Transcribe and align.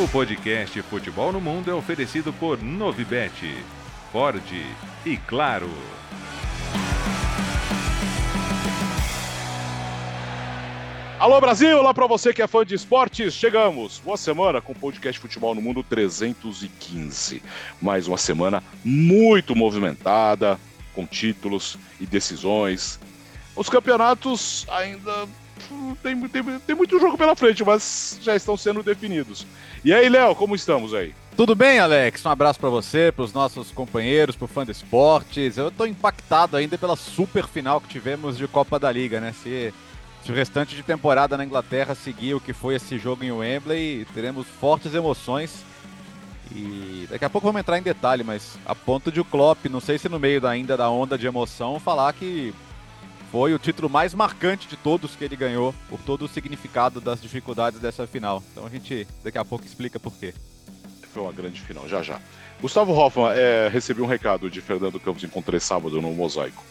O 0.00 0.06
podcast 0.06 0.80
Futebol 0.82 1.32
no 1.32 1.40
Mundo 1.40 1.72
é 1.72 1.74
oferecido 1.74 2.32
por 2.32 2.62
Novibet, 2.62 3.52
Ford 4.12 4.40
e 5.04 5.16
Claro. 5.16 5.68
Alô 11.18 11.40
Brasil, 11.40 11.76
olá 11.76 11.92
para 11.92 12.06
você 12.06 12.32
que 12.32 12.40
é 12.40 12.46
fã 12.46 12.64
de 12.64 12.76
esportes. 12.76 13.34
Chegamos, 13.34 13.98
boa 13.98 14.16
semana 14.16 14.60
com 14.60 14.70
o 14.70 14.78
podcast 14.78 15.20
Futebol 15.20 15.52
no 15.52 15.60
Mundo 15.60 15.82
315. 15.82 17.42
Mais 17.82 18.06
uma 18.06 18.18
semana 18.18 18.62
muito 18.84 19.56
movimentada, 19.56 20.60
com 20.94 21.04
títulos 21.08 21.76
e 21.98 22.06
decisões. 22.06 23.00
Os 23.56 23.68
campeonatos 23.68 24.64
ainda 24.70 25.26
tem, 26.02 26.28
tem, 26.28 26.58
tem 26.60 26.76
muito 26.76 26.98
jogo 26.98 27.16
pela 27.16 27.36
frente, 27.36 27.64
mas 27.64 28.18
já 28.22 28.34
estão 28.34 28.56
sendo 28.56 28.82
definidos. 28.82 29.46
E 29.84 29.92
aí, 29.92 30.08
Léo, 30.08 30.34
como 30.34 30.54
estamos 30.54 30.94
aí? 30.94 31.14
Tudo 31.36 31.54
bem, 31.54 31.78
Alex? 31.78 32.24
Um 32.24 32.30
abraço 32.30 32.58
para 32.58 32.68
você, 32.68 33.12
para 33.12 33.24
os 33.24 33.32
nossos 33.32 33.70
companheiros, 33.70 34.34
para 34.34 34.44
o 34.44 34.48
fã 34.48 34.64
de 34.64 34.72
esportes. 34.72 35.56
Eu 35.56 35.68
estou 35.68 35.86
impactado 35.86 36.56
ainda 36.56 36.76
pela 36.76 36.96
super 36.96 37.46
final 37.46 37.80
que 37.80 37.88
tivemos 37.88 38.36
de 38.36 38.48
Copa 38.48 38.78
da 38.78 38.90
Liga, 38.90 39.20
né? 39.20 39.32
Se, 39.32 39.72
se, 40.24 40.32
o 40.32 40.34
restante 40.34 40.74
de 40.74 40.82
temporada 40.82 41.36
na 41.36 41.44
Inglaterra 41.44 41.94
seguir 41.94 42.34
o 42.34 42.40
que 42.40 42.52
foi 42.52 42.74
esse 42.74 42.98
jogo 42.98 43.22
em 43.22 43.30
Wembley, 43.30 44.04
teremos 44.12 44.46
fortes 44.60 44.94
emoções. 44.94 45.64
E 46.50 47.06
daqui 47.08 47.24
a 47.24 47.30
pouco 47.30 47.46
vamos 47.46 47.60
entrar 47.60 47.78
em 47.78 47.82
detalhe, 47.82 48.24
mas 48.24 48.58
a 48.66 48.74
ponto 48.74 49.12
de 49.12 49.20
o 49.20 49.24
Klopp, 49.24 49.66
não 49.66 49.80
sei 49.80 49.96
se 49.96 50.08
no 50.08 50.18
meio 50.18 50.40
da, 50.40 50.50
ainda 50.50 50.76
da 50.76 50.90
onda 50.90 51.16
de 51.16 51.26
emoção, 51.26 51.78
falar 51.78 52.12
que 52.14 52.52
foi 53.30 53.54
o 53.54 53.58
título 53.58 53.90
mais 53.90 54.14
marcante 54.14 54.68
de 54.68 54.76
todos 54.76 55.14
que 55.14 55.24
ele 55.24 55.36
ganhou, 55.36 55.74
por 55.88 56.00
todo 56.00 56.24
o 56.24 56.28
significado 56.28 57.00
das 57.00 57.20
dificuldades 57.20 57.80
dessa 57.80 58.06
final. 58.06 58.42
Então 58.52 58.66
a 58.66 58.70
gente 58.70 59.06
daqui 59.22 59.38
a 59.38 59.44
pouco 59.44 59.66
explica 59.66 60.00
por 60.00 60.12
quê. 60.14 60.34
Foi 61.12 61.22
uma 61.22 61.32
grande 61.32 61.60
final, 61.60 61.88
já 61.88 62.02
já. 62.02 62.20
Gustavo 62.60 62.92
Hoffman, 62.92 63.30
é, 63.34 63.68
recebi 63.68 64.02
um 64.02 64.06
recado 64.06 64.50
de 64.50 64.60
Fernando 64.60 64.98
Campos, 64.98 65.22
encontrei 65.22 65.60
sábado 65.60 66.00
no 66.00 66.10
Mosaico. 66.12 66.64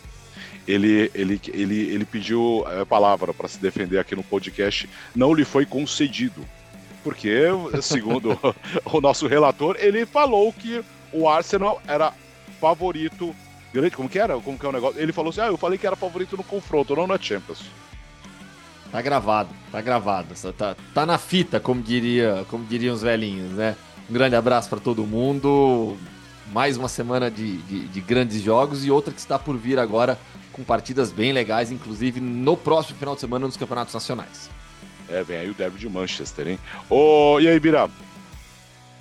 Ele, 0.68 1.10
ele, 1.16 1.40
ele, 1.48 1.80
ele 1.90 2.06
pediu 2.06 2.66
a 2.68 2.74
é, 2.74 2.86
palavra 2.86 3.34
para 3.34 3.48
se 3.48 3.58
defender 3.58 4.00
aqui 4.00 4.16
no 4.16 4.24
podcast, 4.24 4.90
não 5.16 5.34
lhe 5.34 5.46
foi 5.46 5.66
concedido. 5.66 6.46
Porque, 7.04 7.44
segundo 7.82 8.38
o 8.84 9.00
nosso 9.00 9.28
relator, 9.28 9.78
ele 9.80 10.06
falou 10.06 10.52
que 10.52 10.84
o 11.14 11.30
Arsenal 11.30 11.82
era 11.88 12.14
favorito 12.60 13.34
grande, 13.82 13.96
como 13.96 14.10
que 14.10 14.20
era? 14.20 14.38
Como 14.40 14.58
que 14.58 14.66
é 14.66 14.70
o 14.70 14.72
negócio? 14.72 15.00
Ele 15.00 15.14
falou 15.14 15.30
assim: 15.30 15.42
ah, 15.42 15.48
eu 15.48 15.58
falei 15.58 15.78
que 15.78 15.88
era 15.88 15.96
favorito 15.96 16.36
no 16.36 16.44
confronto, 16.44 16.96
não 16.96 17.08
na 17.08 17.18
Champions. 17.18 17.64
Tá 18.92 19.02
gravado, 19.02 19.50
tá 19.72 19.82
gravado. 19.82 20.34
Tá, 20.58 20.76
tá 20.94 21.06
na 21.06 21.18
fita, 21.18 21.60
como, 21.60 21.82
diria, 21.82 22.46
como 22.50 22.64
diriam 22.66 22.96
os 22.96 23.02
velhinhos, 23.02 23.52
né? 23.52 23.76
Um 24.10 24.14
grande 24.14 24.36
abraço 24.36 24.70
para 24.70 24.80
todo 24.80 25.06
mundo. 25.06 25.98
Mais 26.52 26.78
uma 26.78 26.88
semana 26.88 27.30
de, 27.30 27.58
de, 27.58 27.88
de, 27.90 28.02
grandes 28.02 28.42
jogos 28.42 28.86
e 28.86 28.90
outra 28.90 29.14
que 29.14 29.20
está 29.20 29.38
por 29.38 29.58
vir 29.58 29.78
agora 29.78 30.18
com 30.54 30.64
partidas 30.64 31.12
bem 31.12 31.34
legais, 31.34 31.72
inclusive 31.72 32.22
no 32.22 32.56
próximo 32.56 32.98
final 32.98 33.16
de 33.16 33.22
semana 33.22 33.46
nos 33.46 33.58
campeonatos 33.58 33.94
nacionais. 33.94 34.50
É, 35.10 35.22
vem 35.24 35.38
aí 35.38 35.50
o 35.50 35.54
derby 35.54 35.78
de 35.78 35.90
Manchester, 35.90 36.48
hein? 36.48 36.60
Ô, 36.90 37.38
e 37.42 37.50
aí, 37.50 37.60
Bira? 37.60 37.90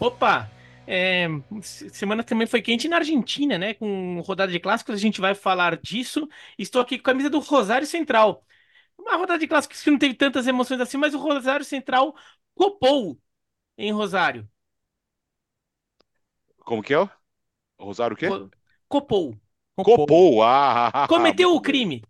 Opa, 0.01 0.51
é, 0.87 1.27
semana 1.63 2.23
também 2.23 2.47
foi 2.47 2.63
quente 2.63 2.89
na 2.89 2.97
Argentina, 2.97 3.59
né? 3.59 3.75
Com 3.75 4.21
rodada 4.21 4.51
de 4.53 4.61
clássicos, 4.61 4.95
a 4.95 4.99
gente 4.99 5.21
vai 5.21 5.35
falar 5.35 5.77
disso. 5.77 6.29
Estou 6.59 6.81
aqui 6.81 6.99
com 6.99 7.11
a 7.11 7.13
camisa 7.13 7.31
do 7.31 7.39
Rosário 7.41 7.87
Central. 7.87 8.45
Uma 8.99 9.17
rodada 9.17 9.39
de 9.39 9.47
clássicos 9.47 9.83
que 9.83 9.91
não 9.91 9.99
teve 9.99 10.15
tantas 10.15 10.47
emoções 10.47 10.81
assim, 10.81 10.97
mas 10.97 11.15
o 11.15 11.19
Rosário 11.19 11.65
Central 11.65 12.15
copou 12.55 13.19
em 13.77 13.93
Rosário. 13.93 14.49
Como 16.65 16.83
que 16.83 16.95
é? 16.95 16.99
O 16.99 17.11
Rosário 17.79 18.15
o 18.15 18.19
quê? 18.19 18.29
Copou. 18.89 19.37
Copou. 19.77 19.97
Copou. 19.97 20.43
Ah, 20.43 21.07
Cometeu 21.09 21.55
o 21.55 21.61
crime. 21.61 22.03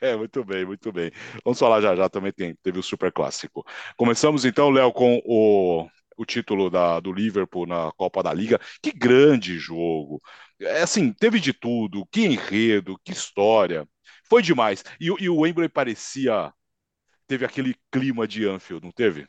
É, 0.00 0.16
muito 0.16 0.44
bem, 0.44 0.64
muito 0.64 0.92
bem. 0.92 1.10
Vamos 1.44 1.58
falar 1.58 1.80
já 1.80 1.94
já, 1.94 2.08
também 2.08 2.32
tem, 2.32 2.54
teve 2.62 2.78
o 2.78 2.82
super 2.82 3.12
clássico. 3.12 3.64
Começamos 3.96 4.44
então, 4.44 4.70
Léo, 4.70 4.92
com 4.92 5.20
o 5.24 5.88
o 6.16 6.24
título 6.24 6.70
da, 6.70 7.00
do 7.00 7.12
Liverpool 7.12 7.66
na 7.66 7.92
Copa 7.92 8.22
da 8.22 8.32
Liga. 8.32 8.60
Que 8.82 8.92
grande 8.92 9.58
jogo! 9.58 10.20
É 10.60 10.82
assim, 10.82 11.12
teve 11.12 11.38
de 11.40 11.52
tudo, 11.52 12.06
que 12.06 12.24
enredo, 12.24 12.98
que 13.04 13.12
história. 13.12 13.86
Foi 14.28 14.42
demais. 14.42 14.82
E, 15.00 15.06
e 15.06 15.28
o 15.28 15.40
Wembley 15.40 15.68
parecia. 15.68 16.52
Teve 17.26 17.44
aquele 17.44 17.74
clima 17.90 18.26
de 18.26 18.46
Anfield, 18.46 18.84
não 18.84 18.92
teve? 18.92 19.26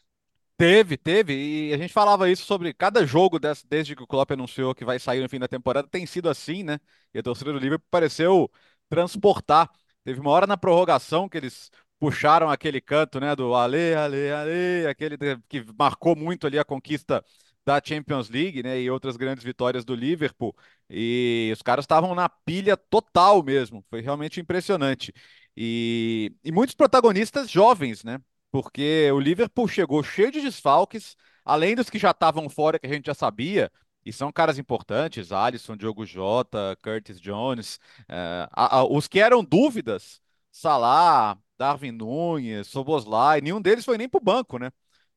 Teve, 0.57 0.97
teve. 0.97 1.69
E 1.69 1.73
a 1.73 1.77
gente 1.77 1.93
falava 1.93 2.29
isso 2.29 2.43
sobre 2.45 2.73
cada 2.73 3.05
jogo 3.05 3.37
desse, 3.39 3.65
desde 3.67 3.95
que 3.95 4.03
o 4.03 4.07
Klopp 4.07 4.31
anunciou 4.31 4.73
que 4.73 4.83
vai 4.83 4.97
sair 4.97 5.21
no 5.21 5.29
fim 5.29 5.37
da 5.39 5.47
temporada, 5.47 5.87
tem 5.87 6.05
sido 6.05 6.29
assim, 6.29 6.63
né? 6.63 6.79
E 7.13 7.19
a 7.19 7.23
torcida 7.23 7.53
do 7.53 7.59
Liverpool 7.59 7.87
pareceu 7.91 8.49
transportar. 8.89 9.69
Teve 10.03 10.19
uma 10.19 10.31
hora 10.31 10.47
na 10.47 10.57
prorrogação 10.57 11.29
que 11.29 11.37
eles 11.37 11.69
puxaram 11.99 12.49
aquele 12.49 12.79
canto, 12.81 13.19
né, 13.19 13.35
do 13.35 13.55
Ale, 13.55 13.93
Ale, 13.95 14.31
Ale, 14.31 14.87
aquele 14.87 15.17
que 15.47 15.65
marcou 15.77 16.15
muito 16.15 16.47
ali 16.47 16.59
a 16.59 16.65
conquista 16.65 17.23
da 17.65 17.81
Champions 17.83 18.29
League, 18.29 18.63
né, 18.63 18.79
e 18.79 18.89
outras 18.89 19.17
grandes 19.17 19.43
vitórias 19.43 19.83
do 19.83 19.93
Liverpool. 19.93 20.55
E 20.89 21.49
os 21.53 21.61
caras 21.61 21.83
estavam 21.83 22.15
na 22.15 22.29
pilha 22.29 22.77
total 22.77 23.43
mesmo. 23.43 23.83
Foi 23.89 23.99
realmente 24.01 24.39
impressionante. 24.39 25.13
E, 25.55 26.33
e 26.43 26.51
muitos 26.51 26.75
protagonistas 26.75 27.49
jovens, 27.49 28.03
né? 28.03 28.19
Porque 28.51 29.09
o 29.11 29.19
Liverpool 29.19 29.67
chegou 29.67 30.01
cheio 30.01 30.31
de 30.31 30.39
desfalques, 30.41 31.17
além 31.43 31.75
dos 31.75 31.89
que 31.89 31.99
já 31.99 32.11
estavam 32.11 32.47
fora, 32.49 32.79
que 32.79 32.87
a 32.87 32.93
gente 32.93 33.07
já 33.07 33.13
sabia, 33.13 33.69
e 34.05 34.13
são 34.13 34.31
caras 34.31 34.57
importantes, 34.57 35.33
Alisson, 35.33 35.75
Diogo 35.75 36.05
Jota, 36.05 36.77
Curtis 36.81 37.19
Jones, 37.19 37.75
uh, 38.03 38.47
a, 38.53 38.77
a, 38.77 38.83
os 38.85 39.07
que 39.07 39.19
eram 39.19 39.43
dúvidas, 39.43 40.21
Salah, 40.57 41.37
Darwin 41.55 41.91
Nunes, 41.91 42.67
Soboslai, 42.67 43.41
nenhum 43.41 43.61
deles 43.61 43.85
foi 43.85 43.95
nem 43.95 44.09
para 44.09 44.17
o 44.17 44.23
banco, 44.23 44.57
né? 44.57 44.71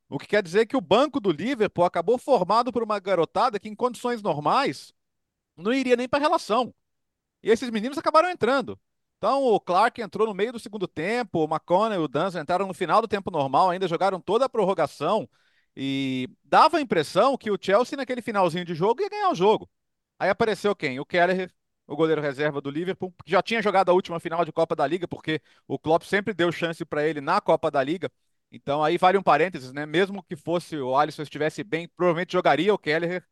O 0.08 0.18
que 0.18 0.26
quer 0.26 0.42
dizer 0.42 0.66
que 0.66 0.76
o 0.76 0.80
banco 0.82 1.18
do 1.18 1.32
Liverpool 1.32 1.84
acabou 1.84 2.18
formado 2.18 2.70
por 2.70 2.82
uma 2.82 2.98
garotada 3.00 3.58
que, 3.58 3.68
em 3.68 3.74
condições 3.74 4.20
normais, 4.20 4.92
não 5.56 5.72
iria 5.72 5.96
nem 5.96 6.08
para 6.08 6.18
a 6.18 6.22
relação. 6.22 6.74
E 7.42 7.50
esses 7.50 7.70
meninos 7.70 7.98
acabaram 7.98 8.30
entrando. 8.30 8.78
Então, 9.18 9.44
o 9.44 9.60
Clark 9.60 10.00
entrou 10.02 10.26
no 10.26 10.34
meio 10.34 10.52
do 10.52 10.58
segundo 10.60 10.86
tempo, 10.88 11.40
o 11.40 11.44
McConnell 11.44 12.02
e 12.02 12.04
o 12.04 12.08
Danza 12.08 12.40
entraram 12.40 12.66
no 12.66 12.74
final 12.74 13.00
do 13.02 13.08
tempo 13.08 13.30
normal, 13.30 13.70
ainda 13.70 13.88
jogaram 13.88 14.20
toda 14.20 14.44
a 14.46 14.48
prorrogação. 14.48 15.28
E 15.76 16.28
dava 16.44 16.78
a 16.78 16.80
impressão 16.82 17.38
que 17.38 17.50
o 17.50 17.58
Chelsea, 17.60 17.96
naquele 17.96 18.22
finalzinho 18.22 18.64
de 18.64 18.74
jogo, 18.74 19.02
ia 19.02 19.08
ganhar 19.08 19.30
o 19.30 19.34
jogo. 19.34 19.70
Aí 20.18 20.28
apareceu 20.28 20.76
quem? 20.76 21.00
O 21.00 21.06
Keller 21.06 21.50
o 21.90 21.96
goleiro 21.96 22.22
reserva 22.22 22.60
do 22.60 22.70
Liverpool, 22.70 23.12
que 23.24 23.32
já 23.32 23.42
tinha 23.42 23.60
jogado 23.60 23.90
a 23.90 23.92
última 23.92 24.20
final 24.20 24.44
de 24.44 24.52
Copa 24.52 24.76
da 24.76 24.86
Liga, 24.86 25.08
porque 25.08 25.42
o 25.66 25.76
Klopp 25.78 26.04
sempre 26.04 26.32
deu 26.32 26.52
chance 26.52 26.84
para 26.84 27.06
ele 27.06 27.20
na 27.20 27.40
Copa 27.40 27.68
da 27.70 27.82
Liga. 27.82 28.10
Então 28.52 28.82
aí 28.82 28.96
vale 28.96 29.18
um 29.18 29.22
parênteses, 29.22 29.72
né? 29.72 29.84
Mesmo 29.86 30.22
que 30.22 30.36
fosse 30.36 30.76
o 30.76 30.96
Alisson 30.96 31.22
estivesse 31.22 31.64
bem, 31.64 31.88
provavelmente 31.88 32.32
jogaria 32.32 32.72
o 32.72 32.78
Kelleher. 32.78 33.24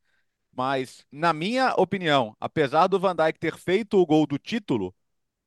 Mas, 0.52 1.06
na 1.12 1.32
minha 1.32 1.74
opinião, 1.76 2.36
apesar 2.40 2.88
do 2.88 2.98
Van 2.98 3.14
Dijk 3.14 3.38
ter 3.38 3.56
feito 3.56 3.98
o 3.98 4.06
gol 4.06 4.26
do 4.26 4.38
título 4.38 4.94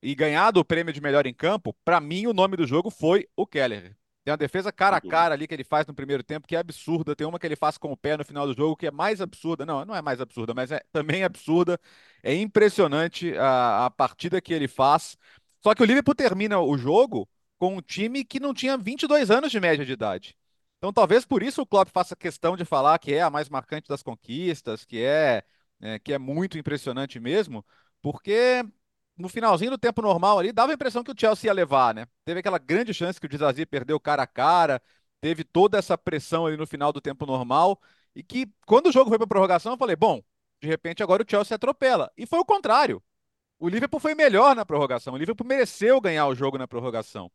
e 0.01 0.15
ganhado 0.15 0.59
o 0.59 0.65
prêmio 0.65 0.93
de 0.93 1.01
melhor 1.01 1.27
em 1.27 1.33
campo, 1.33 1.75
para 1.85 1.99
mim 1.99 2.27
o 2.27 2.33
nome 2.33 2.57
do 2.57 2.67
jogo 2.67 2.89
foi 2.89 3.27
o 3.35 3.45
Kelleher. 3.47 3.97
Tem 4.23 4.31
uma 4.31 4.37
defesa 4.37 4.71
cara 4.71 4.97
a 4.97 5.01
cara 5.01 5.33
ali 5.33 5.47
que 5.47 5.53
ele 5.53 5.63
faz 5.63 5.87
no 5.87 5.95
primeiro 5.95 6.23
tempo 6.23 6.47
que 6.47 6.55
é 6.55 6.59
absurda. 6.59 7.15
Tem 7.15 7.25
uma 7.25 7.39
que 7.39 7.45
ele 7.47 7.55
faz 7.55 7.77
com 7.77 7.91
o 7.91 7.97
pé 7.97 8.15
no 8.17 8.23
final 8.23 8.45
do 8.45 8.53
jogo 8.53 8.75
que 8.75 8.85
é 8.85 8.91
mais 8.91 9.19
absurda. 9.19 9.65
Não, 9.65 9.83
não 9.83 9.95
é 9.95 10.01
mais 10.01 10.21
absurda, 10.21 10.53
mas 10.53 10.71
é 10.71 10.79
também 10.91 11.23
absurda. 11.23 11.79
É 12.21 12.33
impressionante 12.35 13.35
a, 13.37 13.87
a 13.87 13.89
partida 13.89 14.39
que 14.39 14.53
ele 14.53 14.67
faz. 14.67 15.17
Só 15.63 15.73
que 15.73 15.81
o 15.81 15.85
Liverpool 15.85 16.13
termina 16.15 16.59
o 16.59 16.77
jogo 16.77 17.27
com 17.57 17.77
um 17.77 17.81
time 17.81 18.23
que 18.23 18.39
não 18.39 18.53
tinha 18.53 18.77
22 18.77 19.31
anos 19.31 19.51
de 19.51 19.59
média 19.59 19.85
de 19.85 19.91
idade. 19.91 20.35
Então, 20.77 20.91
talvez 20.91 21.25
por 21.25 21.43
isso 21.43 21.61
o 21.61 21.65
Klopp 21.65 21.89
faça 21.89 22.15
questão 22.15 22.57
de 22.57 22.65
falar 22.65 22.97
que 22.99 23.13
é 23.13 23.21
a 23.21 23.29
mais 23.29 23.49
marcante 23.49 23.87
das 23.87 24.01
conquistas, 24.01 24.83
que 24.83 25.03
é, 25.03 25.43
é 25.79 25.99
que 25.99 26.13
é 26.13 26.17
muito 26.17 26.57
impressionante 26.57 27.19
mesmo, 27.19 27.63
porque 28.01 28.63
no 29.17 29.29
finalzinho 29.29 29.71
do 29.71 29.77
tempo 29.77 30.01
normal 30.01 30.39
ali, 30.39 30.51
dava 30.51 30.71
a 30.71 30.75
impressão 30.75 31.03
que 31.03 31.11
o 31.11 31.15
Chelsea 31.17 31.49
ia 31.49 31.53
levar, 31.53 31.93
né? 31.93 32.05
Teve 32.25 32.39
aquela 32.39 32.57
grande 32.57 32.93
chance 32.93 33.19
que 33.19 33.25
o 33.25 33.29
Dizazi 33.29 33.65
perdeu 33.65 33.99
cara 33.99 34.23
a 34.23 34.27
cara, 34.27 34.81
teve 35.19 35.43
toda 35.43 35.77
essa 35.77 35.97
pressão 35.97 36.45
ali 36.45 36.57
no 36.57 36.65
final 36.65 36.91
do 36.91 37.01
tempo 37.01 37.25
normal, 37.25 37.79
e 38.15 38.23
que 38.23 38.47
quando 38.65 38.87
o 38.87 38.91
jogo 38.91 39.09
foi 39.09 39.17
para 39.17 39.27
prorrogação, 39.27 39.73
eu 39.73 39.77
falei, 39.77 39.95
bom, 39.95 40.21
de 40.61 40.67
repente 40.67 41.03
agora 41.03 41.23
o 41.23 41.25
Chelsea 41.29 41.55
atropela. 41.55 42.11
E 42.17 42.25
foi 42.25 42.39
o 42.39 42.45
contrário. 42.45 43.01
O 43.59 43.69
Liverpool 43.69 43.99
foi 43.99 44.15
melhor 44.15 44.55
na 44.55 44.65
prorrogação. 44.65 45.13
O 45.13 45.17
Liverpool 45.17 45.45
mereceu 45.45 46.01
ganhar 46.01 46.27
o 46.27 46.35
jogo 46.35 46.57
na 46.57 46.67
prorrogação. 46.67 47.31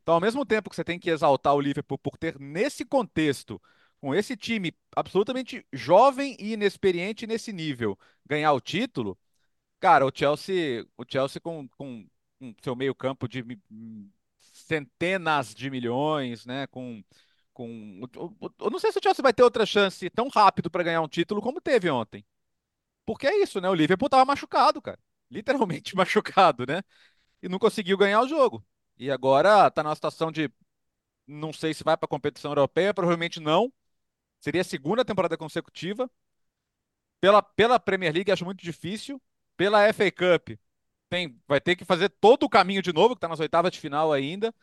Então, 0.00 0.14
ao 0.14 0.20
mesmo 0.20 0.44
tempo 0.44 0.70
que 0.70 0.76
você 0.76 0.84
tem 0.84 0.98
que 0.98 1.10
exaltar 1.10 1.54
o 1.54 1.60
Liverpool 1.60 1.98
por 1.98 2.16
ter, 2.16 2.38
nesse 2.38 2.84
contexto, 2.84 3.60
com 4.00 4.14
esse 4.14 4.36
time 4.36 4.74
absolutamente 4.94 5.66
jovem 5.72 6.36
e 6.38 6.52
inexperiente 6.52 7.26
nesse 7.26 7.52
nível, 7.52 7.98
ganhar 8.24 8.52
o 8.52 8.60
título, 8.60 9.18
Cara, 9.86 10.04
o 10.04 10.10
Chelsea, 10.12 10.84
o 10.98 11.04
Chelsea 11.08 11.40
com, 11.40 11.68
com, 11.68 12.04
com 12.40 12.52
seu 12.60 12.74
meio-campo 12.74 13.28
de 13.28 13.44
centenas 14.40 15.54
de 15.54 15.70
milhões, 15.70 16.44
né? 16.44 16.66
Com, 16.66 17.04
com. 17.54 18.00
Eu 18.58 18.68
não 18.68 18.80
sei 18.80 18.90
se 18.90 18.98
o 18.98 19.00
Chelsea 19.00 19.22
vai 19.22 19.32
ter 19.32 19.44
outra 19.44 19.64
chance 19.64 20.10
tão 20.10 20.26
rápido 20.28 20.68
para 20.68 20.82
ganhar 20.82 21.00
um 21.02 21.06
título 21.06 21.40
como 21.40 21.60
teve 21.60 21.88
ontem. 21.88 22.26
Porque 23.06 23.28
é 23.28 23.42
isso, 23.42 23.60
né? 23.60 23.68
O 23.70 23.74
Liverpool 23.74 24.08
tava 24.08 24.24
machucado, 24.24 24.82
cara. 24.82 24.98
Literalmente 25.30 25.94
machucado, 25.96 26.66
né? 26.66 26.82
E 27.42 27.48
não 27.48 27.58
conseguiu 27.58 27.98
ganhar 27.98 28.22
o 28.22 28.28
jogo. 28.28 28.66
E 28.98 29.10
agora 29.10 29.70
tá 29.70 29.82
numa 29.84 29.94
situação 29.94 30.32
de. 30.32 30.50
Não 31.26 31.52
sei 31.52 31.74
se 31.74 31.84
vai 31.84 31.96
para 31.96 32.06
a 32.06 32.08
competição 32.08 32.50
europeia, 32.52 32.94
provavelmente 32.94 33.40
não. 33.40 33.72
Seria 34.40 34.62
a 34.62 34.64
segunda 34.64 35.04
temporada 35.04 35.36
consecutiva. 35.36 36.10
Pela, 37.20 37.42
pela 37.42 37.80
Premier 37.80 38.12
League, 38.14 38.30
acho 38.30 38.44
muito 38.44 38.62
difícil. 38.62 39.20
Pela 39.56 39.84
FA 39.84 40.10
Cup, 40.12 40.50
tem, 41.08 41.40
vai 41.48 41.60
ter 41.60 41.76
que 41.76 41.84
fazer 41.84 42.08
todo 42.10 42.44
o 42.44 42.48
caminho 42.48 42.82
de 42.82 42.92
novo, 42.92 43.14
que 43.14 43.18
está 43.18 43.28
nas 43.28 43.40
oitavas 43.40 43.72
de 43.72 43.80
final 43.80 44.12
ainda. 44.12 44.54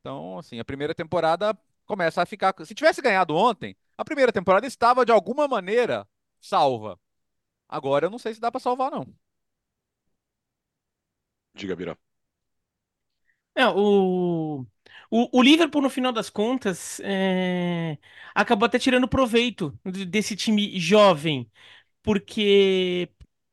Então, 0.00 0.38
assim, 0.38 0.58
a 0.60 0.64
primeira 0.64 0.94
temporada 0.94 1.58
começa 1.86 2.22
a 2.22 2.26
ficar. 2.26 2.54
Se 2.64 2.74
tivesse 2.74 3.02
ganhado 3.02 3.34
ontem, 3.36 3.76
a 3.98 4.04
primeira 4.04 4.32
temporada 4.32 4.66
estava 4.66 5.04
de 5.06 5.12
alguma 5.12 5.48
maneira 5.48 6.08
salva. 6.40 6.98
Agora 7.68 8.06
eu 8.06 8.10
não 8.10 8.18
sei 8.20 8.34
se 8.34 8.40
dá 8.40 8.50
para 8.52 8.60
salvar, 8.60 8.90
não. 8.90 9.06
Diga, 11.54 11.76
Bira. 11.76 11.96
É, 13.54 13.66
o, 13.68 14.60
o, 15.10 15.38
o 15.38 15.42
Liverpool, 15.42 15.80
no 15.82 15.88
final 15.90 16.12
das 16.12 16.28
contas, 16.28 17.00
é, 17.02 17.96
acabou 18.34 18.66
até 18.66 18.78
tirando 18.78 19.08
proveito 19.08 19.78
desse 20.08 20.36
time 20.36 20.78
jovem, 20.78 21.50
porque 22.02 23.10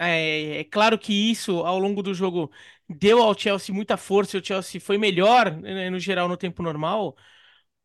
é, 0.10 0.60
é, 0.62 0.64
claro 0.66 0.98
que 0.98 1.14
isso, 1.32 1.60
ao 1.60 1.80
longo 1.80 2.02
do 2.04 2.14
jogo, 2.14 2.52
deu 2.88 3.22
ao 3.22 3.38
Chelsea 3.38 3.74
muita 3.74 3.98
força, 3.98 4.38
o 4.38 4.44
Chelsea 4.46 4.80
foi 4.82 4.98
melhor, 4.98 5.52
né, 5.62 5.90
no 5.90 6.00
geral, 6.00 6.28
no 6.28 6.38
tempo 6.38 6.64
normal. 6.64 7.16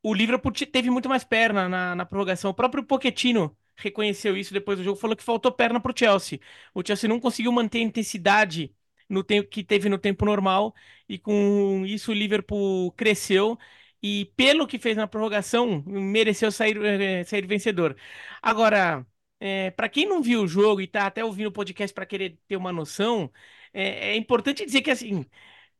O 0.02 0.14
Liverpool 0.14 0.52
teve 0.52 0.90
muito 0.90 1.08
mais 1.08 1.24
perna 1.24 1.68
na, 1.68 1.94
na 1.96 2.06
prorrogação. 2.06 2.50
O 2.50 2.54
próprio 2.54 2.84
Pochettino 2.84 3.56
reconheceu 3.76 4.36
isso 4.36 4.52
depois 4.52 4.78
do 4.78 4.84
jogo, 4.84 4.98
falou 4.98 5.16
que 5.16 5.22
faltou 5.22 5.52
perna 5.52 5.80
para 5.80 5.92
o 5.92 5.98
Chelsea. 5.98 6.40
O 6.74 6.82
Chelsea 6.86 7.08
não 7.08 7.20
conseguiu 7.20 7.52
manter 7.52 7.78
a 7.78 7.82
intensidade 7.82 8.74
no 9.08 9.24
tempo 9.24 9.48
que 9.48 9.64
teve 9.64 9.88
no 9.88 9.98
tempo 9.98 10.24
normal 10.24 10.74
e 11.08 11.18
com 11.18 11.84
isso 11.86 12.10
o 12.12 12.14
Liverpool 12.14 12.92
cresceu 12.92 13.58
e 14.02 14.26
pelo 14.36 14.66
que 14.66 14.78
fez 14.78 14.96
na 14.96 15.06
prorrogação 15.06 15.82
mereceu 15.86 16.52
sair, 16.52 16.76
eh, 16.84 17.24
sair 17.24 17.46
vencedor. 17.46 17.96
Agora, 18.42 19.06
é, 19.40 19.70
para 19.70 19.88
quem 19.88 20.06
não 20.06 20.23
viu 20.23 20.43
o 20.43 20.49
jogo 20.49 20.81
e 20.81 20.87
tá 20.87 21.06
até 21.06 21.25
ouvindo 21.25 21.49
o 21.49 21.52
podcast 21.52 21.94
para 21.94 22.06
querer 22.06 22.38
ter 22.49 22.56
uma 22.56 22.73
noção, 22.73 23.31
é, 23.73 24.11
é 24.11 24.17
importante 24.17 24.64
dizer 24.64 24.82
que 24.82 24.90
assim 24.90 25.25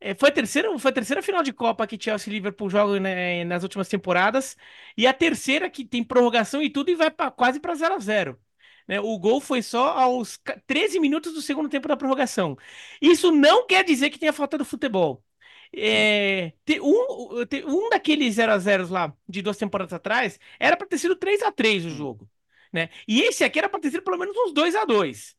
é, 0.01 0.15
foi, 0.15 0.29
a 0.31 0.33
terceira, 0.33 0.79
foi 0.79 0.91
a 0.91 0.95
terceira 0.95 1.23
final 1.23 1.43
de 1.43 1.53
Copa 1.53 1.87
que 1.87 1.99
Chelsea 2.01 2.31
e 2.33 2.35
Liverpool 2.37 2.71
jogam 2.71 3.01
né, 3.01 3.45
nas 3.45 3.63
últimas 3.63 3.89
temporadas 3.89 4.57
e 4.97 5.07
a 5.07 5.13
terceira 5.13 5.69
que 5.71 5.85
tem 5.85 6.05
prorrogação 6.05 6.63
e 6.63 6.71
tudo 6.71 6.91
e 6.91 6.95
vai 6.95 7.11
pra, 7.11 7.31
quase 7.31 7.59
para 7.61 7.75
0 7.75 7.95
a 7.95 7.99
0 7.99 8.39
né? 8.87 9.01
O 9.01 9.19
gol 9.19 9.41
foi 9.41 9.61
só 9.63 9.91
aos 9.99 10.41
13 10.67 10.99
minutos 11.01 11.35
do 11.35 11.43
segundo 11.43 11.69
tempo 11.69 11.87
da 11.89 11.97
prorrogação. 11.97 12.57
Isso 13.03 13.31
não 13.31 13.67
quer 13.67 13.85
dizer 13.85 14.09
que 14.11 14.19
tenha 14.19 14.33
falta 14.33 14.57
do 14.57 14.65
futebol. 14.65 15.23
É, 15.77 16.53
um, 16.81 17.43
um 17.67 17.91
daqueles 17.91 18.35
0 18.37 18.53
a 18.53 18.59
0 18.59 18.89
lá 18.89 19.15
de 19.29 19.43
duas 19.43 19.59
temporadas 19.59 19.93
atrás 19.93 20.39
era 20.59 20.77
para 20.77 20.87
ter 20.87 20.99
sido 20.99 21.15
3 21.17 21.43
a 21.43 21.53
3 21.53 21.85
o 21.85 21.91
jogo. 21.91 22.29
Né? 22.73 22.89
E 23.07 23.23
esse 23.23 23.45
aqui 23.45 23.59
era 23.59 23.69
para 23.69 23.81
ter 23.81 23.91
sido 23.91 24.03
pelo 24.03 24.19
menos 24.19 24.37
uns 24.37 24.53
2 24.53 24.75
a 24.75 24.85
2 24.85 25.37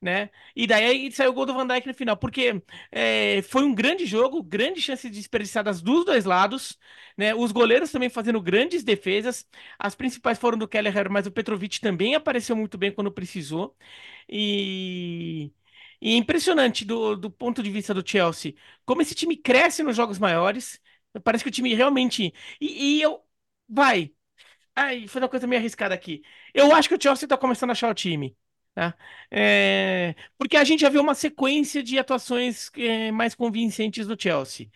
né? 0.00 0.30
E 0.54 0.66
daí 0.66 1.10
saiu 1.10 1.30
o 1.30 1.34
gol 1.34 1.44
do 1.46 1.52
Van 1.54 1.66
Dijk 1.66 1.86
no 1.88 1.94
final, 1.94 2.16
porque 2.16 2.62
é, 2.92 3.42
foi 3.42 3.64
um 3.64 3.74
grande 3.74 4.06
jogo, 4.06 4.42
grande 4.42 4.80
chance 4.80 5.08
de 5.10 5.16
desperdiçadas 5.18 5.82
dos 5.82 6.04
dois 6.04 6.24
lados, 6.24 6.78
né? 7.16 7.34
Os 7.34 7.50
goleiros 7.52 7.90
também 7.90 8.08
fazendo 8.08 8.40
grandes 8.40 8.84
defesas, 8.84 9.44
as 9.78 9.94
principais 9.96 10.38
foram 10.38 10.56
do 10.56 10.68
Kelleher, 10.68 11.10
mas 11.10 11.26
o 11.26 11.32
Petrovic 11.32 11.80
também 11.80 12.14
apareceu 12.14 12.54
muito 12.54 12.78
bem 12.78 12.92
quando 12.92 13.10
precisou, 13.10 13.76
e, 14.28 15.52
e 16.00 16.16
impressionante 16.16 16.84
do, 16.84 17.16
do 17.16 17.30
ponto 17.30 17.62
de 17.62 17.70
vista 17.70 17.92
do 17.94 18.08
Chelsea, 18.08 18.54
como 18.84 19.02
esse 19.02 19.14
time 19.14 19.36
cresce 19.36 19.82
nos 19.82 19.96
jogos 19.96 20.18
maiores, 20.18 20.80
parece 21.24 21.42
que 21.44 21.48
o 21.50 21.52
time 21.52 21.74
realmente... 21.74 22.32
E, 22.60 22.98
e 22.98 23.02
eu... 23.02 23.22
Vai... 23.68 24.12
Ai, 24.80 25.08
foi 25.08 25.20
uma 25.20 25.28
coisa 25.28 25.46
meio 25.46 25.60
arriscada 25.60 25.94
aqui. 25.94 26.22
Eu 26.54 26.72
acho 26.74 26.88
que 26.88 26.94
o 26.94 27.02
Chelsea 27.02 27.26
tá 27.28 27.36
começando 27.36 27.70
a 27.70 27.72
achar 27.72 27.90
o 27.90 27.94
time. 27.94 28.36
Tá? 28.74 28.94
É, 29.28 30.14
porque 30.38 30.56
a 30.56 30.62
gente 30.62 30.80
já 30.80 30.88
viu 30.88 31.00
uma 31.02 31.14
sequência 31.14 31.82
de 31.82 31.98
atuações 31.98 32.70
é, 32.76 33.10
mais 33.10 33.34
convincentes 33.34 34.06
do 34.06 34.20
Chelsea. 34.20 34.68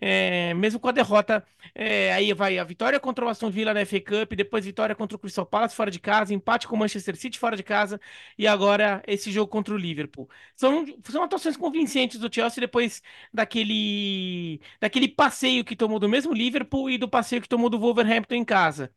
É, 0.00 0.54
mesmo 0.54 0.78
com 0.78 0.88
a 0.88 0.92
derrota, 0.92 1.44
é, 1.74 2.12
aí 2.12 2.32
vai 2.32 2.56
a 2.56 2.62
vitória 2.62 3.00
contra 3.00 3.24
o 3.24 3.28
Aston 3.28 3.50
Villa 3.50 3.74
na 3.74 3.80
FA 3.80 4.00
Cup, 4.00 4.32
depois 4.36 4.64
vitória 4.64 4.94
contra 4.94 5.16
o 5.16 5.18
Crystal 5.18 5.44
Palace 5.44 5.74
fora 5.74 5.90
de 5.90 5.98
casa, 5.98 6.32
empate 6.32 6.68
com 6.68 6.76
o 6.76 6.78
Manchester 6.78 7.16
City 7.16 7.36
fora 7.36 7.56
de 7.56 7.64
casa 7.64 8.00
e 8.38 8.46
agora 8.46 9.02
esse 9.08 9.32
jogo 9.32 9.50
contra 9.50 9.74
o 9.74 9.76
Liverpool. 9.76 10.28
São, 10.54 10.86
são 11.10 11.24
atuações 11.24 11.56
convincentes 11.56 12.20
do 12.20 12.32
Chelsea 12.32 12.60
depois 12.60 13.02
daquele, 13.34 14.60
daquele 14.80 15.08
passeio 15.08 15.64
que 15.64 15.74
tomou 15.74 15.98
do 15.98 16.08
mesmo 16.08 16.32
Liverpool 16.32 16.88
e 16.90 16.96
do 16.98 17.08
passeio 17.08 17.42
que 17.42 17.48
tomou 17.48 17.68
do 17.68 17.78
Wolverhampton 17.80 18.36
em 18.36 18.44
casa. 18.44 18.92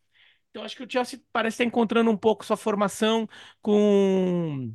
Então, 0.51 0.63
acho 0.63 0.75
que 0.75 0.83
o 0.83 0.89
Chelsea 0.91 1.19
parece 1.31 1.55
estar 1.55 1.63
encontrando 1.63 2.11
um 2.11 2.17
pouco 2.17 2.45
sua 2.45 2.57
formação 2.57 3.27
com, 3.61 4.73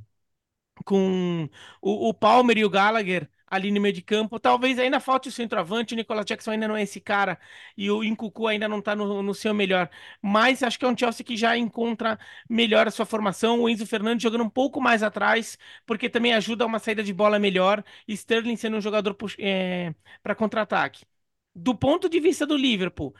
com 0.84 1.48
o, 1.82 2.08
o 2.10 2.14
Palmer 2.14 2.58
e 2.58 2.64
o 2.64 2.70
Gallagher 2.70 3.30
ali 3.46 3.70
no 3.70 3.80
meio 3.80 3.94
de 3.94 4.02
campo. 4.02 4.40
Talvez 4.40 4.78
ainda 4.78 5.00
falte 5.00 5.28
o 5.28 5.32
centroavante, 5.32 5.94
o 5.94 5.96
Nicolas 5.96 6.24
Jackson 6.26 6.52
ainda 6.52 6.68
não 6.68 6.76
é 6.76 6.82
esse 6.82 7.00
cara 7.00 7.38
e 7.76 7.90
o 7.90 8.02
Incucu 8.04 8.46
ainda 8.46 8.68
não 8.68 8.78
está 8.80 8.96
no, 8.96 9.22
no, 9.22 9.34
seu 9.34 9.54
melhor. 9.54 9.90
Mas 10.22 10.62
acho 10.62 10.78
que 10.78 10.84
é 10.84 10.88
um 10.88 10.96
Chelsea 10.96 11.24
que 11.24 11.36
já 11.36 11.56
encontra 11.56 12.18
melhor 12.48 12.88
a 12.88 12.90
sua 12.90 13.06
formação. 13.06 13.60
O 13.60 13.68
Enzo 13.68 13.86
Fernandes 13.86 14.22
jogando 14.22 14.44
um 14.44 14.50
pouco 14.50 14.80
mais 14.80 15.02
atrás, 15.02 15.58
porque 15.86 16.08
também 16.08 16.34
ajuda 16.34 16.64
a 16.64 16.66
uma 16.66 16.78
saída 16.78 17.02
de 17.02 17.12
bola 17.12 17.38
melhor. 17.38 17.84
Sterling 18.08 18.56
sendo 18.56 18.78
um 18.78 18.80
jogador 18.80 19.16
é, 19.38 19.94
para 20.22 20.34
contra-ataque. 20.34 21.04
Do 21.54 21.74
ponto 21.74 22.08
de 22.08 22.20
vista 22.20 22.46
do 22.46 22.56
Liverpool, 22.56 23.14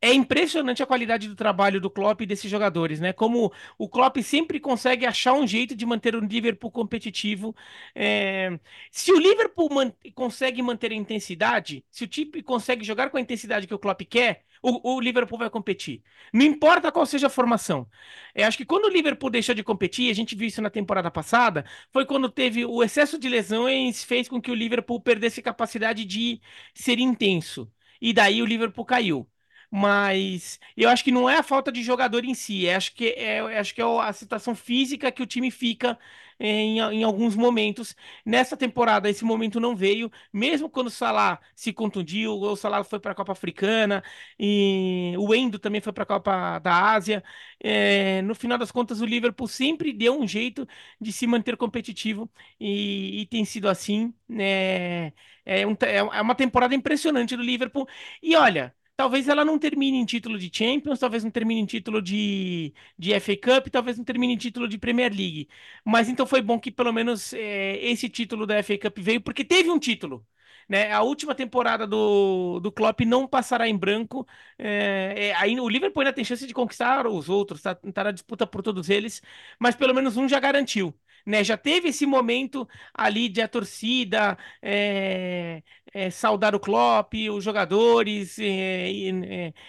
é 0.00 0.12
impressionante 0.12 0.82
a 0.82 0.86
qualidade 0.86 1.28
do 1.28 1.34
trabalho 1.34 1.80
do 1.80 1.90
Klopp 1.90 2.20
e 2.20 2.26
desses 2.26 2.48
jogadores, 2.50 3.00
né? 3.00 3.12
Como 3.12 3.52
o 3.76 3.88
Klopp 3.88 4.18
sempre 4.18 4.60
consegue 4.60 5.04
achar 5.04 5.32
um 5.32 5.46
jeito 5.46 5.74
de 5.74 5.84
manter 5.84 6.14
o 6.14 6.20
Liverpool 6.20 6.70
competitivo. 6.70 7.54
É... 7.94 8.58
Se 8.92 9.12
o 9.12 9.18
Liverpool 9.18 9.68
man... 9.74 9.92
consegue 10.14 10.62
manter 10.62 10.92
a 10.92 10.94
intensidade, 10.94 11.84
se 11.90 12.04
o 12.04 12.06
time 12.08 12.42
consegue 12.42 12.84
jogar 12.84 13.10
com 13.10 13.16
a 13.16 13.20
intensidade 13.20 13.66
que 13.66 13.74
o 13.74 13.78
Klopp 13.78 14.02
quer, 14.02 14.44
o, 14.62 14.94
o 14.96 15.00
Liverpool 15.00 15.38
vai 15.38 15.50
competir. 15.50 16.02
Não 16.32 16.44
importa 16.44 16.92
qual 16.92 17.04
seja 17.06 17.26
a 17.26 17.30
formação. 17.30 17.88
Eu 18.34 18.46
acho 18.46 18.56
que 18.56 18.64
quando 18.64 18.84
o 18.84 18.88
Liverpool 18.88 19.30
deixou 19.30 19.54
de 19.54 19.64
competir, 19.64 20.10
a 20.10 20.14
gente 20.14 20.36
viu 20.36 20.46
isso 20.48 20.62
na 20.62 20.70
temporada 20.70 21.10
passada, 21.10 21.64
foi 21.92 22.06
quando 22.06 22.28
teve 22.28 22.64
o 22.64 22.82
excesso 22.82 23.18
de 23.18 23.28
lesões 23.28 24.04
fez 24.04 24.28
com 24.28 24.40
que 24.40 24.50
o 24.50 24.54
Liverpool 24.54 25.00
perdesse 25.00 25.42
capacidade 25.42 26.04
de 26.04 26.40
ser 26.74 26.98
intenso. 26.98 27.70
E 28.00 28.12
daí 28.12 28.40
o 28.42 28.46
Liverpool 28.46 28.84
caiu 28.84 29.28
mas 29.70 30.58
eu 30.76 30.88
acho 30.88 31.04
que 31.04 31.12
não 31.12 31.28
é 31.28 31.36
a 31.38 31.42
falta 31.42 31.70
de 31.72 31.82
jogador 31.82 32.24
em 32.24 32.34
si, 32.34 32.68
acho 32.68 32.94
que 32.94 33.08
é, 33.10 33.40
acho 33.58 33.74
que 33.74 33.80
é 33.82 33.84
a 33.84 34.12
situação 34.12 34.54
física 34.54 35.12
que 35.12 35.22
o 35.22 35.26
time 35.26 35.50
fica 35.50 35.98
em, 36.40 36.78
em 36.78 37.02
alguns 37.04 37.34
momentos. 37.36 37.94
Nessa 38.24 38.56
temporada, 38.56 39.08
esse 39.10 39.24
momento 39.24 39.58
não 39.60 39.74
veio, 39.76 40.10
mesmo 40.32 40.70
quando 40.70 40.86
o 40.86 40.90
Salah 40.90 41.40
se 41.54 41.72
contundiu, 41.72 42.32
o 42.34 42.56
Salah 42.56 42.84
foi 42.84 43.00
para 43.00 43.12
a 43.12 43.14
Copa 43.14 43.32
Africana, 43.32 44.02
e 44.38 45.14
o 45.18 45.34
Endo 45.34 45.58
também 45.58 45.80
foi 45.80 45.92
para 45.92 46.04
a 46.04 46.06
Copa 46.06 46.58
da 46.60 46.92
Ásia. 46.92 47.22
É, 47.60 48.22
no 48.22 48.34
final 48.34 48.58
das 48.58 48.70
contas, 48.70 49.00
o 49.00 49.06
Liverpool 49.06 49.48
sempre 49.48 49.92
deu 49.92 50.18
um 50.18 50.26
jeito 50.26 50.66
de 51.00 51.12
se 51.12 51.26
manter 51.26 51.56
competitivo 51.56 52.30
e, 52.60 53.22
e 53.22 53.26
tem 53.26 53.44
sido 53.44 53.68
assim. 53.68 54.14
Né? 54.28 55.08
É, 55.44 55.66
um, 55.66 55.76
é 55.82 56.20
uma 56.22 56.34
temporada 56.34 56.74
impressionante 56.74 57.36
do 57.36 57.42
Liverpool. 57.42 57.86
E 58.22 58.36
olha. 58.36 58.74
Talvez 58.98 59.28
ela 59.28 59.44
não 59.44 59.60
termine 59.60 59.96
em 59.98 60.04
título 60.04 60.36
de 60.38 60.50
Champions, 60.52 60.98
talvez 60.98 61.22
não 61.22 61.30
termine 61.30 61.60
em 61.60 61.66
título 61.66 62.02
de, 62.02 62.74
de 62.98 63.12
FA 63.14 63.36
Cup, 63.36 63.68
talvez 63.70 63.96
não 63.96 64.04
termine 64.04 64.34
em 64.34 64.36
título 64.36 64.66
de 64.68 64.76
Premier 64.76 65.12
League. 65.14 65.48
Mas 65.84 66.08
então 66.08 66.26
foi 66.26 66.42
bom 66.42 66.58
que 66.58 66.70
pelo 66.72 66.92
menos 66.92 67.32
é, 67.32 67.76
esse 67.78 68.08
título 68.08 68.44
da 68.44 68.56
FA 68.58 68.76
Cup 68.78 68.98
veio, 68.98 69.20
porque 69.20 69.44
teve 69.44 69.70
um 69.70 69.78
título. 69.78 70.26
Né? 70.68 70.92
A 70.92 71.02
última 71.02 71.32
temporada 71.34 71.86
do, 71.86 72.58
do 72.60 72.72
Klopp 72.72 73.00
não 73.02 73.26
passará 73.28 73.68
em 73.68 73.76
branco. 73.78 74.26
É, 74.58 75.28
é, 75.28 75.34
aí, 75.36 75.58
o 75.60 75.68
Liverpool 75.68 76.00
ainda 76.02 76.12
tem 76.12 76.24
chance 76.24 76.46
de 76.46 76.52
conquistar 76.52 77.06
os 77.06 77.28
outros, 77.28 77.62
tá, 77.62 77.74
tá 77.76 78.04
na 78.04 78.10
disputa 78.12 78.46
por 78.48 78.62
todos 78.62 78.90
eles, 78.90 79.22
mas 79.60 79.76
pelo 79.76 79.94
menos 79.94 80.16
um 80.16 80.28
já 80.28 80.40
garantiu 80.40 80.92
né? 81.28 81.44
Já 81.44 81.56
teve 81.58 81.88
esse 81.90 82.06
momento 82.06 82.66
ali 82.94 83.28
de 83.28 83.42
a 83.42 83.48
torcida 83.48 84.38
é, 84.62 85.62
é, 85.92 86.10
saudar 86.10 86.54
o 86.54 86.60
Klopp, 86.60 87.12
os 87.30 87.44
jogadores 87.44 88.38
é, 88.38 88.90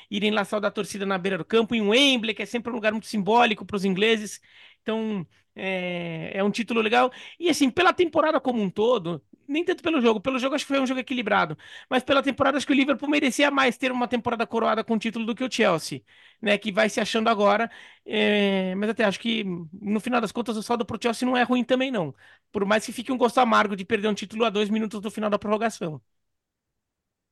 irem 0.09 0.31
lá 0.31 0.45
saudar 0.45 0.69
a 0.69 0.71
torcida 0.71 1.05
na 1.05 1.17
beira 1.17 1.37
do 1.37 1.43
campo, 1.45 1.75
em 1.75 1.81
Wembley, 1.81 2.33
que 2.33 2.41
é 2.43 2.45
sempre 2.45 2.71
um 2.71 2.75
lugar 2.75 2.93
muito 2.93 3.07
simbólico 3.07 3.65
para 3.65 3.75
os 3.75 3.83
ingleses. 3.83 4.39
Então, 4.81 5.27
é, 5.55 6.31
é, 6.37 6.43
um 6.43 6.51
título 6.51 6.79
legal. 6.81 7.11
E 7.37 7.49
assim, 7.49 7.69
pela 7.69 7.91
temporada 7.93 8.39
como 8.39 8.61
um 8.61 8.69
todo, 8.69 9.21
nem 9.49 9.63
tanto 9.65 9.83
pelo 9.83 10.01
jogo. 10.01 10.21
Pelo 10.21 10.39
jogo, 10.39 10.55
acho 10.55 10.65
que 10.65 10.73
foi 10.73 10.79
um 10.81 10.87
jogo 10.87 10.99
equilibrado. 10.99 11.57
Mas 11.89 12.03
pela 12.03 12.23
temporada, 12.23 12.57
acho 12.57 12.67
que 12.67 12.73
o 12.73 12.75
Liverpool 12.75 13.09
merecia 13.09 13.51
mais 13.51 13.77
ter 13.77 13.91
uma 13.91 14.07
temporada 14.07 14.45
coroada 14.47 14.83
com 14.83 14.97
título 14.97 15.25
do 15.25 15.35
que 15.35 15.43
o 15.43 15.51
Chelsea, 15.51 16.03
né? 16.41 16.57
Que 16.57 16.71
vai 16.71 16.89
se 16.89 16.99
achando 17.01 17.29
agora. 17.29 17.69
É... 18.05 18.75
Mas 18.75 18.89
até 18.89 19.03
acho 19.05 19.19
que, 19.19 19.43
no 19.73 19.99
final 19.99 20.21
das 20.21 20.31
contas, 20.31 20.55
o 20.57 20.63
saldo 20.63 20.85
pro 20.85 20.99
Chelsea 21.01 21.27
não 21.27 21.35
é 21.37 21.43
ruim 21.43 21.63
também, 21.63 21.91
não. 21.91 22.13
Por 22.51 22.65
mais 22.65 22.85
que 22.85 22.91
fique 22.91 23.11
um 23.11 23.17
gosto 23.17 23.39
amargo 23.39 23.75
de 23.75 23.85
perder 23.85 24.07
um 24.07 24.13
título 24.13 24.45
a 24.45 24.49
dois 24.49 24.69
minutos 24.69 25.01
do 25.01 25.11
final 25.11 25.29
da 25.29 25.39
prorrogação. 25.39 26.01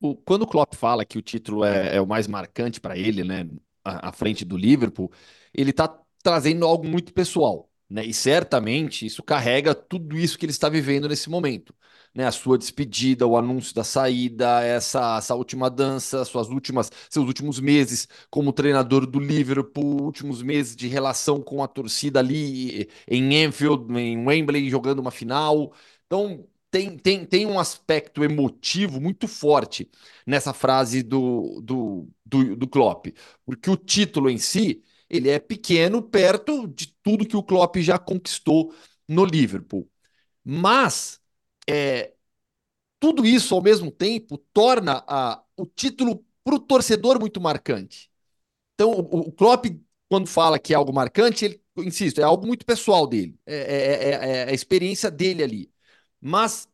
O, 0.00 0.14
quando 0.16 0.42
o 0.42 0.46
Klopp 0.46 0.74
fala 0.74 1.04
que 1.04 1.18
o 1.18 1.22
título 1.22 1.64
é, 1.64 1.96
é 1.96 2.00
o 2.00 2.06
mais 2.06 2.26
marcante 2.26 2.80
para 2.80 2.96
ele, 2.96 3.24
né? 3.24 3.48
À, 3.84 4.08
à 4.08 4.12
frente 4.12 4.44
do 4.44 4.56
Liverpool, 4.56 5.10
ele 5.52 5.72
tá 5.72 5.88
trazendo 6.22 6.66
algo 6.66 6.86
muito 6.86 7.12
pessoal. 7.12 7.70
Né? 7.88 8.04
E 8.04 8.12
certamente 8.12 9.06
isso 9.06 9.22
carrega 9.22 9.74
tudo 9.74 10.16
isso 10.16 10.38
que 10.38 10.44
ele 10.44 10.52
está 10.52 10.68
vivendo 10.68 11.08
nesse 11.08 11.30
momento. 11.30 11.74
Né? 12.18 12.26
A 12.26 12.32
sua 12.32 12.58
despedida, 12.58 13.26
o 13.26 13.36
anúncio 13.36 13.74
da 13.74 13.84
saída, 13.84 14.60
essa, 14.62 15.18
essa 15.18 15.34
última 15.36 15.70
dança, 15.70 16.24
suas 16.24 16.48
últimas, 16.48 16.90
seus 17.08 17.26
últimos 17.26 17.60
meses 17.60 18.08
como 18.30 18.52
treinador 18.52 19.06
do 19.06 19.20
Liverpool, 19.20 20.02
últimos 20.02 20.42
meses 20.42 20.74
de 20.74 20.88
relação 20.88 21.40
com 21.40 21.62
a 21.62 21.68
torcida 21.68 22.18
ali 22.18 22.88
em 23.06 23.44
Anfield, 23.44 23.86
em 23.98 24.26
Wembley, 24.26 24.68
jogando 24.68 24.98
uma 24.98 25.12
final. 25.12 25.72
Então, 26.06 26.44
tem, 26.70 26.98
tem, 26.98 27.24
tem 27.24 27.46
um 27.46 27.58
aspecto 27.58 28.24
emotivo 28.24 29.00
muito 29.00 29.26
forte 29.28 29.88
nessa 30.26 30.52
frase 30.52 31.02
do, 31.02 31.60
do, 31.62 32.08
do, 32.26 32.56
do 32.56 32.68
Klopp, 32.68 33.06
porque 33.44 33.70
o 33.70 33.76
título 33.76 34.28
em 34.28 34.38
si 34.38 34.82
ele 35.08 35.30
é 35.30 35.38
pequeno 35.38 36.02
perto 36.02 36.66
de 36.68 36.88
tudo 37.02 37.26
que 37.26 37.36
o 37.36 37.42
Klopp 37.42 37.76
já 37.78 37.98
conquistou 37.98 38.74
no 39.08 39.24
Liverpool. 39.24 39.88
Mas 40.44 41.17
é, 41.68 42.14
tudo 43.00 43.24
isso 43.26 43.54
ao 43.54 43.62
mesmo 43.62 43.90
tempo 43.90 44.38
torna 44.52 45.04
a, 45.06 45.42
o 45.56 45.66
título 45.66 46.24
para 46.44 46.54
o 46.54 46.60
torcedor 46.60 47.20
muito 47.20 47.40
marcante. 47.40 48.10
Então, 48.74 48.92
o, 48.92 49.28
o, 49.28 49.32
Klopp, 49.32 49.66
quando 50.08 50.28
fala 50.28 50.58
que 50.58 50.72
é 50.72 50.76
algo 50.76 50.92
marcante, 50.92 51.44
ele, 51.44 51.62
insisto, 51.78 52.20
é 52.20 52.24
algo 52.24 52.46
muito 52.46 52.66
pessoal 52.66 53.06
dele, 53.06 53.38
é, 53.46 53.56
é, 53.56 54.10
é, 54.10 54.40
é 54.42 54.50
a 54.50 54.52
experiência 54.52 55.10
dele 55.10 55.42
ali. 55.42 55.72
Mas, 56.20 56.68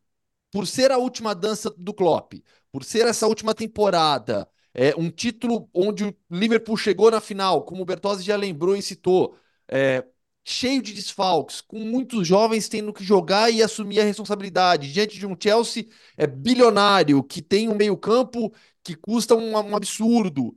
por 0.52 0.66
ser 0.66 0.92
a 0.92 0.98
última 0.98 1.34
dança 1.34 1.70
do 1.78 1.94
Klopp, 1.94 2.34
por 2.72 2.84
ser 2.84 3.06
essa 3.06 3.26
última 3.26 3.54
temporada, 3.54 4.48
é, 4.74 4.94
um 4.96 5.10
título 5.10 5.68
onde 5.74 6.04
o 6.04 6.16
Liverpool 6.30 6.76
chegou 6.76 7.10
na 7.10 7.20
final, 7.20 7.64
como 7.64 7.82
o 7.82 7.84
Bertozzi 7.84 8.24
já 8.24 8.36
lembrou 8.36 8.76
e 8.76 8.82
citou, 8.82 9.36
é, 9.68 10.04
cheio 10.44 10.82
de 10.82 10.92
desfalques, 10.92 11.60
com 11.60 11.78
muitos 11.80 12.26
jovens 12.26 12.68
tendo 12.68 12.92
que 12.92 13.02
jogar 13.04 13.50
e 13.50 13.62
assumir 13.62 14.00
a 14.00 14.04
responsabilidade, 14.04 14.92
diante 14.92 15.18
de 15.18 15.26
um 15.26 15.36
Chelsea 15.40 15.86
é, 16.16 16.26
bilionário, 16.26 17.22
que 17.22 17.40
tem 17.42 17.68
um 17.68 17.74
meio-campo 17.74 18.52
que 18.82 18.94
custa 18.94 19.34
um, 19.34 19.52
um 19.52 19.76
absurdo. 19.76 20.56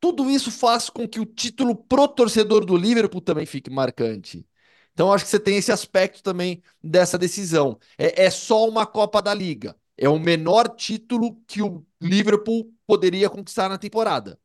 Tudo 0.00 0.30
isso 0.30 0.50
faz 0.50 0.90
com 0.90 1.08
que 1.08 1.20
o 1.20 1.26
título 1.26 1.76
pro 1.76 2.08
torcedor 2.08 2.64
do 2.64 2.76
Liverpool 2.76 3.20
também 3.20 3.46
fique 3.46 3.70
marcante. 3.70 4.46
Então, 4.92 5.12
acho 5.12 5.24
que 5.24 5.30
você 5.30 5.40
tem 5.40 5.56
esse 5.56 5.72
aspecto 5.72 6.22
também 6.22 6.62
dessa 6.82 7.16
decisão. 7.18 7.78
É, 7.96 8.24
é 8.24 8.30
só 8.30 8.68
uma 8.68 8.84
Copa 8.86 9.22
da 9.22 9.32
Liga. 9.32 9.76
É 9.96 10.08
o 10.08 10.18
menor 10.18 10.68
título 10.74 11.36
que 11.46 11.62
o 11.62 11.86
Liverpool 12.00 12.72
poderia 12.86 13.30
conquistar 13.30 13.68
na 13.68 13.78
temporada. 13.78 14.38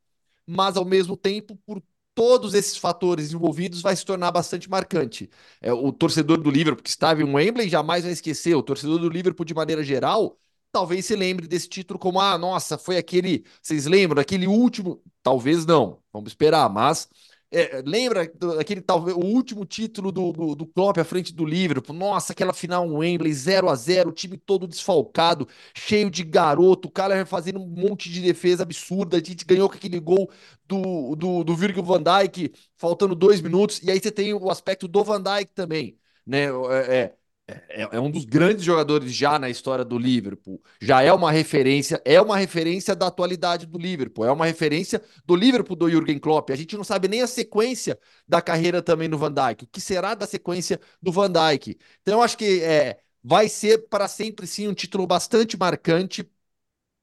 Mas, 0.46 0.78
ao 0.78 0.86
mesmo 0.86 1.18
tempo, 1.18 1.58
por 1.66 1.82
todos 2.18 2.56
esses 2.56 2.76
fatores 2.78 3.32
envolvidos, 3.32 3.80
vai 3.80 3.96
se 3.96 4.04
tornar 4.04 4.32
bastante 4.32 4.68
marcante. 4.68 5.30
É, 5.62 5.72
o 5.72 5.92
torcedor 5.92 6.42
do 6.42 6.50
Liverpool, 6.50 6.82
que 6.82 6.90
estava 6.90 7.22
em 7.22 7.32
Wembley, 7.32 7.70
jamais 7.70 8.04
vai 8.06 8.12
esquecer. 8.12 8.56
O 8.56 8.64
torcedor 8.64 8.98
do 8.98 9.08
Liverpool, 9.08 9.46
de 9.46 9.54
maneira 9.54 9.84
geral, 9.84 10.36
talvez 10.72 11.06
se 11.06 11.16
lembre 11.16 11.48
desse 11.48 11.70
título 11.70 12.00
como: 12.00 12.20
ah, 12.20 12.36
nossa, 12.36 12.76
foi 12.76 12.98
aquele. 12.98 13.46
Vocês 13.62 13.86
lembram? 13.86 14.20
Aquele 14.20 14.48
último. 14.48 15.00
Talvez 15.22 15.64
não, 15.64 16.02
vamos 16.12 16.32
esperar, 16.32 16.68
mas 16.72 17.08
é, 17.50 17.82
lembra 17.86 18.30
aquele 18.60 18.82
talvez 18.82 19.16
o 19.16 19.22
último 19.22 19.66
título 19.66 20.12
do, 20.12 20.34
do, 20.34 20.56
do 20.56 20.68
Klopp 20.68 20.98
à 20.98 21.04
frente 21.04 21.34
do 21.34 21.46
Liverpool? 21.46 21.96
Nossa, 21.96 22.34
aquela 22.34 22.54
final 22.54 22.86
em 22.86 22.92
Wembley, 22.92 23.34
0 23.34 23.70
a 23.70 23.76
0 23.76 24.10
o 24.10 24.14
time 24.14 24.38
todo 24.38 24.68
desfalcado, 24.68 25.48
cheio 25.74 26.10
de 26.12 26.24
garoto, 26.24 26.90
o 26.90 26.92
cara 26.92 27.26
fazendo 27.26 27.60
um 27.60 27.68
monte 27.68 28.10
de 28.10 28.22
defesa 28.22 28.64
absurda. 28.64 29.18
A 29.18 29.24
gente 29.24 29.46
ganhou 29.46 29.70
com 29.70 29.76
aquele 29.76 30.00
gol 30.00 30.30
do, 30.68 31.16
do, 31.16 31.44
do 31.44 31.56
Virgil 31.56 31.84
van 31.84 32.04
Dijk, 32.04 32.52
faltando 32.78 33.16
dois 33.16 33.40
minutos. 33.42 33.82
E 33.82 33.90
aí 33.92 34.00
você 34.00 34.12
tem 34.12 34.34
o 34.34 34.50
aspecto 34.50 34.88
do 34.88 35.04
Van 35.04 35.22
Dijk 35.22 35.54
também. 35.54 35.98
Né? 36.26 36.48
É, 36.88 37.16
é 37.48 37.88
é, 37.94 38.00
um 38.00 38.12
dos 38.12 38.26
grandes 38.26 38.64
jogadores 38.64 39.14
já 39.14 39.40
na 39.40 39.50
história 39.50 39.86
do 39.86 39.98
Liverpool. 39.98 40.62
Já 40.82 41.02
é 41.02 41.14
uma 41.14 41.32
referência, 41.32 42.02
é 42.04 42.22
uma 42.22 42.38
referência 42.38 42.96
da 42.96 43.08
atualidade 43.08 43.66
do 43.66 43.78
Liverpool, 43.78 44.26
é 44.26 44.32
uma 44.32 44.46
referência 44.46 45.02
do 45.26 45.36
Liverpool 45.36 45.76
do 45.76 45.90
Jürgen 45.90 46.20
Klopp. 46.20 46.50
A 46.52 46.56
gente 46.56 46.76
não 46.76 46.84
sabe 46.84 47.08
nem 47.08 47.22
a 47.22 47.28
sequência 47.28 47.98
da 48.28 48.42
carreira 48.42 48.82
também 48.82 49.10
do 49.10 49.18
Van 49.18 49.32
Dijk, 49.32 49.64
o 49.64 49.68
que 49.68 49.80
será 49.80 50.14
da 50.14 50.28
sequência 50.28 50.80
do 51.02 51.12
Van 51.12 51.32
Dijk. 51.32 51.78
Então 52.02 52.16
eu 52.16 52.22
acho 52.22 52.38
que 52.38 52.62
é, 52.62 53.00
vai 53.24 53.48
ser 53.48 53.88
para 53.90 54.08
sempre 54.08 54.46
sim 54.46 54.68
um 54.68 54.74
título 54.74 55.08
bastante 55.08 55.58
marcante, 55.58 56.30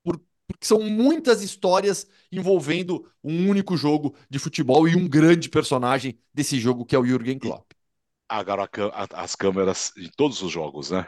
por, 0.03 0.21
porque 0.47 0.67
são 0.67 0.81
muitas 0.83 1.43
histórias 1.43 2.07
envolvendo 2.33 3.07
um 3.23 3.49
único 3.49 3.77
jogo 3.77 4.15
de 4.31 4.39
futebol 4.39 4.89
e 4.89 4.97
um 4.97 5.09
grande 5.09 5.49
personagem 5.49 6.19
desse 6.35 6.59
jogo 6.61 6.85
que 6.85 6.97
é 6.97 6.99
o 6.99 7.07
Jürgen 7.07 7.39
Klopp 7.39 7.64
agora 8.29 8.69
as 9.13 9.35
câmeras 9.35 9.93
de 9.97 10.11
todos 10.11 10.43
os 10.43 10.51
jogos, 10.51 10.91
né? 10.91 11.07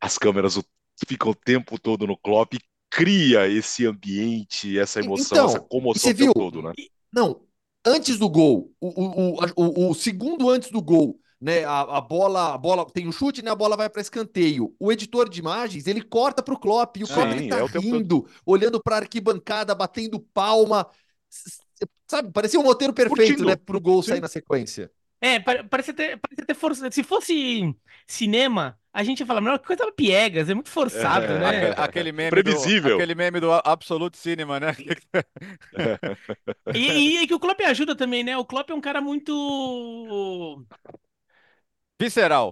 As 0.00 0.18
câmeras 0.18 0.60
ficam 1.08 1.30
o 1.30 1.34
tempo 1.34 1.78
todo 1.78 2.06
no 2.06 2.16
Klopp, 2.16 2.54
cria 2.90 3.48
esse 3.48 3.86
ambiente, 3.86 4.78
essa 4.78 5.00
emoção, 5.00 5.38
então, 5.38 5.46
essa 5.46 5.60
comoção 5.60 6.14
tempo 6.14 6.34
todo, 6.34 6.62
né? 6.62 6.72
Não, 7.12 7.42
antes 7.84 8.18
do 8.18 8.28
gol, 8.28 8.72
o, 8.80 8.88
o, 8.88 9.38
o, 9.56 9.90
o 9.90 9.94
segundo 9.94 10.50
antes 10.50 10.70
do 10.70 10.82
gol, 10.82 11.18
né? 11.40 11.64
A, 11.64 11.80
a, 11.80 12.00
bola, 12.00 12.52
a 12.52 12.58
bola 12.58 12.84
tem 12.90 13.08
o 13.08 13.12
chute, 13.12 13.42
né? 13.42 13.50
A 13.50 13.56
bola 13.56 13.76
vai 13.76 13.88
para 13.88 14.02
escanteio. 14.02 14.74
O 14.78 14.92
editor 14.92 15.28
de 15.28 15.40
imagens 15.40 15.86
ele 15.86 16.02
corta 16.02 16.42
para 16.42 16.52
o 16.52 16.58
Klopp 16.58 16.96
e 16.98 17.04
o 17.04 17.06
Klopp 17.06 17.32
Sim, 17.32 17.48
tá 17.48 17.58
é 17.58 17.78
rindo, 17.78 18.28
olhando 18.44 18.82
para 18.82 18.96
a 18.96 18.98
arquibancada, 18.98 19.74
batendo 19.74 20.20
palma, 20.34 20.86
sabe? 22.06 22.30
Parecia 22.30 22.60
um 22.60 22.64
roteiro 22.64 22.92
perfeito, 22.92 23.16
Curtindo. 23.16 23.46
né? 23.46 23.56
Para 23.56 23.76
o 23.76 23.80
gol 23.80 24.02
Sim. 24.02 24.10
sair 24.10 24.20
na 24.20 24.28
sequência. 24.28 24.90
É, 25.20 25.38
parece 25.38 25.90
até, 25.90 26.16
parece 26.16 26.42
até 26.42 26.54
forçado. 26.54 26.94
Se 26.94 27.02
fosse 27.02 27.74
cinema, 28.06 28.78
a 28.92 29.04
gente 29.04 29.20
ia 29.20 29.26
falar, 29.26 29.40
melhor 29.40 29.58
coisa 29.58 29.92
piegas, 29.92 30.48
é 30.48 30.54
muito 30.54 30.70
forçado, 30.70 31.26
é, 31.26 31.38
né? 31.38 31.74
Aquele 31.76 32.10
meme 32.10 32.30
Previsível. 32.30 32.90
Do, 32.90 32.94
aquele 32.96 33.14
meme 33.14 33.38
do 33.38 33.52
Absolute 33.52 34.16
Cinema, 34.16 34.58
né? 34.58 34.74
e, 36.74 37.18
e, 37.18 37.26
que 37.26 37.34
o 37.34 37.38
Klopp 37.38 37.60
ajuda 37.60 37.94
também, 37.94 38.24
né? 38.24 38.36
O 38.38 38.44
Klopp 38.44 38.70
é 38.70 38.74
um 38.74 38.80
cara 38.80 39.00
muito... 39.00 40.64
Visceral. 42.00 42.50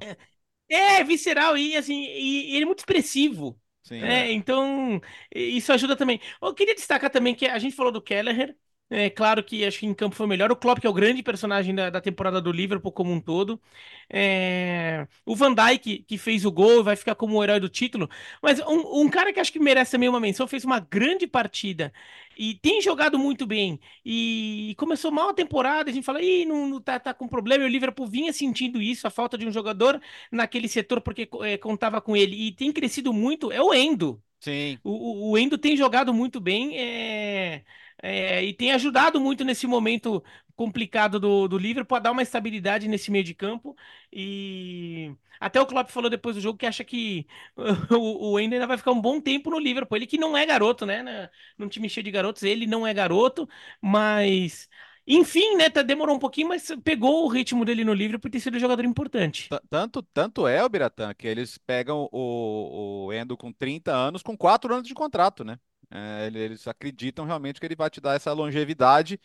É, 0.70 0.98
é 0.98 1.04
visceral 1.04 1.56
e, 1.56 1.74
assim, 1.74 2.04
e, 2.04 2.52
e 2.52 2.56
ele 2.56 2.64
é 2.64 2.66
muito 2.66 2.80
expressivo. 2.80 3.58
Sim, 3.82 4.00
né? 4.02 4.28
é. 4.28 4.32
Então, 4.32 5.00
isso 5.34 5.72
ajuda 5.72 5.96
também. 5.96 6.20
Eu 6.42 6.54
queria 6.54 6.74
destacar 6.74 7.08
também 7.08 7.34
que 7.34 7.46
a 7.46 7.58
gente 7.58 7.74
falou 7.74 7.90
do 7.90 8.02
Kelleher, 8.02 8.54
é 8.90 9.10
claro 9.10 9.44
que 9.44 9.66
acho 9.66 9.80
que 9.80 9.86
em 9.86 9.92
campo 9.92 10.16
foi 10.16 10.26
melhor. 10.26 10.50
O 10.50 10.56
Klopp, 10.56 10.80
que 10.80 10.86
é 10.86 10.90
o 10.90 10.94
grande 10.94 11.22
personagem 11.22 11.74
da, 11.74 11.90
da 11.90 12.00
temporada 12.00 12.40
do 12.40 12.50
Liverpool 12.50 12.90
como 12.90 13.12
um 13.12 13.20
todo. 13.20 13.60
É... 14.08 15.06
O 15.26 15.36
Van 15.36 15.54
Dijk, 15.54 16.04
que 16.04 16.16
fez 16.16 16.46
o 16.46 16.50
gol, 16.50 16.82
vai 16.82 16.96
ficar 16.96 17.14
como 17.14 17.36
o 17.36 17.44
herói 17.44 17.60
do 17.60 17.68
título. 17.68 18.08
Mas 18.42 18.60
um, 18.60 19.02
um, 19.02 19.08
cara 19.10 19.30
que 19.30 19.40
acho 19.40 19.52
que 19.52 19.58
merece 19.58 19.92
também 19.92 20.08
uma 20.08 20.20
menção, 20.20 20.48
fez 20.48 20.64
uma 20.64 20.80
grande 20.80 21.26
partida 21.26 21.92
e 22.38 22.54
tem 22.54 22.80
jogado 22.80 23.18
muito 23.18 23.46
bem. 23.46 23.78
E 24.02 24.74
começou 24.78 25.10
mal 25.12 25.28
a 25.30 25.34
temporada, 25.34 25.90
a 25.90 25.92
gente 25.92 26.04
fala, 26.04 26.22
ih, 26.22 26.46
não, 26.46 26.66
não 26.66 26.80
tá, 26.80 26.98
tá 26.98 27.12
com 27.12 27.28
problema. 27.28 27.64
E 27.64 27.66
o 27.66 27.70
Liverpool 27.70 28.06
vinha 28.06 28.32
sentindo 28.32 28.80
isso, 28.80 29.06
a 29.06 29.10
falta 29.10 29.36
de 29.36 29.46
um 29.46 29.52
jogador 29.52 30.00
naquele 30.32 30.66
setor, 30.66 31.02
porque 31.02 31.28
é, 31.42 31.58
contava 31.58 32.00
com 32.00 32.16
ele. 32.16 32.48
E 32.48 32.52
tem 32.52 32.72
crescido 32.72 33.12
muito, 33.12 33.52
é 33.52 33.60
o 33.60 33.74
Endo. 33.74 34.22
Sim. 34.40 34.78
O, 34.82 35.32
o 35.32 35.38
Endo 35.38 35.58
tem 35.58 35.76
jogado 35.76 36.14
muito 36.14 36.40
bem. 36.40 36.78
É 36.78 37.64
é, 38.02 38.44
e 38.44 38.52
tem 38.54 38.72
ajudado 38.72 39.20
muito 39.20 39.44
nesse 39.44 39.66
momento 39.66 40.22
complicado 40.54 41.20
do, 41.20 41.48
do 41.48 41.58
Liverpool 41.58 41.96
a 41.96 42.00
dar 42.00 42.12
uma 42.12 42.22
estabilidade 42.22 42.88
nesse 42.88 43.10
meio 43.10 43.24
de 43.24 43.34
campo. 43.34 43.76
E 44.12 45.12
até 45.40 45.60
o 45.60 45.66
Klopp 45.66 45.90
falou 45.90 46.10
depois 46.10 46.36
do 46.36 46.42
jogo 46.42 46.58
que 46.58 46.66
acha 46.66 46.84
que 46.84 47.26
o, 47.90 48.32
o 48.32 48.36
ainda 48.36 48.66
vai 48.66 48.76
ficar 48.78 48.92
um 48.92 49.00
bom 49.00 49.20
tempo 49.20 49.50
no 49.50 49.58
Liverpool. 49.58 49.96
Ele 49.96 50.06
que 50.06 50.18
não 50.18 50.36
é 50.36 50.44
garoto, 50.46 50.84
né? 50.86 51.30
Num 51.56 51.68
time 51.68 51.88
cheio 51.88 52.04
de 52.04 52.10
garotos, 52.10 52.42
ele 52.42 52.66
não 52.66 52.86
é 52.86 52.94
garoto, 52.94 53.48
mas. 53.80 54.68
Enfim, 55.06 55.56
né? 55.56 55.70
Tá, 55.70 55.82
demorou 55.82 56.16
um 56.16 56.18
pouquinho, 56.18 56.48
mas 56.48 56.68
pegou 56.84 57.24
o 57.24 57.28
ritmo 57.28 57.64
dele 57.64 57.82
no 57.82 57.94
Liverpool 57.94 58.20
por 58.20 58.30
ter 58.30 58.40
sido 58.40 58.56
um 58.56 58.60
jogador 58.60 58.84
importante. 58.84 59.48
Tanto, 59.70 60.02
tanto 60.02 60.46
é, 60.46 60.62
o 60.62 60.68
Biratã, 60.68 61.14
que 61.14 61.26
eles 61.26 61.56
pegam 61.56 62.08
o, 62.12 63.06
o 63.06 63.12
Endo 63.12 63.36
com 63.36 63.50
30 63.50 63.90
anos, 63.90 64.22
com 64.22 64.36
4 64.36 64.74
anos 64.74 64.86
de 64.86 64.92
contrato, 64.92 65.44
né? 65.44 65.58
É, 65.90 66.26
eles 66.26 66.66
acreditam 66.68 67.24
realmente 67.24 67.58
que 67.60 67.66
ele 67.66 67.76
vai 67.76 67.88
te 67.90 68.00
dar 68.00 68.14
essa 68.14 68.32
longevidade 68.32 69.18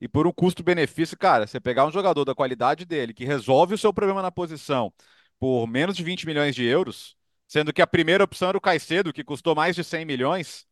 e 0.00 0.08
por 0.08 0.26
um 0.26 0.32
custo-benefício, 0.32 1.16
cara, 1.18 1.46
você 1.46 1.60
pegar 1.60 1.86
um 1.86 1.92
jogador 1.92 2.24
da 2.24 2.34
qualidade 2.34 2.84
dele, 2.84 3.14
que 3.14 3.24
resolve 3.24 3.74
o 3.74 3.78
seu 3.78 3.92
problema 3.92 4.22
na 4.22 4.30
posição 4.30 4.92
por 5.38 5.66
menos 5.66 5.96
de 5.96 6.02
20 6.04 6.26
milhões 6.26 6.54
de 6.54 6.64
euros, 6.64 7.16
Sendo 7.48 7.72
que 7.72 7.80
a 7.80 7.86
primeira 7.86 8.22
opção 8.22 8.50
era 8.50 8.58
o 8.58 8.60
Caicedo, 8.60 9.10
que 9.12 9.24
custou 9.24 9.54
mais 9.54 9.74
de 9.74 9.82
100 9.82 10.04
milhões. 10.04 10.66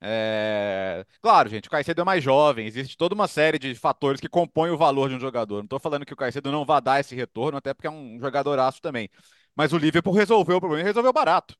É... 0.00 1.04
Claro, 1.22 1.48
gente, 1.48 1.68
o 1.68 1.70
Caicedo 1.70 2.00
é 2.02 2.04
mais 2.04 2.24
jovem, 2.24 2.66
existe 2.66 2.96
toda 2.96 3.14
uma 3.14 3.28
série 3.28 3.58
de 3.58 3.74
fatores 3.74 4.20
que 4.20 4.28
compõem 4.28 4.70
o 4.70 4.78
valor 4.78 5.08
de 5.08 5.16
um 5.16 5.20
jogador. 5.20 5.58
Não 5.58 5.64
estou 5.64 5.80
falando 5.80 6.06
que 6.06 6.12
o 6.14 6.16
Caicedo 6.16 6.52
não 6.52 6.64
vai 6.64 6.80
dar 6.80 7.00
esse 7.00 7.14
retorno, 7.14 7.58
até 7.58 7.74
porque 7.74 7.86
é 7.86 7.90
um 7.90 8.18
jogadoraço 8.20 8.80
também. 8.80 9.10
Mas 9.56 9.72
o 9.72 9.78
Liverpool 9.78 10.12
resolveu 10.14 10.56
o 10.58 10.60
problema 10.60 10.82
e 10.82 10.86
resolveu 10.86 11.12
barato. 11.12 11.56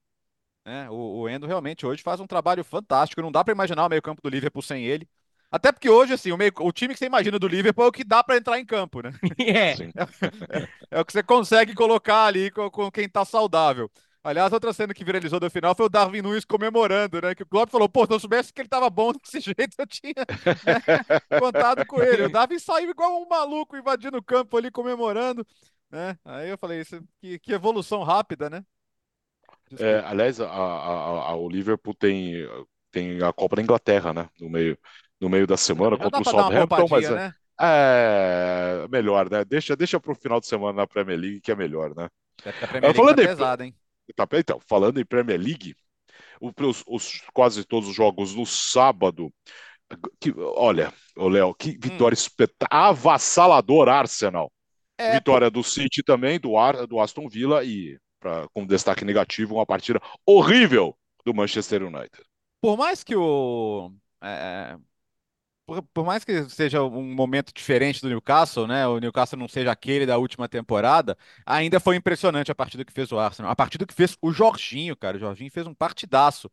Né? 0.68 0.90
O, 0.90 1.20
o 1.20 1.28
Endo 1.30 1.46
realmente 1.46 1.86
hoje 1.86 2.02
faz 2.02 2.20
um 2.20 2.26
trabalho 2.26 2.62
fantástico. 2.62 3.22
Não 3.22 3.32
dá 3.32 3.42
para 3.42 3.54
imaginar 3.54 3.86
o 3.86 3.88
meio-campo 3.88 4.20
do 4.20 4.28
Liverpool 4.28 4.60
sem 4.60 4.84
ele. 4.84 5.08
Até 5.50 5.72
porque 5.72 5.88
hoje, 5.88 6.12
assim, 6.12 6.30
o, 6.30 6.36
meio, 6.36 6.52
o 6.60 6.70
time 6.70 6.92
que 6.92 6.98
você 6.98 7.06
imagina 7.06 7.38
do 7.38 7.48
Liverpool 7.48 7.86
é 7.86 7.88
o 7.88 7.92
que 7.92 8.04
dá 8.04 8.22
para 8.22 8.36
entrar 8.36 8.58
em 8.58 8.66
campo, 8.66 9.00
né? 9.00 9.10
É. 9.40 9.70
é. 9.70 10.68
é, 10.90 11.00
o 11.00 11.04
que 11.06 11.12
você 11.12 11.22
consegue 11.22 11.74
colocar 11.74 12.26
ali 12.26 12.50
com, 12.50 12.70
com 12.70 12.90
quem 12.90 13.08
tá 13.08 13.24
saudável. 13.24 13.90
Aliás, 14.22 14.52
outra 14.52 14.74
cena 14.74 14.92
que 14.92 15.04
viralizou 15.04 15.40
do 15.40 15.48
final 15.48 15.74
foi 15.74 15.86
o 15.86 15.88
Darwin 15.88 16.20
Nunes 16.20 16.44
comemorando, 16.44 17.22
né? 17.22 17.34
Que 17.34 17.44
o 17.44 17.46
Klopp 17.46 17.70
falou, 17.70 17.88
pô, 17.88 18.04
se 18.04 18.12
eu 18.12 18.20
soubesse 18.20 18.52
que 18.52 18.60
ele 18.60 18.68
tava 18.68 18.90
bom 18.90 19.10
desse 19.24 19.40
jeito, 19.40 19.74
eu 19.78 19.86
tinha 19.86 20.12
né, 20.12 21.40
contado 21.40 21.86
com 21.86 22.02
ele. 22.02 22.24
O 22.24 22.28
Darwin 22.28 22.58
saiu 22.58 22.90
igual 22.90 23.22
um 23.22 23.26
maluco 23.26 23.74
invadindo 23.74 24.18
o 24.18 24.22
campo 24.22 24.54
ali, 24.58 24.70
comemorando, 24.70 25.46
né? 25.90 26.18
Aí 26.26 26.50
eu 26.50 26.58
falei, 26.58 26.82
isso, 26.82 27.02
que, 27.22 27.38
que 27.38 27.54
evolução 27.54 28.02
rápida, 28.02 28.50
né? 28.50 28.62
É, 29.78 29.98
aliás, 30.06 30.40
a, 30.40 30.46
a, 30.48 31.30
a, 31.30 31.36
o 31.36 31.48
Liverpool 31.48 31.94
tem, 31.94 32.34
tem 32.90 33.22
a 33.22 33.32
Copa 33.32 33.56
da 33.56 33.62
Inglaterra, 33.62 34.12
né? 34.12 34.28
No 34.40 34.48
meio, 34.48 34.78
no 35.20 35.28
meio 35.28 35.46
da 35.46 35.56
semana 35.56 35.96
Já 35.96 36.04
contra 36.04 36.20
o 36.20 36.24
Southampton, 36.24 36.66
mas 36.70 36.80
poupadinha, 36.80 37.10
né? 37.14 37.34
é, 37.60 38.82
é 38.84 38.88
melhor, 38.88 39.30
né? 39.30 39.44
Deixa, 39.44 39.76
deixa 39.76 40.00
pro 40.00 40.14
final 40.14 40.40
de 40.40 40.46
semana 40.46 40.72
na 40.78 40.86
Premier 40.86 41.18
League 41.18 41.40
que 41.40 41.52
é 41.52 41.56
melhor, 41.56 41.94
né? 41.94 42.08
Premier 42.68 42.82
Eu 42.82 42.94
League 42.94 42.96
falando 42.96 43.16
tá 43.36 43.64
em- 43.64 43.66
hein? 43.66 43.74
Tá, 44.16 44.26
então, 44.34 44.60
falando 44.66 45.00
em 45.00 45.04
Premier 45.04 45.38
League, 45.38 45.74
o- 46.40 46.52
os, 46.66 46.84
os- 46.86 47.22
quase 47.34 47.64
todos 47.64 47.88
os 47.88 47.94
jogos 47.96 48.34
no 48.34 48.46
sábado. 48.46 49.32
Que, 50.20 50.32
olha, 50.36 50.92
ô 51.16 51.28
Léo, 51.28 51.54
que 51.54 51.72
vitória 51.72 52.14
espetacular. 52.14 52.88
Avassalador 52.88 53.88
Arsenal. 53.88 54.52
É, 54.98 55.12
Vitória 55.14 55.50
do 55.50 55.62
City 55.62 56.02
também, 56.02 56.38
do, 56.40 56.56
Ar, 56.58 56.86
do 56.86 57.00
Aston 57.00 57.28
Villa 57.28 57.64
e, 57.64 57.98
pra, 58.20 58.48
como 58.48 58.66
destaque 58.66 59.04
negativo, 59.04 59.56
uma 59.56 59.66
partida 59.66 60.00
horrível 60.26 60.96
do 61.24 61.34
Manchester 61.34 61.82
United. 61.84 62.24
por 62.60 62.76
mais 62.76 63.04
que 63.04 63.16
o. 63.16 63.92
é, 64.22 64.76
por, 65.66 65.82
por 65.94 66.04
mais 66.06 66.24
que 66.24 66.48
seja 66.50 66.82
um 66.84 67.14
momento 67.14 67.52
diferente 67.54 68.00
do 68.02 68.08
Newcastle, 68.08 68.66
né? 68.66 68.86
O 68.88 69.00
Newcastle 69.00 69.38
não 69.38 69.48
seja 69.48 69.72
aquele 69.72 70.06
da 70.06 70.18
última 70.18 70.48
temporada, 70.48 71.16
ainda 71.46 71.80
foi 71.80 71.96
impressionante 71.96 72.52
a 72.52 72.54
partida 72.54 72.84
que 72.84 72.92
fez 72.92 73.12
o 73.12 73.18
Arsenal. 73.18 73.50
A 73.52 73.56
partida 73.56 73.86
que 73.86 73.94
fez 73.94 74.16
o 74.22 74.32
Jorginho, 74.32 74.96
cara. 74.96 75.16
O 75.18 75.20
Jorginho 75.20 75.50
fez 75.50 75.66
um 75.66 75.74
partidaço. 75.74 76.50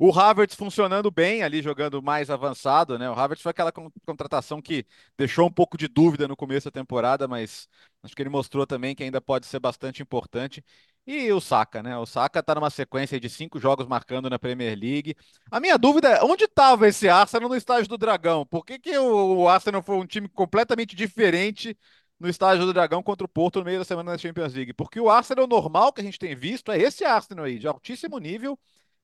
O 0.00 0.12
Havertz 0.16 0.54
funcionando 0.54 1.10
bem 1.10 1.42
ali, 1.42 1.60
jogando 1.60 2.00
mais 2.00 2.30
avançado, 2.30 2.96
né? 2.98 3.10
O 3.10 3.14
Havertz 3.14 3.42
foi 3.42 3.50
aquela 3.50 3.72
con- 3.72 3.90
contratação 4.06 4.62
que 4.62 4.86
deixou 5.16 5.46
um 5.48 5.52
pouco 5.52 5.76
de 5.76 5.88
dúvida 5.88 6.28
no 6.28 6.36
começo 6.36 6.66
da 6.66 6.70
temporada, 6.70 7.26
mas 7.26 7.68
acho 8.02 8.14
que 8.14 8.22
ele 8.22 8.28
mostrou 8.30 8.64
também 8.64 8.94
que 8.94 9.02
ainda 9.02 9.20
pode 9.20 9.46
ser 9.46 9.58
bastante 9.58 10.00
importante. 10.00 10.64
E 11.04 11.32
o 11.32 11.40
Saka, 11.40 11.82
né? 11.82 11.96
O 11.98 12.06
Saka 12.06 12.40
tá 12.42 12.54
numa 12.54 12.70
sequência 12.70 13.18
de 13.18 13.28
cinco 13.28 13.58
jogos 13.58 13.86
marcando 13.88 14.30
na 14.30 14.38
Premier 14.38 14.78
League. 14.78 15.16
A 15.50 15.58
minha 15.58 15.76
dúvida 15.76 16.08
é 16.10 16.22
onde 16.22 16.44
estava 16.44 16.86
esse 16.86 17.08
Arsenal 17.08 17.48
no 17.48 17.56
estágio 17.56 17.88
do 17.88 17.98
Dragão? 17.98 18.46
Por 18.46 18.64
que, 18.64 18.78
que 18.78 18.96
o, 18.98 19.38
o 19.40 19.48
Arsenal 19.48 19.82
foi 19.82 19.96
um 19.96 20.06
time 20.06 20.28
completamente 20.28 20.94
diferente 20.94 21.76
no 22.20 22.28
estágio 22.28 22.64
do 22.66 22.72
Dragão 22.72 23.02
contra 23.02 23.24
o 23.24 23.28
Porto 23.28 23.58
no 23.58 23.64
meio 23.64 23.78
da 23.78 23.84
semana 23.84 24.12
da 24.12 24.18
Champions 24.18 24.54
League? 24.54 24.72
Porque 24.74 25.00
o 25.00 25.10
Arsenal 25.10 25.46
normal 25.48 25.92
que 25.92 26.00
a 26.00 26.04
gente 26.04 26.18
tem 26.18 26.36
visto 26.36 26.70
é 26.70 26.78
esse 26.78 27.04
Arsenal 27.04 27.46
aí, 27.46 27.58
de 27.58 27.66
altíssimo 27.66 28.18
nível, 28.18 28.58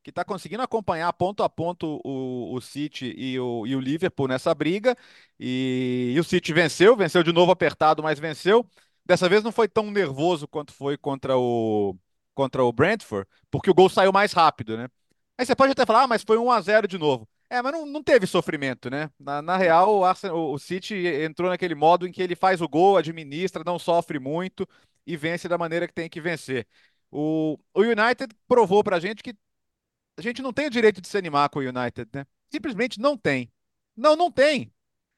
que 0.04 0.10
está 0.10 0.22
conseguindo 0.24 0.62
acompanhar 0.62 1.10
ponto 1.14 1.42
a 1.42 1.48
ponto 1.48 2.00
o, 2.04 2.54
o 2.54 2.60
City 2.60 3.14
e 3.16 3.40
o, 3.40 3.66
e 3.66 3.74
o 3.74 3.80
Liverpool 3.80 4.28
nessa 4.28 4.54
briga. 4.54 4.94
E, 5.40 6.12
e 6.14 6.20
o 6.20 6.24
City 6.24 6.52
venceu, 6.52 6.94
venceu 6.94 7.22
de 7.22 7.32
novo 7.32 7.50
apertado, 7.50 8.02
mas 8.02 8.18
venceu. 8.20 8.68
Dessa 9.04 9.28
vez 9.28 9.42
não 9.42 9.50
foi 9.50 9.66
tão 9.66 9.90
nervoso 9.90 10.46
quanto 10.46 10.74
foi 10.74 10.98
contra 10.98 11.38
o, 11.38 11.96
contra 12.34 12.62
o 12.62 12.72
Brentford, 12.72 13.26
porque 13.50 13.70
o 13.70 13.74
gol 13.74 13.88
saiu 13.88 14.12
mais 14.12 14.32
rápido, 14.32 14.76
né? 14.76 14.88
Aí 15.38 15.46
você 15.46 15.56
pode 15.56 15.72
até 15.72 15.86
falar, 15.86 16.02
ah, 16.04 16.06
mas 16.06 16.22
foi 16.22 16.38
1 16.38 16.50
a 16.50 16.60
0 16.60 16.86
de 16.86 16.98
novo. 16.98 17.28
É, 17.50 17.62
mas 17.62 17.72
não, 17.72 17.86
não 17.86 18.02
teve 18.02 18.26
sofrimento, 18.26 18.90
né? 18.90 19.10
Na, 19.18 19.40
na 19.40 19.56
real, 19.56 19.98
o, 19.98 20.04
Arsenal, 20.04 20.52
o 20.52 20.58
City 20.58 20.94
entrou 21.06 21.48
naquele 21.50 21.74
modo 21.74 22.06
em 22.06 22.12
que 22.12 22.22
ele 22.22 22.36
faz 22.36 22.60
o 22.60 22.68
gol, 22.68 22.96
administra, 22.96 23.62
não 23.64 23.78
sofre 23.78 24.18
muito 24.18 24.66
e 25.06 25.16
vence 25.16 25.48
da 25.48 25.58
maneira 25.58 25.86
que 25.86 25.94
tem 25.94 26.08
que 26.08 26.20
vencer. 26.20 26.66
O, 27.10 27.58
o 27.72 27.80
United 27.82 28.34
provou 28.48 28.82
pra 28.82 28.98
gente 28.98 29.22
que 29.22 29.34
a 30.16 30.22
gente 30.22 30.42
não 30.42 30.52
tem 30.52 30.66
o 30.66 30.70
direito 30.70 31.00
de 31.00 31.08
se 31.08 31.16
animar 31.18 31.48
com 31.48 31.58
o 31.58 31.62
United, 31.62 32.08
né? 32.12 32.26
Simplesmente 32.50 33.00
não 33.00 33.16
tem. 33.16 33.52
Não, 33.96 34.16
não 34.16 34.30
tem. 34.30 34.72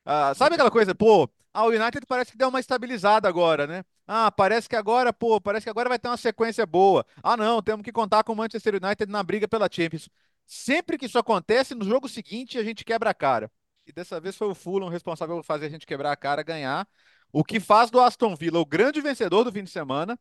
Ah, 0.05 0.35
sabe 0.35 0.55
aquela 0.55 0.71
coisa, 0.71 0.95
pô, 0.95 1.29
ah, 1.53 1.65
o 1.65 1.71
United 1.71 2.07
parece 2.07 2.33
que 2.33 2.39
deu 2.39 2.49
uma 2.49 2.61
estabilizada 2.61 3.29
agora, 3.29 3.67
né? 3.67 3.83
Ah, 4.07 4.31
parece 4.31 4.69
que 4.69 4.77
agora, 4.77 5.13
pô, 5.13 5.41
parece 5.41 5.65
que 5.65 5.71
agora 5.71 5.89
vai 5.89 5.99
ter 5.99 6.09
uma 6.09 6.17
sequência 6.17 6.65
boa. 6.67 7.05
Ah, 7.23 7.37
não, 7.37 7.63
temos 7.63 7.83
que 7.83 7.91
contar 7.91 8.23
com 8.23 8.33
o 8.33 8.37
Manchester 8.37 8.75
United 8.75 9.11
na 9.11 9.23
briga 9.23 9.49
pela 9.49 9.69
Champions. 9.71 10.09
Sempre 10.47 10.97
que 10.97 11.07
isso 11.07 11.19
acontece, 11.19 11.75
no 11.75 11.85
jogo 11.85 12.09
seguinte 12.09 12.59
a 12.59 12.63
gente 12.63 12.85
quebra 12.85 13.11
a 13.11 13.15
cara. 13.15 13.51
E 13.87 13.93
dessa 13.93 14.21
vez 14.21 14.37
foi 14.37 14.49
o 14.49 14.55
Fulham 14.55 14.89
responsável 14.89 15.37
por 15.37 15.45
fazer 15.45 15.67
a 15.67 15.69
gente 15.71 15.87
quebrar 15.87 16.13
a 16.13 16.17
cara, 16.17 16.43
ganhar. 16.43 16.87
O 17.33 17.43
que 17.43 17.59
faz 17.59 17.91
do 17.91 18.01
Aston 18.01 18.35
Villa 18.37 18.59
o 18.59 18.67
grande 18.67 19.01
vencedor 19.01 19.43
do 19.43 19.51
fim 19.51 19.65
de 19.65 19.71
semana, 19.71 20.19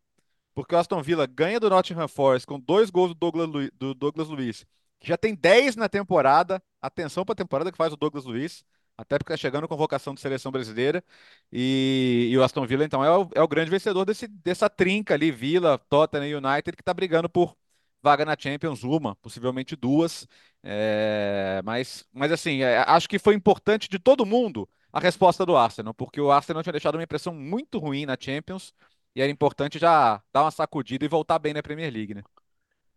porque 0.55 0.75
o 0.75 0.79
Aston 0.79 1.01
Villa 1.03 1.27
ganha 1.27 1.59
do 1.59 1.69
Nottingham 1.69 2.07
Forest 2.07 2.47
com 2.47 2.59
dois 2.59 2.89
gols 2.89 3.09
do 3.11 3.15
Douglas, 3.15 3.47
Lu- 3.49 3.69
do 3.75 3.93
Douglas 3.93 4.29
Luiz, 4.29 4.65
que 4.99 5.07
já 5.07 5.17
tem 5.17 5.35
10 5.35 5.75
na 5.75 5.89
temporada. 5.89 6.63
Atenção 6.81 7.25
para 7.25 7.33
a 7.33 7.35
temporada 7.37 7.71
que 7.71 7.77
faz 7.77 7.93
o 7.93 7.97
Douglas 7.97 8.25
Luiz, 8.25 8.63
até 8.97 9.17
porque 9.19 9.33
está 9.33 9.41
chegando 9.41 9.65
a 9.65 9.67
convocação 9.67 10.13
de 10.15 10.21
seleção 10.21 10.51
brasileira. 10.51 11.03
E, 11.51 12.29
e 12.31 12.37
o 12.37 12.43
Aston 12.43 12.65
Villa, 12.65 12.85
então, 12.85 13.03
é 13.03 13.09
o, 13.17 13.29
é 13.35 13.41
o 13.41 13.47
grande 13.47 13.69
vencedor 13.71 14.05
desse, 14.05 14.27
dessa 14.27 14.69
trinca 14.69 15.13
ali, 15.13 15.31
Villa, 15.31 15.77
Tottenham 15.89 16.25
e 16.27 16.35
United, 16.35 16.75
que 16.75 16.81
está 16.81 16.93
brigando 16.93 17.29
por 17.29 17.55
vaga 18.01 18.25
na 18.25 18.35
Champions, 18.37 18.83
uma, 18.83 19.15
possivelmente 19.15 19.75
duas. 19.75 20.27
É, 20.63 21.61
mas, 21.63 22.05
mas 22.13 22.31
assim, 22.31 22.61
é, 22.61 22.79
acho 22.87 23.07
que 23.09 23.19
foi 23.19 23.35
importante 23.35 23.89
de 23.89 23.99
todo 23.99 24.25
mundo 24.25 24.67
a 24.91 24.99
resposta 24.99 25.45
do 25.45 25.55
Arsenal, 25.57 25.93
porque 25.93 26.21
o 26.21 26.31
Arsenal 26.31 26.63
tinha 26.63 26.71
deixado 26.73 26.95
uma 26.95 27.03
impressão 27.03 27.33
muito 27.33 27.79
ruim 27.79 28.05
na 28.05 28.15
Champions 28.19 28.73
e 29.15 29.21
era 29.21 29.31
importante 29.31 29.79
já 29.79 30.21
dar 30.33 30.43
uma 30.43 30.51
sacudida 30.51 31.05
e 31.05 31.07
voltar 31.07 31.39
bem 31.39 31.53
na 31.53 31.63
Premier 31.63 31.91
League, 31.93 32.13
né? 32.15 32.23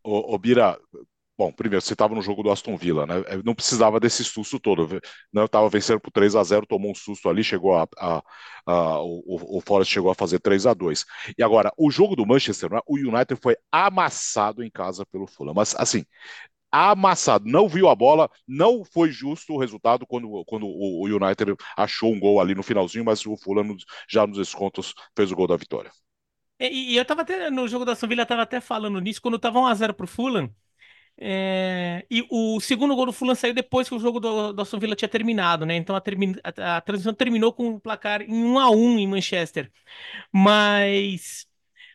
Ô, 0.02 0.34
ô 0.34 0.38
Bira, 0.38 0.78
bom, 1.36 1.52
primeiro, 1.52 1.82
você 1.84 1.92
estava 1.92 2.14
no 2.14 2.22
jogo 2.22 2.42
do 2.42 2.50
Aston 2.50 2.76
Villa, 2.76 3.06
né? 3.06 3.14
Eu 3.30 3.42
Não 3.44 3.54
precisava 3.54 4.00
desse 4.00 4.24
susto 4.24 4.58
todo. 4.60 4.88
Eu 5.34 5.44
estava 5.44 5.68
vencendo 5.68 6.00
por 6.00 6.10
3 6.10 6.34
a 6.36 6.42
0 6.44 6.66
tomou 6.66 6.90
um 6.92 6.94
susto 6.94 7.28
ali, 7.28 7.44
chegou 7.44 7.76
a, 7.76 7.86
a- 7.98 8.22
a- 8.66 9.00
o, 9.02 9.58
o 9.58 9.60
Forest 9.60 9.92
chegou 9.92 10.10
a 10.10 10.14
fazer 10.14 10.40
3 10.40 10.66
a 10.66 10.74
2 10.74 11.04
E 11.38 11.42
agora, 11.42 11.72
o 11.76 11.90
jogo 11.90 12.16
do 12.16 12.26
Manchester, 12.26 12.70
né? 12.72 12.80
o 12.86 12.96
United 12.98 13.40
foi 13.42 13.56
amassado 13.72 14.62
em 14.64 14.70
casa 14.70 15.04
pelo 15.06 15.26
Fulham. 15.26 15.54
Mas, 15.54 15.74
assim, 15.78 16.04
amassado, 16.72 17.46
não 17.48 17.68
viu 17.68 17.88
a 17.88 17.94
bola, 17.96 18.30
não 18.48 18.84
foi 18.84 19.10
justo 19.12 19.54
o 19.54 19.58
resultado 19.60 20.06
quando, 20.06 20.44
quando 20.46 20.66
o 20.68 21.06
United 21.06 21.56
achou 21.76 22.12
um 22.12 22.20
gol 22.20 22.40
ali 22.40 22.54
no 22.54 22.62
finalzinho, 22.64 23.04
mas 23.04 23.24
o 23.26 23.36
Fulham 23.38 23.76
já 24.10 24.26
nos 24.26 24.38
descontos 24.38 24.94
fez 25.16 25.32
o 25.32 25.36
gol 25.36 25.46
da 25.48 25.56
vitória. 25.56 25.90
E, 26.60 26.94
e 26.94 26.96
eu 26.96 27.04
tava 27.04 27.22
até 27.22 27.50
no 27.50 27.68
jogo 27.68 27.84
da 27.84 27.92
Aston 27.92 28.08
Villa, 28.08 28.26
tava 28.26 28.42
até 28.42 28.60
falando 28.60 29.00
nisso, 29.00 29.22
quando 29.22 29.38
tava 29.38 29.58
1x0 29.60 29.94
pro 29.94 30.06
Fulham. 30.08 30.52
é, 31.18 32.06
e 32.10 32.26
o 32.30 32.60
segundo 32.60 32.96
gol 32.96 33.06
do 33.06 33.12
Fulham 33.12 33.34
saiu 33.36 33.54
depois 33.54 33.88
que 33.88 33.94
o 33.96 34.00
jogo 34.00 34.20
do, 34.20 34.52
do 34.52 34.62
Aston 34.62 34.78
Villa 34.80 34.96
tinha 34.96 35.08
terminado, 35.08 35.66
né? 35.66 35.76
Então 35.76 35.96
a, 35.96 36.00
termi- 36.02 36.36
a, 36.44 36.78
a 36.78 36.80
transmissão 36.82 37.14
terminou 37.14 37.52
com 37.52 37.70
o 37.76 37.80
placar 37.80 38.22
em 38.22 38.28
1x1 38.44 38.98
em 39.00 39.08
Manchester. 39.08 39.72
Mas 40.32 41.46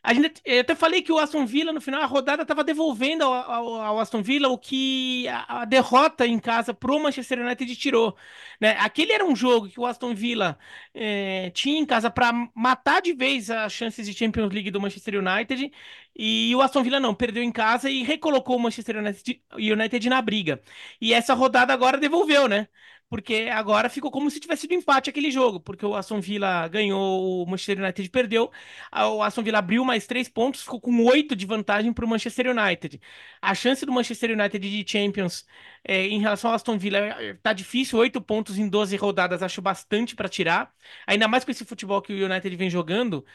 a 0.04 0.13
gente, 0.13 0.42
eu 0.44 0.60
até 0.62 0.76
falei 0.76 1.02
que 1.02 1.12
o 1.12 1.18
Aston 1.18 1.46
Villa, 1.46 1.72
no 1.72 1.80
final, 1.82 2.02
a 2.02 2.06
rodada 2.06 2.42
estava 2.42 2.63
devolvendo 2.63 3.24
ao, 3.24 3.34
ao- 3.34 3.76
ao 3.82 4.00
Aston 4.00 4.22
Villa 4.22 4.50
o 4.50 4.58
que 4.58 5.28
a, 5.30 5.62
a 5.62 5.66
derrota 5.66 6.28
em 6.28 6.38
casa 6.39 6.74
pro 6.74 7.00
Manchester 7.00 7.39
United 7.39 7.74
tirou, 7.78 8.16
né? 8.60 8.72
Aquele 8.80 9.13
era 9.13 9.24
um 9.26 9.36
jogo 9.36 9.70
que 9.70 9.80
o 9.80 9.86
Aston 9.86 10.13
Villa 10.13 10.58
eh, 10.94 11.52
tinha 11.54 11.80
em 11.80 11.86
casa 11.86 12.10
para 12.12 12.32
matar 12.54 13.02
de 13.02 13.13
vez 13.13 13.50
as 13.50 13.72
chances 13.72 14.06
de 14.06 14.13
Champions 14.13 14.52
League 14.54 14.72
do 14.72 14.82
Manchester 14.82 15.16
United 15.20 15.72
e 16.16 16.54
o 16.56 16.62
Aston 16.62 16.84
Villa 16.84 17.00
não, 17.00 17.16
perdeu 17.16 17.42
em 17.44 17.52
casa 17.52 17.89
e 17.89 18.04
recolocou 18.04 18.58
o 18.58 18.60
Manchester 18.60 18.98
United, 18.98 19.42
United 19.54 20.10
na 20.10 20.22
briga. 20.22 20.62
E 21.02 21.13
essa 21.13 21.34
rodada 21.34 21.74
agora 21.74 21.98
devolveu, 21.98 22.48
né? 22.48 22.68
Porque 23.10 23.48
agora 23.52 23.89
ficou 23.89 24.10
como 24.10 24.30
se 24.32 24.39
tivesse 24.39 24.62
sido 24.62 24.74
empate 24.74 25.10
aquele 25.10 25.30
jogo, 25.30 25.60
porque 25.60 25.86
o 25.86 25.96
Aston 25.96 26.20
Villa 26.20 26.68
ganhou, 26.68 27.44
o 27.44 27.46
Manchester 27.46 27.80
United 27.80 28.10
perdeu. 28.10 28.52
O 28.92 29.22
Aston 29.22 29.44
Villa 29.44 29.60
abriu 29.60 29.86
mais 29.86 30.08
três 30.08 30.28
pontos, 30.28 30.62
ficou 30.63 30.82
com 30.82 31.04
oito 31.06 31.36
de 31.36 31.46
vantagem 31.46 31.94
para 31.94 32.06
o 32.06 32.08
Manchester 32.08 32.48
United. 32.50 33.00
A 33.42 33.54
chance 33.54 33.86
do 33.86 33.92
Manchester 33.92 34.32
United 34.32 34.60
de 34.60 34.92
Champions 34.92 35.46
eh, 35.84 36.08
em 36.08 36.20
relação 36.20 36.50
ao 36.50 36.56
Aston 36.56 36.78
Villa 36.78 36.98
eh, 36.98 37.36
tá 37.42 37.54
difícil, 37.54 38.00
oito 38.00 38.20
pontos 38.22 38.58
em 38.58 38.68
12 38.68 38.96
rodadas, 38.96 39.44
acho 39.44 39.62
bastante 39.62 40.16
para 40.16 40.28
tirar. 40.30 40.74
Ainda 41.06 41.28
mais 41.28 41.44
com 41.46 41.52
esse 41.52 41.66
futebol 41.66 42.02
que 42.02 42.13
o 42.13 42.26
United 42.26 42.56
vem 42.56 42.70
jogando. 42.70 43.26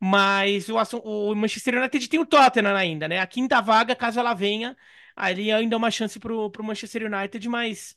Mas 0.00 0.68
o, 0.68 0.76
o 0.98 1.34
Manchester 1.34 1.76
United 1.78 2.08
tem 2.08 2.20
o 2.20 2.26
Tottenham 2.26 2.76
ainda, 2.76 3.08
né? 3.08 3.18
A 3.20 3.26
quinta 3.26 3.60
vaga, 3.60 3.96
caso 3.96 4.20
ela 4.20 4.32
venha, 4.34 4.76
ali 5.16 5.50
ainda 5.52 5.74
é 5.74 5.78
uma 5.78 5.90
chance 5.90 6.18
pro, 6.20 6.50
pro 6.50 6.64
Manchester 6.64 7.04
United, 7.12 7.48
mas. 7.48 7.96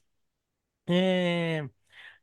É... 0.91 1.69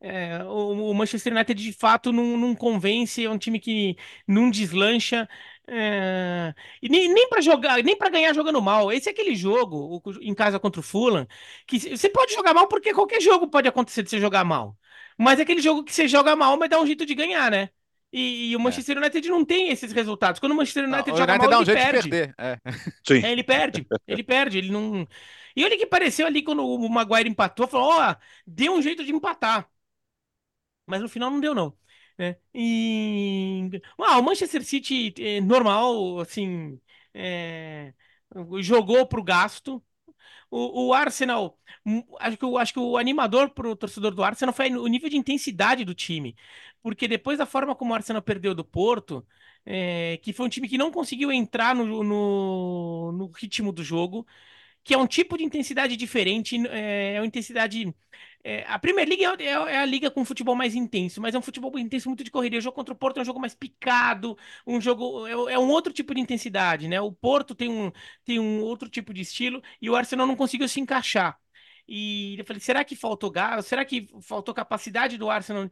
É, 0.01 0.45
o, 0.45 0.91
o, 0.91 0.95
Manchester 0.95 1.33
United 1.33 1.61
de 1.63 1.73
fato 1.73 2.13
não, 2.13 2.37
não, 2.37 2.55
convence, 2.55 3.25
é 3.25 3.31
um 3.31 3.39
time 3.39 3.59
que 3.61 3.97
não 4.29 4.51
deslancha. 4.51 5.29
É, 5.67 6.55
e 6.83 6.89
nem, 6.89 7.13
nem 7.13 7.29
para 7.29 7.41
jogar, 7.41 7.83
nem 7.83 7.97
para 7.97 8.11
ganhar 8.11 8.35
jogando 8.35 8.63
mal. 8.63 8.93
Esse 8.93 9.09
é 9.09 9.13
aquele 9.13 9.35
jogo 9.35 10.03
o, 10.05 10.13
em 10.23 10.35
casa 10.35 10.59
contra 10.61 10.81
o 10.81 10.85
Fulham 10.85 11.27
que 11.67 11.79
você 11.81 12.09
pode 12.09 12.33
jogar 12.35 12.55
mal 12.55 12.69
porque 12.69 12.95
qualquer 12.95 13.21
jogo 13.21 13.49
pode 13.49 13.69
acontecer 13.69 14.03
de 14.03 14.11
você 14.11 14.21
jogar 14.21 14.45
mal. 14.45 14.77
Mas 15.19 15.39
é 15.41 15.43
aquele 15.43 15.61
jogo 15.61 15.85
que 15.85 15.93
você 15.95 16.07
joga 16.09 16.37
mal, 16.37 16.57
mas 16.59 16.71
dá 16.71 16.81
um 16.81 16.87
jeito 16.87 17.05
de 17.07 17.15
ganhar, 17.15 17.51
né? 17.51 17.71
E, 18.13 18.51
e 18.51 18.57
o 18.57 18.61
é. 18.61 18.63
Manchester 18.63 18.97
é. 18.97 19.01
United 19.01 19.29
não 19.29 19.45
tem 19.45 19.71
esses 19.71 19.93
resultados. 19.93 20.41
Quando 20.41 20.53
o 20.53 20.55
Manchester 20.57 20.85
United 20.85 21.11
não, 21.11 21.17
joga 21.17 21.33
United 21.33 21.51
mal, 21.51 21.59
um 21.59 21.63
ele 21.63 21.75
perde. 21.75 22.11
É. 22.15 22.61
é. 23.27 23.33
ele 23.33 23.45
perde, 23.45 23.87
ele 24.07 24.23
perde, 24.23 24.59
ele 24.59 24.71
não. 24.71 25.07
E 25.55 25.65
olha 25.65 25.77
que 25.77 25.87
pareceu 25.87 26.27
ali 26.27 26.43
quando 26.43 26.65
o 26.67 26.89
Maguire 26.89 27.29
empatou, 27.29 27.67
falou: 27.69 27.91
ó, 27.91 28.13
oh, 28.13 28.17
deu 28.47 28.73
um 28.73 28.83
jeito 28.83 29.05
de 29.05 29.13
empatar. 29.13 29.69
Mas 30.87 31.03
no 31.03 31.09
final 31.09 31.31
não 31.31 31.41
deu, 31.41 31.55
não. 31.55 31.77
Né? 32.19 32.37
E... 32.55 33.71
Ah, 33.99 34.19
o 34.19 34.23
Manchester 34.23 34.65
City, 34.65 35.15
é, 35.19 35.41
normal, 35.41 36.21
assim, 36.21 36.81
é... 37.15 37.95
jogou 38.61 39.07
pro 39.07 39.23
gasto. 39.23 39.83
O, 40.51 40.89
o 40.89 40.95
Arsenal, 40.95 41.59
hum, 41.85 42.03
acho 42.21 42.39
que, 42.39 42.45
o, 42.47 42.57
acho 42.57 42.73
que 42.73 42.79
o 42.79 42.97
animador 42.97 43.51
pro 43.51 43.77
torcedor 43.77 44.15
do 44.15 44.23
Arsenal 44.25 44.55
foi 44.55 44.71
o 44.71 44.87
nível 44.87 45.11
de 45.11 45.17
intensidade 45.19 45.85
do 45.85 45.95
time. 45.95 46.35
Porque 46.83 47.09
depois 47.09 47.39
da 47.39 47.47
forma 47.47 47.75
como 47.75 47.93
o 47.93 47.95
Arsenal 47.95 48.23
perdeu 48.23 48.55
do 48.55 48.65
Porto, 48.65 49.27
é... 49.65 50.19
que 50.23 50.33
foi 50.33 50.47
um 50.47 50.49
time 50.49 50.69
que 50.69 50.79
não 50.79 50.91
conseguiu 50.91 51.33
entrar 51.33 51.75
no, 51.75 52.03
no, 52.05 53.13
no 53.13 53.31
ritmo 53.33 53.73
do 53.73 53.83
jogo, 53.83 54.27
que 54.85 54.95
é 54.95 54.99
um 54.99 55.07
tipo 55.07 55.37
de 55.37 55.45
intensidade 55.45 55.97
diferente, 55.97 56.57
é, 56.69 57.15
é 57.15 57.21
uma 57.21 57.27
intensidade 57.27 57.95
é, 58.45 58.65
a 58.67 58.79
Premier 58.79 59.07
League 59.07 59.25
é, 59.25 59.45
é, 59.45 59.51
é, 59.51 59.79
a 59.79 59.85
liga 59.85 60.11
com 60.11 60.25
futebol 60.25 60.55
mais 60.55 60.75
intenso, 60.75 61.21
mas 61.21 61.35
é 61.35 61.39
um 61.39 61.43
futebol 61.43 61.77
intenso 61.79 62.09
muito 62.09 62.25
de 62.25 62.31
correria. 62.31 62.59
O 62.59 62.63
jogo 62.63 62.75
contra 62.75 62.95
o 62.95 62.97
Porto 62.97 63.19
é 63.19 63.23
um 63.23 63.25
jogo 63.25 63.41
mais 63.41 63.55
picado, 63.55 64.37
um 64.67 64.81
jogo 64.81 65.27
é, 65.27 65.55
é, 65.55 65.59
um 65.59 65.69
outro 65.69 65.93
tipo 65.93 66.15
de 66.15 66.21
intensidade, 66.21 66.89
né? 66.89 67.01
O 67.01 67.13
Porto 67.13 67.55
tem 67.55 67.69
um, 67.69 67.91
tem 68.25 68.39
um 68.39 68.63
outro 68.63 68.89
tipo 68.89 69.13
de 69.13 69.23
estilo 69.23 69.63
e 69.83 69.91
o 69.91 69.97
Arsenal 69.97 70.27
não 70.27 70.37
conseguiu 70.37 70.69
se 70.69 70.81
encaixar. 70.81 71.39
E 71.89 72.37
eu 72.39 72.45
falei, 72.45 72.61
será 72.61 72.85
que 72.85 72.95
faltou 72.95 73.31
gás? 73.31 73.67
Será 73.67 73.85
que 73.85 74.07
faltou 74.23 74.55
capacidade 74.55 75.17
do 75.17 75.31
Arsenal? 75.31 75.71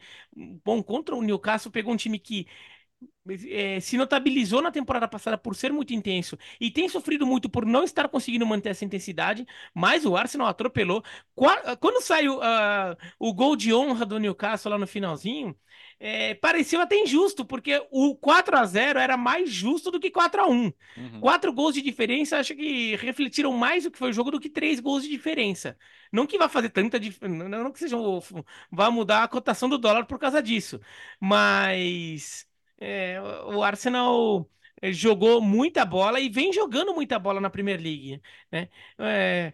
Bom, 0.64 0.83
contra 0.83 1.14
o 1.14 1.22
Newcastle 1.22 1.70
pegou 1.70 1.92
um 1.92 1.96
time 1.96 2.18
que 2.18 2.46
é, 3.48 3.81
se 3.81 3.96
notabilizou 3.96 4.62
na 4.62 4.70
temporada 4.70 5.09
passada 5.09 5.37
por 5.37 5.55
ser 5.57 5.72
muito 5.72 5.92
intenso 5.92 6.38
e 6.61 6.70
tem 6.70 6.88
sofrido 6.88 7.26
muito 7.26 7.48
por 7.48 7.66
não 7.66 7.85
estar 7.85 8.09
conseguindo 8.09 8.46
manter 8.46 8.70
essa 8.70 8.85
intensidade, 8.85 9.46
mas 9.74 10.05
o 10.07 10.16
Arsenal 10.16 10.46
atropelou. 10.46 11.02
Quando 11.81 12.00
saiu 12.02 12.38
uh, 12.38 12.96
o 13.18 13.35
gol 13.35 13.57
de 13.57 13.74
honra 13.74 14.07
do 14.07 14.18
Newcastle 14.18 14.70
lá 14.70 14.79
no 14.79 14.87
finalzinho, 14.87 15.57
é, 15.98 16.35
pareceu 16.35 16.80
até 16.80 16.96
injusto, 16.96 17.44
porque 17.44 17.82
o 17.90 18.14
4 18.16 18.56
a 18.56 18.64
0 18.64 18.98
era 18.98 19.16
mais 19.16 19.50
justo 19.50 19.90
do 19.90 19.98
que 19.98 20.11
4 20.11 20.42
a 20.42 20.46
1 20.46 20.52
uhum. 20.52 21.20
Quatro 21.20 21.52
gols 21.52 21.74
de 21.74 21.82
diferença, 21.82 22.38
acho 22.38 22.54
que 22.54 22.96
refletiram 22.96 23.52
mais 23.52 23.87
o 23.87 23.90
que 23.90 23.98
foi 23.98 24.11
o 24.11 24.12
jogo 24.12 24.30
do 24.30 24.40
que 24.40 24.50
três 24.50 24.78
gols 24.80 25.02
de 25.02 25.09
diferença. 25.09 25.76
Não 26.12 26.26
que 26.26 26.38
vá 26.38 26.48
fazer 26.48 26.70
tanta 26.70 27.00
diferença, 27.00 27.48
não 27.48 27.72
que 27.72 27.78
seja, 27.78 27.96
vá 28.70 28.90
mudar 28.90 29.22
a 29.24 29.28
cotação 29.28 29.68
do 29.68 29.78
dólar 29.78 30.04
por 30.06 30.18
causa 30.18 30.42
disso, 30.42 30.80
mas 31.20 32.46
é, 32.78 33.20
o 33.46 33.62
Arsenal 33.62 34.48
é, 34.80 34.92
jogou 34.92 35.40
muita 35.40 35.85
bola 35.85 36.20
e 36.20 36.28
vem 36.28 36.52
jogando 36.52 36.94
muita 36.94 37.18
bola 37.18 37.40
na 37.40 37.50
Premier 37.50 37.80
League, 37.80 38.20
né? 38.52 38.68
É, 38.98 39.52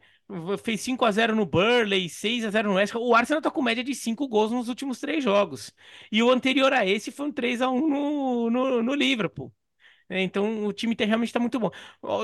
fez 0.62 0.80
5 0.80 1.04
a 1.04 1.10
0 1.10 1.34
no 1.34 1.46
Burley, 1.46 2.08
6 2.08 2.44
a 2.44 2.50
0 2.50 2.70
no 2.70 2.74
West. 2.76 2.94
O 2.94 3.14
Arsenal 3.14 3.42
tá 3.42 3.50
com 3.50 3.62
média 3.62 3.84
de 3.84 3.94
5 3.94 4.26
gols 4.28 4.50
nos 4.50 4.68
últimos 4.68 5.00
três 5.00 5.22
jogos. 5.22 5.72
E 6.10 6.22
o 6.22 6.30
anterior 6.30 6.72
a 6.72 6.86
esse 6.86 7.10
foi 7.10 7.26
um 7.26 7.32
3 7.32 7.62
a 7.62 7.70
1 7.70 7.88
no, 7.88 8.50
no, 8.50 8.82
no 8.82 8.94
Liverpool. 8.94 9.52
É, 10.08 10.20
então 10.22 10.66
o 10.66 10.72
time 10.72 10.94
realmente 10.98 11.28
está 11.28 11.40
muito 11.40 11.58
bom. 11.58 11.70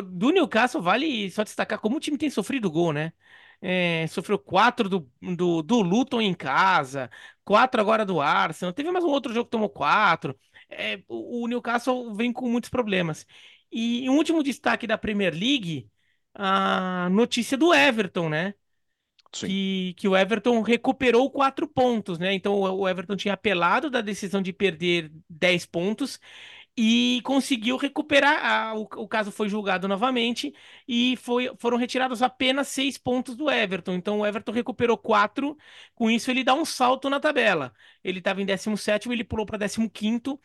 Do 0.04 0.30
Newcastle, 0.30 0.82
vale 0.82 1.30
só 1.30 1.44
destacar 1.44 1.78
como 1.80 1.96
o 1.96 2.00
time 2.00 2.18
tem 2.18 2.30
sofrido 2.30 2.70
gol, 2.70 2.92
né? 2.92 3.12
É, 3.60 4.06
sofreu 4.08 4.38
quatro 4.38 4.88
do, 4.88 5.10
do, 5.20 5.62
do 5.62 5.80
Luton 5.82 6.20
em 6.20 6.34
casa, 6.34 7.10
quatro 7.44 7.80
agora 7.80 8.04
do 8.06 8.20
Arsenal. 8.20 8.72
Teve 8.72 8.90
mais 8.92 9.04
um 9.04 9.08
outro 9.08 9.32
jogo 9.32 9.46
que 9.46 9.50
tomou 9.50 9.68
quatro 9.68 10.38
é, 10.68 11.02
o 11.08 11.46
Newcastle 11.48 12.14
vem 12.14 12.32
com 12.32 12.48
muitos 12.48 12.70
problemas. 12.70 13.26
E 13.70 14.08
um 14.08 14.16
último 14.16 14.42
destaque 14.42 14.86
da 14.86 14.98
Premier 14.98 15.32
League, 15.34 15.88
a 16.38 17.08
notícia 17.10 17.58
do 17.58 17.74
Everton, 17.74 18.28
né? 18.30 18.54
Que, 19.32 19.94
que 19.98 20.08
o 20.08 20.16
Everton 20.16 20.62
recuperou 20.62 21.30
quatro 21.30 21.68
pontos, 21.68 22.18
né? 22.18 22.32
Então 22.34 22.54
o 22.60 22.88
Everton 22.88 23.16
tinha 23.16 23.34
apelado 23.34 23.90
da 23.90 24.00
decisão 24.00 24.40
de 24.42 24.52
perder 24.54 25.12
10 25.28 25.66
pontos 25.66 26.18
e 26.76 27.20
conseguiu 27.24 27.76
recuperar. 27.76 28.44
A, 28.44 28.74
o, 28.76 28.82
o, 28.82 29.08
caso 29.08 29.32
foi 29.32 29.48
julgado 29.48 29.88
novamente 29.88 30.54
e 30.86 31.16
foi, 31.16 31.52
foram 31.58 31.76
retirados 31.76 32.22
apenas 32.22 32.68
seis 32.68 32.96
pontos 32.96 33.36
do 33.36 33.50
Everton. 33.50 33.94
Então 33.94 34.20
o 34.20 34.26
Everton 34.26 34.52
recuperou 34.52 34.96
quatro. 34.96 35.56
Com 35.94 36.10
isso, 36.10 36.30
ele 36.30 36.44
dá 36.44 36.54
um 36.54 36.64
salto 36.64 37.10
na 37.10 37.20
tabela. 37.20 37.72
Ele 38.04 38.20
estava 38.20 38.40
em 38.42 38.46
17, 38.46 39.10
ele 39.10 39.24
pulou 39.24 39.44
para 39.46 39.58
15. 39.68 40.38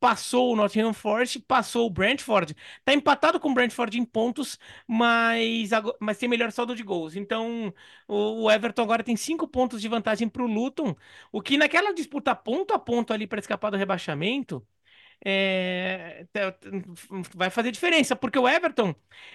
Passou 0.00 0.52
o 0.52 0.56
Nottingham 0.56 0.92
Forest, 0.94 1.40
passou 1.40 1.86
o 1.86 1.90
Brentford. 1.90 2.54
Está 2.78 2.94
empatado 2.94 3.40
com 3.40 3.50
o 3.50 3.54
Brentford 3.54 3.98
em 3.98 4.04
pontos, 4.04 4.56
mas, 4.86 5.70
mas 6.00 6.18
tem 6.18 6.28
melhor 6.28 6.52
saldo 6.52 6.76
de 6.76 6.84
gols. 6.84 7.16
Então, 7.16 7.74
o 8.06 8.48
Everton 8.50 8.82
agora 8.82 9.02
tem 9.02 9.16
cinco 9.16 9.48
pontos 9.48 9.80
de 9.80 9.88
vantagem 9.88 10.28
para 10.28 10.42
o 10.42 10.46
Luton, 10.46 10.94
o 11.32 11.42
que 11.42 11.56
naquela 11.56 11.92
disputa 11.92 12.32
ponto 12.34 12.72
a 12.72 12.78
ponto 12.78 13.12
ali 13.12 13.26
para 13.26 13.40
escapar 13.40 13.70
do 13.70 13.76
rebaixamento, 13.76 14.64
é, 15.24 16.26
vai 17.34 17.50
fazer 17.50 17.70
diferença, 17.72 18.14
porque 18.16 18.38
o 18.38 18.48
Everton 18.48 18.94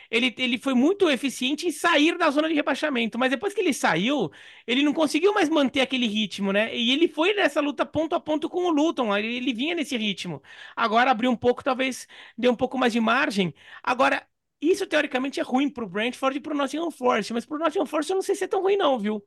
ele, 0.09 0.33
ele 0.37 0.57
foi 0.57 0.73
muito 0.73 1.09
eficiente 1.09 1.67
em 1.67 1.71
sair 1.71 2.17
da 2.17 2.29
zona 2.29 2.47
de 2.47 2.53
rebaixamento, 2.55 3.17
mas 3.19 3.29
depois 3.31 3.53
que 3.53 3.61
ele 3.61 3.73
saiu, 3.73 4.31
ele 4.67 4.83
não 4.83 4.93
conseguiu 4.93 5.33
mais 5.33 5.49
manter 5.49 5.81
aquele 5.81 6.07
ritmo, 6.07 6.51
né? 6.53 6.75
E 6.75 6.91
ele 6.91 7.07
foi 7.07 7.33
nessa 7.33 7.59
luta 7.61 7.85
ponto 7.85 8.15
a 8.15 8.19
ponto 8.19 8.49
com 8.49 8.65
o 8.65 8.69
Luton, 8.69 9.15
ele, 9.15 9.35
ele 9.35 9.53
vinha 9.53 9.75
nesse 9.75 9.97
ritmo. 9.97 10.41
Agora 10.75 11.11
abriu 11.11 11.31
um 11.31 11.35
pouco, 11.35 11.63
talvez 11.63 12.07
dê 12.37 12.47
um 12.49 12.55
pouco 12.55 12.77
mais 12.77 12.93
de 12.93 12.99
margem. 12.99 13.53
Agora, 13.81 14.25
isso 14.61 14.87
teoricamente 14.87 15.39
é 15.39 15.43
ruim 15.43 15.69
pro 15.69 15.87
Brentford 15.87 16.37
e 16.37 16.41
pro 16.41 16.55
Nottingham 16.55 16.91
Forest, 16.91 17.33
mas 17.33 17.45
pro 17.45 17.57
Nottingham 17.59 17.85
Forest 17.85 18.11
eu 18.11 18.15
não 18.15 18.21
sei 18.23 18.35
se 18.35 18.45
é 18.45 18.47
tão 18.47 18.61
ruim, 18.61 18.77
não, 18.77 18.97
viu? 18.99 19.23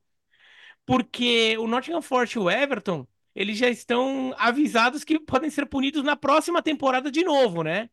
Porque 0.85 1.57
o 1.59 1.67
Nottingham 1.67 2.03
Forest 2.03 2.37
e 2.37 2.39
o 2.41 2.51
Everton 2.51 3.07
eles 3.37 3.59
já 3.59 3.69
estão 3.71 4.35
avisados 4.39 5.05
que 5.05 5.21
podem 5.21 5.51
ser 5.51 5.67
punidos 5.67 6.03
na 6.05 6.17
próxima 6.17 6.63
temporada 6.63 7.11
de 7.13 7.25
novo, 7.25 7.63
né? 7.63 7.91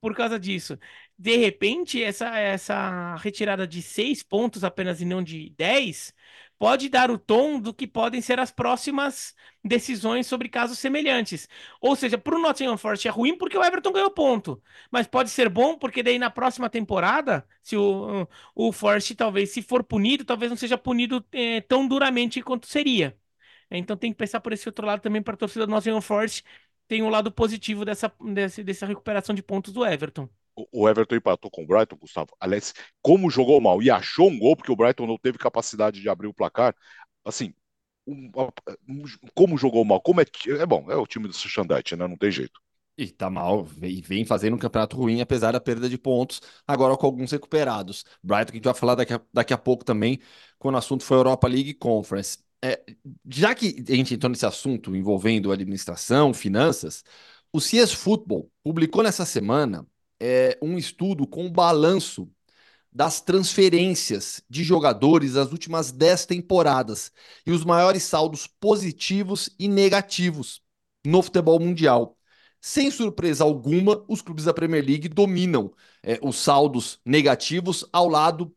Por 0.00 0.14
causa 0.14 0.38
disso. 0.38 0.78
De 1.18 1.36
repente, 1.36 2.02
essa, 2.02 2.28
essa 2.38 3.16
retirada 3.16 3.66
de 3.66 3.82
seis 3.82 4.22
pontos 4.22 4.62
apenas 4.62 5.00
e 5.00 5.04
não 5.04 5.22
de 5.22 5.50
dez 5.56 6.14
pode 6.58 6.88
dar 6.88 7.10
o 7.10 7.18
tom 7.18 7.60
do 7.60 7.74
que 7.74 7.86
podem 7.86 8.20
ser 8.22 8.38
as 8.40 8.50
próximas 8.50 9.34
decisões 9.64 10.26
sobre 10.26 10.48
casos 10.48 10.78
semelhantes. 10.78 11.48
Ou 11.80 11.96
seja, 11.96 12.16
para 12.18 12.36
o 12.36 12.38
Nottingham 12.40 12.78
Forest 12.78 13.08
é 13.08 13.10
ruim 13.10 13.36
porque 13.36 13.58
o 13.58 13.64
Everton 13.64 13.92
ganhou 13.92 14.10
ponto, 14.10 14.62
mas 14.90 15.06
pode 15.06 15.30
ser 15.30 15.48
bom 15.48 15.76
porque 15.78 16.02
daí 16.02 16.18
na 16.18 16.30
próxima 16.30 16.70
temporada, 16.70 17.46
se 17.62 17.76
o, 17.76 18.28
o 18.54 18.72
Forest 18.72 19.14
talvez 19.16 19.50
se 19.50 19.60
for 19.62 19.82
punido, 19.84 20.24
talvez 20.24 20.50
não 20.50 20.56
seja 20.56 20.78
punido 20.78 21.24
é, 21.32 21.60
tão 21.62 21.86
duramente 21.88 22.40
quanto 22.42 22.66
seria. 22.66 23.16
Então 23.70 23.96
tem 23.96 24.12
que 24.12 24.18
pensar 24.18 24.40
por 24.40 24.52
esse 24.52 24.68
outro 24.68 24.86
lado 24.86 25.00
também 25.00 25.22
para 25.22 25.34
a 25.34 25.36
torcida 25.36 25.66
do 25.66 25.70
Nottingham 25.70 26.00
Forest. 26.00 26.44
Tem 26.88 27.02
um 27.02 27.08
lado 27.08 27.32
positivo 27.32 27.84
dessa, 27.84 28.12
dessa, 28.32 28.62
dessa 28.62 28.86
recuperação 28.86 29.34
de 29.34 29.42
pontos 29.42 29.72
do 29.72 29.84
Everton. 29.84 30.28
O 30.72 30.88
Everton 30.88 31.16
empatou 31.16 31.50
com 31.50 31.64
o 31.64 31.66
Brighton, 31.66 31.96
Gustavo. 31.96 32.34
Aliás, 32.40 32.72
como 33.02 33.30
jogou 33.30 33.60
mal 33.60 33.82
e 33.82 33.90
achou 33.90 34.30
um 34.30 34.38
gol, 34.38 34.56
porque 34.56 34.72
o 34.72 34.76
Brighton 34.76 35.06
não 35.06 35.18
teve 35.18 35.36
capacidade 35.36 36.00
de 36.00 36.08
abrir 36.08 36.28
o 36.28 36.34
placar. 36.34 36.74
Assim, 37.24 37.52
um, 38.06 38.30
um, 38.88 39.02
como 39.34 39.58
jogou 39.58 39.84
mal, 39.84 40.00
como 40.00 40.20
é. 40.20 40.24
É 40.60 40.66
bom, 40.66 40.90
é 40.90 40.96
o 40.96 41.06
time 41.06 41.28
do 41.28 41.34
Xandite, 41.34 41.96
né? 41.96 42.06
Não 42.06 42.16
tem 42.16 42.30
jeito. 42.30 42.60
E 42.98 43.08
tá 43.10 43.28
mal, 43.28 43.68
e 43.82 44.00
vem 44.00 44.24
fazendo 44.24 44.54
um 44.54 44.58
campeonato 44.58 44.96
ruim, 44.96 45.20
apesar 45.20 45.52
da 45.52 45.60
perda 45.60 45.86
de 45.86 45.98
pontos, 45.98 46.40
agora 46.66 46.96
com 46.96 47.04
alguns 47.06 47.30
recuperados. 47.30 48.04
Brighton, 48.22 48.46
que 48.46 48.52
a 48.52 48.56
gente 48.56 48.64
vai 48.64 48.74
falar 48.74 48.94
daqui 48.94 49.12
a, 49.12 49.20
daqui 49.34 49.52
a 49.52 49.58
pouco 49.58 49.84
também, 49.84 50.18
quando 50.58 50.76
o 50.76 50.78
assunto 50.78 51.04
foi 51.04 51.18
Europa 51.18 51.46
League 51.46 51.74
Conference. 51.74 52.38
É, 52.64 52.82
já 53.28 53.54
que 53.54 53.84
a 53.88 53.94
gente 53.94 54.14
entrou 54.14 54.30
nesse 54.30 54.46
assunto 54.46 54.96
envolvendo 54.96 55.52
administração, 55.52 56.32
finanças, 56.34 57.04
o 57.52 57.60
CS 57.60 57.92
Football 57.92 58.50
publicou 58.62 59.02
nessa 59.02 59.24
semana 59.24 59.86
é, 60.20 60.58
um 60.62 60.78
estudo 60.78 61.26
com 61.26 61.46
o 61.46 61.50
balanço 61.50 62.30
das 62.92 63.20
transferências 63.20 64.42
de 64.48 64.64
jogadores 64.64 65.34
das 65.34 65.52
últimas 65.52 65.92
10 65.92 66.26
temporadas 66.26 67.12
e 67.46 67.52
os 67.52 67.64
maiores 67.64 68.02
saldos 68.04 68.46
positivos 68.46 69.50
e 69.58 69.68
negativos 69.68 70.62
no 71.04 71.22
futebol 71.22 71.60
mundial. 71.60 72.16
sem 72.60 72.90
surpresa 72.90 73.44
alguma, 73.44 74.04
os 74.08 74.22
clubes 74.22 74.44
da 74.44 74.54
Premier 74.54 74.84
League 74.84 75.08
dominam 75.08 75.72
é, 76.02 76.18
os 76.22 76.36
saldos 76.36 77.00
negativos 77.04 77.84
ao 77.92 78.08
lado 78.08 78.54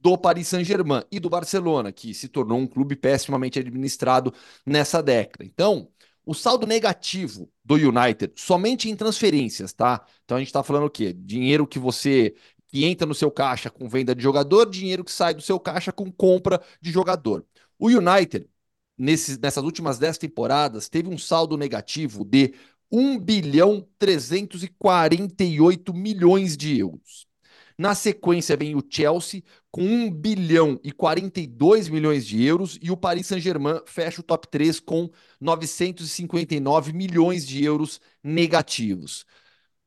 do 0.00 0.16
Paris 0.16 0.48
Saint-Germain 0.48 1.02
e 1.10 1.20
do 1.20 1.28
Barcelona, 1.28 1.92
que 1.92 2.14
se 2.14 2.28
tornou 2.28 2.58
um 2.58 2.66
clube 2.66 2.96
pessimamente 2.96 3.58
administrado 3.58 4.32
nessa 4.64 5.02
década. 5.02 5.44
Então, 5.44 5.88
o 6.24 6.34
saldo 6.34 6.66
negativo 6.66 7.50
do 7.64 7.74
United, 7.74 8.32
somente 8.36 8.88
em 8.88 8.96
transferências, 8.96 9.72
tá? 9.72 10.04
Então 10.24 10.36
a 10.36 10.40
gente 10.40 10.48
está 10.48 10.62
falando 10.62 10.86
o 10.86 10.90
quê? 10.90 11.12
Dinheiro 11.12 11.66
que 11.66 11.78
você 11.78 12.34
que 12.68 12.84
entra 12.86 13.06
no 13.06 13.14
seu 13.14 13.30
caixa 13.30 13.68
com 13.68 13.86
venda 13.86 14.14
de 14.14 14.22
jogador, 14.22 14.70
dinheiro 14.70 15.04
que 15.04 15.12
sai 15.12 15.34
do 15.34 15.42
seu 15.42 15.60
caixa 15.60 15.92
com 15.92 16.10
compra 16.10 16.60
de 16.80 16.90
jogador. 16.90 17.44
O 17.78 17.88
United, 17.88 18.48
nesses, 18.96 19.38
nessas 19.38 19.62
últimas 19.62 19.98
10 19.98 20.16
temporadas, 20.16 20.88
teve 20.88 21.08
um 21.08 21.18
saldo 21.18 21.58
negativo 21.58 22.24
de 22.24 22.54
1 22.90 23.18
bilhão 23.18 23.86
348 23.98 25.92
milhões 25.92 26.56
de 26.56 26.78
euros. 26.78 27.26
Na 27.82 27.96
sequência 27.96 28.56
vem 28.56 28.76
o 28.76 28.84
Chelsea 28.88 29.42
com 29.68 29.82
1 29.82 30.12
bilhão 30.12 30.78
e 30.84 30.92
42 30.92 31.88
milhões 31.88 32.24
de 32.24 32.40
euros 32.40 32.78
e 32.80 32.92
o 32.92 32.96
Paris 32.96 33.26
Saint-Germain 33.26 33.80
fecha 33.86 34.20
o 34.20 34.22
top 34.22 34.46
3 34.46 34.78
com 34.78 35.10
959 35.40 36.92
milhões 36.92 37.44
de 37.44 37.64
euros 37.64 38.00
negativos. 38.22 39.26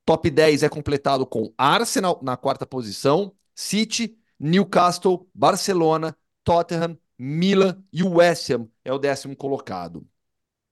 Top 0.03 0.29
10 0.29 0.63
é 0.63 0.67
completado 0.67 1.25
com 1.25 1.53
Arsenal 1.57 2.19
na 2.21 2.35
quarta 2.35 2.65
posição, 2.65 3.33
City, 3.55 4.17
Newcastle, 4.37 5.29
Barcelona, 5.33 6.17
Tottenham, 6.43 6.97
Milan 7.17 7.81
e 7.93 8.03
o 8.03 8.15
West 8.15 8.49
Ham 8.49 8.67
é 8.83 8.91
o 8.91 8.99
décimo 8.99 9.37
colocado. 9.37 10.05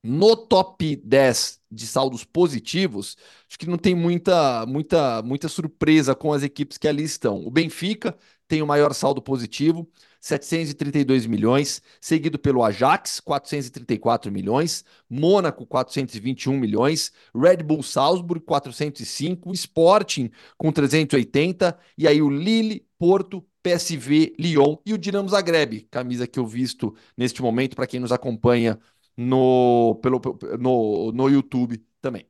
No 0.05 0.35
top 0.35 0.97
10 0.97 1.61
de 1.71 1.87
saldos 1.87 2.25
positivos, 2.25 3.15
acho 3.47 3.57
que 3.57 3.65
não 3.65 3.77
tem 3.77 3.95
muita, 3.95 4.65
muita, 4.65 5.21
muita 5.23 5.47
surpresa 5.47 6.13
com 6.13 6.33
as 6.33 6.43
equipes 6.43 6.77
que 6.77 6.89
ali 6.89 7.03
estão. 7.03 7.45
O 7.45 7.49
Benfica 7.49 8.13
tem 8.45 8.61
o 8.61 8.67
maior 8.67 8.93
saldo 8.93 9.21
positivo, 9.21 9.89
732 10.19 11.25
milhões, 11.25 11.81
seguido 12.01 12.37
pelo 12.37 12.63
Ajax, 12.63 13.21
434 13.21 14.31
milhões, 14.31 14.83
Mônaco, 15.09 15.65
421 15.65 16.57
milhões, 16.59 17.11
Red 17.33 17.63
Bull 17.63 17.81
Salzburg, 17.81 18.43
405, 18.43 19.53
Sporting 19.53 20.29
com 20.57 20.71
380, 20.71 21.77
e 21.97 22.07
aí 22.07 22.21
o 22.21 22.29
Lille, 22.29 22.85
Porto, 22.97 23.45
PSV, 23.61 24.35
Lyon 24.37 24.77
e 24.85 24.93
o 24.93 24.97
Dinamo 24.97 25.29
Zagreb, 25.29 25.87
camisa 25.89 26.27
que 26.27 26.39
eu 26.39 26.45
visto 26.45 26.93
neste 27.17 27.41
momento 27.41 27.75
para 27.75 27.87
quem 27.87 27.99
nos 27.99 28.11
acompanha 28.11 28.77
no, 29.17 29.99
pelo, 30.01 30.21
no, 30.59 31.11
no 31.11 31.29
YouTube 31.29 31.83
também. 32.01 32.27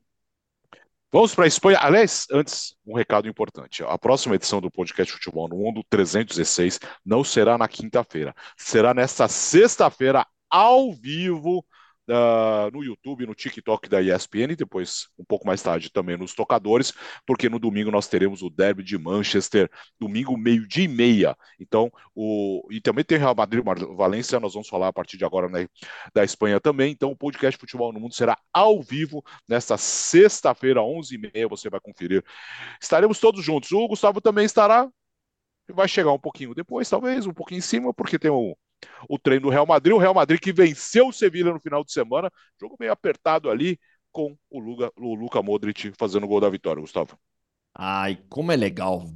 Vamos 1.12 1.36
para 1.36 1.44
a 1.44 1.48
Espanha. 1.48 1.78
Aliás, 1.80 2.26
antes, 2.32 2.76
um 2.86 2.96
recado 2.96 3.28
importante. 3.28 3.84
A 3.84 3.98
próxima 4.00 4.34
edição 4.34 4.60
do 4.60 4.72
podcast 4.72 5.14
Futebol 5.14 5.48
no 5.48 5.58
Mundo 5.58 5.84
316 5.88 6.80
não 7.06 7.24
será 7.24 7.56
na 7.56 7.68
quinta-feira. 7.68 8.34
Será 8.58 8.96
nesta 8.96 9.28
sexta-feira, 9.28 10.26
ao 10.50 10.92
vivo, 10.92 11.64
uh, 12.10 12.72
no 12.72 12.84
YouTube, 12.84 13.26
no 13.26 13.36
TikTok 13.36 13.90
da 13.90 14.02
ESPN, 14.02 14.56
depois, 14.56 15.08
um 15.18 15.24
pouco 15.24 15.46
mais 15.46 15.62
tarde, 15.62 15.92
também 15.92 16.18
nos 16.18 16.34
tocadores, 16.34 16.94
porque 17.26 17.50
no 17.50 17.60
domingo 17.60 17.92
nós 17.92 18.08
teremos 18.08 18.42
o 18.42 18.50
Derby 18.50 18.84
de 18.84 18.98
Manchester, 18.98 19.70
domingo, 20.00 20.38
meio-dia 20.38 20.86
e 20.86 20.88
meia. 20.88 21.38
Então, 21.60 21.92
o... 22.16 22.68
e 22.72 22.82
também 22.82 23.04
tem 23.04 23.18
Real 23.18 23.36
Madrid 23.36 23.64
Valência, 23.96 24.40
nós 24.40 24.54
vamos 24.54 24.68
falar 24.68 24.88
a 24.88 24.94
partir 24.94 25.18
de 25.18 25.26
agora 25.26 25.48
né, 25.50 25.68
da 26.14 26.24
Espanha 26.24 26.60
também. 26.60 26.92
Então, 26.92 27.12
o 27.12 27.18
podcast 27.18 27.60
Futebol 27.60 27.94
no 27.94 28.00
Mundo 28.00 28.14
será 28.14 28.38
ao 28.52 28.82
vivo 28.82 29.24
nesta 29.48 29.78
sexta-feira, 29.78 30.82
11h30, 30.82 31.50
você 31.50 31.70
vai 31.70 31.80
conferir. 31.80 32.24
Estaremos 32.82 33.20
todos 33.20 33.44
juntos. 33.44 33.72
O 33.72 33.88
Gustavo 33.88 34.22
também 34.22 34.46
estará, 34.46 34.90
vai 35.72 35.88
chegar 35.88 36.12
um 36.12 36.20
pouquinho 36.20 36.54
depois, 36.54 36.90
talvez, 36.90 37.26
um 37.26 37.34
pouquinho 37.34 37.60
em 37.60 37.62
cima, 37.62 37.94
porque 37.94 38.20
tem 38.20 38.32
o 38.32 38.56
o 39.10 39.18
treino 39.20 39.44
do 39.44 39.50
Real 39.50 39.66
Madrid. 39.66 39.94
O 39.94 40.00
Real 40.00 40.14
Madrid 40.14 40.40
que 40.40 40.54
venceu 40.54 41.08
o 41.08 41.14
Sevilha 41.14 41.54
no 41.54 41.60
final 41.60 41.84
de 41.84 41.92
semana. 41.92 42.32
Jogo 42.60 42.76
meio 42.80 42.92
apertado 42.92 43.50
ali 43.50 43.80
com 44.12 44.38
o 44.50 44.60
Luca, 44.60 44.92
o 45.40 45.44
Modric 45.44 45.92
fazendo 45.98 46.26
o 46.26 46.28
gol 46.28 46.40
da 46.40 46.50
vitória, 46.50 46.82
Gustavo. 46.82 47.18
Ai, 47.74 48.22
como 48.30 48.52
é 48.52 48.56
legal 48.56 49.10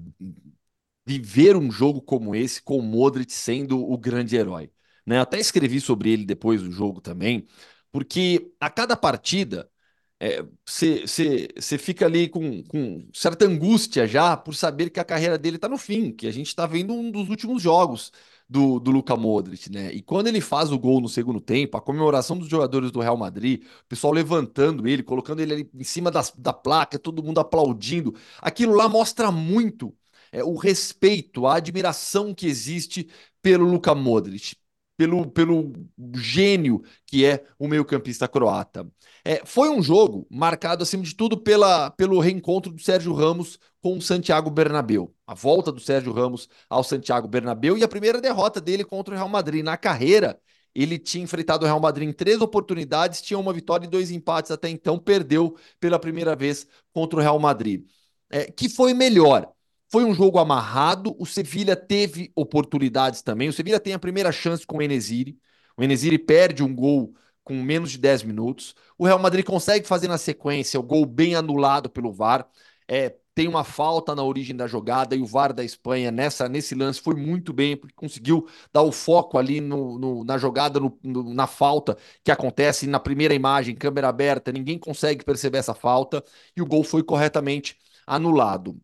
viver 1.06 1.56
um 1.56 1.72
jogo 1.72 2.02
como 2.02 2.36
esse 2.36 2.62
com 2.62 2.80
o 2.80 2.82
Modric 2.82 3.32
sendo 3.32 3.80
o 3.80 3.98
grande 3.98 4.36
herói. 4.36 4.72
Né? 5.06 5.20
Até 5.20 5.40
escrevi 5.40 5.80
sobre 5.80 6.12
ele 6.12 6.26
depois 6.26 6.62
do 6.62 6.72
jogo 6.72 7.00
também, 7.00 7.48
porque 7.92 8.52
a 8.60 8.70
cada 8.70 8.98
partida 8.98 9.70
você 10.66 11.48
é, 11.56 11.78
fica 11.78 12.06
ali 12.06 12.28
com, 12.28 12.64
com, 12.64 13.08
certa 13.14 13.46
angústia 13.46 14.08
já 14.08 14.36
por 14.36 14.56
saber 14.56 14.90
que 14.90 15.00
a 15.00 15.06
carreira 15.06 15.38
dele 15.38 15.58
está 15.58 15.70
no 15.70 15.78
fim, 15.78 16.12
que 16.12 16.28
a 16.28 16.32
gente 16.32 16.48
está 16.48 16.66
vendo 16.66 16.94
um 16.94 17.12
dos 17.12 17.30
últimos 17.30 17.62
jogos 17.62 18.12
do, 18.50 18.80
do 18.80 18.92
Luka 18.92 19.16
Modric, 19.16 19.72
né? 19.72 19.92
E 19.94 20.02
quando 20.02 20.28
ele 20.28 20.40
faz 20.42 20.72
o 20.72 20.80
gol 20.80 21.02
no 21.02 21.10
segundo 21.10 21.42
tempo, 21.42 21.78
a 21.78 21.82
comemoração 21.82 22.38
dos 22.38 22.48
jogadores 22.48 22.92
do 22.92 23.00
Real 23.02 23.18
Madrid, 23.18 23.64
o 23.64 23.88
pessoal 23.88 24.14
levantando 24.14 24.88
ele, 24.88 25.04
colocando 25.04 25.42
ele 25.42 25.54
ali 25.54 25.70
em 25.74 25.84
cima 25.84 26.10
das, 26.10 26.32
da 26.38 26.54
placa, 26.54 26.98
todo 26.98 27.24
mundo 27.24 27.40
aplaudindo, 27.40 28.16
aquilo 28.42 28.74
lá 28.76 28.88
mostra 28.88 29.32
muito 29.32 29.94
é, 30.32 30.44
o 30.44 30.56
respeito, 30.56 31.46
a 31.46 31.56
admiração 31.56 32.34
que 32.34 32.48
existe 32.48 33.10
pelo 33.42 33.66
Luka 33.66 33.94
Modric 33.96 34.56
pelo, 34.98 35.30
pelo 35.30 35.72
gênio 36.16 36.82
que 37.06 37.24
é 37.24 37.46
o 37.58 37.68
meio-campista 37.68 38.28
croata. 38.28 38.90
É, 39.24 39.42
foi 39.46 39.70
um 39.70 39.82
jogo 39.82 40.28
marcado, 40.30 40.84
acima 40.84 41.04
de 41.04 41.16
tudo, 41.16 41.38
pela, 41.38 41.92
pelo 41.92 42.20
reencontro 42.20 42.72
do 42.72 42.82
Sérgio 42.82 43.14
Ramos 43.14 43.60
com 43.82 43.98
o 43.98 44.02
Santiago 44.02 44.50
Bernabéu. 44.50 45.14
A 45.26 45.34
volta 45.34 45.72
do 45.72 45.80
Sérgio 45.80 46.12
Ramos 46.12 46.50
ao 46.70 46.84
Santiago 46.84 47.28
Bernabéu 47.28 47.78
e 47.78 47.84
a 47.84 47.88
primeira 47.88 48.20
derrota 48.20 48.60
dele 48.60 48.84
contra 48.84 49.14
o 49.14 49.18
Real 49.18 49.30
Madrid. 49.30 49.64
Na 49.64 49.78
carreira, 49.78 50.40
ele 50.74 50.98
tinha 50.98 51.24
enfrentado 51.24 51.64
o 51.64 51.68
Real 51.68 51.80
Madrid 51.80 52.10
em 52.10 52.14
três 52.14 52.42
oportunidades, 52.42 53.22
tinha 53.22 53.38
uma 53.38 53.54
vitória 53.54 53.86
e 53.86 53.90
dois 53.90 54.12
empates 54.12 54.52
até 54.52 54.70
então, 54.70 54.98
perdeu 54.98 55.56
pela 55.80 56.00
primeira 56.00 56.36
vez 56.36 56.68
contra 56.94 57.20
o 57.20 57.22
Real 57.22 57.40
Madrid. 57.40 57.86
É, 58.30 58.52
que 58.52 58.68
foi 58.68 58.94
melhor. 58.94 59.52
Foi 59.90 60.04
um 60.04 60.14
jogo 60.14 60.38
amarrado, 60.38 61.16
o 61.18 61.26
Sevilha 61.26 61.76
teve 61.76 62.32
oportunidades 62.36 63.22
também. 63.22 63.48
O 63.48 63.54
Sevilha 63.54 63.80
tem 63.80 63.94
a 63.94 64.00
primeira 64.00 64.32
chance 64.32 64.66
com 64.66 64.78
o 64.78 64.82
Enesiri. 64.82 65.38
O 65.78 65.84
Enesiri 65.84 66.18
perde 66.20 66.62
um 66.64 66.76
gol 66.76 67.14
com 67.44 67.56
menos 67.64 67.92
de 67.92 67.98
10 67.98 68.24
minutos. 68.24 68.76
O 68.98 69.06
Real 69.06 69.20
Madrid 69.20 69.46
consegue 69.46 69.88
fazer 69.88 70.10
na 70.10 70.18
sequência 70.18 70.80
o 70.80 70.84
gol 70.84 71.06
bem 71.06 71.36
anulado 71.36 71.90
pelo 71.90 72.12
VAR. 72.12 72.46
É, 72.88 73.16
tem 73.34 73.48
uma 73.48 73.64
falta 73.64 74.14
na 74.16 74.24
origem 74.24 74.56
da 74.56 74.68
jogada 74.68 75.16
e 75.16 75.22
o 75.22 75.26
VAR 75.26 75.54
da 75.54 75.64
Espanha 75.64 76.12
nessa 76.12 76.50
nesse 76.50 76.74
lance 76.76 77.00
foi 77.00 77.16
muito 77.16 77.54
bem 77.54 77.78
porque 77.78 77.94
conseguiu 77.96 78.48
dar 78.74 78.82
o 78.82 78.92
foco 78.92 79.38
ali 79.38 79.62
no, 79.62 79.98
no 80.00 80.24
na 80.24 80.38
jogada, 80.38 80.80
no, 80.80 80.98
no, 81.04 81.34
na 81.34 81.46
falta 81.48 81.96
que 82.24 82.32
acontece 82.32 82.88
na 82.88 83.00
primeira 83.00 83.34
imagem, 83.36 83.76
câmera 83.76 84.10
aberta, 84.10 84.52
ninguém 84.52 84.80
consegue 84.80 85.24
perceber 85.24 85.60
essa 85.60 85.74
falta 85.76 86.24
e 86.56 86.62
o 86.62 86.66
gol 86.66 86.84
foi 86.84 87.04
corretamente 87.04 87.78
anulado. 88.08 88.76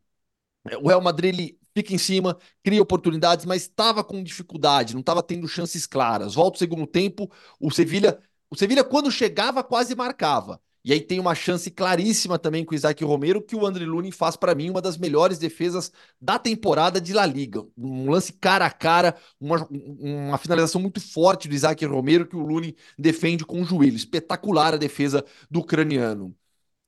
O 0.81 0.87
Real 0.87 1.01
Madrid 1.01 1.33
ele 1.33 1.59
fica 1.75 1.93
em 1.93 1.97
cima, 1.97 2.37
cria 2.63 2.81
oportunidades, 2.81 3.45
mas 3.45 3.63
estava 3.63 4.03
com 4.03 4.23
dificuldade, 4.23 4.93
não 4.93 5.01
estava 5.01 5.23
tendo 5.23 5.47
chances 5.47 5.85
claras. 5.85 6.35
Volta 6.35 6.55
o 6.57 6.59
segundo 6.59 6.87
tempo, 6.87 7.29
o 7.59 7.71
Sevilha, 7.71 8.19
o 8.49 8.55
Sevilha 8.55 8.83
quando 8.83 9.11
chegava 9.11 9.63
quase 9.63 9.95
marcava. 9.95 10.61
E 10.85 10.91
aí 10.91 10.99
tem 10.99 11.17
uma 11.17 11.33
chance 11.33 11.71
claríssima 11.71 12.37
também 12.37 12.65
com 12.65 12.73
o 12.73 12.75
Isaac 12.75 13.01
Romero, 13.05 13.41
que 13.41 13.55
o 13.55 13.65
André 13.65 13.85
Lunin 13.85 14.11
faz 14.11 14.35
para 14.35 14.53
mim 14.53 14.69
uma 14.69 14.81
das 14.81 14.97
melhores 14.97 15.39
defesas 15.39 15.89
da 16.19 16.37
temporada 16.37 16.99
de 16.99 17.13
La 17.13 17.25
Liga. 17.25 17.65
Um 17.77 18.11
lance 18.11 18.33
cara 18.33 18.65
a 18.65 18.71
cara, 18.71 19.15
uma, 19.39 19.65
uma 19.69 20.37
finalização 20.37 20.81
muito 20.81 20.99
forte 20.99 21.47
do 21.47 21.55
Isaac 21.55 21.85
Romero 21.85 22.27
que 22.27 22.35
o 22.35 22.45
Lunin 22.45 22.75
defende 22.99 23.45
com 23.45 23.61
o 23.61 23.65
joelho. 23.65 23.95
Espetacular 23.95 24.73
a 24.73 24.77
defesa 24.77 25.23
do 25.49 25.61
ucraniano. 25.61 26.35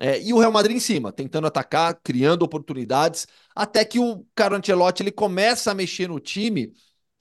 É, 0.06 0.22
e 0.22 0.32
o 0.34 0.38
Real 0.38 0.52
Madrid 0.52 0.78
em 0.78 0.80
cima, 0.80 1.12
tentando 1.12 1.48
atacar, 1.48 2.00
criando 2.04 2.44
oportunidades, 2.44 3.26
até 3.56 3.84
que 3.84 3.98
o 4.00 4.24
Carlo 4.36 4.56
Ancelotti 4.56 5.02
ele 5.02 5.12
começa 5.12 5.72
a 5.72 5.74
mexer 5.74 6.08
no 6.08 6.20
time 6.20 6.72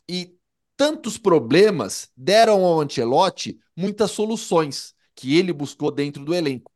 e 0.07 0.37
tantos 0.77 1.17
problemas 1.17 2.11
deram 2.15 2.63
ao 2.63 2.83
Ancelotti 2.83 3.59
muitas 3.75 4.11
soluções 4.11 4.95
que 5.15 5.35
ele 5.35 5.51
buscou 5.51 5.91
dentro 5.91 6.27
do 6.27 6.35
elenco. 6.35 6.71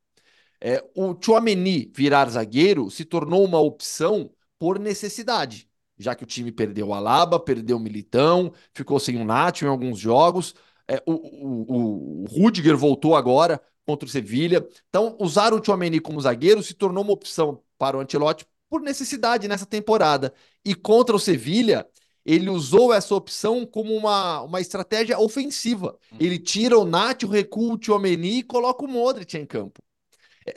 É, 0.58 0.82
o 0.94 1.14
Chouameni 1.22 1.92
virar 1.94 2.30
zagueiro 2.30 2.90
se 2.90 3.04
tornou 3.04 3.44
uma 3.44 3.60
opção 3.60 4.30
por 4.58 4.78
necessidade, 4.78 5.68
já 5.98 6.14
que 6.14 6.24
o 6.24 6.26
time 6.26 6.50
perdeu 6.50 6.88
o 6.88 6.94
Alaba, 6.94 7.38
perdeu 7.38 7.76
o 7.76 7.80
Militão, 7.80 8.50
ficou 8.72 8.98
sem 8.98 9.20
o 9.20 9.26
Nacho 9.26 9.66
em 9.66 9.68
alguns 9.68 9.98
jogos. 9.98 10.54
É, 10.88 11.02
o, 11.04 11.12
o, 11.12 12.22
o 12.22 12.26
Rudiger 12.28 12.78
voltou 12.78 13.14
agora, 13.14 13.60
contra 13.88 14.06
o 14.06 14.10
Sevilha. 14.10 14.68
Então, 14.90 15.16
usar 15.18 15.54
o 15.54 15.60
Tchouameni 15.60 15.98
como 15.98 16.20
zagueiro 16.20 16.62
se 16.62 16.74
tornou 16.74 17.02
uma 17.02 17.14
opção 17.14 17.62
para 17.78 17.96
o 17.96 18.00
Ancelotti 18.00 18.46
por 18.68 18.82
necessidade 18.82 19.48
nessa 19.48 19.64
temporada. 19.64 20.34
E 20.62 20.74
contra 20.74 21.16
o 21.16 21.18
Sevilha, 21.18 21.86
ele 22.22 22.50
usou 22.50 22.92
essa 22.92 23.14
opção 23.14 23.64
como 23.64 23.96
uma, 23.96 24.42
uma 24.42 24.60
estratégia 24.60 25.18
ofensiva. 25.18 25.96
Uhum. 26.12 26.18
Ele 26.20 26.38
tira 26.38 26.78
o 26.78 26.84
Nath, 26.84 27.22
recua 27.22 27.72
o 27.72 27.78
Tchouameni 27.78 28.40
e 28.40 28.42
coloca 28.42 28.84
o 28.84 28.88
Modric 28.88 29.38
em 29.38 29.46
campo. 29.46 29.80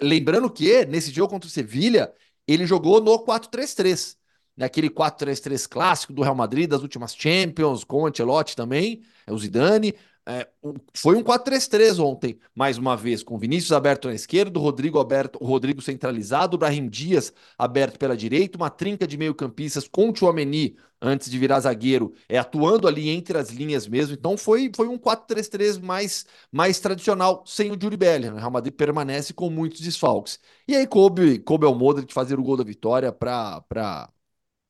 Lembrando 0.02 0.50
que 0.50 0.86
nesse 0.86 1.10
jogo 1.10 1.30
contra 1.30 1.48
o 1.48 1.52
Sevilha, 1.52 2.12
ele 2.46 2.66
jogou 2.66 3.00
no 3.00 3.18
4-3-3, 3.20 4.18
naquele 4.58 4.90
4-3-3 4.90 5.70
clássico 5.70 6.12
do 6.12 6.22
Real 6.22 6.36
Madrid 6.36 6.70
das 6.70 6.82
últimas 6.82 7.16
Champions, 7.16 7.86
com 7.86 8.02
o 8.02 8.08
Ancelotti 8.08 8.58
também, 8.58 9.02
é 9.26 9.32
o 9.32 9.38
Zidane. 9.38 9.96
É, 10.28 10.48
foi 10.96 11.16
um 11.16 11.24
4-3-3 11.24 12.00
ontem, 12.00 12.40
mais 12.54 12.78
uma 12.78 12.96
vez, 12.96 13.24
com 13.24 13.40
Vinícius 13.40 13.72
aberto 13.72 14.08
na 14.08 14.14
esquerda, 14.14 14.60
Rodrigo 14.60 15.00
aberto, 15.00 15.40
Rodrigo 15.44 15.82
centralizado, 15.82 16.60
Brahim 16.60 16.88
Dias 16.88 17.34
aberto 17.58 17.98
pela 17.98 18.16
direita, 18.16 18.56
uma 18.58 18.70
trinca 18.70 19.08
de 19.08 19.18
meio-campistas 19.18 19.88
com 19.88 20.10
o 20.12 20.16
Chouameni 20.16 20.78
antes 21.02 21.30
de 21.32 21.40
virar 21.40 21.62
zagueiro, 21.62 22.14
é 22.30 22.38
atuando 22.38 22.88
ali 22.88 23.10
entre 23.10 23.36
as 23.38 23.50
linhas 23.50 23.88
mesmo. 23.88 24.14
Então 24.14 24.38
foi, 24.38 24.72
foi 24.76 24.88
um 24.88 24.98
4-3-3 24.98 25.82
mais, 25.82 26.26
mais 26.52 26.80
tradicional, 26.80 27.44
sem 27.46 27.72
o 27.72 27.78
Juri 27.82 27.98
Bellingham. 27.98 28.36
O 28.36 28.38
Real 28.38 28.52
Madrid 28.52 28.76
permanece 28.76 29.34
com 29.34 29.50
muitos 29.50 29.82
desfalques. 29.82 30.40
E 30.68 30.76
aí 30.76 30.86
coube, 30.86 31.40
coube 31.40 31.66
ao 31.66 31.74
Modric 31.74 32.14
fazer 32.14 32.38
o 32.40 32.44
gol 32.44 32.58
da 32.58 32.64
vitória 32.64 33.12
para 33.12 34.08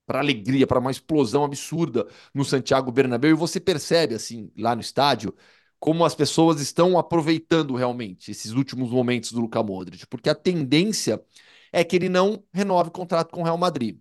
para 0.06 0.20
alegria, 0.20 0.68
para 0.68 0.80
uma 0.80 0.92
explosão 0.92 1.44
absurda 1.44 2.08
no 2.34 2.44
Santiago 2.46 2.92
Bernabéu. 2.92 3.32
E 3.32 3.34
você 3.34 3.60
percebe, 3.60 4.16
assim, 4.16 4.52
lá 4.58 4.76
no 4.76 4.82
estádio, 4.82 5.36
como 5.80 6.06
as 6.06 6.16
pessoas 6.16 6.62
estão 6.62 6.98
aproveitando 6.98 7.76
realmente 7.76 8.32
esses 8.32 8.52
últimos 8.52 8.92
momentos 8.92 9.32
do 9.32 9.42
Luka 9.42 9.64
Modric, 9.64 10.06
porque 10.08 10.30
a 10.30 10.36
tendência 10.36 11.24
é 11.72 11.84
que 11.84 11.96
ele 11.96 12.10
não 12.10 12.44
renove 12.54 12.90
o 12.90 12.92
contrato 12.92 13.32
com 13.32 13.42
o 13.42 13.44
Real 13.44 13.58
Madrid. 13.58 13.98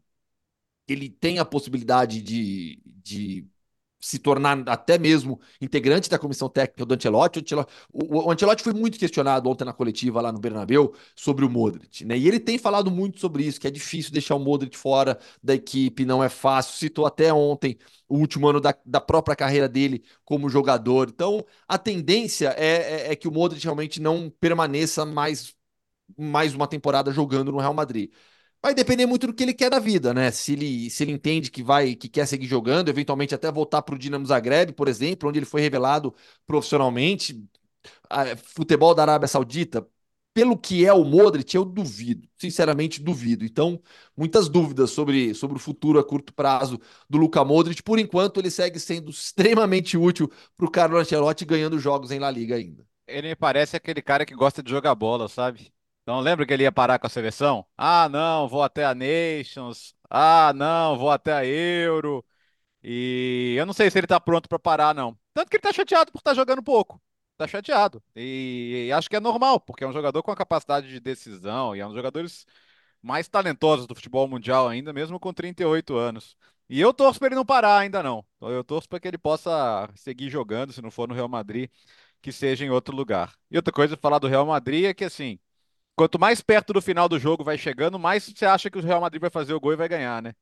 Ele 0.88 1.08
tem 1.08 1.38
a 1.38 1.44
possibilidade 1.44 2.20
de, 2.22 2.82
de 2.84 3.46
se 4.00 4.18
tornar 4.18 4.66
até 4.68 4.98
mesmo 4.98 5.40
integrante 5.60 6.08
da 6.08 6.18
comissão 6.18 6.48
técnica 6.48 6.86
do 6.86 6.94
Ancelotti. 6.94 7.44
O, 7.92 8.26
o 8.26 8.30
Ancelotti 8.30 8.62
foi 8.62 8.72
muito 8.72 8.98
questionado 8.98 9.48
ontem 9.48 9.64
na 9.64 9.72
coletiva 9.72 10.20
lá 10.20 10.32
no 10.32 10.38
Bernabéu 10.40 10.94
sobre 11.14 11.44
o 11.44 11.50
Modric, 11.50 12.04
né? 12.04 12.16
E 12.16 12.26
ele 12.26 12.40
tem 12.40 12.58
falado 12.58 12.90
muito 12.90 13.20
sobre 13.20 13.44
isso, 13.44 13.60
que 13.60 13.66
é 13.66 13.70
difícil 13.70 14.12
deixar 14.12 14.34
o 14.34 14.38
Modric 14.38 14.76
fora 14.76 15.18
da 15.42 15.54
equipe, 15.54 16.04
não 16.04 16.24
é 16.24 16.28
fácil. 16.28 16.76
Citou 16.78 17.06
até 17.06 17.32
ontem 17.32 17.76
o 18.08 18.16
último 18.16 18.48
ano 18.48 18.60
da, 18.60 18.74
da 18.84 19.00
própria 19.00 19.36
carreira 19.36 19.68
dele 19.68 20.02
como 20.24 20.48
jogador. 20.48 21.08
Então, 21.08 21.44
a 21.68 21.78
tendência 21.78 22.54
é, 22.56 23.08
é, 23.08 23.12
é 23.12 23.16
que 23.16 23.28
o 23.28 23.32
Modric 23.32 23.62
realmente 23.62 24.00
não 24.00 24.30
permaneça 24.30 25.04
mais 25.04 25.54
mais 26.18 26.54
uma 26.54 26.66
temporada 26.66 27.12
jogando 27.12 27.52
no 27.52 27.58
Real 27.58 27.74
Madrid. 27.74 28.10
Vai 28.62 28.74
depender 28.74 29.06
muito 29.06 29.26
do 29.26 29.32
que 29.32 29.42
ele 29.42 29.54
quer 29.54 29.70
da 29.70 29.78
vida, 29.78 30.12
né? 30.12 30.30
Se 30.30 30.52
ele, 30.52 30.90
se 30.90 31.02
ele 31.02 31.12
entende 31.12 31.50
que 31.50 31.62
vai, 31.62 31.94
que 31.94 32.08
quer 32.10 32.26
seguir 32.26 32.46
jogando, 32.46 32.90
eventualmente 32.90 33.34
até 33.34 33.50
voltar 33.50 33.80
para 33.82 33.94
o 33.94 33.98
Dinamo 33.98 34.26
Zagreb, 34.26 34.72
por 34.74 34.86
exemplo, 34.86 35.28
onde 35.28 35.38
ele 35.38 35.46
foi 35.46 35.62
revelado 35.62 36.14
profissionalmente. 36.46 37.42
Futebol 38.44 38.94
da 38.94 39.02
Arábia 39.02 39.28
Saudita, 39.28 39.86
pelo 40.34 40.56
que 40.56 40.84
é 40.86 40.92
o 40.92 41.04
Modric, 41.04 41.54
eu 41.56 41.64
duvido, 41.64 42.28
sinceramente 42.38 43.00
duvido. 43.02 43.44
Então, 43.44 43.80
muitas 44.16 44.48
dúvidas 44.48 44.90
sobre, 44.90 45.34
sobre 45.34 45.56
o 45.56 45.60
futuro 45.60 45.98
a 45.98 46.04
curto 46.04 46.32
prazo 46.34 46.80
do 47.08 47.18
Luka 47.18 47.44
Modric. 47.44 47.82
Por 47.82 47.98
enquanto, 47.98 48.38
ele 48.40 48.50
segue 48.50 48.78
sendo 48.78 49.10
extremamente 49.10 49.96
útil 49.96 50.30
para 50.56 50.66
o 50.66 50.70
Carlo 50.70 50.98
Ancelotti 50.98 51.44
ganhando 51.44 51.78
jogos 51.78 52.10
em 52.10 52.18
La 52.18 52.30
Liga 52.30 52.56
ainda. 52.56 52.84
Ele 53.06 53.28
me 53.28 53.36
parece 53.36 53.76
aquele 53.76 54.00
cara 54.02 54.24
que 54.24 54.34
gosta 54.34 54.62
de 54.62 54.70
jogar 54.70 54.94
bola, 54.94 55.28
sabe? 55.28 55.70
Então 56.10 56.18
lembra 56.18 56.44
que 56.44 56.52
ele 56.52 56.64
ia 56.64 56.72
parar 56.72 56.98
com 56.98 57.06
a 57.06 57.10
seleção? 57.10 57.64
Ah, 57.78 58.08
não, 58.08 58.48
vou 58.48 58.64
até 58.64 58.84
a 58.84 58.96
Nations. 58.96 59.94
Ah, 60.10 60.52
não, 60.56 60.98
vou 60.98 61.08
até 61.08 61.32
a 61.32 61.46
Euro. 61.46 62.24
E 62.82 63.54
eu 63.56 63.64
não 63.64 63.72
sei 63.72 63.88
se 63.90 63.98
ele 63.98 64.08
tá 64.08 64.18
pronto 64.18 64.48
para 64.48 64.58
parar, 64.58 64.92
não. 64.92 65.16
Tanto 65.32 65.48
que 65.48 65.56
ele 65.56 65.62
tá 65.62 65.72
chateado 65.72 66.10
por 66.10 66.18
estar 66.18 66.32
tá 66.32 66.34
jogando 66.34 66.64
pouco. 66.64 67.00
Tá 67.36 67.46
chateado. 67.46 68.02
E, 68.16 68.86
e 68.88 68.92
acho 68.92 69.08
que 69.08 69.14
é 69.14 69.20
normal, 69.20 69.60
porque 69.60 69.84
é 69.84 69.86
um 69.86 69.92
jogador 69.92 70.20
com 70.24 70.32
a 70.32 70.36
capacidade 70.36 70.88
de 70.88 70.98
decisão 70.98 71.76
e 71.76 71.80
é 71.80 71.84
um 71.86 71.90
dos 71.90 71.96
jogadores 71.96 72.44
mais 73.02 73.28
talentosos 73.28 73.86
do 73.86 73.94
futebol 73.94 74.26
mundial 74.28 74.68
ainda, 74.68 74.92
mesmo 74.92 75.20
com 75.20 75.32
38 75.32 75.96
anos. 75.96 76.36
E 76.68 76.80
eu 76.80 76.92
torço 76.92 77.20
para 77.20 77.28
ele 77.28 77.36
não 77.36 77.46
parar 77.46 77.78
ainda 77.78 78.02
não. 78.02 78.26
Eu 78.40 78.64
torço 78.64 78.88
para 78.88 78.98
que 78.98 79.06
ele 79.06 79.18
possa 79.18 79.88
seguir 79.94 80.28
jogando, 80.30 80.72
se 80.72 80.82
não 80.82 80.90
for 80.90 81.08
no 81.08 81.14
Real 81.14 81.28
Madrid, 81.28 81.70
que 82.22 82.32
seja 82.32 82.64
em 82.64 82.70
outro 82.70 82.96
lugar. 82.96 83.34
E 83.50 83.56
outra 83.56 83.72
coisa 83.72 83.96
falar 83.96 84.18
do 84.18 84.28
Real 84.28 84.46
Madrid 84.46 84.86
é 84.86 84.94
que 84.94 85.04
assim, 85.04 85.38
Quanto 86.00 86.18
mais 86.18 86.40
perto 86.40 86.72
do 86.72 86.80
final 86.80 87.10
do 87.10 87.18
jogo 87.18 87.44
vai 87.44 87.58
chegando, 87.58 87.98
mais 87.98 88.24
você 88.24 88.46
acha 88.46 88.70
que 88.70 88.78
o 88.78 88.80
Real 88.80 89.02
Madrid 89.02 89.20
vai 89.20 89.28
fazer 89.28 89.52
o 89.52 89.60
gol 89.60 89.74
e 89.74 89.76
vai 89.76 89.86
ganhar, 89.86 90.22
né? 90.22 90.32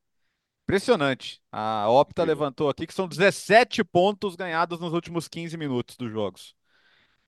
Impressionante. 0.63 1.41
A 1.51 1.89
Opta 1.89 2.23
levantou 2.23 2.69
aqui 2.69 2.87
que 2.87 2.93
são 2.93 3.09
17 3.09 3.83
pontos 3.83 4.37
ganhados 4.37 4.79
nos 4.79 4.93
últimos 4.93 5.27
15 5.27 5.57
minutos 5.57 5.97
dos 5.97 6.09
jogos. 6.09 6.55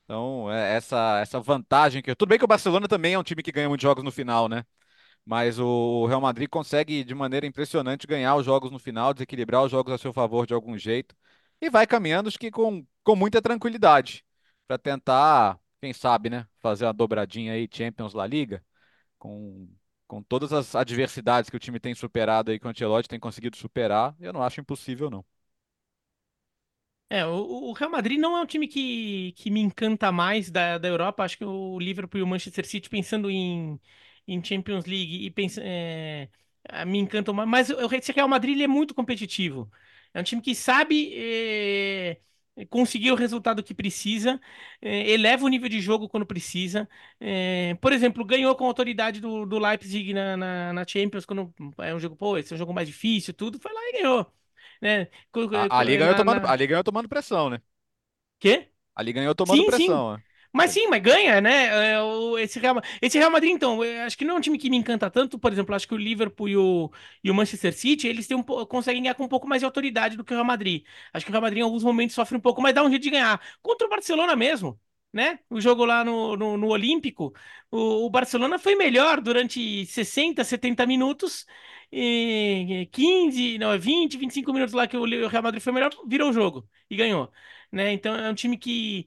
Então, 0.05 0.49
é 0.49 0.77
essa, 0.77 1.19
essa 1.19 1.41
vantagem 1.41 2.01
que. 2.01 2.15
Tudo 2.15 2.29
bem 2.29 2.37
que 2.37 2.45
o 2.45 2.47
Barcelona 2.47 2.87
também 2.87 3.15
é 3.15 3.19
um 3.19 3.23
time 3.23 3.43
que 3.43 3.51
ganha 3.51 3.67
muitos 3.67 3.83
jogos 3.83 4.01
no 4.01 4.13
final, 4.13 4.47
né? 4.47 4.63
Mas 5.25 5.59
o 5.59 6.05
Real 6.07 6.21
Madrid 6.21 6.49
consegue, 6.49 7.03
de 7.03 7.13
maneira 7.13 7.45
impressionante, 7.45 8.07
ganhar 8.07 8.37
os 8.37 8.45
jogos 8.45 8.71
no 8.71 8.79
final, 8.79 9.13
desequilibrar 9.13 9.61
os 9.61 9.71
jogos 9.71 9.91
a 9.93 9.97
seu 9.97 10.13
favor 10.13 10.47
de 10.47 10.53
algum 10.53 10.77
jeito. 10.77 11.13
E 11.61 11.69
vai 11.69 11.85
caminhando, 11.85 12.29
acho 12.29 12.39
que 12.39 12.49
com, 12.49 12.87
com 13.03 13.15
muita 13.17 13.41
tranquilidade, 13.41 14.25
para 14.67 14.77
tentar 14.77 15.60
quem 15.81 15.93
sabe, 15.93 16.29
né? 16.29 16.47
Fazer 16.59 16.85
uma 16.85 16.93
dobradinha 16.93 17.53
aí, 17.53 17.67
Champions 17.71 18.13
La 18.13 18.27
Liga, 18.27 18.63
com, 19.19 19.69
com 20.07 20.23
todas 20.23 20.53
as 20.53 20.75
adversidades 20.75 21.49
que 21.49 21.57
o 21.57 21.59
time 21.59 21.79
tem 21.79 21.95
superado 21.95 22.51
aí, 22.51 22.59
que 22.59 22.67
o 22.67 22.69
Ancelotti 22.69 23.09
tem 23.09 23.19
conseguido 23.19 23.57
superar, 23.57 24.15
eu 24.19 24.33
não 24.33 24.43
acho 24.43 24.61
impossível, 24.61 25.09
não. 25.11 25.25
É, 27.09 27.25
o, 27.25 27.31
o 27.69 27.73
Real 27.73 27.91
Madrid 27.91 28.17
não 28.19 28.37
é 28.37 28.41
um 28.41 28.45
time 28.45 28.67
que, 28.67 29.33
que 29.33 29.49
me 29.51 29.59
encanta 29.59 30.11
mais 30.11 30.49
da, 30.49 30.77
da 30.77 30.87
Europa. 30.87 31.23
Acho 31.23 31.37
que 31.37 31.43
o 31.45 31.77
Liverpool 31.79 32.19
e 32.19 32.23
o 32.23 32.27
Manchester 32.27 32.65
City, 32.65 32.89
pensando 32.89 33.29
em, 33.29 33.79
em 34.27 34.43
Champions 34.43 34.85
League, 34.85 35.25
e 35.25 35.29
pensa, 35.29 35.61
é, 35.63 36.29
me 36.85 36.99
encantam 36.99 37.33
mais. 37.33 37.49
Mas 37.49 37.69
o 37.69 37.87
Real 37.87 38.27
Madrid 38.29 38.59
é 38.61 38.67
muito 38.67 38.93
competitivo. 38.93 39.69
É 40.13 40.21
um 40.21 40.23
time 40.23 40.41
que 40.41 40.55
sabe. 40.55 41.11
É, 41.15 42.17
conseguir 42.69 43.11
o 43.11 43.15
resultado 43.15 43.63
que 43.63 43.73
precisa, 43.73 44.39
é, 44.81 45.09
eleva 45.09 45.45
o 45.45 45.47
nível 45.47 45.69
de 45.69 45.79
jogo 45.81 46.09
quando 46.09 46.25
precisa. 46.25 46.87
É, 47.19 47.75
por 47.81 47.93
exemplo, 47.93 48.25
ganhou 48.25 48.55
com 48.55 48.65
a 48.65 48.67
autoridade 48.67 49.19
do, 49.19 49.45
do 49.45 49.59
Leipzig 49.59 50.13
na, 50.13 50.37
na, 50.37 50.73
na, 50.73 50.87
Champions, 50.87 51.25
quando 51.25 51.53
é 51.79 51.93
um 51.93 51.99
jogo, 51.99 52.15
pô, 52.15 52.37
esse 52.37 52.53
é 52.53 52.55
um 52.55 52.59
jogo 52.59 52.73
mais 52.73 52.87
difícil, 52.87 53.33
tudo, 53.33 53.59
foi 53.59 53.73
lá 53.73 53.81
e 53.89 54.01
ganhou. 54.01 54.33
Né? 54.81 55.07
A, 55.69 55.79
a, 55.79 55.83
Liga 55.83 56.05
ganhou 56.05 56.15
tomando, 56.15 56.41
na... 56.41 56.51
a 56.51 56.55
Liga 56.55 56.69
ganhou 56.71 56.83
tomando 56.83 57.09
pressão, 57.09 57.49
né? 57.49 57.61
Quê? 58.39 58.69
A 58.95 59.03
Liga 59.03 59.19
ganhou 59.19 59.35
tomando 59.35 59.59
sim, 59.59 59.65
pressão. 59.65 60.17
Sim. 60.17 60.23
Mas 60.53 60.71
sim, 60.71 60.87
mas 60.87 61.01
ganha, 61.01 61.39
né? 61.39 61.93
É, 61.95 61.97
esse 62.41 62.59
Real, 62.59 62.75
esse 63.01 63.17
Real 63.17 63.31
Madrid, 63.31 63.51
então, 63.51 63.79
acho 64.05 64.17
que 64.17 64.25
não 64.25 64.35
é 64.35 64.37
um 64.37 64.41
time 64.41 64.57
que 64.57 64.69
me 64.69 64.77
encanta 64.77 65.09
tanto. 65.09 65.39
Por 65.39 65.51
exemplo, 65.51 65.73
acho 65.73 65.87
que 65.87 65.93
o 65.93 65.97
Liverpool 65.97 66.49
e 66.49 66.57
o, 66.57 66.91
e 67.23 67.31
o 67.31 67.33
Manchester 67.35 67.73
City, 67.73 68.07
eles 68.07 68.29
um, 68.31 68.43
conseguem 68.43 69.01
ganhar 69.01 69.15
com 69.15 69.23
um 69.23 69.27
pouco 69.29 69.47
mais 69.47 69.61
de 69.61 69.65
autoridade 69.65 70.17
do 70.17 70.23
que 70.25 70.33
o 70.33 70.35
Real 70.35 70.45
Madrid. 70.45 70.83
Acho 71.13 71.25
que 71.25 71.31
o 71.31 71.33
Real 71.33 71.41
Madrid, 71.41 71.59
em 71.59 71.63
alguns 71.63 71.83
momentos, 71.83 72.15
sofre 72.15 72.37
um 72.37 72.41
pouco, 72.41 72.61
mas 72.61 72.73
dá 72.75 72.83
um 72.83 72.89
jeito 72.89 73.03
de 73.03 73.09
ganhar. 73.11 73.41
Contra 73.61 73.87
o 73.87 73.89
Barcelona 73.89 74.35
mesmo, 74.35 74.79
né? 75.13 75.39
O 75.49 75.61
jogo 75.61 75.85
lá 75.85 76.03
no, 76.03 76.35
no, 76.35 76.57
no 76.57 76.67
Olímpico, 76.67 77.33
o, 77.69 78.05
o, 78.05 78.09
Barcelona 78.09 78.59
foi 78.59 78.75
melhor 78.75 79.21
durante 79.21 79.85
60, 79.85 80.43
70 80.43 80.85
minutos. 80.85 81.45
E 81.91 82.87
15, 82.91 83.57
não, 83.57 83.77
20, 83.77 84.17
25 84.17 84.53
minutos 84.53 84.73
lá 84.73 84.87
que 84.87 84.95
o 84.97 85.03
Real 85.27 85.43
Madrid 85.43 85.61
foi 85.61 85.73
melhor, 85.73 85.91
virou 86.07 86.29
o 86.29 86.33
jogo 86.33 86.67
e 86.89 86.95
ganhou. 86.95 87.31
Né? 87.71 87.91
Então 87.93 88.15
é 88.15 88.29
um 88.29 88.33
time 88.33 88.57
que, 88.57 89.05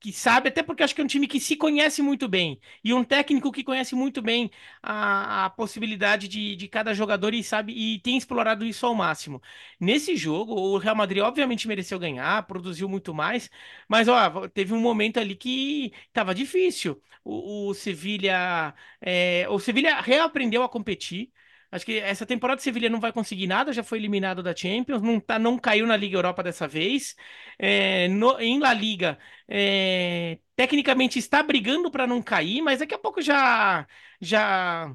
que 0.00 0.12
sabe, 0.12 0.48
até 0.48 0.62
porque 0.62 0.82
acho 0.82 0.94
que 0.94 1.00
é 1.00 1.04
um 1.04 1.06
time 1.06 1.26
que 1.26 1.40
se 1.40 1.56
conhece 1.56 2.02
muito 2.02 2.28
bem, 2.28 2.60
e 2.84 2.92
um 2.94 3.02
técnico 3.04 3.50
que 3.50 3.64
conhece 3.64 3.94
muito 3.94 4.22
bem 4.22 4.50
a, 4.82 5.46
a 5.46 5.50
possibilidade 5.50 6.28
de, 6.28 6.54
de 6.56 6.68
cada 6.68 6.94
jogador 6.94 7.34
e 7.34 7.42
sabe 7.42 7.72
e 7.72 7.98
tem 8.00 8.16
explorado 8.16 8.64
isso 8.64 8.86
ao 8.86 8.94
máximo. 8.94 9.40
Nesse 9.80 10.16
jogo, 10.16 10.54
o 10.54 10.78
Real 10.78 10.94
Madrid 10.96 11.22
obviamente 11.22 11.66
mereceu 11.68 11.98
ganhar, 11.98 12.46
produziu 12.46 12.88
muito 12.88 13.14
mais, 13.14 13.50
mas 13.88 14.08
ó, 14.08 14.48
teve 14.48 14.72
um 14.74 14.80
momento 14.80 15.18
ali 15.18 15.34
que 15.36 15.92
estava 16.08 16.34
difícil. 16.34 17.00
O, 17.24 17.68
o 17.70 17.74
Sevilha, 17.74 18.74
é, 19.00 19.46
o 19.48 19.58
Sevilha 19.58 20.00
reaprendeu 20.00 20.62
a 20.62 20.68
competir. 20.68 21.30
Acho 21.76 21.86
que 21.86 21.98
essa 22.00 22.26
temporada 22.26 22.60
Sevilha 22.60 22.88
não 22.90 23.00
vai 23.00 23.12
conseguir 23.12 23.46
nada, 23.46 23.72
já 23.72 23.82
foi 23.84 23.98
eliminado 23.98 24.42
da 24.42 24.54
Champions, 24.54 25.02
não, 25.02 25.20
tá, 25.20 25.38
não 25.38 25.58
caiu 25.58 25.86
na 25.86 25.96
Liga 25.96 26.16
Europa 26.16 26.42
dessa 26.42 26.66
vez. 26.66 27.14
É, 27.58 28.08
no, 28.08 28.38
em 28.40 28.58
La 28.58 28.72
Liga, 28.74 29.18
é, 29.48 30.38
tecnicamente 30.56 31.18
está 31.18 31.42
brigando 31.42 31.90
para 31.90 32.06
não 32.06 32.22
cair, 32.22 32.62
mas 32.62 32.80
daqui 32.80 32.94
a 32.94 32.98
pouco 32.98 33.22
já, 33.22 33.86
já 34.20 34.94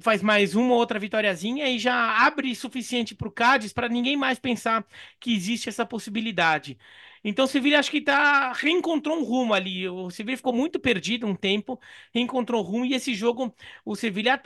faz 0.00 0.22
mais 0.22 0.54
uma 0.54 0.72
ou 0.72 0.78
outra 0.80 0.98
vitóriazinha 0.98 1.68
e 1.68 1.78
já 1.78 2.26
abre 2.26 2.54
suficiente 2.54 3.14
para 3.14 3.28
o 3.28 3.32
Cádiz 3.32 3.72
para 3.72 3.88
ninguém 3.88 4.16
mais 4.16 4.38
pensar 4.38 4.86
que 5.20 5.34
existe 5.34 5.68
essa 5.68 5.84
possibilidade. 5.84 6.78
Então 7.24 7.44
o 7.44 7.48
Sevilha 7.48 7.78
acho 7.78 7.90
que 7.90 8.00
tá, 8.00 8.52
reencontrou 8.52 9.16
um 9.18 9.24
rumo 9.24 9.54
ali. 9.54 9.88
O 9.88 10.10
Sevilha 10.10 10.36
ficou 10.36 10.52
muito 10.52 10.80
perdido 10.80 11.26
um 11.26 11.34
tempo, 11.36 11.80
reencontrou 12.14 12.60
um 12.62 12.64
rumo 12.66 12.84
e 12.84 12.94
esse 12.94 13.14
jogo 13.14 13.54
o 13.84 13.94
Sevilha 13.96 14.40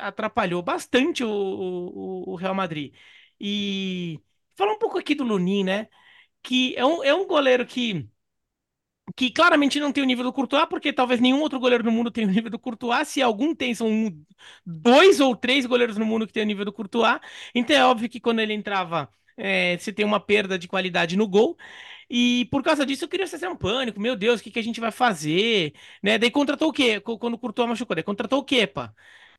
atrapalhou 0.00 0.62
bastante 0.62 1.22
o, 1.24 1.28
o, 1.30 2.30
o 2.32 2.36
Real 2.36 2.54
Madrid. 2.54 2.94
E 3.40 4.20
falar 4.56 4.72
um 4.72 4.78
pouco 4.78 4.98
aqui 4.98 5.14
do 5.14 5.24
Lunin, 5.24 5.64
né? 5.64 5.88
Que 6.42 6.74
é 6.76 6.84
um, 6.86 7.04
é 7.04 7.14
um 7.14 7.26
goleiro 7.26 7.66
que 7.66 8.08
que 9.16 9.30
claramente 9.30 9.78
não 9.78 9.92
tem 9.92 10.02
o 10.02 10.06
nível 10.06 10.24
do 10.24 10.32
Courtois, 10.32 10.66
porque 10.68 10.92
talvez 10.92 11.20
nenhum 11.20 11.40
outro 11.40 11.60
goleiro 11.60 11.84
no 11.84 11.92
mundo 11.92 12.10
tenha 12.10 12.26
o 12.26 12.30
nível 12.30 12.50
do 12.50 12.58
Courtois. 12.58 13.06
Se 13.08 13.20
algum 13.22 13.54
tem, 13.54 13.74
são 13.74 13.88
dois 14.64 15.20
ou 15.20 15.36
três 15.36 15.66
goleiros 15.66 15.96
no 15.98 16.04
mundo 16.06 16.26
que 16.26 16.32
tem 16.32 16.42
o 16.42 16.46
nível 16.46 16.64
do 16.64 16.72
Courtois. 16.72 17.20
Então 17.54 17.76
é 17.76 17.84
óbvio 17.84 18.08
que 18.08 18.18
quando 18.20 18.40
ele 18.40 18.52
entrava, 18.54 19.08
é, 19.36 19.76
você 19.78 19.92
tem 19.92 20.04
uma 20.04 20.18
perda 20.20 20.58
de 20.58 20.66
qualidade 20.68 21.16
no 21.16 21.28
gol. 21.28 21.56
E 22.10 22.46
por 22.50 22.62
causa 22.62 22.84
disso 22.86 23.04
eu 23.04 23.08
queria 23.08 23.26
ser 23.26 23.48
um 23.48 23.56
pânico. 23.56 24.00
Meu 24.00 24.16
Deus, 24.16 24.40
o 24.40 24.42
que, 24.44 24.50
que 24.50 24.58
a 24.58 24.62
gente 24.62 24.80
vai 24.80 24.90
fazer? 24.90 25.74
Né? 26.02 26.18
Daí 26.18 26.30
contratou 26.30 26.68
o 26.68 26.72
quê? 26.72 27.00
Quando 27.00 27.34
o 27.34 27.38
Courtois 27.38 27.68
machucou, 27.68 27.94
daí 27.94 28.04
contratou 28.04 28.40
o 28.40 28.66
pá? 28.68 28.94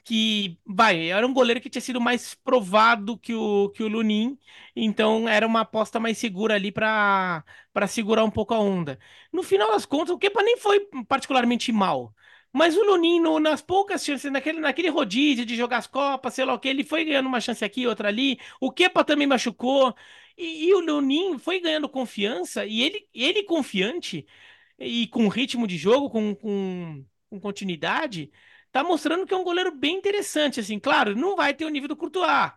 que, 0.06 0.60
vai, 0.66 1.10
era 1.10 1.26
um 1.26 1.34
goleiro 1.34 1.60
que 1.60 1.70
tinha 1.70 1.82
sido 1.82 2.00
mais 2.00 2.36
provado 2.36 3.18
que 3.18 3.34
o, 3.34 3.70
que 3.70 3.84
o 3.84 3.88
Lunin, 3.88 4.38
então 4.76 5.28
era 5.28 5.48
uma 5.48 5.62
aposta 5.62 6.00
mais 6.00 6.18
segura 6.20 6.54
ali 6.54 6.72
para 6.72 7.44
segurar 7.88 8.24
um 8.24 8.30
pouco 8.30 8.54
a 8.54 8.60
onda. 8.60 9.00
No 9.34 9.42
final 9.44 9.72
das 9.72 9.86
contas, 9.86 10.12
o 10.16 10.20
Kepa 10.20 10.44
nem 10.44 10.58
foi 10.58 10.88
particularmente 11.08 11.72
mal. 11.72 12.14
Mas 12.54 12.78
o 12.78 12.84
Lunin, 12.84 13.20
no, 13.20 13.40
nas 13.40 13.62
poucas 13.62 14.06
chances, 14.06 14.32
naquele, 14.32 14.60
naquele 14.62 14.90
rodízio 14.90 15.46
de 15.46 15.56
jogar 15.58 15.78
as 15.78 15.88
copas, 15.88 16.34
sei 16.34 16.46
lá 16.46 16.54
o 16.54 16.60
que, 16.60 16.70
ele 16.70 16.84
foi 16.86 17.04
ganhando 17.04 17.28
uma 17.28 17.42
chance 17.42 17.66
aqui, 17.66 17.86
outra 17.88 18.08
ali. 18.08 18.40
O 18.62 18.72
Kepa 18.72 19.04
também 19.04 19.28
machucou. 19.28 19.94
E, 20.38 20.68
e 20.68 20.74
o 20.74 20.80
Lunin 20.80 21.38
foi 21.38 21.60
ganhando 21.60 21.88
confiança, 21.90 22.66
e 22.66 22.82
ele, 22.82 23.08
ele 23.14 23.44
confiante, 23.44 24.26
e 24.78 25.08
com 25.08 25.28
ritmo 25.28 25.66
de 25.68 25.78
jogo, 25.78 26.10
com, 26.10 26.36
com, 26.36 27.06
com 27.30 27.40
continuidade, 27.40 28.32
tá 28.72 28.84
mostrando 28.84 29.26
que 29.26 29.34
é 29.34 29.38
um 29.38 29.44
goleiro 29.44 29.72
bem 29.72 29.96
interessante, 29.98 30.60
assim, 30.60 30.80
claro, 30.80 31.16
não 31.16 31.36
vai 31.36 31.54
ter 31.54 31.66
o 31.66 31.70
nível 31.70 31.88
do 31.88 31.96
Courtois, 31.96 32.52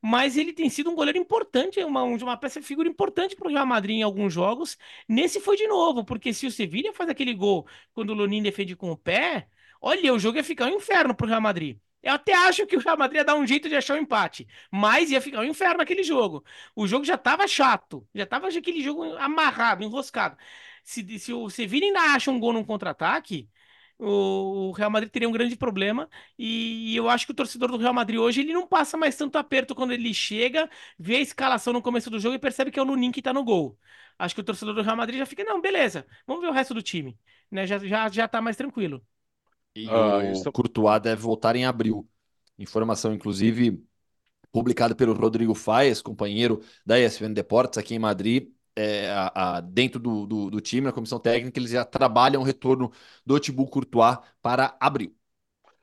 mas 0.00 0.36
ele 0.36 0.52
tem 0.52 0.68
sido 0.68 0.90
um 0.90 0.94
goleiro 0.94 1.18
importante, 1.18 1.82
uma, 1.84 2.02
uma 2.02 2.36
peça 2.36 2.60
figura 2.60 2.88
importante 2.88 3.36
para 3.36 3.48
o 3.48 3.50
Real 3.50 3.64
Madrid 3.66 3.96
em 3.98 4.02
alguns 4.02 4.32
jogos. 4.32 4.76
Nesse 5.08 5.40
foi 5.40 5.56
de 5.56 5.66
novo, 5.68 6.04
porque 6.04 6.34
se 6.34 6.46
o 6.46 6.50
Sevilla 6.50 6.92
faz 6.92 7.08
aquele 7.08 7.32
gol 7.34 7.66
quando 7.94 8.10
o 8.10 8.14
Lunin 8.14 8.42
defende 8.42 8.74
com 8.76 8.90
o 8.90 8.96
pé, 8.96 9.48
olha, 9.80 10.12
o 10.12 10.18
jogo 10.18 10.38
ia 10.38 10.44
ficar 10.44 10.66
um 10.66 10.76
inferno 10.76 11.14
para 11.14 11.24
o 11.26 11.28
Real 11.28 11.40
Madrid. 11.40 11.78
Eu 12.02 12.14
até 12.14 12.34
acho 12.34 12.66
que 12.66 12.76
o 12.76 12.80
Real 12.80 12.96
Madrid 12.98 13.18
ia 13.18 13.24
dar 13.24 13.36
um 13.36 13.46
jeito 13.46 13.68
de 13.68 13.76
achar 13.76 13.94
o 13.94 13.96
um 13.98 14.02
empate, 14.02 14.46
mas 14.70 15.10
ia 15.10 15.20
ficar 15.20 15.40
um 15.40 15.44
inferno 15.44 15.82
aquele 15.82 16.02
jogo. 16.02 16.44
O 16.74 16.86
jogo 16.86 17.04
já 17.04 17.14
estava 17.14 17.46
chato, 17.46 18.06
já 18.14 18.24
estava 18.24 18.48
aquele 18.48 18.82
jogo 18.82 19.04
amarrado, 19.18 19.84
enroscado. 19.84 20.36
Se, 20.82 21.18
se 21.18 21.32
o 21.32 21.48
Sevilla 21.48 21.86
ainda 21.86 22.00
acha 22.14 22.30
um 22.30 22.40
gol 22.40 22.52
num 22.52 22.64
contra-ataque, 22.64 23.48
o 23.98 24.72
Real 24.72 24.90
Madrid 24.90 25.10
teria 25.12 25.28
um 25.28 25.32
grande 25.32 25.54
problema 25.56 26.08
e 26.38 26.94
eu 26.96 27.08
acho 27.08 27.24
que 27.26 27.32
o 27.32 27.34
torcedor 27.34 27.70
do 27.70 27.76
Real 27.76 27.94
Madrid 27.94 28.18
hoje 28.18 28.40
ele 28.40 28.52
não 28.52 28.66
passa 28.66 28.96
mais 28.96 29.16
tanto 29.16 29.38
aperto 29.38 29.74
quando 29.74 29.92
ele 29.92 30.12
chega, 30.12 30.68
vê 30.98 31.16
a 31.16 31.20
escalação 31.20 31.72
no 31.72 31.80
começo 31.82 32.10
do 32.10 32.18
jogo 32.18 32.34
e 32.34 32.38
percebe 32.38 32.70
que 32.72 32.78
é 32.78 32.82
o 32.82 32.84
Lunin 32.84 33.12
que 33.12 33.22
tá 33.22 33.32
no 33.32 33.44
gol. 33.44 33.78
Acho 34.18 34.34
que 34.34 34.40
o 34.40 34.44
torcedor 34.44 34.74
do 34.74 34.82
Real 34.82 34.96
Madrid 34.96 35.18
já 35.18 35.26
fica, 35.26 35.44
não, 35.44 35.60
beleza, 35.60 36.06
vamos 36.26 36.42
ver 36.42 36.48
o 36.48 36.52
resto 36.52 36.74
do 36.74 36.82
time, 36.82 37.16
né? 37.50 37.66
Já, 37.66 37.78
já, 37.78 38.08
já 38.08 38.28
tá 38.28 38.40
mais 38.42 38.56
tranquilo. 38.56 39.04
E 39.74 39.88
ah, 39.88 40.18
o 40.18 40.32
isso... 40.32 40.52
Courtois 40.52 41.00
deve 41.00 41.20
voltar 41.22 41.56
em 41.56 41.64
abril. 41.64 42.08
Informação, 42.58 43.12
inclusive, 43.12 43.82
publicada 44.50 44.94
pelo 44.94 45.14
Rodrigo 45.14 45.54
Faes, 45.54 46.02
companheiro 46.02 46.60
da 46.84 46.98
ESPN 46.98 47.32
Deportes 47.32 47.78
aqui 47.78 47.94
em 47.94 47.98
Madrid 47.98 48.52
é, 48.76 49.10
a, 49.10 49.56
a, 49.56 49.60
dentro 49.60 50.00
do, 50.00 50.26
do, 50.26 50.50
do, 50.50 50.60
time, 50.60 50.86
na 50.86 50.92
comissão 50.92 51.18
técnica, 51.18 51.58
eles 51.58 51.70
já 51.70 51.84
trabalham 51.84 52.40
o 52.40 52.44
retorno 52.44 52.90
do 53.24 53.38
Thibaut 53.38 53.70
Courtois 53.70 54.18
para 54.40 54.76
abril. 54.80 55.14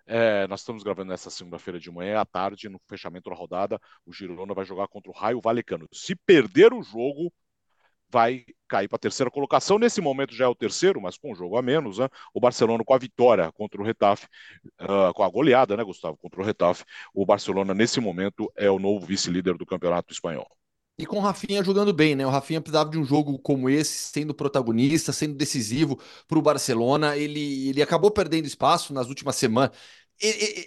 É, 0.06 0.48
nós 0.48 0.62
estamos 0.62 0.82
gravando 0.82 1.10
nessa 1.10 1.30
segunda-feira 1.30 1.80
de 1.80 1.92
manhã, 1.92 2.20
à 2.20 2.26
tarde, 2.26 2.68
no 2.68 2.80
fechamento 2.88 3.30
da 3.30 3.36
rodada, 3.36 3.80
o 4.06 4.12
Girona 4.12 4.56
vai 4.56 4.66
jogar 4.66 4.88
contra 4.88 5.12
o 5.12 5.14
Raio 5.14 5.40
Valecano. 5.40 5.88
Se 5.94 6.16
perder 6.16 6.74
o 6.74 6.82
jogo, 6.82 7.32
vai 8.12 8.46
cair 8.68 8.88
para 8.88 8.96
a 8.96 9.00
terceira 9.00 9.32
colocação. 9.32 9.80
Nesse 9.80 10.02
momento 10.02 10.34
já 10.34 10.46
é 10.46 10.48
o 10.48 10.56
terceiro, 10.56 11.02
mas 11.02 11.18
com 11.18 11.32
um 11.32 11.36
jogo 11.36 11.58
a 11.58 11.62
menos, 11.62 11.98
né? 11.98 12.08
O 12.34 12.40
Barcelona 12.40 12.84
com 12.84 12.94
a 12.94 12.98
vitória 12.98 13.52
contra 13.52 13.82
o 13.82 13.84
Retafe, 13.86 14.28
uh, 14.82 15.14
com 15.14 15.24
a 15.24 15.30
goleada, 15.30 15.76
né, 15.76 15.84
Gustavo, 15.84 16.18
contra 16.18 16.42
o 16.42 16.46
Retafe. 16.46 16.84
O 17.14 17.26
Barcelona, 17.26 17.74
nesse 17.74 18.00
momento, 18.00 18.52
é 18.56 18.70
o 18.70 18.80
novo 18.80 19.06
vice-líder 19.06 19.58
do 19.58 19.66
Campeonato 19.66 20.14
Espanhol. 20.14 20.48
E 20.98 21.06
com 21.06 21.18
o 21.18 21.22
Rafinha 21.22 21.64
jogando 21.64 21.94
bem, 21.94 22.14
né? 22.14 22.28
O 22.28 22.30
Rafinha 22.30 22.60
precisava 22.60 22.90
de 22.90 22.98
um 22.98 23.06
jogo 23.06 23.40
como 23.40 23.70
esse, 23.70 24.12
sendo 24.12 24.34
protagonista, 24.34 25.14
sendo 25.14 25.34
decisivo 25.34 25.98
para 26.28 26.38
o 26.38 26.42
Barcelona. 26.42 27.16
Ele, 27.16 27.70
ele 27.70 27.82
acabou 27.82 28.12
perdendo 28.12 28.46
espaço 28.46 28.94
nas 28.94 29.08
últimas 29.08 29.38
semanas. 29.38 29.72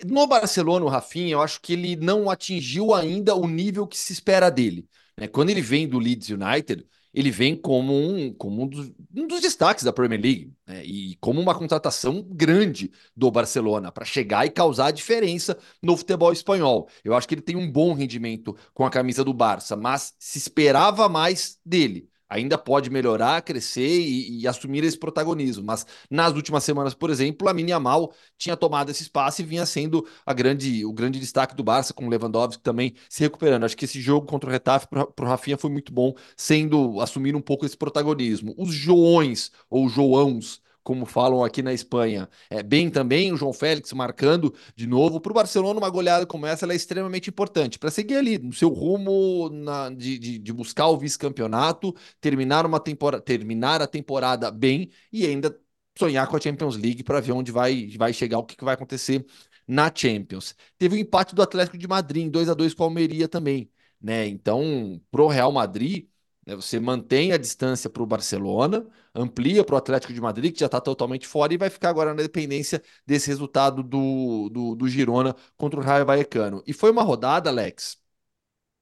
No 0.06 0.26
Barcelona, 0.26 0.86
o 0.86 0.88
Rafinha, 0.88 1.34
eu 1.34 1.42
acho 1.42 1.60
que 1.60 1.74
ele 1.74 1.96
não 1.96 2.30
atingiu 2.30 2.94
ainda 2.94 3.34
o 3.34 3.46
nível 3.46 3.86
que 3.86 3.98
se 3.98 4.14
espera 4.14 4.50
dele. 4.50 4.88
Né? 5.18 5.28
Quando 5.28 5.50
ele 5.50 5.60
vem 5.60 5.86
do 5.86 5.98
Leeds 5.98 6.30
United, 6.30 6.86
ele 7.12 7.30
vem 7.30 7.54
como 7.54 7.92
um, 7.92 8.32
como 8.32 8.62
um, 8.62 8.66
dos, 8.66 8.92
um 9.14 9.26
dos 9.26 9.40
destaques 9.40 9.84
da 9.84 9.92
Premier 9.92 10.20
League 10.20 10.52
né? 10.66 10.84
e 10.84 11.16
como 11.20 11.40
uma 11.40 11.54
contratação 11.54 12.22
grande 12.30 12.90
do 13.16 13.30
Barcelona 13.30 13.92
para 13.92 14.04
chegar 14.04 14.46
e 14.46 14.50
causar 14.50 14.86
a 14.86 14.90
diferença 14.90 15.58
no 15.82 15.96
futebol 15.96 16.32
espanhol. 16.32 16.88
Eu 17.04 17.14
acho 17.14 17.28
que 17.28 17.34
ele 17.34 17.42
tem 17.42 17.56
um 17.56 17.70
bom 17.70 17.92
rendimento 17.92 18.56
com 18.72 18.84
a 18.84 18.90
camisa 18.90 19.24
do 19.24 19.34
Barça, 19.34 19.76
mas 19.76 20.14
se 20.18 20.38
esperava 20.38 21.08
mais 21.08 21.58
dele 21.64 22.08
ainda 22.32 22.56
pode 22.56 22.88
melhorar, 22.88 23.42
crescer 23.42 24.00
e, 24.00 24.40
e, 24.40 24.48
assumir 24.48 24.82
esse 24.84 24.98
protagonismo. 24.98 25.62
Mas 25.64 25.86
nas 26.10 26.32
últimas 26.34 26.64
semanas, 26.64 26.94
por 26.94 27.10
exemplo, 27.10 27.48
a 27.48 27.80
Mal 27.80 28.12
tinha 28.38 28.56
tomado 28.56 28.90
esse 28.90 29.02
espaço 29.02 29.42
e 29.42 29.44
vinha 29.44 29.66
sendo 29.66 30.06
a 30.24 30.32
grande, 30.32 30.84
o 30.84 30.92
grande 30.92 31.20
destaque 31.20 31.54
do 31.54 31.62
Barça, 31.62 31.92
com 31.92 32.06
o 32.06 32.08
Lewandowski 32.08 32.62
também 32.62 32.94
se 33.08 33.20
recuperando. 33.20 33.64
Acho 33.64 33.76
que 33.76 33.84
esse 33.84 34.00
jogo 34.00 34.26
contra 34.26 34.48
o 34.48 34.52
Retafe 34.52 34.86
para 34.88 35.24
o 35.24 35.28
Rafinha 35.28 35.58
foi 35.58 35.70
muito 35.70 35.92
bom, 35.92 36.14
sendo 36.36 37.00
assumir 37.00 37.36
um 37.36 37.40
pouco 37.40 37.66
esse 37.66 37.76
protagonismo. 37.76 38.54
Os 38.56 38.72
Joões 38.72 39.50
ou 39.68 39.88
Joãos 39.88 40.62
como 40.82 41.06
falam 41.06 41.44
aqui 41.44 41.62
na 41.62 41.72
Espanha. 41.72 42.28
É 42.50 42.62
bem 42.62 42.90
também 42.90 43.32
o 43.32 43.36
João 43.36 43.52
Félix 43.52 43.92
marcando 43.92 44.54
de 44.74 44.86
novo. 44.86 45.20
Para 45.20 45.32
o 45.32 45.34
Barcelona, 45.34 45.78
uma 45.78 45.90
goleada 45.90 46.26
como 46.26 46.46
essa 46.46 46.66
é 46.70 46.74
extremamente 46.74 47.30
importante 47.30 47.78
para 47.78 47.90
seguir 47.90 48.16
ali 48.16 48.38
no 48.38 48.52
seu 48.52 48.68
rumo 48.68 49.48
na, 49.50 49.90
de, 49.90 50.18
de, 50.18 50.38
de, 50.38 50.52
buscar 50.52 50.88
o 50.88 50.96
vice-campeonato, 50.98 51.94
terminar 52.20 52.66
uma 52.66 52.80
temporada, 52.80 53.22
terminar 53.22 53.82
a 53.82 53.86
temporada 53.86 54.50
bem 54.50 54.90
e 55.12 55.26
ainda 55.26 55.56
sonhar 55.98 56.26
com 56.26 56.36
a 56.36 56.40
Champions 56.40 56.76
League 56.76 57.02
para 57.02 57.20
ver 57.20 57.32
onde 57.32 57.52
vai, 57.52 57.88
vai 57.96 58.12
chegar, 58.12 58.38
o 58.38 58.44
que, 58.44 58.56
que 58.56 58.64
vai 58.64 58.74
acontecer 58.74 59.24
na 59.66 59.90
Champions. 59.94 60.54
Teve 60.78 60.96
o 60.96 60.98
empate 60.98 61.34
do 61.34 61.42
Atlético 61.42 61.78
de 61.78 61.86
Madrid 61.86 62.24
em 62.24 62.30
2 62.30 62.48
a 62.48 62.54
2 62.54 62.74
com 62.74 62.82
a 62.84 62.86
Almeria 62.86 63.28
também, 63.28 63.70
né? 64.00 64.26
Então, 64.26 65.00
pro 65.10 65.28
Real 65.28 65.52
Madrid? 65.52 66.06
Você 66.46 66.80
mantém 66.80 67.32
a 67.32 67.36
distância 67.38 67.88
para 67.88 68.02
o 68.02 68.06
Barcelona, 68.06 68.84
amplia 69.14 69.64
para 69.64 69.76
o 69.76 69.78
Atlético 69.78 70.12
de 70.12 70.20
Madrid, 70.20 70.52
que 70.52 70.60
já 70.60 70.66
está 70.66 70.80
totalmente 70.80 71.26
fora, 71.26 71.54
e 71.54 71.56
vai 71.56 71.70
ficar 71.70 71.90
agora 71.90 72.12
na 72.12 72.22
dependência 72.22 72.82
desse 73.06 73.28
resultado 73.28 73.82
do, 73.82 74.48
do, 74.50 74.74
do 74.74 74.88
Girona 74.88 75.36
contra 75.56 75.78
o 75.78 75.82
Raio 75.82 76.04
Vallecano. 76.04 76.62
E 76.66 76.72
foi 76.72 76.90
uma 76.90 77.02
rodada, 77.02 77.48
Alex, 77.48 77.96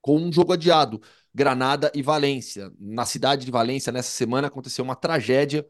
com 0.00 0.18
um 0.18 0.32
jogo 0.32 0.52
adiado. 0.52 1.00
Granada 1.34 1.92
e 1.94 2.02
Valência. 2.02 2.72
Na 2.78 3.06
cidade 3.06 3.44
de 3.44 3.52
Valência, 3.52 3.92
nessa 3.92 4.10
semana, 4.10 4.48
aconteceu 4.48 4.84
uma 4.84 4.96
tragédia 4.96 5.66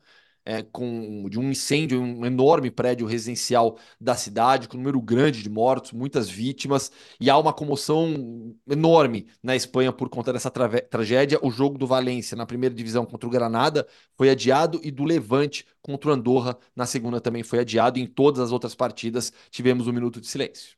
é, 0.51 0.63
com, 0.65 1.29
de 1.29 1.39
um 1.39 1.51
incêndio 1.51 1.99
em 2.05 2.15
um 2.19 2.27
enorme 2.27 2.71
prédio 2.73 3.07
residencial 3.07 3.79
da 4.01 4.17
cidade, 4.17 4.67
com 4.69 4.77
um 4.77 4.81
número 4.81 5.01
grande 5.01 5.43
de 5.43 5.49
mortos, 5.49 5.93
muitas 5.93 6.29
vítimas, 6.29 6.91
e 7.21 7.31
há 7.31 7.39
uma 7.39 7.53
comoção 7.53 8.57
enorme 8.69 9.29
na 9.43 9.55
Espanha 9.55 9.93
por 9.93 10.09
conta 10.09 10.33
dessa 10.33 10.51
tra 10.51 10.69
tragédia. 10.83 11.39
O 11.43 11.51
jogo 11.53 11.79
do 11.79 11.87
Valência 11.87 12.37
na 12.37 12.47
primeira 12.47 12.75
divisão 12.75 13.07
contra 13.07 13.29
o 13.29 13.31
Granada 13.31 13.87
foi 14.17 14.29
adiado, 14.31 14.81
e 14.83 14.91
do 14.91 15.05
Levante 15.05 15.65
contra 15.81 16.11
o 16.11 16.13
Andorra 16.13 16.59
na 16.75 16.85
segunda 16.87 17.21
também 17.21 17.43
foi 17.45 17.61
adiado. 17.61 17.99
E 17.99 18.03
em 18.03 18.07
todas 18.07 18.41
as 18.41 18.51
outras 18.53 18.75
partidas 18.75 19.33
tivemos 19.51 19.87
um 19.87 19.93
minuto 19.93 20.21
de 20.21 20.27
silêncio. 20.27 20.77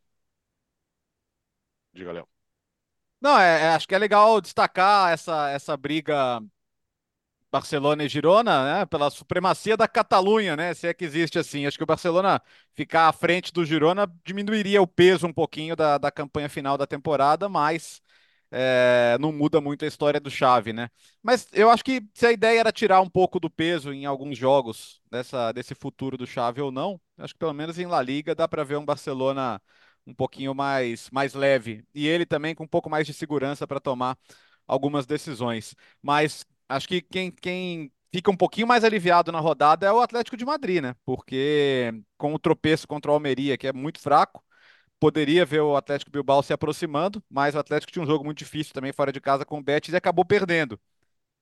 Diga, 1.95 2.12
Léo. 2.12 2.29
Não, 3.20 3.39
é, 3.39 3.62
é, 3.62 3.68
acho 3.68 3.87
que 3.89 3.95
é 3.95 3.99
legal 3.99 4.41
destacar 4.41 5.12
essa, 5.12 5.49
essa 5.51 5.77
briga 5.77 6.43
Barcelona 7.53 8.05
e 8.05 8.09
Girona, 8.09 8.80
né, 8.80 8.86
pela 8.86 9.11
supremacia 9.11 9.76
da 9.76 9.86
Catalunha, 9.86 10.57
né, 10.57 10.74
se 10.74 10.86
é 10.88 10.94
que 10.94 11.05
existe 11.05 11.38
assim. 11.38 11.66
Acho 11.66 11.76
que 11.78 11.84
o 11.84 11.86
Barcelona 11.86 12.40
ficar 12.74 13.09
à 13.09 13.12
frente 13.12 13.53
do 13.53 13.64
Girona 13.64 14.11
diminuiria 14.24 14.80
o 14.82 14.86
peso 14.86 15.26
um 15.26 15.32
pouquinho 15.32 15.76
da, 15.76 15.98
da 15.98 16.11
campanha 16.11 16.48
final 16.48 16.78
da 16.78 16.86
temporada, 16.86 17.48
mas 17.48 18.00
é, 18.50 19.16
não 19.20 19.32
muda 19.32 19.61
muito 19.61 19.84
a 19.84 19.88
história 19.88 20.20
do 20.20 20.30
Xavi, 20.30 20.72
né? 20.72 20.88
Mas 21.22 21.46
eu 21.53 21.70
acho 21.70 21.84
que 21.84 22.03
se 22.14 22.26
a 22.26 22.32
ideia 22.32 22.61
era 22.61 22.72
tirar 22.72 23.00
um 23.00 23.09
pouco 23.09 23.40
do 23.40 23.50
peso 23.50 23.92
em 23.92 24.05
alguns 24.07 24.36
jogos 24.38 25.00
dessa, 25.11 25.53
desse 25.53 25.74
futuro 25.74 26.16
do 26.18 26.26
Xavi 26.26 26.61
ou 26.61 26.70
não, 26.72 27.00
acho 27.18 27.34
que 27.34 27.38
pelo 27.38 27.53
menos 27.55 27.78
em 27.78 27.86
La 27.86 28.03
Liga 28.03 28.34
dá 28.34 28.46
para 28.48 28.64
ver 28.64 28.76
um 28.78 28.84
Barcelona 28.84 29.61
um 30.07 30.14
pouquinho 30.14 30.55
mais, 30.55 31.09
mais 31.11 31.32
leve 31.34 31.84
e 31.94 32.07
ele 32.07 32.26
também 32.26 32.55
com 32.55 32.64
um 32.64 32.68
pouco 32.68 32.90
mais 32.90 33.07
de 33.07 33.14
segurança 33.14 33.66
para 33.66 33.80
tomar 33.80 34.18
algumas 34.66 35.07
decisões. 35.07 35.74
Mas 36.03 36.44
acho 36.69 36.89
que 36.89 37.01
quem, 37.03 37.31
quem 37.31 37.93
fica 38.13 38.31
um 38.31 38.37
pouquinho 38.37 38.67
mais 38.67 38.85
aliviado 38.85 39.33
na 39.33 39.41
rodada 39.41 39.87
é 39.87 39.93
o 39.93 40.01
Atlético 40.01 40.37
de 40.37 40.45
Madrid, 40.45 40.83
né? 40.83 40.95
Porque 41.05 41.93
com 42.17 42.35
o 42.35 42.39
tropeço 42.39 42.87
contra 42.87 43.11
o 43.11 43.15
Almeria, 43.15 43.57
que 43.59 43.67
é 43.67 43.73
muito 43.73 44.01
fraco, 44.01 44.45
poderia 45.01 45.45
ver 45.47 45.61
o 45.61 45.77
Atlético 45.77 46.11
Bilbao 46.11 46.43
se 46.43 46.53
aproximando, 46.53 47.23
mas 47.31 47.55
o 47.55 47.59
Atlético 47.59 47.93
tinha 47.93 48.03
um 48.03 48.07
jogo 48.07 48.25
muito 48.25 48.39
difícil 48.39 48.75
também 48.75 48.93
fora 48.93 49.13
de 49.13 49.21
casa 49.21 49.45
com 49.45 49.59
o 49.59 49.63
Betis 49.63 49.95
e 49.95 49.97
acabou 49.97 50.25
perdendo. 50.25 50.81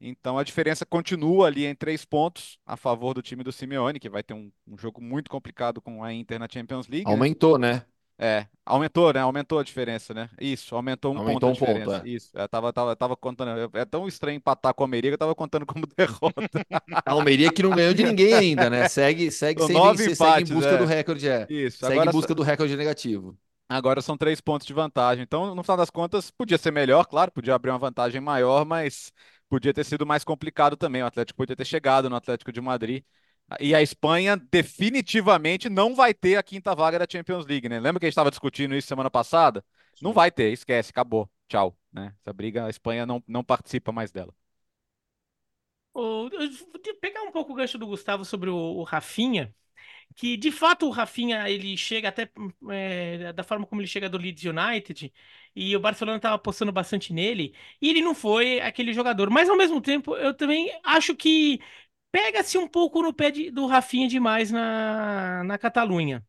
Então 0.00 0.38
a 0.38 0.44
diferença 0.44 0.86
continua 0.86 1.46
ali 1.46 1.66
em 1.66 1.74
três 1.74 2.04
pontos 2.04 2.58
a 2.66 2.76
favor 2.76 3.14
do 3.14 3.22
time 3.22 3.44
do 3.44 3.52
Simeone, 3.52 4.00
que 4.00 4.08
vai 4.08 4.22
ter 4.22 4.34
um, 4.34 4.50
um 4.66 4.78
jogo 4.78 5.02
muito 5.02 5.30
complicado 5.30 5.80
com 5.82 6.02
a 6.02 6.12
Inter 6.12 6.38
na 6.38 6.48
Champions 6.50 6.88
League. 6.88 7.06
né? 7.10 7.12
Aumentou, 7.12 7.58
né? 7.58 7.84
É, 8.22 8.46
aumentou, 8.66 9.10
né? 9.14 9.20
Aumentou 9.20 9.58
a 9.58 9.62
diferença, 9.64 10.12
né? 10.12 10.28
Isso, 10.38 10.76
aumentou 10.76 11.14
um 11.14 11.18
Aumentou 11.18 11.40
ponto 11.40 11.46
a 11.46 11.48
um 11.48 11.56
ponto, 11.56 11.66
diferença. 11.78 12.02
é. 12.04 12.08
Isso, 12.10 12.30
eu 12.34 12.48
tava, 12.48 12.70
tava, 12.70 12.94
tava 12.94 13.16
contando. 13.16 13.70
É 13.74 13.84
tão 13.86 14.06
estranho 14.06 14.36
empatar 14.36 14.74
com 14.74 14.82
a 14.82 14.84
Almeria 14.84 15.10
que 15.10 15.14
eu 15.14 15.18
tava 15.18 15.34
contando 15.34 15.64
como 15.64 15.86
derrota. 15.96 16.42
A 17.06 17.12
Almeria 17.12 17.50
que 17.50 17.62
não 17.62 17.72
ganhou 17.72 17.94
de 17.94 18.04
ninguém 18.04 18.34
ainda, 18.34 18.68
né? 18.68 18.84
Segue, 18.84 19.30
segue 19.30 19.60
São 19.60 19.68
sem 19.68 19.74
nove 19.74 20.08
vencer, 20.08 20.16
segue 20.16 20.42
empates, 20.42 20.50
em 20.50 20.54
busca 20.54 20.74
é. 20.74 20.76
do 20.76 20.84
recorde, 20.84 21.28
é. 21.28 21.46
Isso, 21.48 21.78
Segue 21.78 21.92
agora 21.94 22.10
em 22.10 22.12
busca 22.12 22.34
do 22.34 22.42
recorde 22.42 22.76
negativo. 22.76 23.38
Agora 23.68 24.02
são 24.02 24.16
três 24.18 24.40
pontos 24.40 24.66
de 24.66 24.72
vantagem. 24.74 25.22
Então, 25.22 25.54
no 25.54 25.62
final 25.62 25.76
das 25.76 25.90
contas, 25.90 26.30
podia 26.30 26.58
ser 26.58 26.72
melhor, 26.72 27.06
claro, 27.06 27.30
podia 27.30 27.54
abrir 27.54 27.70
uma 27.70 27.78
vantagem 27.78 28.20
maior, 28.20 28.64
mas 28.64 29.12
podia 29.48 29.72
ter 29.72 29.84
sido 29.84 30.04
mais 30.04 30.24
complicado 30.24 30.76
também. 30.76 31.02
O 31.02 31.06
Atlético 31.06 31.36
podia 31.36 31.54
ter 31.56 31.64
chegado 31.64 32.10
no 32.10 32.16
Atlético 32.16 32.52
de 32.52 32.60
Madrid. 32.60 33.04
E 33.58 33.74
a 33.74 33.82
Espanha 33.82 34.36
definitivamente 34.36 35.68
não 35.68 35.94
vai 35.94 36.14
ter 36.14 36.36
a 36.36 36.42
quinta 36.42 36.74
vaga 36.74 36.98
da 37.00 37.06
Champions 37.10 37.46
League, 37.46 37.68
né? 37.68 37.80
Lembra 37.80 37.98
que 38.00 38.06
a 38.06 38.08
gente 38.08 38.12
estava 38.12 38.30
discutindo 38.30 38.74
isso 38.76 38.86
semana 38.88 39.10
passada? 39.10 39.64
Não 40.00 40.12
vai 40.12 40.30
ter, 40.30 40.52
esquece, 40.52 40.90
acabou. 40.90 41.28
Tchau, 41.48 41.76
né? 41.92 42.14
Essa 42.20 42.32
briga, 42.32 42.66
a 42.66 42.70
Espanha 42.70 43.04
não, 43.04 43.22
não 43.26 43.42
participa 43.42 43.90
mais 43.92 44.12
dela. 44.12 44.32
O- 45.92 46.28
eu 46.32 46.50
vou 46.52 46.94
pegar 47.00 47.22
um 47.22 47.32
pouco 47.32 47.52
o 47.52 47.54
gancho 47.56 47.76
do 47.78 47.86
Gustavo 47.86 48.24
sobre 48.24 48.48
o, 48.50 48.54
o 48.56 48.82
Rafinha, 48.84 49.54
que 50.16 50.36
de 50.36 50.52
fato 50.52 50.86
o 50.86 50.90
Rafinha 50.90 51.48
ele 51.50 51.76
chega 51.76 52.08
até 52.10 52.30
é, 52.70 53.32
da 53.32 53.44
forma 53.44 53.66
como 53.66 53.80
ele 53.82 53.88
chega 53.88 54.08
do 54.10 54.18
Leeds 54.18 54.44
United 54.44 55.12
e 55.56 55.76
o 55.76 55.80
Barcelona 55.80 56.18
estava 56.18 56.36
apostando 56.36 56.72
bastante 56.72 57.12
nele 57.12 57.54
e 57.82 57.90
ele 57.90 58.02
não 58.02 58.14
foi 58.14 58.60
aquele 58.60 58.92
jogador, 58.94 59.30
mas 59.30 59.48
ao 59.50 59.56
mesmo 59.56 59.80
tempo 59.82 60.16
eu 60.16 60.34
também 60.34 60.70
acho 60.84 61.16
que 61.16 61.60
pega-se 62.12 62.58
um 62.58 62.68
pouco 62.68 63.02
no 63.02 63.12
pé 63.12 63.30
de- 63.30 63.50
do 63.50 63.66
Rafinha 63.66 64.08
demais 64.08 64.50
na, 64.50 65.44
na 65.44 65.58
Catalunha. 65.58 66.24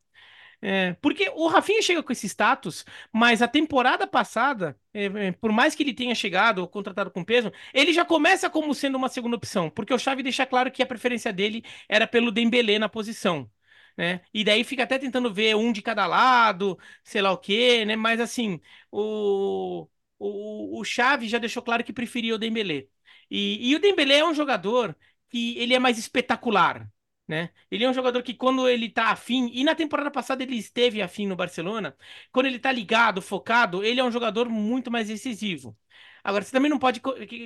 É, 0.61 0.93
porque 1.01 1.29
o 1.35 1.47
Rafinha 1.47 1.81
chega 1.81 2.03
com 2.03 2.11
esse 2.11 2.27
status, 2.29 2.85
mas 3.11 3.41
a 3.41 3.47
temporada 3.47 4.05
passada, 4.07 4.77
é, 4.93 5.05
é, 5.05 5.31
por 5.31 5.51
mais 5.51 5.73
que 5.75 5.83
ele 5.83 5.93
tenha 5.93 6.13
chegado 6.15 6.59
ou 6.59 6.67
contratado 6.67 7.09
com 7.11 7.23
peso, 7.23 7.51
ele 7.73 7.91
já 7.93 8.05
começa 8.05 8.49
como 8.49 8.73
sendo 8.75 8.95
uma 8.97 9.09
segunda 9.09 9.35
opção, 9.37 9.69
porque 9.71 9.93
o 9.93 9.97
Xavi 9.99 10.21
deixa 10.23 10.45
claro 10.45 10.71
que 10.71 10.83
a 10.83 10.85
preferência 10.85 11.33
dele 11.33 11.63
era 11.89 12.05
pelo 12.07 12.31
Dembélé 12.31 12.77
na 12.79 12.87
posição, 12.89 13.49
né? 13.97 14.21
E 14.33 14.43
daí 14.43 14.63
fica 14.63 14.83
até 14.83 14.97
tentando 14.99 15.33
ver 15.33 15.55
um 15.55 15.71
de 15.71 15.81
cada 15.81 16.05
lado, 16.05 16.77
sei 17.03 17.21
lá 17.21 17.31
o 17.31 17.37
quê, 17.37 17.83
né? 17.85 17.95
Mas 17.95 18.19
assim, 18.19 18.59
o, 18.91 19.87
o, 20.19 20.79
o 20.79 20.83
Xavi 20.83 21.27
já 21.27 21.37
deixou 21.37 21.63
claro 21.63 21.83
que 21.83 21.93
preferia 21.93 22.35
o 22.35 22.37
Dembélé. 22.37 22.87
E, 23.29 23.69
e 23.71 23.75
o 23.75 23.79
Dembélé 23.79 24.17
é 24.19 24.25
um 24.25 24.33
jogador 24.33 24.95
que 25.31 25.57
ele 25.57 25.73
é 25.73 25.79
mais 25.79 25.97
espetacular, 25.97 26.89
né? 27.27 27.51
Ele 27.71 27.83
é 27.85 27.89
um 27.89 27.93
jogador 27.93 28.23
que 28.23 28.33
quando 28.33 28.67
ele 28.69 28.89
tá 28.89 29.07
afim, 29.11 29.49
e 29.53 29.63
na 29.63 29.75
temporada 29.75 30.11
passada 30.11 30.43
ele 30.43 30.55
esteve 30.57 31.01
afim 31.01 31.27
no 31.27 31.35
Barcelona, 31.35 31.95
quando 32.31 32.47
ele 32.47 32.59
tá 32.59 32.71
ligado, 32.71 33.21
focado, 33.21 33.83
ele 33.83 33.99
é 33.99 34.03
um 34.03 34.11
jogador 34.11 34.49
muito 34.49 34.91
mais 34.91 35.07
decisivo. 35.07 35.77
Agora, 36.23 36.43
você 36.43 36.51
também 36.51 36.69
não 36.69 36.77
pode 36.79 37.01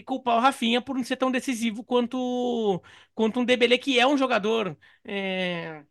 culpar 0.05 0.38
o 0.38 0.39
Rafinha 0.41 0.81
por 0.81 0.95
não 0.97 1.03
ser 1.03 1.15
tão 1.15 1.31
decisivo 1.31 1.83
quanto, 1.83 2.81
quanto 3.13 3.39
um 3.39 3.45
Dembélé, 3.45 3.77
que 3.77 3.99
é 3.99 4.05
um 4.07 4.17
jogador 4.17 4.77
é, 5.03 5.86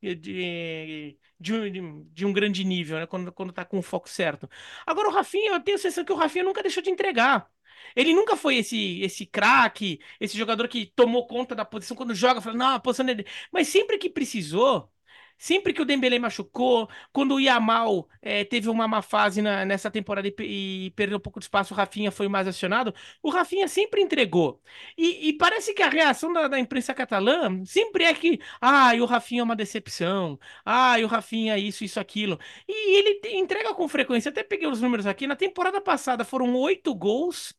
de, 0.00 1.18
de- 1.40 2.04
de 2.12 2.26
um 2.26 2.32
grande 2.32 2.64
nível, 2.64 2.98
né? 2.98 3.06
Quando, 3.06 3.32
quando 3.32 3.52
tá 3.52 3.64
com 3.64 3.78
o 3.78 3.82
foco 3.82 4.08
certo. 4.08 4.48
Agora, 4.86 5.08
o 5.08 5.12
Rafinha, 5.12 5.52
eu 5.52 5.60
tenho 5.60 5.76
a 5.76 5.80
sensação 5.80 6.04
que 6.04 6.12
o 6.12 6.16
Rafinha 6.16 6.44
nunca 6.44 6.62
deixou 6.62 6.82
de 6.82 6.90
entregar. 6.90 7.50
Ele 7.96 8.14
nunca 8.14 8.36
foi 8.36 8.56
esse 8.56 9.00
esse 9.00 9.26
craque, 9.26 10.00
esse 10.20 10.36
jogador 10.36 10.68
que 10.68 10.86
tomou 10.86 11.26
conta 11.26 11.54
da 11.54 11.64
posição 11.64 11.96
quando 11.96 12.14
joga, 12.14 12.40
fala, 12.40 12.56
não, 12.56 12.66
a 12.74 12.80
posição 12.80 13.04
dele. 13.06 13.26
Mas 13.52 13.68
sempre 13.68 13.98
que 13.98 14.10
precisou, 14.10 14.90
sempre 15.38 15.72
que 15.72 15.80
o 15.82 15.84
Dembélé 15.84 16.18
machucou, 16.18 16.88
quando 17.12 17.34
o 17.34 17.40
Yamal 17.40 18.08
eh, 18.20 18.44
teve 18.44 18.68
uma 18.68 18.88
má 18.88 19.00
fase 19.02 19.40
na- 19.42 19.64
nessa 19.64 19.90
temporada 19.90 20.28
e, 20.28 20.86
e 20.86 20.90
perdeu 20.92 21.18
um 21.18 21.20
pouco 21.20 21.38
de 21.40 21.44
espaço, 21.46 21.72
o 21.74 21.76
Rafinha 21.76 22.10
foi 22.10 22.28
mais 22.28 22.46
acionado, 22.48 22.94
o 23.22 23.30
Rafinha 23.30 23.68
sempre 23.68 24.00
entregou. 24.02 24.60
E, 24.96 25.28
e 25.28 25.32
parece 25.34 25.74
que 25.74 25.82
a 25.82 25.88
reação 25.88 26.32
da, 26.32 26.48
da 26.48 26.58
imprensa 26.58 26.94
catalã 26.94 27.64
sempre 27.64 28.04
é 28.04 28.14
que, 28.14 28.40
ah, 28.60 28.92
o 29.00 29.04
Rafinha 29.06 29.40
é 29.40 29.44
uma 29.44 29.56
decepção, 29.56 30.38
ah, 30.64 30.96
o 31.02 31.06
Rafinha 31.06 31.54
é 31.54 31.58
isso, 31.58 31.84
isso, 31.84 32.00
aquilo. 32.00 32.38
E 32.66 32.98
ele 32.98 33.20
entrega 33.38 33.74
com 33.74 33.88
frequência, 33.88 34.30
até 34.30 34.42
peguei 34.42 34.66
os 34.68 34.80
números 34.80 35.06
aqui, 35.06 35.26
na 35.26 35.36
temporada 35.36 35.80
passada 35.80 36.24
foram 36.24 36.54
oito 36.56 36.94
gols 36.94 37.54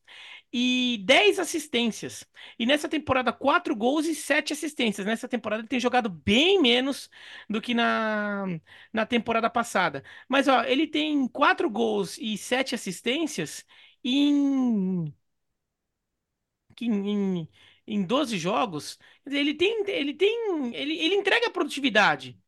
e 0.51 0.99
10 1.05 1.39
assistências. 1.39 2.25
E 2.57 2.65
nessa 2.65 2.89
temporada, 2.89 3.31
4 3.33 3.75
gols 3.75 4.05
e 4.07 4.15
7 4.15 4.53
assistências. 4.53 5.05
Nessa 5.05 5.27
temporada, 5.27 5.61
ele 5.61 5.67
tem 5.69 5.79
jogado 5.79 6.09
bem 6.09 6.61
menos 6.61 7.09
do 7.49 7.61
que 7.61 7.73
na, 7.73 8.45
na 8.91 9.05
temporada 9.05 9.49
passada. 9.49 10.03
Mas, 10.27 10.47
ó, 10.47 10.63
ele 10.63 10.87
tem 10.87 11.27
4 11.27 11.69
gols 11.69 12.17
e 12.17 12.37
7 12.37 12.73
assistências 12.75 13.65
em, 14.03 15.13
em, 16.81 17.47
em 17.87 18.03
12 18.05 18.37
jogos. 18.37 18.97
Ele 19.25 19.53
tem, 19.53 19.83
ele 19.89 20.13
tem, 20.13 20.75
ele, 20.75 20.97
ele 20.99 21.15
entrega 21.15 21.49
produtividade. 21.51 22.39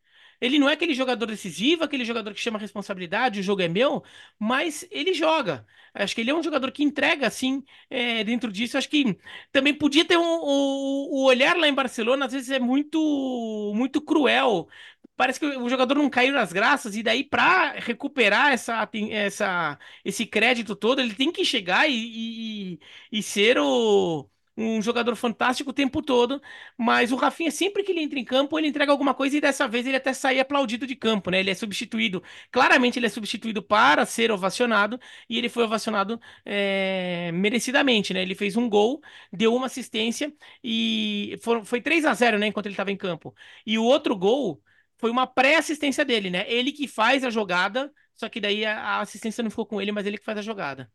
Ele 0.42 0.58
não 0.60 0.68
é 0.70 0.74
aquele 0.74 0.94
jogador 0.96 1.28
decisivo, 1.28 1.84
aquele 1.84 2.04
jogador 2.04 2.34
que 2.34 2.40
chama 2.42 2.60
responsabilidade, 2.60 3.40
o 3.40 3.44
jogo 3.44 3.62
é 3.62 3.68
meu, 3.68 4.04
mas 4.40 4.86
ele 4.92 5.14
joga. 5.14 5.66
Acho 5.94 6.16
que 6.16 6.22
ele 6.22 6.32
é 6.32 6.36
um 6.36 6.44
jogador 6.44 6.72
que 6.72 6.84
entrega, 6.84 7.28
assim, 7.28 7.64
é, 7.90 8.24
dentro 8.24 8.52
disso. 8.52 8.78
Acho 8.78 8.90
que 8.90 9.18
também 9.52 9.74
podia 9.74 10.04
ter 10.06 10.18
um, 10.18 10.24
o, 10.24 11.22
o 11.22 11.26
olhar 11.26 11.56
lá 11.58 11.68
em 11.68 11.74
Barcelona, 11.74 12.26
às 12.26 12.32
vezes 12.34 12.50
é 12.52 12.60
muito, 12.60 13.74
muito 13.76 14.02
cruel. 14.02 14.68
Parece 15.16 15.40
que 15.40 15.46
o 15.46 15.70
jogador 15.70 15.96
não 15.96 16.10
caiu 16.10 16.34
nas 16.34 16.52
graças, 16.52 16.96
e 16.96 17.04
daí, 17.04 17.24
para 17.24 17.74
recuperar 17.74 18.52
essa, 18.54 18.90
essa, 19.12 19.78
esse 20.04 20.26
crédito 20.26 20.76
todo, 20.76 21.00
ele 21.02 21.14
tem 21.14 21.32
que 21.32 21.46
chegar 21.46 21.88
e, 21.90 22.74
e, 22.74 22.80
e 23.12 23.24
ser 23.24 23.58
o 23.60 24.28
um 24.62 24.82
jogador 24.82 25.16
fantástico 25.16 25.72
o 25.72 25.74
tempo 25.74 26.02
todo, 26.02 26.42
mas 26.78 27.12
o 27.12 27.16
Rafinha, 27.16 27.52
sempre 27.52 27.84
que 27.84 27.92
ele 27.92 28.02
entra 28.02 28.20
em 28.20 28.26
campo, 28.26 28.58
ele 28.58 28.68
entrega 28.68 28.92
alguma 28.92 29.14
coisa 29.14 29.38
e 29.38 29.42
dessa 29.42 29.68
vez 29.68 29.86
ele 29.86 29.98
até 29.98 30.14
sai 30.14 30.40
aplaudido 30.40 30.88
de 30.88 30.96
campo, 30.96 31.30
né? 31.32 31.40
Ele 31.40 31.50
é 31.52 31.56
substituído, 31.56 32.24
claramente 32.52 33.00
ele 33.00 33.06
é 33.06 33.10
substituído 33.10 33.62
para 33.62 34.06
ser 34.06 34.32
ovacionado 34.32 35.00
e 35.30 35.38
ele 35.38 35.50
foi 35.50 35.64
ovacionado 35.64 36.20
é, 36.46 37.32
merecidamente, 37.34 38.14
né? 38.14 38.22
Ele 38.22 38.36
fez 38.36 38.56
um 38.56 38.70
gol, 38.70 39.02
deu 39.32 39.54
uma 39.56 39.66
assistência 39.68 40.34
e 40.64 41.38
foi, 41.42 41.64
foi 41.66 41.82
3 41.82 42.06
a 42.06 42.14
0 42.14 42.38
né? 42.40 42.48
Enquanto 42.48 42.66
ele 42.68 42.74
estava 42.74 42.92
em 42.92 42.98
campo. 42.98 43.34
E 43.66 43.78
o 43.78 43.84
outro 43.84 44.16
gol 44.16 44.62
foi 44.98 45.10
uma 45.10 45.26
pré-assistência 45.28 46.06
dele, 46.06 46.30
né? 46.30 46.46
Ele 46.52 46.72
que 46.72 46.88
faz 46.88 47.24
a 47.24 47.30
jogada, 47.30 47.92
só 48.16 48.30
que 48.30 48.40
daí 48.40 48.66
a, 48.66 48.80
a 48.80 49.02
assistência 49.02 49.44
não 49.44 49.50
ficou 49.50 49.66
com 49.66 49.82
ele, 49.82 49.92
mas 49.92 50.06
ele 50.06 50.18
que 50.18 50.26
faz 50.26 50.38
a 50.38 50.42
jogada. 50.42 50.92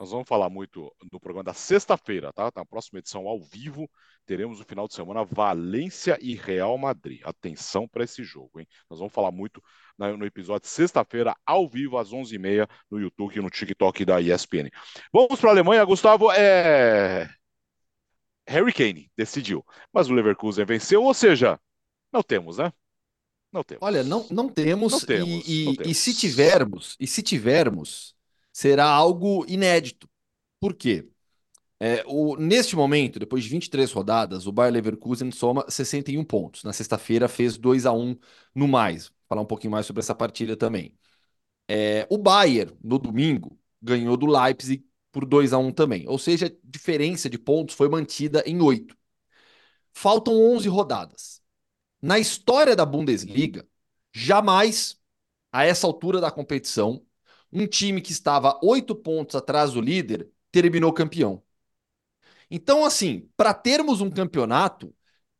Nós 0.00 0.12
vamos 0.12 0.26
falar 0.26 0.48
muito 0.48 0.90
no 1.12 1.20
programa 1.20 1.44
da 1.44 1.52
sexta-feira, 1.52 2.32
tá? 2.32 2.50
Na 2.56 2.64
próxima 2.64 3.00
edição 3.00 3.28
ao 3.28 3.38
vivo, 3.38 3.86
teremos 4.24 4.58
no 4.58 4.64
final 4.64 4.88
de 4.88 4.94
semana 4.94 5.26
Valência 5.26 6.16
e 6.22 6.34
Real 6.34 6.78
Madrid. 6.78 7.20
Atenção 7.22 7.86
para 7.86 8.02
esse 8.02 8.24
jogo, 8.24 8.58
hein? 8.58 8.66
Nós 8.88 8.98
vamos 8.98 9.12
falar 9.12 9.30
muito 9.30 9.62
no 9.98 10.24
episódio 10.24 10.66
sexta-feira, 10.66 11.36
ao 11.44 11.68
vivo, 11.68 11.98
às 11.98 12.14
11h30, 12.14 12.66
no 12.90 12.98
YouTube 12.98 13.36
e 13.36 13.40
no 13.42 13.50
TikTok 13.50 14.02
da 14.06 14.22
ESPN. 14.22 14.70
Vamos 15.12 15.38
para 15.38 15.50
a 15.50 15.52
Alemanha, 15.52 15.84
Gustavo. 15.84 16.32
É... 16.32 17.28
Harry 18.48 18.72
Kane 18.72 19.12
decidiu, 19.14 19.62
mas 19.92 20.08
o 20.08 20.14
Leverkusen 20.14 20.64
venceu, 20.64 21.04
ou 21.04 21.12
seja, 21.12 21.60
não 22.10 22.22
temos, 22.22 22.56
né? 22.56 22.72
Não 23.52 23.62
temos. 23.62 23.82
Olha, 23.82 24.02
não, 24.02 24.26
não 24.30 24.48
temos, 24.48 24.92
Não 24.92 25.00
temos, 25.00 25.46
e, 25.46 25.64
não 25.66 25.72
e- 25.72 25.76
temos. 25.76 25.90
e 25.90 25.94
se 25.94 26.14
tivermos, 26.14 26.96
e 26.98 27.06
se 27.06 27.22
tivermos, 27.22 28.18
será 28.60 28.84
algo 28.84 29.46
inédito. 29.48 30.06
Por 30.60 30.74
quê? 30.74 31.08
É, 31.80 32.04
o, 32.06 32.36
neste 32.36 32.76
momento, 32.76 33.18
depois 33.18 33.42
de 33.44 33.50
23 33.50 33.90
rodadas, 33.90 34.46
o 34.46 34.52
Bayer 34.52 34.74
Leverkusen 34.74 35.30
soma 35.30 35.64
61 35.70 36.24
pontos. 36.24 36.62
Na 36.62 36.72
sexta-feira 36.72 37.26
fez 37.26 37.56
2 37.56 37.86
a 37.86 37.92
1 37.92 38.18
no 38.54 38.68
mais. 38.68 39.08
Vou 39.08 39.16
falar 39.30 39.42
um 39.42 39.46
pouquinho 39.46 39.70
mais 39.70 39.86
sobre 39.86 40.00
essa 40.00 40.14
partida 40.14 40.58
também. 40.58 40.94
É, 41.68 42.06
o 42.10 42.18
Bayern, 42.18 42.76
no 42.84 42.98
domingo, 42.98 43.58
ganhou 43.80 44.16
do 44.16 44.26
Leipzig 44.26 44.84
por 45.10 45.24
2 45.24 45.54
a 45.54 45.58
1 45.58 45.72
também. 45.72 46.06
Ou 46.06 46.18
seja, 46.18 46.46
a 46.48 46.50
diferença 46.62 47.30
de 47.30 47.38
pontos 47.38 47.74
foi 47.74 47.88
mantida 47.88 48.42
em 48.46 48.60
8. 48.60 48.94
Faltam 49.94 50.34
11 50.34 50.68
rodadas. 50.68 51.42
Na 52.02 52.18
história 52.18 52.76
da 52.76 52.86
Bundesliga, 52.86 53.66
jamais, 54.12 55.00
a 55.52 55.64
essa 55.64 55.86
altura 55.86 56.20
da 56.20 56.30
competição, 56.30 57.04
um 57.52 57.66
time 57.66 58.00
que 58.00 58.12
estava 58.12 58.58
8 58.62 58.94
pontos 58.94 59.36
atrás 59.36 59.72
do 59.72 59.80
líder 59.80 60.28
terminou 60.52 60.92
campeão. 60.92 61.42
Então, 62.50 62.84
assim, 62.84 63.28
para 63.36 63.54
termos 63.54 64.00
um 64.00 64.10
campeonato, 64.10 64.94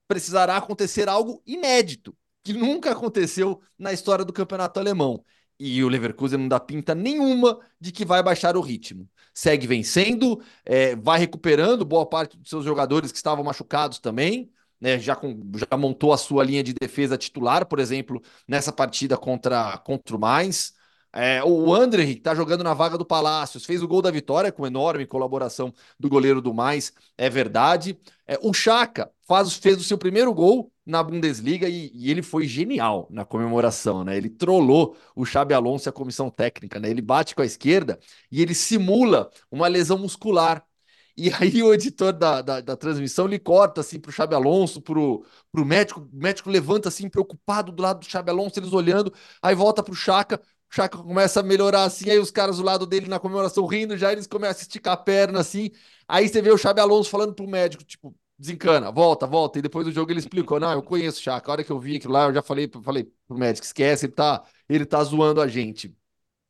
precisará 0.08 0.56
acontecer 0.56 1.08
algo 1.08 1.42
inédito, 1.46 2.16
que 2.42 2.52
nunca 2.52 2.92
aconteceu 2.92 3.60
na 3.78 3.92
história 3.92 4.24
do 4.24 4.32
campeonato 4.32 4.80
alemão. 4.80 5.24
E 5.58 5.84
o 5.84 5.88
Leverkusen 5.88 6.38
não 6.38 6.48
dá 6.48 6.58
pinta 6.58 6.94
nenhuma 6.94 7.60
de 7.80 7.92
que 7.92 8.04
vai 8.04 8.22
baixar 8.22 8.56
o 8.56 8.60
ritmo. 8.60 9.08
Segue 9.34 9.66
vencendo, 9.66 10.42
é, 10.64 10.96
vai 10.96 11.18
recuperando 11.18 11.84
boa 11.84 12.06
parte 12.06 12.36
dos 12.38 12.48
seus 12.48 12.64
jogadores 12.64 13.12
que 13.12 13.18
estavam 13.18 13.44
machucados 13.44 13.98
também. 13.98 14.50
Né, 14.80 14.98
já, 14.98 15.14
com, 15.14 15.38
já 15.54 15.76
montou 15.76 16.10
a 16.10 16.16
sua 16.16 16.42
linha 16.42 16.62
de 16.62 16.72
defesa 16.72 17.18
titular, 17.18 17.66
por 17.66 17.78
exemplo, 17.78 18.22
nessa 18.48 18.72
partida 18.72 19.14
contra, 19.18 19.76
contra 19.78 20.16
o 20.16 20.18
Mais. 20.18 20.72
É, 21.12 21.42
o 21.42 21.74
André, 21.74 22.06
que 22.06 22.12
está 22.12 22.34
jogando 22.34 22.62
na 22.62 22.72
vaga 22.72 22.96
do 22.96 23.04
Palácios, 23.04 23.64
fez 23.64 23.82
o 23.82 23.88
gol 23.88 24.00
da 24.00 24.10
vitória 24.10 24.52
com 24.52 24.66
enorme 24.66 25.06
colaboração 25.06 25.74
do 25.98 26.08
goleiro 26.08 26.40
do 26.40 26.54
Mais, 26.54 26.92
é 27.18 27.28
verdade. 27.28 27.98
É, 28.26 28.38
o 28.42 28.52
Chaka 28.52 29.10
faz, 29.26 29.54
fez 29.54 29.78
o 29.78 29.84
seu 29.84 29.98
primeiro 29.98 30.32
gol 30.32 30.72
na 30.86 31.02
Bundesliga 31.02 31.68
e, 31.68 31.90
e, 31.94 32.10
ele 32.10 32.22
foi 32.22 32.46
genial 32.46 33.08
na 33.10 33.24
comemoração, 33.24 34.04
né? 34.04 34.16
Ele 34.16 34.28
trollou 34.30 34.96
o 35.14 35.24
Xabi 35.24 35.54
Alonso 35.54 35.88
e 35.88 35.90
a 35.90 35.92
comissão 35.92 36.30
técnica, 36.30 36.78
né? 36.78 36.88
Ele 36.90 37.02
bate 37.02 37.34
com 37.34 37.42
a 37.42 37.46
esquerda 37.46 37.98
e 38.30 38.40
ele 38.40 38.54
simula 38.54 39.30
uma 39.50 39.66
lesão 39.68 39.98
muscular. 39.98 40.64
E 41.16 41.30
aí 41.34 41.62
o 41.62 41.74
editor 41.74 42.12
da, 42.12 42.40
da, 42.40 42.60
da 42.60 42.76
transmissão 42.76 43.26
lhe 43.26 43.38
corta 43.38 43.80
assim 43.80 44.00
pro 44.00 44.12
Xabi 44.12 44.34
Alonso, 44.34 44.80
pro, 44.80 45.24
pro 45.52 45.64
médico, 45.64 46.00
o 46.00 46.16
médico 46.16 46.50
levanta 46.50 46.88
assim, 46.88 47.08
preocupado 47.08 47.72
do 47.72 47.82
lado 47.82 48.00
do 48.00 48.06
Xabi 48.06 48.30
Alonso, 48.30 48.58
eles 48.58 48.72
olhando, 48.72 49.12
aí 49.42 49.54
volta 49.54 49.82
pro 49.82 49.94
Chaka, 49.94 50.40
o 50.70 50.74
Chaka 50.74 50.98
começa 50.98 51.40
a 51.40 51.42
melhorar 51.42 51.84
assim, 51.84 52.08
aí 52.10 52.18
os 52.18 52.30
caras 52.30 52.58
do 52.58 52.62
lado 52.62 52.86
dele 52.86 53.08
na 53.08 53.18
comemoração 53.18 53.66
rindo, 53.66 53.96
já 53.96 54.12
eles 54.12 54.26
começam 54.26 54.60
a 54.60 54.62
esticar 54.62 54.94
a 54.94 54.96
perna 54.96 55.40
assim. 55.40 55.70
Aí 56.06 56.28
você 56.28 56.40
vê 56.40 56.50
o 56.50 56.58
Xabi 56.58 56.80
Alonso 56.80 57.10
falando 57.10 57.34
pro 57.34 57.46
médico, 57.46 57.82
tipo, 57.84 58.14
desencana, 58.38 58.90
volta, 58.92 59.26
volta. 59.26 59.58
E 59.58 59.62
depois 59.62 59.84
do 59.84 59.92
jogo 59.92 60.12
ele 60.12 60.20
explicou: 60.20 60.60
não, 60.60 60.72
eu 60.72 60.82
conheço 60.82 61.18
o 61.18 61.22
Chaka. 61.22 61.50
A 61.50 61.52
hora 61.52 61.64
que 61.64 61.72
eu 61.72 61.78
vi 61.80 61.96
aquilo 61.96 62.12
lá, 62.12 62.26
eu 62.26 62.34
já 62.34 62.42
falei, 62.42 62.70
falei 62.84 63.04
pro 63.26 63.36
médico, 63.38 63.66
esquece, 63.66 64.06
ele 64.06 64.12
tá, 64.12 64.44
ele 64.68 64.86
tá 64.86 65.02
zoando 65.02 65.40
a 65.40 65.48
gente. 65.48 65.94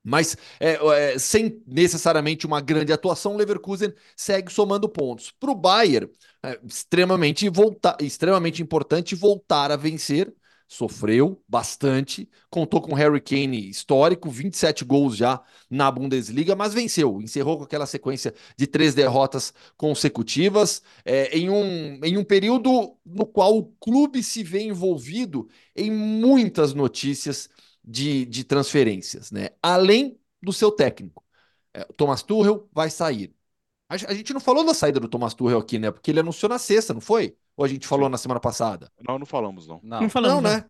Mas 0.03 0.37
é, 0.59 1.12
é, 1.14 1.18
sem 1.18 1.62
necessariamente 1.66 2.47
uma 2.47 2.61
grande 2.61 2.93
atuação, 2.93 3.35
o 3.35 3.37
Leverkusen 3.37 3.93
segue 4.16 4.51
somando 4.51 4.89
pontos. 4.89 5.31
Para 5.31 5.51
o 5.51 5.55
Bayern, 5.55 6.11
é 6.43 6.59
extremamente, 6.66 7.49
volta, 7.51 7.97
extremamente 8.01 8.62
importante 8.62 9.14
voltar 9.14 9.71
a 9.71 9.77
vencer 9.77 10.33
sofreu 10.73 11.43
bastante, 11.49 12.31
contou 12.49 12.81
com 12.81 12.95
Harry 12.95 13.21
Kane 13.21 13.68
histórico, 13.68 14.31
27 14.31 14.85
gols 14.85 15.16
já 15.16 15.43
na 15.68 15.91
Bundesliga, 15.91 16.55
mas 16.55 16.73
venceu, 16.73 17.21
encerrou 17.21 17.59
com 17.59 17.64
aquela 17.64 17.87
sequência 17.87 18.33
de 18.57 18.68
três 18.68 18.95
derrotas 18.95 19.53
consecutivas, 19.77 20.81
é, 21.05 21.37
em, 21.37 21.51
um, 21.51 21.99
em 22.05 22.16
um 22.16 22.23
período 22.23 22.97
no 23.05 23.27
qual 23.27 23.57
o 23.59 23.64
clube 23.81 24.23
se 24.23 24.45
vê 24.45 24.62
envolvido 24.62 25.49
em 25.75 25.91
muitas 25.91 26.73
notícias 26.73 27.51
de, 27.85 28.25
de 28.27 28.45
transferências, 28.45 29.33
né? 29.33 29.49
além 29.61 30.21
do 30.41 30.53
seu 30.53 30.71
técnico. 30.71 31.25
É, 31.75 31.85
Thomas 31.97 32.23
Tuchel 32.23 32.68
vai 32.73 32.89
sair. 32.91 33.35
A, 33.89 33.95
a 33.95 34.14
gente 34.14 34.33
não 34.33 34.41
falou 34.41 34.64
da 34.64 34.75
saída 34.75 35.01
do 35.01 35.09
Thomas 35.09 35.35
Tuchel 35.35 35.59
aqui, 35.59 35.79
né? 35.79 35.91
Porque 35.91 36.11
ele 36.11 36.21
anunciou 36.21 36.49
na 36.49 36.59
sexta, 36.59 36.95
não 36.95 37.01
foi? 37.01 37.37
Ou 37.61 37.64
a 37.66 37.68
gente 37.68 37.86
falou 37.86 38.08
na 38.08 38.16
semana 38.16 38.40
passada? 38.40 38.90
Não, 39.06 39.18
não 39.18 39.26
falamos, 39.26 39.66
não. 39.66 39.78
Não, 39.82 40.00
não 40.00 40.08
falamos, 40.08 40.42
não, 40.42 40.50
né? 40.50 40.64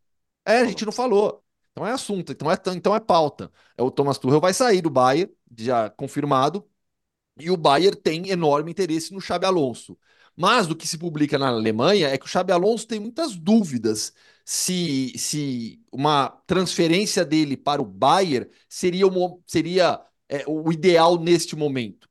É, 0.44 0.58
a 0.58 0.64
gente 0.64 0.84
não 0.84 0.90
falou. 0.90 1.40
Então 1.70 1.86
é 1.86 1.92
assunto, 1.92 2.32
então 2.32 2.50
é, 2.50 2.56
então 2.74 2.92
é 2.96 2.98
pauta. 2.98 3.48
É, 3.78 3.82
o 3.84 3.92
Thomas 3.92 4.18
Tuchel 4.18 4.40
vai 4.40 4.52
sair 4.52 4.82
do 4.82 4.90
Bayern, 4.90 5.32
já 5.56 5.88
confirmado, 5.88 6.68
e 7.38 7.48
o 7.48 7.56
Bayern 7.56 7.96
tem 7.96 8.30
enorme 8.30 8.72
interesse 8.72 9.14
no 9.14 9.20
Xabi 9.20 9.46
Alonso. 9.46 9.96
Mas 10.36 10.66
do 10.66 10.74
que 10.74 10.84
se 10.84 10.98
publica 10.98 11.38
na 11.38 11.46
Alemanha 11.50 12.08
é 12.08 12.18
que 12.18 12.26
o 12.26 12.28
Xabi 12.28 12.50
Alonso 12.50 12.88
tem 12.88 12.98
muitas 12.98 13.36
dúvidas 13.36 14.12
se, 14.44 15.16
se 15.16 15.80
uma 15.92 16.30
transferência 16.44 17.24
dele 17.24 17.56
para 17.56 17.80
o 17.80 17.84
Bayern 17.84 18.50
seria, 18.68 19.06
uma, 19.06 19.38
seria 19.46 20.04
é, 20.28 20.42
o 20.48 20.72
ideal 20.72 21.20
neste 21.20 21.54
momento. 21.54 22.09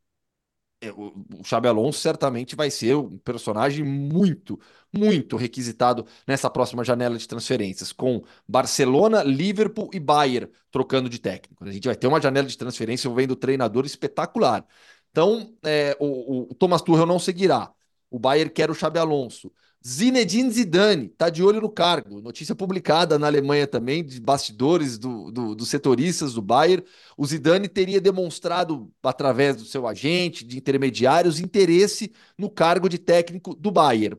É, 0.81 0.91
o, 0.91 1.13
Xabi 1.43 1.67
Alonso 1.67 1.99
certamente 1.99 2.55
vai 2.55 2.71
ser 2.71 2.95
um 2.95 3.17
personagem 3.17 3.83
muito, 3.83 4.57
muito 4.93 5.35
requisitado 5.35 6.05
nessa 6.25 6.49
próxima 6.49 6.85
janela 6.85 7.17
de 7.17 7.27
transferências, 7.27 7.91
com 7.91 8.23
Barcelona, 8.47 9.21
Liverpool 9.21 9.89
e 9.93 9.99
Bayern 9.99 10.49
trocando 10.71 11.09
de 11.09 11.19
técnico. 11.19 11.63
A 11.65 11.71
gente 11.71 11.85
vai 11.85 11.95
ter 11.97 12.07
uma 12.07 12.21
janela 12.21 12.47
de 12.47 12.57
transferência 12.57 13.07
envolvendo 13.07 13.35
treinador 13.35 13.85
espetacular. 13.85 14.65
Então, 15.11 15.53
é, 15.63 15.97
o, 15.99 16.51
o 16.51 16.55
Thomas 16.55 16.81
Tuchel 16.81 17.05
não 17.05 17.19
seguirá. 17.19 17.73
O 18.09 18.17
Bayern 18.17 18.51
quer 18.51 18.71
o 18.71 18.73
Xabi 18.73 18.99
Alonso. 18.99 19.51
Zinedine 19.85 20.51
Zidane 20.51 21.05
está 21.05 21.29
de 21.29 21.41
olho 21.41 21.61
no 21.61 21.69
cargo. 21.69 22.21
Notícia 22.21 22.53
publicada 22.53 23.17
na 23.17 23.27
Alemanha 23.27 23.65
também, 23.65 24.03
de 24.03 24.19
bastidores 24.19 24.97
do, 24.97 25.31
do, 25.31 25.55
dos 25.55 25.69
setoristas 25.69 26.33
do 26.33 26.41
Bayern. 26.41 26.83
O 27.17 27.25
Zidane 27.25 27.67
teria 27.69 28.01
demonstrado, 28.01 28.91
através 29.01 29.55
do 29.55 29.65
seu 29.65 29.87
agente, 29.87 30.45
de 30.45 30.57
intermediários, 30.57 31.39
interesse 31.39 32.11
no 32.37 32.49
cargo 32.49 32.89
de 32.89 32.97
técnico 32.97 33.55
do 33.55 33.71
Bayern. 33.71 34.17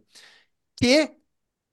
Que 0.76 1.19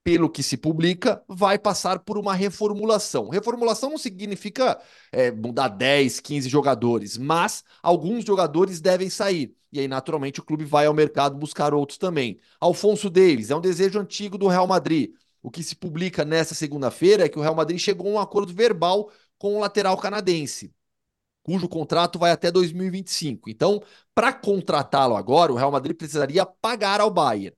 pelo 0.07 0.29
que 0.29 0.41
se 0.41 0.55
publica, 0.55 1.21
vai 1.27 1.59
passar 1.59 1.99
por 1.99 2.17
uma 2.17 2.33
reformulação. 2.33 3.27
Reformulação 3.27 3.89
não 3.89 3.97
significa 3.97 4.79
é, 5.11 5.31
mudar 5.31 5.67
10, 5.67 6.21
15 6.21 6.47
jogadores, 6.47 7.17
mas 7.17 7.61
alguns 7.83 8.23
jogadores 8.23 8.79
devem 8.79 9.09
sair. 9.09 9.53
E 9.69 9.81
aí, 9.81 9.87
naturalmente, 9.89 10.39
o 10.39 10.43
clube 10.45 10.63
vai 10.63 10.85
ao 10.85 10.93
mercado 10.93 11.35
buscar 11.35 11.73
outros 11.73 11.97
também. 11.97 12.39
Alfonso 12.57 13.09
Davis 13.09 13.51
é 13.51 13.55
um 13.57 13.59
desejo 13.59 13.99
antigo 13.99 14.37
do 14.37 14.47
Real 14.47 14.65
Madrid. 14.65 15.11
O 15.43 15.51
que 15.51 15.61
se 15.61 15.75
publica 15.75 16.23
nesta 16.23 16.55
segunda-feira 16.55 17.25
é 17.25 17.29
que 17.29 17.37
o 17.37 17.41
Real 17.41 17.55
Madrid 17.55 17.77
chegou 17.77 18.07
a 18.07 18.11
um 18.11 18.19
acordo 18.19 18.53
verbal 18.53 19.11
com 19.37 19.57
o 19.57 19.59
lateral 19.59 19.97
canadense 19.97 20.73
cujo 21.43 21.69
contrato 21.69 22.19
vai 22.19 22.31
até 22.31 22.51
2025. 22.51 23.49
Então, 23.49 23.81
para 24.13 24.33
contratá-lo 24.33 25.15
agora, 25.15 25.51
o 25.53 25.55
Real 25.55 25.71
Madrid 25.71 25.95
precisaria 25.95 26.45
pagar 26.45 26.99
ao 26.99 27.09
Bayern. 27.09 27.55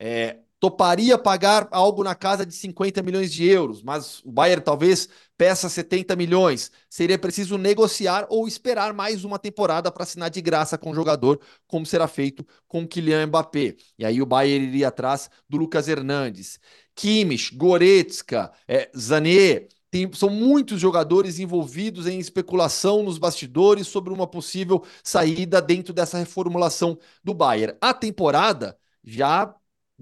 É, 0.00 0.40
toparia 0.60 1.16
pagar 1.16 1.66
algo 1.70 2.04
na 2.04 2.14
casa 2.14 2.44
de 2.44 2.54
50 2.54 3.02
milhões 3.02 3.32
de 3.32 3.46
euros, 3.46 3.82
mas 3.82 4.22
o 4.22 4.30
Bayern 4.30 4.62
talvez 4.62 5.08
peça 5.36 5.70
70 5.70 6.14
milhões. 6.14 6.70
Seria 6.88 7.18
preciso 7.18 7.56
negociar 7.56 8.26
ou 8.28 8.46
esperar 8.46 8.92
mais 8.92 9.24
uma 9.24 9.38
temporada 9.38 9.90
para 9.90 10.02
assinar 10.02 10.28
de 10.28 10.42
graça 10.42 10.76
com 10.76 10.90
o 10.90 10.94
jogador, 10.94 11.40
como 11.66 11.86
será 11.86 12.06
feito 12.06 12.46
com 12.68 12.82
o 12.82 12.86
Kylian 12.86 13.26
Mbappé. 13.26 13.74
E 13.98 14.04
aí 14.04 14.20
o 14.20 14.26
Bayern 14.26 14.66
iria 14.66 14.88
atrás 14.88 15.30
do 15.48 15.56
Lucas 15.56 15.88
Hernandes. 15.88 16.60
Kimmich, 16.94 17.56
Goretzka, 17.56 18.52
é, 18.68 18.90
Zané, 18.94 19.66
tem, 19.90 20.12
são 20.12 20.28
muitos 20.28 20.78
jogadores 20.78 21.38
envolvidos 21.38 22.06
em 22.06 22.18
especulação 22.18 23.02
nos 23.02 23.16
bastidores 23.16 23.86
sobre 23.86 24.12
uma 24.12 24.26
possível 24.26 24.84
saída 25.02 25.62
dentro 25.62 25.94
dessa 25.94 26.18
reformulação 26.18 26.98
do 27.24 27.32
Bayern. 27.32 27.76
A 27.80 27.94
temporada 27.94 28.76
já 29.02 29.54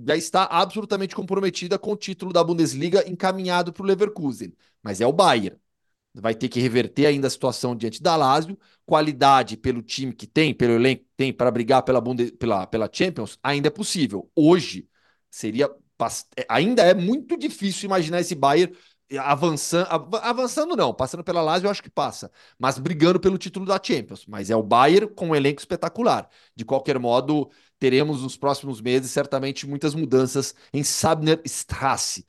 já 0.07 0.17
está 0.17 0.45
absolutamente 0.45 1.15
comprometida 1.15 1.79
com 1.79 1.93
o 1.93 1.97
título 1.97 2.33
da 2.33 2.45
Bundesliga 2.45 3.09
encaminhado 3.09 3.73
para 3.73 3.83
o 3.83 3.87
Leverkusen, 3.87 4.53
mas 4.83 5.01
é 5.01 5.07
o 5.07 5.13
Bayern. 5.13 5.59
Vai 6.15 6.35
ter 6.35 6.49
que 6.49 6.61
reverter 6.61 7.07
ainda 7.07 7.27
a 7.27 7.31
situação 7.31 7.77
diante 7.77 8.03
da 8.03 8.17
Lazio, 8.17 8.59
qualidade 8.85 9.57
pelo 9.57 9.83
time 9.83 10.13
que 10.13 10.27
tem, 10.27 10.55
pelo 10.55 10.75
elenco 10.75 11.05
que 11.05 11.11
tem 11.17 11.33
para 11.33 11.51
brigar 11.51 11.83
pela, 11.83 12.01
Bundes, 12.01 12.31
pela, 12.33 12.67
pela 12.67 12.89
Champions, 12.93 13.39
ainda 13.43 13.69
é 13.69 13.71
possível. 13.71 14.31
Hoje 14.35 14.89
seria 15.31 15.71
é, 16.37 16.47
ainda 16.49 16.83
é 16.83 16.95
muito 16.95 17.37
difícil 17.37 17.87
imaginar 17.87 18.21
esse 18.21 18.35
Bayern 18.35 18.75
avançando, 19.17 19.89
avançando 20.23 20.77
não, 20.77 20.93
passando 20.93 21.25
pela 21.25 21.41
Lazio 21.41 21.67
eu 21.67 21.71
acho 21.71 21.83
que 21.83 21.89
passa, 21.89 22.31
mas 22.59 22.79
brigando 22.79 23.19
pelo 23.19 23.39
título 23.39 23.65
da 23.65 23.81
Champions. 23.83 24.27
Mas 24.27 24.51
é 24.51 24.57
o 24.57 24.63
Bayern 24.63 25.09
com 25.15 25.29
um 25.29 25.35
elenco 25.35 25.61
espetacular. 25.61 26.29
De 26.55 26.65
qualquer 26.65 26.99
modo, 26.99 27.51
teremos 27.79 28.23
nos 28.23 28.37
próximos 28.37 28.81
meses 28.81 29.11
certamente 29.11 29.67
muitas 29.67 29.95
mudanças 29.95 30.55
em 30.73 30.83
Sabner 30.83 31.41
Strasse, 31.45 32.27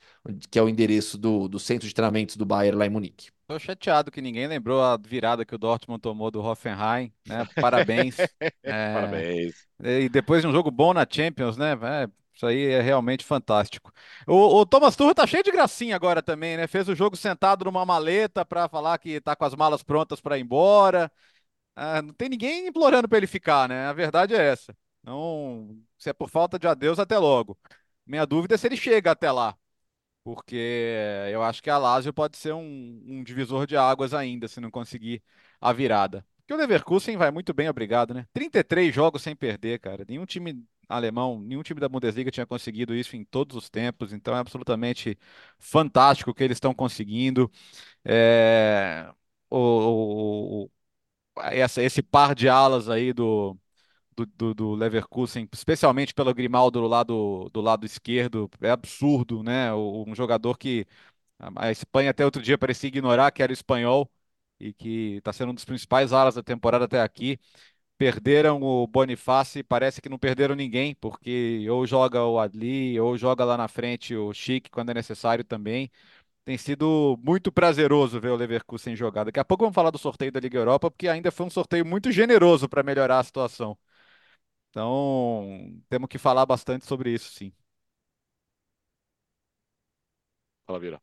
que 0.50 0.58
é 0.58 0.62
o 0.62 0.68
endereço 0.68 1.18
do, 1.18 1.48
do 1.48 1.58
centro 1.58 1.86
de 1.88 1.94
treinamentos 1.94 2.36
do 2.36 2.46
Bayern 2.46 2.78
lá 2.78 2.86
em 2.86 2.90
Munique. 2.90 3.30
Tô 3.46 3.58
chateado 3.58 4.12
que 4.12 4.22
ninguém 4.22 4.46
lembrou 4.46 4.80
a 4.80 4.96
virada 4.96 5.44
que 5.44 5.54
o 5.54 5.58
Dortmund 5.58 6.00
tomou 6.00 6.30
do 6.30 6.40
Hoffenheim, 6.40 7.12
né? 7.26 7.44
Parabéns. 7.60 8.16
é... 8.62 8.94
Parabéns. 8.94 9.54
E 9.82 10.08
depois 10.08 10.42
de 10.42 10.46
um 10.46 10.52
jogo 10.52 10.70
bom 10.70 10.94
na 10.94 11.04
Champions, 11.08 11.56
né? 11.56 11.72
É, 11.72 12.08
isso 12.32 12.46
aí 12.46 12.66
é 12.66 12.80
realmente 12.80 13.24
fantástico. 13.24 13.92
O, 14.26 14.60
o 14.60 14.64
Thomas 14.66 14.94
Tuchel 14.94 15.14
tá 15.14 15.26
cheio 15.26 15.42
de 15.42 15.50
gracinha 15.50 15.96
agora 15.96 16.22
também, 16.22 16.56
né? 16.56 16.66
Fez 16.68 16.88
o 16.88 16.94
jogo 16.94 17.16
sentado 17.16 17.64
numa 17.64 17.84
maleta 17.84 18.44
para 18.44 18.68
falar 18.68 18.96
que 18.98 19.20
tá 19.20 19.34
com 19.34 19.44
as 19.44 19.54
malas 19.54 19.82
prontas 19.82 20.20
para 20.20 20.38
ir 20.38 20.42
embora. 20.42 21.10
Ah, 21.76 22.02
não 22.02 22.14
tem 22.14 22.28
ninguém 22.28 22.68
implorando 22.68 23.08
para 23.08 23.18
ele 23.18 23.26
ficar, 23.26 23.68
né? 23.68 23.86
A 23.86 23.92
verdade 23.92 24.34
é 24.34 24.38
essa. 24.52 24.76
Não, 25.02 25.82
se 25.98 26.10
é 26.10 26.12
por 26.12 26.28
falta 26.28 26.58
de 26.58 26.66
adeus, 26.66 26.98
até 26.98 27.18
logo. 27.18 27.58
Minha 28.06 28.26
dúvida 28.26 28.54
é 28.54 28.58
se 28.58 28.66
ele 28.66 28.76
chega 28.76 29.10
até 29.12 29.30
lá, 29.32 29.56
porque 30.24 30.56
eu 31.32 31.42
acho 31.42 31.62
que 31.62 31.70
a 31.70 31.78
Lazio 31.78 32.12
pode 32.12 32.36
ser 32.38 32.52
um, 32.54 33.02
um 33.06 33.24
divisor 33.24 33.66
de 33.66 33.76
águas 33.76 34.14
ainda, 34.14 34.48
se 34.48 34.60
não 34.60 34.70
conseguir 34.70 35.22
a 35.60 35.72
virada. 35.72 36.26
Porque 36.38 36.54
o 36.54 36.56
Leverkusen 36.56 37.16
vai 37.16 37.30
muito 37.30 37.54
bem, 37.54 37.68
obrigado, 37.68 38.14
né? 38.14 38.26
33 38.32 38.94
jogos 38.94 39.22
sem 39.22 39.36
perder, 39.36 39.80
cara. 39.80 40.04
Nenhum 40.08 40.26
time 40.26 40.64
alemão, 40.88 41.40
nenhum 41.40 41.62
time 41.62 41.80
da 41.80 41.88
Bundesliga 41.88 42.30
tinha 42.30 42.46
conseguido 42.46 42.94
isso 42.94 43.16
em 43.16 43.24
todos 43.24 43.56
os 43.56 43.70
tempos, 43.70 44.12
então 44.12 44.34
é 44.36 44.40
absolutamente 44.40 45.18
fantástico 45.58 46.30
o 46.32 46.34
que 46.34 46.44
eles 46.44 46.56
estão 46.56 46.74
conseguindo. 46.74 47.50
É... 48.04 49.10
o, 49.50 50.64
o, 50.66 50.70
essa, 51.42 51.82
esse 51.82 52.02
par 52.02 52.34
de 52.34 52.48
alas 52.48 52.88
aí 52.88 53.12
do, 53.12 53.56
do, 54.16 54.26
do, 54.26 54.54
do, 54.54 54.74
Leverkusen, 54.74 55.48
especialmente 55.52 56.14
pelo 56.14 56.34
Grimaldo 56.34 56.80
do 56.80 56.86
lado, 56.86 57.50
do 57.52 57.60
lado 57.60 57.86
esquerdo, 57.86 58.50
é 58.60 58.70
absurdo, 58.70 59.42
né? 59.42 59.72
Um 59.74 60.14
jogador 60.14 60.58
que 60.58 60.86
a 61.56 61.70
Espanha 61.70 62.10
até 62.10 62.24
outro 62.24 62.42
dia 62.42 62.58
parecia 62.58 62.88
ignorar 62.88 63.30
que 63.30 63.42
era 63.42 63.52
espanhol 63.52 64.10
e 64.58 64.72
que 64.72 65.16
está 65.16 65.32
sendo 65.32 65.50
um 65.52 65.54
dos 65.54 65.64
principais 65.64 66.12
alas 66.12 66.34
da 66.34 66.42
temporada 66.42 66.84
até 66.84 67.00
aqui. 67.00 67.38
Perderam 67.98 68.62
o 68.62 68.86
Boniface, 68.86 69.62
parece 69.62 70.00
que 70.02 70.08
não 70.08 70.18
perderam 70.18 70.54
ninguém, 70.54 70.94
porque 70.94 71.66
ou 71.70 71.86
joga 71.86 72.24
o 72.24 72.38
Adli, 72.38 72.98
ou 73.00 73.16
joga 73.18 73.44
lá 73.44 73.56
na 73.58 73.68
frente 73.68 74.14
o 74.16 74.32
Chic 74.32 74.68
quando 74.70 74.90
é 74.90 74.94
necessário 74.94 75.44
também. 75.44 75.90
Tem 76.44 76.58
sido 76.58 77.18
muito 77.22 77.52
prazeroso 77.52 78.20
ver 78.20 78.30
o 78.30 78.36
Leverkusen 78.36 78.96
jogar. 78.96 79.24
Daqui 79.24 79.40
a 79.40 79.44
pouco 79.44 79.64
vamos 79.64 79.74
falar 79.74 79.90
do 79.90 79.98
sorteio 79.98 80.32
da 80.32 80.40
Liga 80.40 80.58
Europa, 80.58 80.90
porque 80.90 81.08
ainda 81.08 81.30
foi 81.30 81.46
um 81.46 81.50
sorteio 81.50 81.86
muito 81.86 82.10
generoso 82.12 82.68
para 82.68 82.82
melhorar 82.82 83.20
a 83.20 83.24
situação. 83.24 83.78
Então, 84.70 85.80
temos 85.88 86.08
que 86.08 86.18
falar 86.18 86.46
bastante 86.46 86.86
sobre 86.86 87.12
isso, 87.12 87.32
sim. 87.32 87.52
Fala, 90.66 90.78
Vira. 90.80 91.00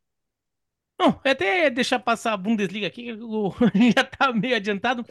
Não, 0.98 1.20
até 1.24 1.70
deixar 1.70 2.00
passar 2.00 2.32
a 2.32 2.36
Bundesliga 2.36 2.86
aqui, 2.88 3.04
que 3.04 3.16
já 3.96 4.04
tá 4.04 4.32
meio 4.32 4.56
adiantado, 4.56 5.04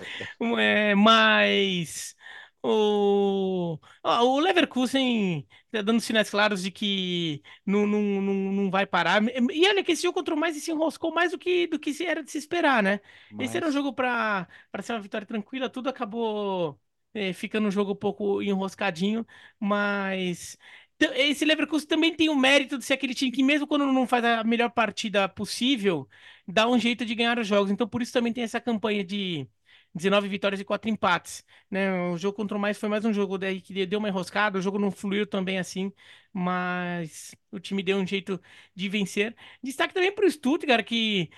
é, 0.59 0.93
mas 0.95 2.13
o, 2.61 3.79
o 4.03 4.39
Leverkusen 4.41 5.47
tá 5.71 5.81
dando 5.81 6.01
sinais 6.01 6.29
claros 6.29 6.61
de 6.61 6.71
que 6.71 7.41
não, 7.65 7.87
não, 7.87 8.01
não, 8.01 8.33
não 8.33 8.71
vai 8.71 8.85
parar. 8.85 9.21
E 9.53 9.67
olha 9.69 9.81
que 9.83 9.93
esse 9.93 10.03
jogo 10.03 10.15
contra 10.15 10.35
o 10.35 10.37
mais 10.37 10.57
se 10.61 10.71
enroscou 10.71 11.13
mais 11.13 11.31
do 11.31 11.37
que, 11.39 11.67
do 11.67 11.79
que 11.79 12.03
era 12.05 12.21
de 12.21 12.31
se 12.31 12.37
esperar, 12.37 12.83
né? 12.83 12.99
Mas... 13.31 13.47
Esse 13.49 13.57
era 13.57 13.67
um 13.67 13.71
jogo 13.71 13.93
para 13.93 14.47
ser 14.81 14.91
uma 14.93 15.01
vitória 15.01 15.25
tranquila, 15.25 15.69
tudo 15.69 15.87
acabou 15.89 16.77
é, 17.13 17.33
ficando 17.33 17.67
um 17.67 17.71
jogo 17.71 17.91
um 17.93 17.95
pouco 17.95 18.41
enroscadinho, 18.41 19.25
mas 19.59 20.57
esse 20.99 21.45
Leverkusen 21.45 21.87
também 21.87 22.15
tem 22.15 22.29
o 22.29 22.35
mérito 22.35 22.77
de 22.77 22.85
ser 22.85 22.93
aquele 22.93 23.13
time 23.13 23.31
que, 23.31 23.43
mesmo 23.43 23.67
quando 23.67 23.85
não 23.85 24.07
faz 24.07 24.23
a 24.25 24.43
melhor 24.43 24.69
partida 24.71 25.29
possível, 25.29 26.07
dá 26.47 26.67
um 26.67 26.79
jeito 26.79 27.05
de 27.05 27.13
ganhar 27.15 27.37
os 27.37 27.47
jogos. 27.47 27.71
Então, 27.71 27.87
por 27.87 28.01
isso 28.01 28.13
também 28.13 28.33
tem 28.33 28.43
essa 28.43 28.59
campanha 28.59 29.03
de 29.03 29.47
19 29.93 30.27
vitórias 30.27 30.59
e 30.59 30.65
4 30.65 30.89
empates. 30.89 31.43
Né? 31.69 31.91
O 32.09 32.17
jogo 32.17 32.35
contra 32.35 32.57
o 32.57 32.59
mais 32.59 32.77
foi 32.79 32.89
mais 32.89 33.05
um 33.05 33.13
jogo 33.13 33.37
daí 33.37 33.61
que 33.61 33.85
deu 33.85 33.99
uma 33.99 34.09
enroscada, 34.09 34.57
o 34.57 34.61
jogo 34.61 34.79
não 34.79 34.91
fluiu 34.91 35.27
também 35.27 35.59
assim, 35.59 35.91
mas 36.33 37.35
o 37.51 37.59
time 37.59 37.83
deu 37.83 37.97
um 37.97 38.05
jeito 38.07 38.41
de 38.75 38.89
vencer. 38.89 39.35
Destaque 39.63 39.93
também 39.93 40.11
para 40.11 40.25
o 40.25 40.31
Stuttgart, 40.31 40.85
que 40.85 41.29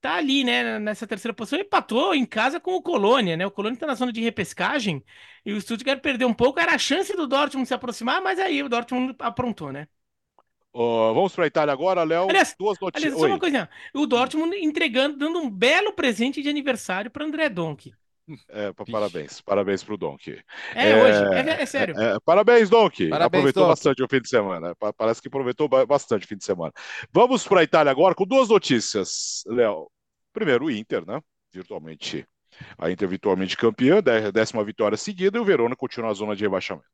tá 0.00 0.14
ali, 0.16 0.44
né, 0.44 0.78
nessa 0.78 1.06
terceira 1.06 1.34
posição, 1.34 1.58
empatou 1.58 2.14
em 2.14 2.24
casa 2.24 2.60
com 2.60 2.74
o 2.74 2.82
Colônia, 2.82 3.36
né? 3.36 3.46
O 3.46 3.50
Colônia 3.50 3.78
tá 3.78 3.86
na 3.86 3.94
zona 3.94 4.12
de 4.12 4.20
repescagem 4.20 5.04
e 5.44 5.52
o 5.52 5.60
Stuttgart 5.60 6.00
perdeu 6.00 6.28
um 6.28 6.34
pouco, 6.34 6.60
era 6.60 6.74
a 6.74 6.78
chance 6.78 7.14
do 7.16 7.26
Dortmund 7.26 7.66
se 7.66 7.74
aproximar, 7.74 8.22
mas 8.22 8.38
aí 8.38 8.62
o 8.62 8.68
Dortmund 8.68 9.14
aprontou, 9.18 9.72
né? 9.72 9.88
Uh, 10.72 11.12
vamos 11.14 11.34
para 11.34 11.44
a 11.44 11.46
Itália 11.46 11.72
agora, 11.72 12.04
Léo. 12.04 12.28
Aliás, 12.28 12.54
duas 12.58 12.78
notícias. 12.78 13.12
Aliás, 13.12 13.20
só 13.20 13.26
uma 13.26 13.38
coisinha. 13.38 13.68
O 13.94 14.06
Dortmund 14.06 14.56
entregando, 14.56 15.16
dando 15.16 15.38
um 15.38 15.50
belo 15.50 15.92
presente 15.92 16.42
de 16.42 16.48
aniversário 16.48 17.10
para 17.10 17.24
André 17.24 17.48
Donk. 17.48 17.92
É, 18.48 18.72
parabéns, 18.90 19.40
parabéns 19.40 19.82
pro 19.82 19.96
Donk. 19.96 20.30
É, 20.74 20.90
é, 20.90 21.02
hoje, 21.02 21.34
é, 21.34 21.62
é 21.62 21.66
sério. 21.66 21.98
É, 21.98 22.18
parabéns, 22.24 22.68
Donk. 22.68 23.10
Aproveitou 23.12 23.62
Donk. 23.62 23.72
bastante 23.72 24.02
o 24.02 24.08
fim 24.08 24.20
de 24.20 24.28
semana. 24.28 24.74
Parece 24.96 25.22
que 25.22 25.28
aproveitou 25.28 25.68
bastante 25.68 26.24
o 26.24 26.28
fim 26.28 26.36
de 26.36 26.44
semana. 26.44 26.72
Vamos 27.12 27.46
para 27.46 27.60
a 27.60 27.64
Itália 27.64 27.90
agora 27.90 28.14
com 28.14 28.26
duas 28.26 28.48
notícias, 28.48 29.42
Léo. 29.46 29.90
Primeiro, 30.32 30.66
o 30.66 30.70
Inter, 30.70 31.06
né? 31.06 31.20
Virtualmente. 31.52 32.26
A 32.76 32.90
Inter 32.90 33.08
virtualmente 33.08 33.56
campeã, 33.56 34.02
décima 34.32 34.64
vitória 34.64 34.96
seguida, 34.96 35.38
e 35.38 35.40
o 35.40 35.44
Verona 35.44 35.76
continua 35.76 36.08
na 36.08 36.14
zona 36.14 36.34
de 36.34 36.42
rebaixamento. 36.42 36.88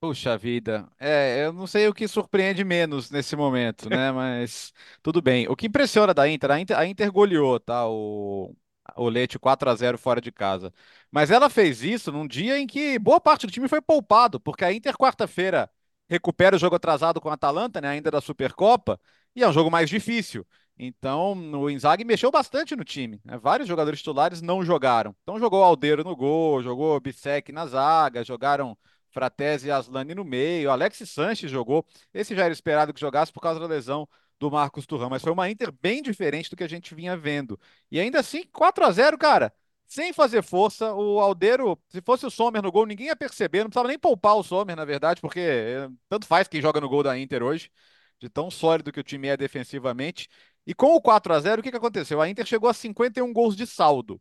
Puxa 0.00 0.36
vida, 0.36 0.86
é, 1.00 1.46
eu 1.46 1.52
não 1.52 1.66
sei 1.66 1.88
o 1.88 1.94
que 1.94 2.06
surpreende 2.06 2.62
menos 2.62 3.10
nesse 3.10 3.34
momento, 3.34 3.88
né? 3.88 4.12
Mas 4.12 4.72
tudo 5.02 5.22
bem. 5.22 5.48
O 5.48 5.56
que 5.56 5.66
impressiona 5.66 6.12
da 6.12 6.28
Inter, 6.28 6.50
a 6.50 6.60
Inter, 6.60 6.78
a 6.78 6.86
Inter 6.86 7.10
goleou, 7.10 7.58
tá? 7.58 7.88
O, 7.88 8.54
o 8.96 9.08
Leite 9.08 9.38
4 9.38 9.70
a 9.70 9.74
0 9.74 9.98
fora 9.98 10.20
de 10.20 10.30
casa. 10.32 10.72
Mas 11.10 11.30
ela 11.30 11.48
fez 11.50 11.82
isso 11.82 12.12
num 12.12 12.26
dia 12.26 12.58
em 12.58 12.66
que 12.66 12.98
boa 12.98 13.20
parte 13.20 13.46
do 13.46 13.52
time 13.52 13.68
foi 13.68 13.80
poupado, 13.80 14.40
porque 14.40 14.64
a 14.64 14.72
Inter 14.72 14.96
quarta-feira 14.96 15.70
recupera 16.08 16.56
o 16.56 16.58
jogo 16.58 16.76
atrasado 16.76 17.20
com 17.20 17.28
a 17.28 17.34
Atalanta, 17.34 17.80
né, 17.80 17.88
ainda 17.88 18.10
da 18.10 18.20
Supercopa, 18.20 19.00
e 19.34 19.42
é 19.42 19.48
um 19.48 19.52
jogo 19.52 19.70
mais 19.70 19.88
difícil. 19.88 20.46
Então, 20.78 21.32
o 21.54 21.70
Inzaghi 21.70 22.04
mexeu 22.04 22.30
bastante 22.30 22.74
no 22.74 22.84
time. 22.84 23.20
Né? 23.24 23.38
Vários 23.38 23.68
jogadores 23.68 24.00
titulares 24.00 24.42
não 24.42 24.64
jogaram. 24.64 25.14
Então, 25.22 25.38
jogou 25.38 25.62
Aldeiro 25.62 26.02
no 26.02 26.16
gol, 26.16 26.62
jogou 26.62 26.98
Bissek 27.00 27.52
na 27.52 27.66
zaga, 27.66 28.24
jogaram 28.24 28.76
Fratese 29.10 29.68
e 29.68 29.70
Aslani 29.70 30.14
no 30.14 30.24
meio. 30.24 30.70
Alex 30.70 30.98
Sanches 31.08 31.50
jogou. 31.50 31.86
Esse 32.12 32.34
já 32.34 32.44
era 32.44 32.52
esperado 32.52 32.92
que 32.92 33.00
jogasse 33.00 33.32
por 33.32 33.40
causa 33.40 33.60
da 33.60 33.66
lesão 33.66 34.08
do 34.38 34.50
Marcos 34.50 34.86
Turrão, 34.86 35.10
mas 35.10 35.22
foi 35.22 35.32
uma 35.32 35.50
Inter 35.50 35.72
bem 35.72 36.02
diferente 36.02 36.50
do 36.50 36.56
que 36.56 36.64
a 36.64 36.68
gente 36.68 36.94
vinha 36.94 37.16
vendo. 37.16 37.58
E 37.90 38.00
ainda 38.00 38.20
assim, 38.20 38.44
4 38.52 38.84
a 38.84 38.90
0 38.90 39.18
cara. 39.18 39.52
Sem 39.86 40.12
fazer 40.12 40.42
força, 40.42 40.94
o 40.94 41.20
Aldeiro, 41.20 41.78
se 41.88 42.00
fosse 42.00 42.24
o 42.24 42.30
Sommer 42.30 42.62
no 42.62 42.72
gol, 42.72 42.86
ninguém 42.86 43.08
ia 43.08 43.16
perceber, 43.16 43.58
não 43.58 43.66
precisava 43.66 43.88
nem 43.88 43.98
poupar 43.98 44.34
o 44.34 44.42
Sommer, 44.42 44.74
na 44.74 44.84
verdade, 44.84 45.20
porque 45.20 45.40
eh, 45.40 45.88
tanto 46.08 46.26
faz 46.26 46.48
quem 46.48 46.60
joga 46.60 46.80
no 46.80 46.88
gol 46.88 47.02
da 47.02 47.18
Inter 47.18 47.42
hoje, 47.42 47.70
de 48.18 48.28
tão 48.28 48.50
sólido 48.50 48.90
que 48.90 49.00
o 49.00 49.04
time 49.04 49.28
é 49.28 49.36
defensivamente. 49.36 50.28
E 50.66 50.74
com 50.74 50.94
o 50.94 51.00
4 51.02 51.34
a 51.34 51.40
0 51.40 51.60
o 51.60 51.62
que, 51.62 51.70
que 51.70 51.76
aconteceu? 51.76 52.20
A 52.20 52.28
Inter 52.28 52.46
chegou 52.46 52.68
a 52.68 52.74
51 52.74 53.32
gols 53.32 53.54
de 53.54 53.66
saldo. 53.66 54.20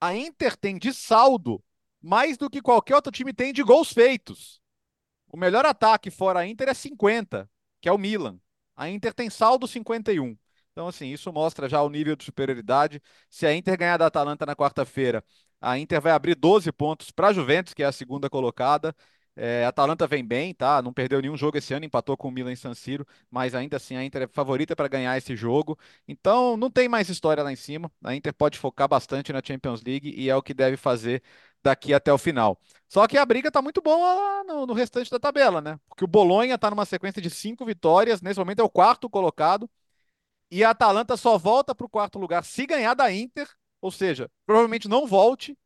A 0.00 0.14
Inter 0.16 0.56
tem 0.56 0.78
de 0.78 0.92
saldo 0.92 1.62
mais 2.02 2.36
do 2.36 2.50
que 2.50 2.60
qualquer 2.60 2.96
outro 2.96 3.12
time 3.12 3.32
tem 3.32 3.52
de 3.52 3.62
gols 3.62 3.92
feitos. 3.92 4.60
O 5.28 5.36
melhor 5.36 5.64
ataque 5.64 6.10
fora 6.10 6.40
a 6.40 6.46
Inter 6.46 6.68
é 6.68 6.74
50, 6.74 7.48
que 7.80 7.88
é 7.88 7.92
o 7.92 7.98
Milan. 7.98 8.38
A 8.82 8.88
Inter 8.90 9.14
tem 9.14 9.30
saldo 9.30 9.68
51. 9.68 10.36
Então, 10.72 10.88
assim, 10.88 11.06
isso 11.12 11.32
mostra 11.32 11.68
já 11.68 11.80
o 11.82 11.88
nível 11.88 12.16
de 12.16 12.24
superioridade. 12.24 13.00
Se 13.30 13.46
a 13.46 13.54
Inter 13.54 13.78
ganhar 13.78 13.96
da 13.96 14.06
Atalanta 14.06 14.44
na 14.44 14.56
quarta-feira, 14.56 15.24
a 15.60 15.78
Inter 15.78 16.00
vai 16.00 16.12
abrir 16.12 16.34
12 16.34 16.72
pontos 16.72 17.10
para 17.12 17.28
a 17.28 17.32
Juventus, 17.32 17.74
que 17.74 17.82
é 17.82 17.86
a 17.86 17.92
segunda 17.92 18.28
colocada. 18.28 18.94
É, 19.36 19.64
a 19.64 19.68
Atalanta 19.68 20.06
vem 20.06 20.24
bem, 20.26 20.52
tá? 20.52 20.82
Não 20.82 20.92
perdeu 20.92 21.20
nenhum 21.22 21.36
jogo 21.36 21.56
esse 21.56 21.72
ano, 21.72 21.84
empatou 21.86 22.16
com 22.16 22.28
o 22.28 22.30
Milan 22.32 22.52
em 22.52 22.56
San 22.56 22.74
Siro, 22.74 23.06
mas 23.30 23.54
ainda 23.54 23.76
assim 23.76 23.96
a 23.96 24.04
Inter 24.04 24.22
é 24.22 24.26
favorita 24.26 24.74
para 24.76 24.88
ganhar 24.88 25.16
esse 25.16 25.36
jogo. 25.36 25.78
Então 26.06 26.56
não 26.56 26.70
tem 26.70 26.88
mais 26.88 27.08
história 27.08 27.42
lá 27.42 27.52
em 27.52 27.56
cima. 27.56 27.90
A 28.02 28.14
Inter 28.14 28.34
pode 28.34 28.58
focar 28.58 28.88
bastante 28.88 29.32
na 29.32 29.40
Champions 29.44 29.82
League 29.82 30.12
e 30.16 30.28
é 30.28 30.36
o 30.36 30.42
que 30.42 30.52
deve 30.52 30.76
fazer 30.76 31.22
daqui 31.62 31.94
até 31.94 32.12
o 32.12 32.18
final. 32.18 32.58
Só 32.88 33.06
que 33.06 33.16
a 33.16 33.24
briga 33.24 33.50
tá 33.50 33.62
muito 33.62 33.80
boa 33.80 34.44
no, 34.44 34.66
no 34.66 34.72
restante 34.74 35.10
da 35.10 35.18
tabela, 35.18 35.60
né? 35.60 35.78
Porque 35.88 36.04
o 36.04 36.08
Bolonha 36.08 36.58
tá 36.58 36.70
numa 36.70 36.84
sequência 36.84 37.22
de 37.22 37.30
cinco 37.30 37.64
vitórias, 37.64 38.20
nesse 38.20 38.38
momento 38.38 38.60
é 38.60 38.64
o 38.64 38.70
quarto 38.70 39.08
colocado, 39.08 39.68
e 40.50 40.64
a 40.64 40.70
Atalanta 40.70 41.16
só 41.16 41.38
volta 41.38 41.74
para 41.74 41.86
o 41.86 41.88
quarto 41.88 42.18
lugar 42.18 42.44
se 42.44 42.66
ganhar 42.66 42.94
da 42.94 43.12
Inter, 43.12 43.48
ou 43.80 43.90
seja, 43.90 44.30
provavelmente 44.46 44.88
não 44.88 45.06
volte 45.06 45.56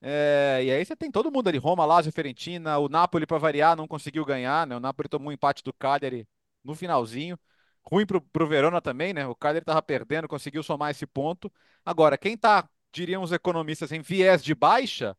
é, 0.00 0.60
e 0.62 0.70
aí 0.70 0.84
você 0.84 0.94
tem 0.94 1.10
todo 1.10 1.32
mundo 1.32 1.48
ali, 1.48 1.58
Roma, 1.58 1.84
Lazio, 1.84 2.12
Fiorentina, 2.12 2.78
o 2.78 2.88
Napoli 2.88 3.26
para 3.26 3.38
variar 3.38 3.76
não 3.76 3.88
conseguiu 3.88 4.24
ganhar, 4.24 4.66
né? 4.66 4.76
O 4.76 4.80
Napoli 4.80 5.08
tomou 5.08 5.30
um 5.30 5.32
empate 5.32 5.62
do 5.64 5.72
Cagliari 5.72 6.28
no 6.62 6.74
finalzinho. 6.74 7.38
Ruim 7.82 8.06
pro, 8.06 8.20
pro 8.20 8.46
Verona 8.46 8.80
também, 8.80 9.12
né? 9.12 9.26
O 9.26 9.34
Cagliari 9.34 9.64
tava 9.64 9.82
perdendo, 9.82 10.28
conseguiu 10.28 10.62
somar 10.62 10.90
esse 10.90 11.06
ponto. 11.06 11.52
Agora, 11.84 12.18
quem 12.18 12.36
tá, 12.36 12.68
diriam 12.92 13.22
os 13.22 13.32
economistas, 13.32 13.92
em 13.92 14.00
viés 14.00 14.44
de 14.44 14.54
baixa 14.54 15.16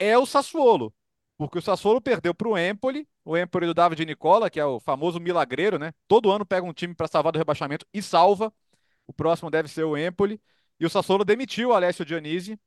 é 0.00 0.18
o 0.18 0.26
Sassuolo. 0.26 0.92
Porque 1.38 1.58
o 1.58 1.62
Sassuolo 1.62 2.00
perdeu 2.00 2.34
pro 2.34 2.58
Empoli, 2.58 3.08
o 3.24 3.36
Empoli 3.36 3.66
do 3.66 3.74
David 3.74 4.04
Nicola, 4.04 4.50
que 4.50 4.60
é 4.60 4.64
o 4.64 4.80
famoso 4.80 5.20
milagreiro, 5.20 5.78
né? 5.78 5.92
Todo 6.08 6.30
ano 6.30 6.44
pega 6.44 6.66
um 6.66 6.72
time 6.72 6.94
para 6.94 7.08
salvar 7.08 7.32
do 7.32 7.38
rebaixamento 7.38 7.86
e 7.94 8.02
salva. 8.02 8.52
O 9.06 9.12
próximo 9.12 9.50
deve 9.50 9.68
ser 9.68 9.84
o 9.84 9.96
Empoli. 9.96 10.40
E 10.78 10.86
o 10.86 10.90
Sassuolo 10.90 11.24
demitiu 11.24 11.70
o 11.70 11.72
Alessio 11.74 12.04
Dionisi, 12.04 12.58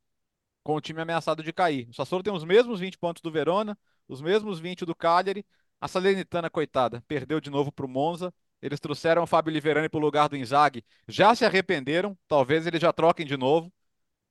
com 0.64 0.76
o 0.76 0.82
time 0.82 1.02
ameaçado 1.02 1.44
de 1.44 1.54
cair. 1.54 1.88
O 1.90 1.94
Sassuolo 1.94 2.24
tem 2.24 2.34
os 2.34 2.44
mesmos 2.44 2.80
20 2.80 2.98
pontos 2.98 3.22
do 3.22 3.32
Verona, 3.32 3.78
os 4.08 4.22
mesmos 4.22 4.60
20 4.60 4.86
do 4.86 4.96
Cagliari. 4.96 5.46
A 5.82 5.88
Salernitana, 5.88 6.50
coitada, 6.50 7.04
perdeu 7.08 7.42
de 7.42 7.50
novo 7.50 7.72
para 7.72 7.86
o 7.86 7.90
Monza. 7.90 8.34
Eles 8.62 8.80
trouxeram 8.80 9.24
o 9.24 9.28
Fábio 9.28 9.52
Liverani 9.52 9.90
para 9.90 9.98
o 9.98 10.02
lugar 10.02 10.30
do 10.30 10.38
Inzaghi. 10.38 10.86
Já 11.08 11.36
se 11.36 11.46
arrependeram. 11.46 12.18
Talvez 12.28 12.66
eles 12.66 12.82
já 12.82 12.94
troquem 12.94 13.26
de 13.26 13.36
novo. 13.36 13.72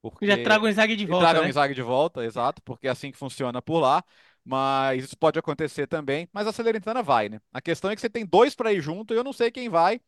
Porque... 0.02 0.26
Já 0.26 0.42
tragam 0.42 0.66
o 0.66 0.68
Inzaghi 0.68 0.96
de 0.96 1.06
volta. 1.06 1.24
Tragam 1.24 1.42
né? 1.42 1.48
o 1.48 1.50
Inzaghi 1.50 1.74
de 1.74 1.82
volta, 1.82 2.24
exato, 2.24 2.60
porque 2.62 2.88
é 2.88 2.90
assim 2.90 3.10
que 3.10 3.16
funciona 3.16 3.62
por 3.62 3.78
lá. 3.78 4.04
Mas 4.44 5.04
isso 5.04 5.16
pode 5.16 5.38
acontecer 5.38 5.86
também. 5.86 6.28
Mas 6.32 6.48
a 6.48 6.52
Salernitana 6.52 7.00
vai, 7.00 7.28
né? 7.28 7.40
A 7.52 7.60
questão 7.60 7.90
é 7.90 7.94
que 7.94 8.00
você 8.00 8.10
tem 8.10 8.26
dois 8.26 8.56
para 8.56 8.72
ir 8.72 8.80
junto 8.80 9.14
e 9.14 9.16
eu 9.16 9.22
não 9.22 9.32
sei 9.32 9.52
quem 9.52 9.68
vai 9.68 10.00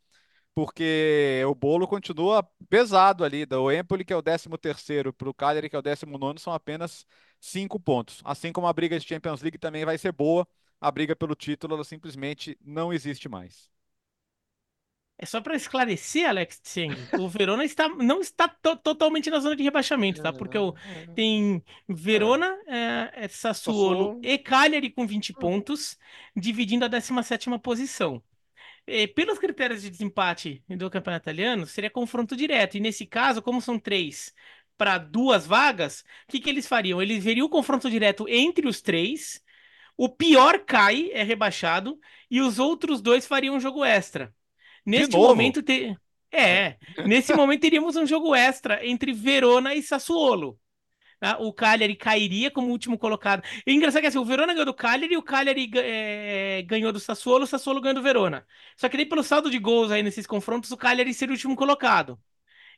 porque 0.55 1.43
o 1.49 1.55
bolo 1.55 1.87
continua 1.87 2.49
pesado 2.69 3.25
ali. 3.25 3.45
Do 3.45 3.71
Empoli, 3.73 4.05
que 4.05 4.13
é 4.13 4.17
o 4.17 4.23
13º, 4.23 5.13
para 5.13 5.29
o 5.29 5.35
Cagliari, 5.35 5.69
que 5.69 5.77
é 5.77 5.79
o 5.79 5.83
19º, 5.83 6.39
são 6.39 6.53
apenas 6.53 7.05
cinco 7.41 7.79
pontos. 7.81 8.21
Assim 8.25 8.53
como 8.53 8.67
a 8.67 8.73
briga 8.73 8.99
de 8.99 9.07
Champions 9.07 9.43
League 9.43 9.59
também 9.59 9.85
vai 9.85 9.99
ser 9.99 10.13
boa, 10.13 10.47
a 10.81 10.91
briga 10.91 11.17
pelo 11.17 11.35
título 11.35 11.75
ela 11.75 11.85
simplesmente 11.85 12.57
não 12.65 12.93
existe 12.93 13.29
mais. 13.29 13.69
É 15.17 15.27
só 15.27 15.41
para 15.41 15.55
esclarecer, 15.55 16.29
Alex 16.29 16.61
Tseng, 16.61 17.09
o 17.13 17.29
Verona 17.29 17.65
está, 17.65 17.89
não 17.89 18.21
está 18.21 18.49
to 18.49 18.77
totalmente 18.77 19.31
na 19.31 19.39
zona 19.39 19.55
de 19.55 19.63
rebaixamento, 19.63 20.21
tá? 20.21 20.33
Porque 20.33 20.59
o, 20.59 20.75
tem 21.15 21.63
Verona, 21.89 22.47
é, 22.67 23.25
é 23.25 23.29
Sassuolo 23.29 24.19
e 24.21 24.37
Cagliari 24.39 24.91
com 24.91 25.07
20 25.07 25.33
pontos, 25.33 25.97
dividindo 26.35 26.85
a 26.85 26.89
17ª 26.89 27.59
posição. 27.61 28.23
E, 28.87 29.07
pelos 29.09 29.39
critérios 29.39 29.83
de 29.83 29.91
desempate 29.91 30.63
do 30.69 30.91
campeonato 30.91 31.25
italiano, 31.25 31.67
seria 31.67 31.91
confronto 31.91 32.37
direto. 32.37 32.77
E 32.77 32.81
nesse 32.81 33.07
caso, 33.07 33.41
como 33.43 33.61
são 33.61 33.79
três 33.79 34.35
para 34.77 34.99
duas 34.99 35.47
vagas, 35.47 36.05
o 36.29 36.33
que, 36.33 36.41
que 36.41 36.51
eles 36.51 36.67
fariam? 36.67 37.01
Eles 37.01 37.23
veriam 37.25 37.47
o 37.47 37.51
confronto 37.51 37.89
direto 37.91 38.29
entre 38.29 38.67
os 38.67 38.81
três, 38.83 39.43
o 39.97 40.09
pior 40.09 40.59
cai, 40.65 41.11
é 41.13 41.23
rebaixado, 41.23 41.99
e 42.31 42.41
os 42.41 42.59
outros 42.59 43.01
dois 43.01 43.27
fariam 43.27 43.57
um 43.57 43.61
jogo 43.61 43.85
extra. 43.85 44.35
Neste 44.85 45.19
momento, 45.19 45.63
te... 45.63 45.97
é, 46.31 46.77
nesse 47.07 47.33
momento 47.35 47.61
teríamos 47.63 47.97
um 47.97 48.07
jogo 48.07 48.35
extra 48.35 48.87
entre 48.87 49.13
Verona 49.13 49.75
e 49.75 49.83
Sassuolo. 49.83 50.59
tá? 51.19 51.39
O 51.39 51.53
Cagliari 51.53 51.97
cairia 51.97 52.51
como 52.51 52.71
último 52.71 52.99
colocado. 52.99 53.43
E 53.67 53.73
engraçado 53.73 54.03
que 54.03 54.09
assim, 54.09 54.19
o 54.19 54.25
Verona 54.25 54.53
ganhou 54.53 54.67
do 54.67 54.75
Cagliari, 54.75 55.17
o 55.17 55.23
Cagliari 55.23 55.71
é, 55.77 56.63
ganhou 56.63 56.93
do 56.93 57.01
Sassuolo, 57.01 57.45
o 57.45 57.47
Sassuolo 57.47 57.81
ganhou 57.81 57.95
do 57.95 58.03
Verona. 58.03 58.47
Só 58.77 58.89
que 58.89 58.97
daí 58.97 59.07
pelo 59.07 59.23
saldo 59.23 59.51
de 59.51 59.59
gols 59.59 59.91
aí 59.91 60.03
nesses 60.03 60.27
confrontos, 60.27 60.71
o 60.71 60.77
Cagliari 60.77 61.15
seria 61.15 61.33
o 61.33 61.37
último 61.37 61.57
colocado. 61.57 62.21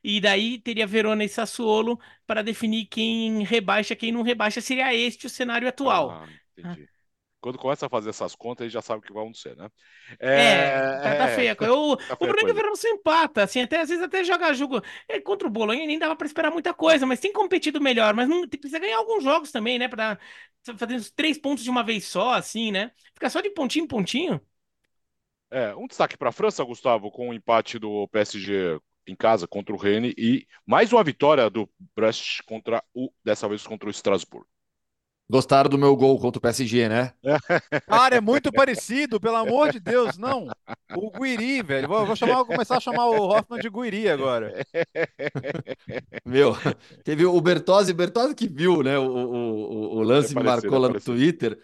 E 0.03 0.21
daí 0.21 0.59
teria 0.59 0.87
Verona 0.87 1.25
e 1.25 1.29
Sassuolo 1.29 1.99
para 2.27 2.43
definir 2.43 2.87
quem 2.87 3.43
rebaixa, 3.45 3.97
quem 3.97 4.13
não 4.13 4.23
rebaixa. 4.23 4.61
Seria 4.61 4.95
este 4.95 5.27
o 5.27 5.31
cenário 5.31 5.69
atual. 5.69 6.11
Ah, 6.11 6.29
entendi. 6.57 6.89
Quando 7.41 7.59
começa 7.59 7.87
a 7.87 7.89
fazer 7.89 8.11
essas 8.11 8.35
contas, 8.35 8.65
aí 8.65 8.71
já 8.71 8.83
sabe 8.83 9.01
o 9.01 9.03
que 9.03 9.13
vai 9.13 9.23
acontecer, 9.23 9.57
né? 9.57 9.69
É, 10.19 10.97
tá, 11.03 11.15
tá 11.15 11.29
é, 11.29 11.29
feia 11.29 11.55
coisa. 11.57 11.73
O, 11.75 11.97
tá 12.07 12.15
o 12.15 12.17
feia 12.17 12.33
a 12.33 12.35
problema 12.35 12.41
é 12.43 12.45
que 12.47 12.51
o 12.53 12.55
coisa. 12.55 12.63
Verona 12.63 12.77
só 12.77 12.89
empata, 12.89 13.43
assim, 13.43 13.61
até 13.61 13.81
às 13.81 13.89
vezes 13.89 14.03
até 14.05 14.25
joga 14.25 14.53
jogo 14.55 14.81
é, 15.09 15.21
contra 15.21 15.47
o 15.47 15.51
Bolonha 15.51 15.87
nem 15.87 15.99
dava 15.99 16.17
pra 16.17 16.27
esperar 16.27 16.51
muita 16.51 16.73
coisa, 16.75 17.07
mas 17.07 17.21
tem 17.21 17.33
competido 17.33 17.81
melhor, 17.81 18.15
mas 18.15 18.29
não 18.29 18.49
precisa 18.49 18.79
ganhar 18.79 18.99
alguns 18.99 19.23
jogos 19.23 19.53
também, 19.53 19.79
né, 19.79 19.89
Pra 19.89 20.19
fazer 20.79 20.97
os 20.97 21.11
três 21.11 21.39
pontos 21.39 21.63
de 21.63 21.71
uma 21.71 21.83
vez 21.85 22.07
só, 22.07 22.33
assim, 22.35 22.73
né? 22.73 22.91
Ficar 23.15 23.31
só 23.31 23.41
de 23.41 23.51
pontinho 23.51 23.85
em 23.85 23.89
pontinho. 23.89 24.41
É, 25.51 25.75
um 25.77 25.87
destaque 25.87 26.17
para 26.17 26.31
a 26.31 26.33
França, 26.33 26.65
Gustavo, 26.65 27.11
com 27.11 27.29
o 27.31 27.35
empate 27.35 27.79
do 27.79 28.09
PSG 28.09 28.81
em 29.07 29.15
casa 29.15 29.47
contra 29.47 29.73
o 29.75 29.79
Rennes 29.79 30.13
e 30.19 30.47
mais 30.67 30.93
uma 30.93 31.05
vitória 31.05 31.49
do 31.49 31.71
Brest 31.95 32.43
contra 32.45 32.83
o, 32.93 33.11
dessa 33.25 33.49
vez 33.49 33.65
contra 33.65 33.89
o 33.89 33.93
Strasbourg. 33.93 34.47
Gostaram 35.29 35.69
do 35.71 35.79
meu 35.79 35.97
gol 35.97 36.19
contra 36.21 36.39
o 36.39 36.43
PSG, 36.43 36.89
né? 36.89 37.13
Cara, 37.87 38.17
é 38.17 38.21
muito 38.21 38.53
parecido, 38.53 39.21
pelo 39.21 39.37
amor 39.37 39.69
de 39.71 39.79
Deus, 39.79 40.17
não. 40.19 40.55
O 40.93 41.11
Guiri, 41.11 41.63
velho. 41.63 41.87
Vou, 41.89 42.07
vou 42.07 42.17
chamar, 42.17 42.37
vou 42.37 42.47
começar 42.47 42.77
a 42.77 42.81
chamar 42.81 43.07
o 43.07 43.29
Hoffman 43.29 43.59
de 43.61 43.69
Guiri 43.71 44.09
agora. 44.09 44.53
Meu, 46.25 46.55
teve 47.05 47.25
o 47.25 47.41
Bertozzi, 47.41 47.93
Bertozzi 47.93 48.35
que 48.35 48.49
viu, 48.49 48.83
né? 48.83 48.99
O, 48.99 49.05
o, 49.07 49.97
o- 49.99 50.03
lance 50.03 50.35
É 50.35 50.39
me 50.39 50.43
marcou 50.43 50.79
é 50.79 50.81
lá 50.81 50.89
no 50.89 50.97
parecido. 50.99 51.01
Twitter. 51.01 51.61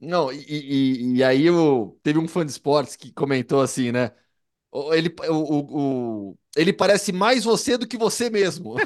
Não, 0.00 0.32
e, 0.32 0.44
e, 0.48 1.16
e 1.18 1.24
aí 1.24 1.50
o, 1.50 1.98
teve 2.02 2.18
um 2.18 2.28
fã 2.28 2.44
de 2.46 2.52
esportes 2.52 2.96
que 2.96 3.12
comentou 3.12 3.60
assim, 3.62 3.92
né? 3.92 4.12
Ele, 4.92 5.14
o, 5.30 5.34
o, 5.34 6.30
o- 6.32 6.38
ele 6.56 6.72
parece 6.72 7.12
mais 7.12 7.44
você 7.44 7.78
do 7.78 7.86
que 7.88 7.96
você 7.98 8.30
mesmo. 8.30 8.76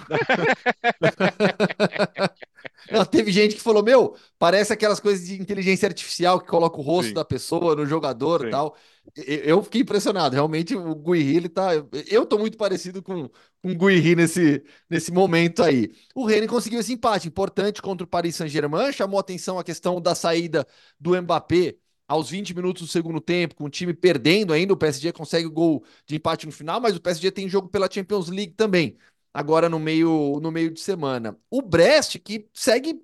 Não, 2.91 3.05
teve 3.05 3.31
gente 3.33 3.55
que 3.55 3.61
falou, 3.61 3.83
meu, 3.83 4.16
parece 4.39 4.72
aquelas 4.72 5.01
coisas 5.01 5.26
de 5.26 5.41
inteligência 5.41 5.87
artificial 5.89 6.41
que 6.41 6.47
coloca 6.49 6.78
o 6.78 6.83
rosto 6.83 7.09
Sim. 7.09 7.14
da 7.14 7.24
pessoa 7.24 7.74
no 7.76 7.87
jogador 7.87 8.43
e 8.43 8.45
Sim. 8.45 8.51
tal. 8.51 8.76
E- 9.16 9.43
Eu 9.45 9.62
fiquei 9.62 9.81
impressionado. 9.83 10.35
Realmente, 10.35 10.74
o 10.74 10.95
Guiri, 10.95 11.37
ele 11.37 11.49
tá. 11.49 11.70
Eu 12.09 12.26
tô 12.26 12.39
muito 12.39 12.57
parecido 12.57 13.03
com, 13.03 13.28
com 13.28 13.70
o 13.72 13.74
Guiri 13.76 14.14
nesse, 14.16 14.62
nesse 14.89 15.12
momento 15.12 15.62
aí. 15.62 15.91
O 16.14 16.24
Rennes 16.26 16.49
conseguiu 16.49 16.81
esse 16.81 16.93
empate 16.93 17.28
importante 17.28 17.81
contra 17.83 18.05
o 18.05 18.07
Paris 18.09 18.37
Saint-Germain, 18.37 18.93
chamou 18.93 19.18
atenção 19.18 19.59
a 19.59 19.64
questão 19.64 20.01
da 20.01 20.14
saída 20.14 20.66
do 20.99 21.20
Mbappé 21.20 21.76
aos 22.09 22.31
20 22.31 22.53
minutos 22.55 22.83
do 22.83 22.89
segundo 22.89 23.20
tempo, 23.20 23.55
com 23.55 23.64
o 23.64 23.70
time 23.70 23.95
perdendo 23.95 24.53
ainda. 24.53 24.72
O 24.72 24.76
PSG 24.76 25.12
consegue 25.12 25.47
o 25.47 25.51
gol 25.51 25.85
de 26.07 26.16
empate 26.16 26.47
no 26.47 26.53
final, 26.53 26.81
mas 26.81 26.97
o 26.97 27.01
PSG 27.01 27.31
tem 27.31 27.49
jogo 27.49 27.68
pela 27.68 27.89
Champions 27.91 28.28
League 28.28 28.53
também 28.55 28.97
agora 29.33 29.68
no 29.68 29.78
meio, 29.78 30.39
no 30.43 30.51
meio 30.51 30.70
de 30.70 30.81
semana. 30.81 31.37
O 31.51 31.62
Brest, 31.62 32.18
que 32.18 32.49
segue 32.53 32.95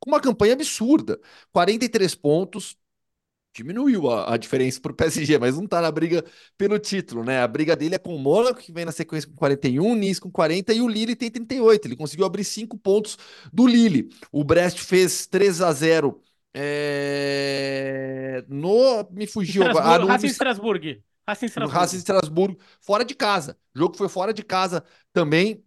com 0.00 0.10
uma 0.10 0.20
campanha 0.20 0.54
absurda, 0.54 1.20
43 1.52 2.14
pontos, 2.14 2.76
diminuiu 3.54 4.10
a, 4.10 4.34
a 4.34 4.36
diferença 4.36 4.80
para 4.80 4.92
o 4.92 4.94
PSG, 4.94 5.38
mas 5.38 5.56
não 5.56 5.64
está 5.64 5.80
na 5.80 5.90
briga 5.90 6.24
pelo 6.56 6.78
título, 6.78 7.24
né? 7.24 7.40
A 7.42 7.48
briga 7.48 7.74
dele 7.76 7.94
é 7.96 7.98
com 7.98 8.14
o 8.14 8.18
Mônaco, 8.18 8.60
que 8.60 8.72
vem 8.72 8.84
na 8.84 8.92
sequência 8.92 9.28
com 9.28 9.36
41, 9.36 9.94
Nice 9.94 10.20
com 10.20 10.30
40 10.30 10.72
e 10.72 10.80
o 10.80 10.88
Lille 10.88 11.16
tem 11.16 11.30
38. 11.30 11.86
Ele 11.88 11.96
conseguiu 11.96 12.26
abrir 12.26 12.44
5 12.44 12.78
pontos 12.78 13.18
do 13.52 13.66
Lille. 13.66 14.10
O 14.32 14.44
Brest 14.44 14.78
fez 14.80 15.26
3 15.26 15.60
a 15.60 15.72
0 15.72 16.20
é, 16.54 18.44
no. 18.48 19.04
Me 19.10 19.26
fugiu 19.26 19.64
agora. 19.64 19.86
Ah, 19.86 19.98
Estrasburgo, 19.98 20.16
no- 20.20 20.26
Estrasburgo. 20.26 21.02
Racing 21.28 21.46
Estrasburgo. 21.46 21.78
Racing 21.78 21.96
Estrasburgo, 21.98 22.58
fora 22.80 23.04
de 23.04 23.14
casa. 23.14 23.58
O 23.74 23.78
jogo 23.78 23.96
foi 23.96 24.08
fora 24.08 24.32
de 24.32 24.42
casa 24.42 24.82
também. 25.12 25.62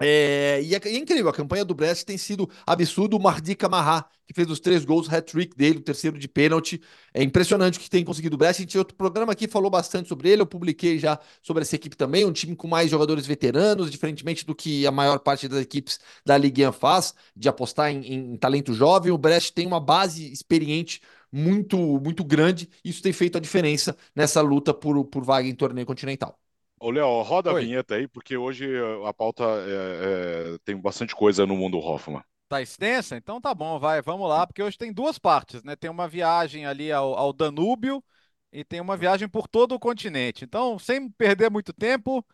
É, 0.00 0.60
e, 0.60 0.74
é, 0.74 0.80
é 0.84 0.96
incrível, 0.96 1.28
a 1.28 1.32
campanha 1.32 1.64
do 1.64 1.74
Brest 1.74 2.04
tem 2.04 2.18
sido 2.18 2.50
absurdo. 2.66 3.16
O 3.16 3.22
Mardi 3.22 3.54
Camará, 3.54 4.04
que 4.26 4.34
fez 4.34 4.50
os 4.50 4.58
três 4.58 4.84
gols, 4.84 5.08
hat-trick 5.08 5.56
dele, 5.56 5.78
o 5.78 5.80
terceiro 5.82 6.18
de 6.18 6.26
pênalti. 6.26 6.80
É 7.14 7.22
impressionante 7.22 7.78
o 7.78 7.80
que 7.80 7.88
tem 7.88 8.04
conseguido 8.04 8.34
o 8.34 8.38
Brest. 8.38 8.58
A 8.58 8.62
gente, 8.62 8.76
outro 8.76 8.96
programa 8.96 9.32
aqui 9.32 9.46
falou 9.46 9.70
bastante 9.70 10.08
sobre 10.08 10.28
ele, 10.30 10.42
eu 10.42 10.46
publiquei 10.46 10.98
já 10.98 11.20
sobre 11.40 11.62
essa 11.62 11.76
equipe 11.76 11.96
também. 11.96 12.24
Um 12.24 12.32
time 12.32 12.56
com 12.56 12.66
mais 12.66 12.90
jogadores 12.90 13.24
veteranos, 13.24 13.92
diferentemente 13.92 14.44
do 14.44 14.56
que 14.56 14.84
a 14.84 14.90
maior 14.90 15.20
parte 15.20 15.46
das 15.46 15.60
equipes 15.60 16.00
da 16.26 16.36
Ligue 16.36 16.66
1 16.66 16.72
faz, 16.72 17.14
de 17.36 17.48
apostar 17.48 17.92
em, 17.92 18.32
em 18.32 18.36
talento 18.36 18.74
jovem. 18.74 19.12
O 19.12 19.18
Brest 19.18 19.52
tem 19.52 19.66
uma 19.66 19.78
base 19.78 20.32
experiente 20.32 21.00
muito, 21.32 21.76
muito 22.00 22.24
grande. 22.24 22.68
Isso 22.84 23.02
tem 23.02 23.12
feito 23.12 23.38
a 23.38 23.40
diferença 23.40 23.96
nessa 24.14 24.40
luta 24.40 24.74
por, 24.74 25.04
por 25.06 25.24
vaga 25.24 25.48
em 25.48 25.54
torneio 25.54 25.86
continental. 25.86 26.38
Ô, 26.80 26.90
Léo, 26.90 27.22
roda 27.22 27.50
a 27.50 27.54
Oi. 27.54 27.54
vinheta 27.54 27.94
aí, 27.94 28.08
porque 28.08 28.36
hoje 28.36 28.66
eh, 28.74 29.06
a 29.08 29.14
pauta 29.14 29.44
é, 29.44 30.54
é, 30.54 30.58
tem 30.64 30.76
bastante 30.76 31.14
coisa 31.14 31.46
no 31.46 31.56
mundo 31.56 31.78
Hoffman. 31.78 32.22
Tá 32.48 32.60
extensa? 32.60 33.16
Então 33.16 33.40
tá 33.40 33.54
bom, 33.54 33.78
vai, 33.78 34.02
vamos 34.02 34.28
lá, 34.28 34.46
porque 34.46 34.62
hoje 34.62 34.76
tem 34.76 34.92
duas 34.92 35.18
partes, 35.18 35.62
né? 35.62 35.74
Tem 35.74 35.88
uma 35.90 36.06
viagem 36.06 36.66
ali 36.66 36.92
ao, 36.92 37.14
ao 37.16 37.32
Danúbio 37.32 38.04
e 38.52 38.62
tem 38.64 38.78
uma 38.80 38.94
viagem 38.96 39.26
por 39.28 39.48
todo 39.48 39.72
o 39.74 39.78
continente. 39.80 40.44
Então, 40.44 40.78
sem 40.78 41.08
perder 41.10 41.50
muito 41.50 41.72
tempo, 41.72 42.24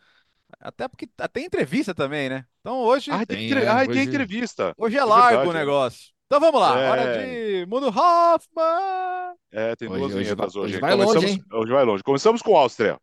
até 0.61 0.88
porque 0.88 1.09
tem 1.32 1.46
entrevista 1.46 1.94
também, 1.94 2.28
né? 2.30 2.46
Então 2.61 2.78
hoje, 2.80 3.11
Ah, 3.11 3.24
tem, 3.26 3.38
entre- 3.46 3.66
é, 3.66 3.68
ah, 3.68 3.86
hoje- 3.86 3.88
tem 3.88 4.05
entrevista. 4.05 4.74
hoje 4.76 4.99
é 4.99 5.05
é 5.05 5.05
largo 5.05 5.51
verdade, 5.51 5.51
o 5.51 5.55
é. 5.55 5.55
negócio. 5.55 6.12
Então 6.31 6.41
vamos 6.41 6.61
lá, 6.61 6.79
É. 6.79 6.91
hora 6.91 7.18
de 7.26 7.66
Mundo 7.66 7.87
Hoffman! 7.89 9.35
É, 9.51 9.74
tem 9.76 9.89
Hoje- 9.89 9.99
duas 9.99 10.12
hoje 10.14 10.24
vinhetas 10.24 10.57
hoje. 10.57 10.72
hoje 10.74 10.81
vai 10.81 10.95
longe, 10.95 11.07
Começamos- 11.07 11.31
hein? 11.31 11.45
Hoje 11.55 11.72
vai 11.72 11.85
longe. 11.87 12.03
Começamos 12.03 12.43
com 12.43 12.55
a 12.57 12.61
Áustria. 12.61 12.99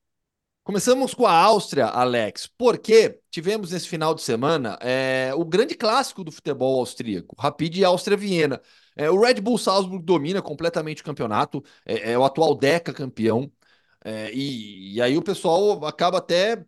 Começamos 0.63 1.13
com 1.15 1.25
a 1.25 1.31
Áustria, 1.31 1.87
Alex, 1.87 2.47
porque 2.55 3.19
tivemos 3.31 3.71
nesse 3.71 3.87
final 3.87 4.13
de 4.13 4.21
semana 4.21 4.77
é, 4.79 5.31
o 5.35 5.43
grande 5.43 5.73
clássico 5.75 6.23
do 6.23 6.31
futebol 6.31 6.79
austríaco, 6.79 7.35
Rapid 7.39 7.77
e 7.77 7.83
Áustria-Viena. 7.85 8.61
É, 8.95 9.09
o 9.09 9.19
Red 9.19 9.41
Bull 9.41 9.57
Salzburg 9.57 10.03
domina 10.05 10.41
completamente 10.41 11.01
o 11.01 11.05
campeonato, 11.05 11.63
é, 11.85 12.11
é 12.13 12.17
o 12.17 12.23
atual 12.23 12.53
Deca 12.55 12.93
campeão, 12.93 13.51
é, 14.03 14.31
e, 14.33 14.93
e 14.95 15.01
aí 15.01 15.17
o 15.17 15.21
pessoal 15.23 15.83
acaba 15.85 16.19
até 16.19 16.63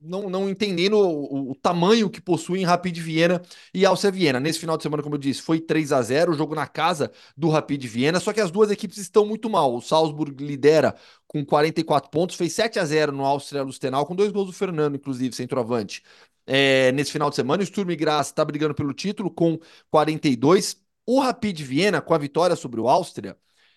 não, 0.00 0.30
não 0.30 0.48
entendendo 0.48 0.94
o, 0.98 1.50
o 1.50 1.54
tamanho 1.56 2.08
que 2.08 2.20
possuem 2.20 2.64
Rapid 2.64 2.98
Viena 2.98 3.42
e 3.74 3.84
Áustria 3.84 4.12
Viena. 4.12 4.38
Nesse 4.40 4.58
final 4.60 4.76
de 4.76 4.82
semana, 4.82 5.02
como 5.02 5.16
eu 5.16 5.18
disse, 5.18 5.42
foi 5.42 5.60
3 5.60 5.92
a 5.92 6.02
0 6.02 6.32
o 6.32 6.34
jogo 6.34 6.54
na 6.54 6.66
casa 6.66 7.10
do 7.36 7.48
Rapid 7.48 7.84
Viena, 7.86 8.20
só 8.20 8.32
que 8.32 8.40
as 8.40 8.50
duas 8.50 8.70
equipes 8.70 8.98
estão 8.98 9.26
muito 9.26 9.50
mal. 9.50 9.74
O 9.74 9.80
Salzburg 9.80 10.42
lidera 10.44 10.94
com 11.26 11.44
44 11.44 12.10
pontos, 12.10 12.36
fez 12.36 12.52
7 12.52 12.78
a 12.78 12.84
0 12.84 13.12
no 13.12 13.24
Áustria 13.24 13.62
Lustenau, 13.62 14.06
com 14.06 14.14
dois 14.14 14.30
gols 14.32 14.46
do 14.46 14.52
Fernando, 14.52 14.96
inclusive, 14.96 15.34
centroavante. 15.34 16.02
É, 16.46 16.92
nesse 16.92 17.12
final 17.12 17.28
de 17.28 17.36
semana, 17.36 17.62
o 17.62 17.66
Sturm 17.66 17.94
Graz 17.96 18.28
está 18.28 18.44
brigando 18.44 18.74
pelo 18.74 18.94
título 18.94 19.30
com 19.30 19.58
42. 19.90 20.76
O 21.06 21.20
Rapid 21.20 21.60
Viena, 21.60 22.00
com 22.00 22.14
a 22.14 22.18
vitória 22.18 22.56
sobre 22.56 22.80
o 22.80 22.88
Áustria, 22.88 23.36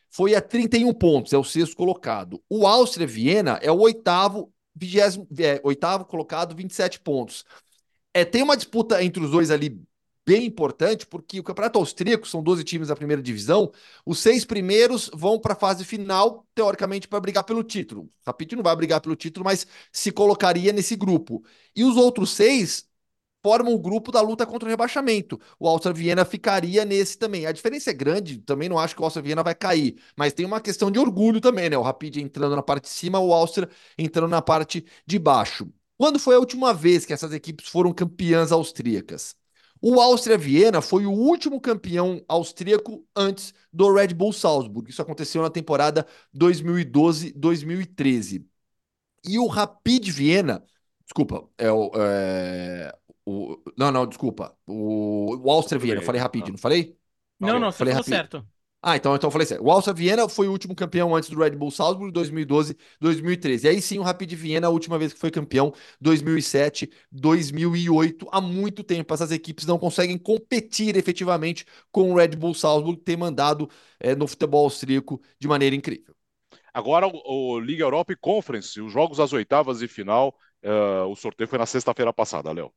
foi 0.09 0.35
a 0.35 0.41
31 0.41 0.93
pontos, 0.93 1.33
é 1.33 1.37
o 1.37 1.43
sexto 1.43 1.75
colocado. 1.75 2.43
O 2.49 2.67
Áustria 2.67 3.07
Viena 3.07 3.57
é 3.61 3.71
o 3.71 3.79
oitavo, 3.79 4.50
vigésimo, 4.75 5.27
é, 5.39 5.59
oitavo 5.63 6.05
colocado, 6.05 6.55
27 6.55 6.99
pontos. 6.99 7.45
É, 8.13 8.25
tem 8.25 8.43
uma 8.43 8.57
disputa 8.57 9.03
entre 9.03 9.23
os 9.23 9.31
dois 9.31 9.51
ali 9.51 9.81
bem 10.25 10.45
importante, 10.45 11.05
porque 11.07 11.39
o 11.39 11.43
Campeonato 11.43 11.79
Austríaco 11.79 12.27
são 12.27 12.43
12 12.43 12.63
times 12.63 12.87
da 12.89 12.95
primeira 12.95 13.21
divisão, 13.21 13.71
os 14.05 14.19
seis 14.19 14.45
primeiros 14.45 15.09
vão 15.13 15.39
para 15.39 15.53
a 15.53 15.55
fase 15.55 15.83
final, 15.83 16.47
teoricamente, 16.53 17.07
para 17.07 17.19
brigar 17.19 17.43
pelo 17.43 17.63
título. 17.63 18.03
O 18.25 18.55
não 18.55 18.63
vai 18.63 18.75
brigar 18.75 19.01
pelo 19.01 19.15
título, 19.15 19.45
mas 19.45 19.65
se 19.91 20.11
colocaria 20.11 20.71
nesse 20.71 20.95
grupo. 20.95 21.43
E 21.75 21.83
os 21.83 21.97
outros 21.97 22.31
seis 22.31 22.87
formam 23.43 23.73
o 23.73 23.79
grupo 23.79 24.11
da 24.11 24.21
luta 24.21 24.45
contra 24.45 24.67
o 24.67 24.69
rebaixamento. 24.69 25.39
O 25.59 25.67
Áustria 25.67 25.93
Viena 25.93 26.23
ficaria 26.25 26.85
nesse 26.85 27.17
também. 27.17 27.45
A 27.45 27.51
diferença 27.51 27.89
é 27.89 27.93
grande, 27.93 28.37
também 28.39 28.69
não 28.69 28.79
acho 28.79 28.95
que 28.95 29.01
o 29.01 29.05
Áustria 29.05 29.23
Viena 29.23 29.43
vai 29.43 29.55
cair, 29.55 29.95
mas 30.15 30.33
tem 30.33 30.45
uma 30.45 30.61
questão 30.61 30.91
de 30.91 30.99
orgulho 30.99 31.41
também, 31.41 31.69
né? 31.69 31.77
O 31.77 31.81
Rapid 31.81 32.17
entrando 32.17 32.55
na 32.55 32.63
parte 32.63 32.83
de 32.83 32.89
cima, 32.89 33.19
o 33.19 33.33
Áustria 33.33 33.69
entrando 33.97 34.29
na 34.29 34.41
parte 34.41 34.85
de 35.05 35.19
baixo. 35.19 35.67
Quando 35.97 36.19
foi 36.19 36.35
a 36.35 36.39
última 36.39 36.73
vez 36.73 37.05
que 37.05 37.13
essas 37.13 37.33
equipes 37.33 37.67
foram 37.67 37.93
campeãs 37.93 38.51
austríacas? 38.51 39.35
O 39.81 39.99
Áustria 39.99 40.37
Viena 40.37 40.81
foi 40.81 41.05
o 41.05 41.11
último 41.11 41.59
campeão 41.59 42.23
austríaco 42.27 43.05
antes 43.15 43.53
do 43.73 43.91
Red 43.91 44.13
Bull 44.13 44.31
Salzburg. 44.31 44.89
Isso 44.89 45.01
aconteceu 45.01 45.41
na 45.41 45.49
temporada 45.49 46.05
2012-2013. 46.33 48.45
E 49.23 49.39
o 49.39 49.47
Rapid 49.47 50.09
Viena, 50.09 50.63
desculpa, 51.03 51.47
é 51.57 51.71
o, 51.71 51.91
é, 51.95 52.95
o 53.31 53.63
não, 53.77 53.91
não, 53.91 54.07
desculpa, 54.07 54.55
o, 54.67 55.37
o 55.37 55.51
Áustria 55.51 55.79
Viena, 55.79 56.01
eu 56.01 56.05
falei 56.05 56.21
Rapid, 56.21 56.49
não 56.49 56.57
falei? 56.57 56.97
Não, 57.39 57.59
não, 57.59 57.71
você 57.71 57.79
falei 57.79 57.93
falou 57.93 58.05
Rapid. 58.05 58.13
certo. 58.13 58.47
Ah, 58.83 58.95
então, 58.95 59.15
então 59.15 59.27
eu 59.27 59.31
falei 59.31 59.45
certo. 59.45 59.63
O 59.63 59.69
Áustria 59.69 59.93
Viena 59.93 60.27
foi 60.27 60.47
o 60.47 60.51
último 60.51 60.73
campeão 60.73 61.15
antes 61.15 61.29
do 61.29 61.37
Red 61.37 61.51
Bull 61.51 61.69
Salzburg, 61.69 62.11
2012, 62.11 62.75
2013. 62.99 63.67
E 63.67 63.69
aí 63.69 63.81
sim, 63.81 63.99
o 63.99 64.01
Rapid 64.01 64.33
Viena, 64.33 64.67
a 64.67 64.69
última 64.71 64.97
vez 64.97 65.13
que 65.13 65.19
foi 65.19 65.29
campeão, 65.29 65.71
2007, 65.99 66.89
2008. 67.11 68.27
Há 68.31 68.41
muito 68.41 68.83
tempo 68.83 69.13
essas 69.13 69.31
equipes 69.31 69.67
não 69.67 69.77
conseguem 69.77 70.17
competir 70.17 70.97
efetivamente 70.97 71.63
com 71.91 72.11
o 72.11 72.15
Red 72.15 72.29
Bull 72.29 72.55
Salzburg, 72.55 72.99
ter 73.01 73.15
mandado 73.15 73.69
é, 73.99 74.15
no 74.15 74.27
futebol 74.27 74.63
austríaco 74.63 75.21
de 75.39 75.47
maneira 75.47 75.75
incrível. 75.75 76.15
Agora 76.73 77.07
o, 77.07 77.55
o 77.55 77.59
Liga 77.59 77.83
Europa 77.83 78.13
e 78.13 78.15
Conference, 78.15 78.79
os 78.81 78.91
jogos 78.91 79.17
das 79.17 79.33
oitavas 79.33 79.81
e 79.81 79.87
final, 79.87 80.35
uh, 80.63 81.05
o 81.07 81.15
sorteio 81.15 81.47
foi 81.47 81.59
na 81.59 81.65
sexta-feira 81.65 82.13
passada, 82.13 82.51
Léo. 82.51 82.73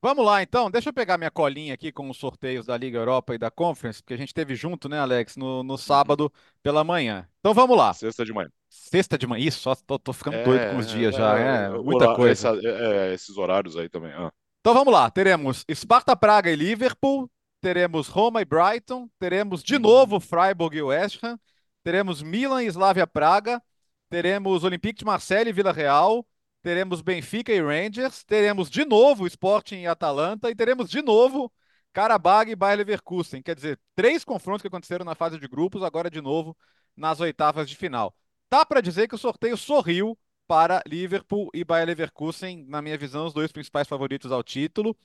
Vamos 0.00 0.24
lá, 0.24 0.42
então. 0.42 0.70
Deixa 0.70 0.88
eu 0.90 0.92
pegar 0.92 1.18
minha 1.18 1.30
colinha 1.30 1.74
aqui 1.74 1.90
com 1.90 2.08
os 2.08 2.16
sorteios 2.16 2.66
da 2.66 2.76
Liga 2.76 2.98
Europa 2.98 3.34
e 3.34 3.38
da 3.38 3.50
Conference, 3.50 4.02
porque 4.02 4.14
a 4.14 4.16
gente 4.16 4.32
teve 4.34 4.54
junto, 4.54 4.88
né, 4.88 4.98
Alex, 5.00 5.36
no, 5.36 5.62
no 5.62 5.76
sábado 5.76 6.32
pela 6.62 6.84
manhã. 6.84 7.26
Então 7.40 7.52
vamos 7.54 7.76
lá. 7.76 7.92
Sexta 7.94 8.24
de 8.24 8.32
manhã. 8.32 8.50
Sexta 8.68 9.18
de 9.18 9.26
manhã. 9.26 9.44
Isso, 9.44 9.60
só 9.60 9.74
tô, 9.74 9.98
tô 9.98 10.12
ficando 10.12 10.42
doido 10.44 10.70
com 10.70 10.76
os 10.78 10.88
dias 10.90 11.14
já. 11.14 11.38
É, 11.38 11.70
o- 11.70 11.82
muita 11.82 12.12
o- 12.12 12.16
coisa. 12.16 12.48
essa- 12.50 12.60
é, 12.68 13.10
é, 13.10 13.14
esses 13.14 13.36
horários 13.36 13.76
aí 13.76 13.88
também. 13.88 14.12
ah. 14.12 14.32
Então 14.60 14.74
vamos 14.74 14.92
lá. 14.92 15.10
Teremos 15.10 15.64
Sparta 15.72 16.14
Praga 16.16 16.50
e 16.50 16.56
Liverpool. 16.56 17.30
Teremos 17.60 18.08
Roma 18.08 18.42
e 18.42 18.44
Brighton. 18.44 19.08
Teremos 19.18 19.62
de 19.62 19.78
novo 19.78 20.20
Freiburg 20.20 20.76
e 20.76 20.82
West 20.82 21.22
Ham. 21.24 21.38
Teremos 21.82 22.22
Milan 22.22 22.62
e 22.62 22.66
Slavia 22.66 23.06
Praga. 23.06 23.62
Teremos 24.10 24.62
Olympique 24.62 24.98
de 24.98 25.04
Marseille 25.04 25.50
e 25.50 25.52
Vila 25.52 25.72
Real. 25.72 26.24
Teremos 26.66 27.00
Benfica 27.00 27.52
e 27.52 27.62
Rangers. 27.62 28.24
Teremos 28.24 28.68
de 28.68 28.84
novo 28.84 29.24
Sporting 29.28 29.82
e 29.82 29.86
Atalanta. 29.86 30.50
E 30.50 30.54
teremos 30.56 30.90
de 30.90 31.00
novo 31.00 31.52
Karabag 31.92 32.50
e 32.50 32.56
Bayer 32.56 32.78
Leverkusen. 32.78 33.40
Quer 33.40 33.54
dizer, 33.54 33.78
três 33.94 34.24
confrontos 34.24 34.62
que 34.62 34.66
aconteceram 34.66 35.04
na 35.04 35.14
fase 35.14 35.38
de 35.38 35.46
grupos, 35.46 35.84
agora 35.84 36.10
de 36.10 36.20
novo 36.20 36.56
nas 36.96 37.20
oitavas 37.20 37.70
de 37.70 37.76
final. 37.76 38.12
Dá 38.50 38.66
para 38.66 38.80
dizer 38.80 39.06
que 39.06 39.14
o 39.14 39.18
sorteio 39.18 39.56
sorriu 39.56 40.18
para 40.48 40.82
Liverpool 40.88 41.50
e 41.54 41.62
Bayer 41.62 41.86
Leverkusen, 41.86 42.66
na 42.66 42.82
minha 42.82 42.98
visão, 42.98 43.26
os 43.26 43.32
dois 43.32 43.52
principais 43.52 43.86
favoritos 43.86 44.32
ao 44.32 44.42
título. 44.42 44.96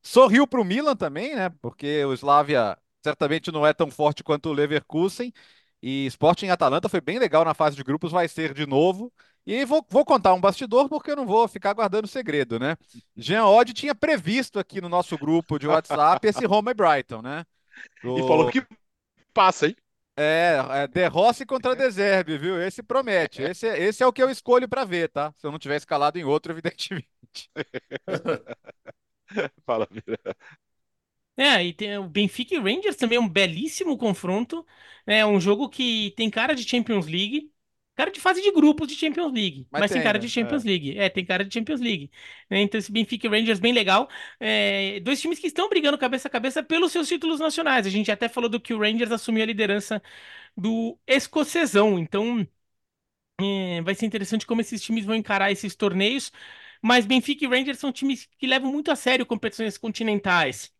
Sorriu 0.00 0.46
para 0.46 0.60
o 0.60 0.64
Milan 0.64 0.94
também, 0.94 1.34
né? 1.34 1.50
Porque 1.60 2.04
o 2.04 2.12
Slavia 2.12 2.78
certamente 3.02 3.50
não 3.50 3.66
é 3.66 3.72
tão 3.72 3.90
forte 3.90 4.22
quanto 4.22 4.50
o 4.50 4.52
Leverkusen. 4.52 5.32
E 5.82 6.06
Sporting 6.06 6.46
e 6.46 6.50
Atalanta 6.50 6.88
foi 6.88 7.00
bem 7.00 7.18
legal 7.18 7.44
na 7.44 7.54
fase 7.54 7.74
de 7.74 7.82
grupos, 7.82 8.12
vai 8.12 8.28
ser 8.28 8.54
de 8.54 8.66
novo. 8.66 9.12
E 9.48 9.64
vou, 9.64 9.82
vou 9.88 10.04
contar 10.04 10.34
um 10.34 10.40
bastidor, 10.40 10.90
porque 10.90 11.10
eu 11.10 11.16
não 11.16 11.24
vou 11.26 11.48
ficar 11.48 11.72
guardando 11.72 12.06
segredo, 12.06 12.58
né? 12.58 12.76
Jean 13.16 13.46
Odd 13.46 13.72
tinha 13.72 13.94
previsto 13.94 14.58
aqui 14.58 14.78
no 14.80 14.90
nosso 14.90 15.16
grupo 15.16 15.58
de 15.58 15.66
WhatsApp 15.66 16.28
esse 16.28 16.44
Roma 16.46 16.70
e 16.72 16.74
Brighton, 16.74 17.22
né? 17.22 17.46
E 18.14 18.22
O- 18.22 18.22
falou 18.22 18.46
que 18.46 18.66
passa, 19.34 19.68
hein? 19.68 19.76
é, 20.16 20.58
é 20.84 20.86
De 20.88 21.06
Rossi 21.08 21.46
contra 21.46 21.74
De 21.76 21.90
Zerbi, 21.90 22.38
viu? 22.38 22.60
Esse 22.60 22.82
promete. 22.82 23.42
Esse, 23.42 23.66
é- 23.68 23.82
esse 23.82 24.02
é 24.02 24.06
o 24.06 24.12
que 24.12 24.22
eu 24.22 24.30
escolho 24.30 24.68
para 24.68 24.84
ver, 24.84 25.08
tá? 25.10 25.32
Se 25.38 25.46
eu 25.46 25.52
não 25.52 25.58
tiver 25.58 25.76
escalado 25.76 26.18
em 26.18 26.24
outro, 26.24 26.52
evidentemente. 26.54 27.06
Fala, 29.64 29.86
Vira. 29.90 30.34
É, 31.36 31.64
e 31.64 31.72
tem 31.72 31.96
o 31.98 32.08
Benfica 32.08 32.54
e 32.54 32.58
Rangers 32.58 32.96
também 32.96 33.16
é 33.16 33.20
um 33.20 33.28
belíssimo 33.28 33.96
confronto. 33.96 34.66
É 35.06 35.24
um 35.24 35.40
jogo 35.40 35.68
que 35.68 36.12
tem 36.16 36.28
cara 36.30 36.52
de 36.54 36.68
Champions 36.68 37.06
League, 37.06 37.52
cara 37.98 38.10
de 38.12 38.20
fase 38.20 38.42
de 38.42 38.52
grupos 38.52 38.88
de 38.88 38.94
Champions 38.96 39.32
League, 39.32 39.68
Mas 39.70 39.86
mas, 39.86 39.90
tem 39.92 40.00
tem, 40.00 40.02
cara 40.02 40.18
né? 40.18 40.20
de 40.20 40.28
Champions 40.30 40.64
É. 40.64 40.64
League. 40.64 40.98
É, 40.98 41.08
tem 41.10 41.24
cara 41.24 41.44
de 41.44 41.52
Champions 41.52 41.80
League. 41.80 42.10
né? 42.50 42.60
Então 42.62 42.78
esse 42.78 42.92
Benfica 42.92 43.26
e 43.26 43.30
Rangers 43.30 43.60
bem 43.60 43.72
legal. 43.72 44.08
É, 44.40 45.00
dois 45.00 45.20
times 45.20 45.38
que 45.38 45.46
estão 45.48 45.68
brigando 45.68 45.98
cabeça 45.98 46.28
a 46.28 46.30
cabeça 46.30 46.62
pelos 46.62 46.92
seus 46.92 47.08
títulos 47.08 47.40
nacionais. 47.40 47.86
A 47.86 47.90
gente 47.90 48.10
até 48.10 48.28
falou 48.28 48.48
do 48.50 48.60
que 48.60 48.74
o 48.74 48.78
Rangers 48.80 49.12
assumiu 49.12 49.42
a 49.42 49.46
liderança 49.46 50.02
do 50.56 50.98
escocesão. 51.06 51.98
Então 51.98 52.46
é, 53.40 53.80
vai 53.82 53.94
ser 53.94 54.06
interessante 54.06 54.46
como 54.46 54.60
esses 54.60 54.82
times 54.82 55.04
vão 55.04 55.14
encarar 55.14 55.50
esses 55.50 55.74
torneios. 55.74 56.32
Mas 56.82 57.06
Benfica 57.06 57.44
e 57.44 57.48
Rangers 57.48 57.78
são 57.78 57.92
times 57.92 58.28
que 58.38 58.46
levam 58.46 58.70
muito 58.72 58.90
a 58.90 58.96
sério 58.96 59.26
competições 59.26 59.76
continentais. 59.78 60.72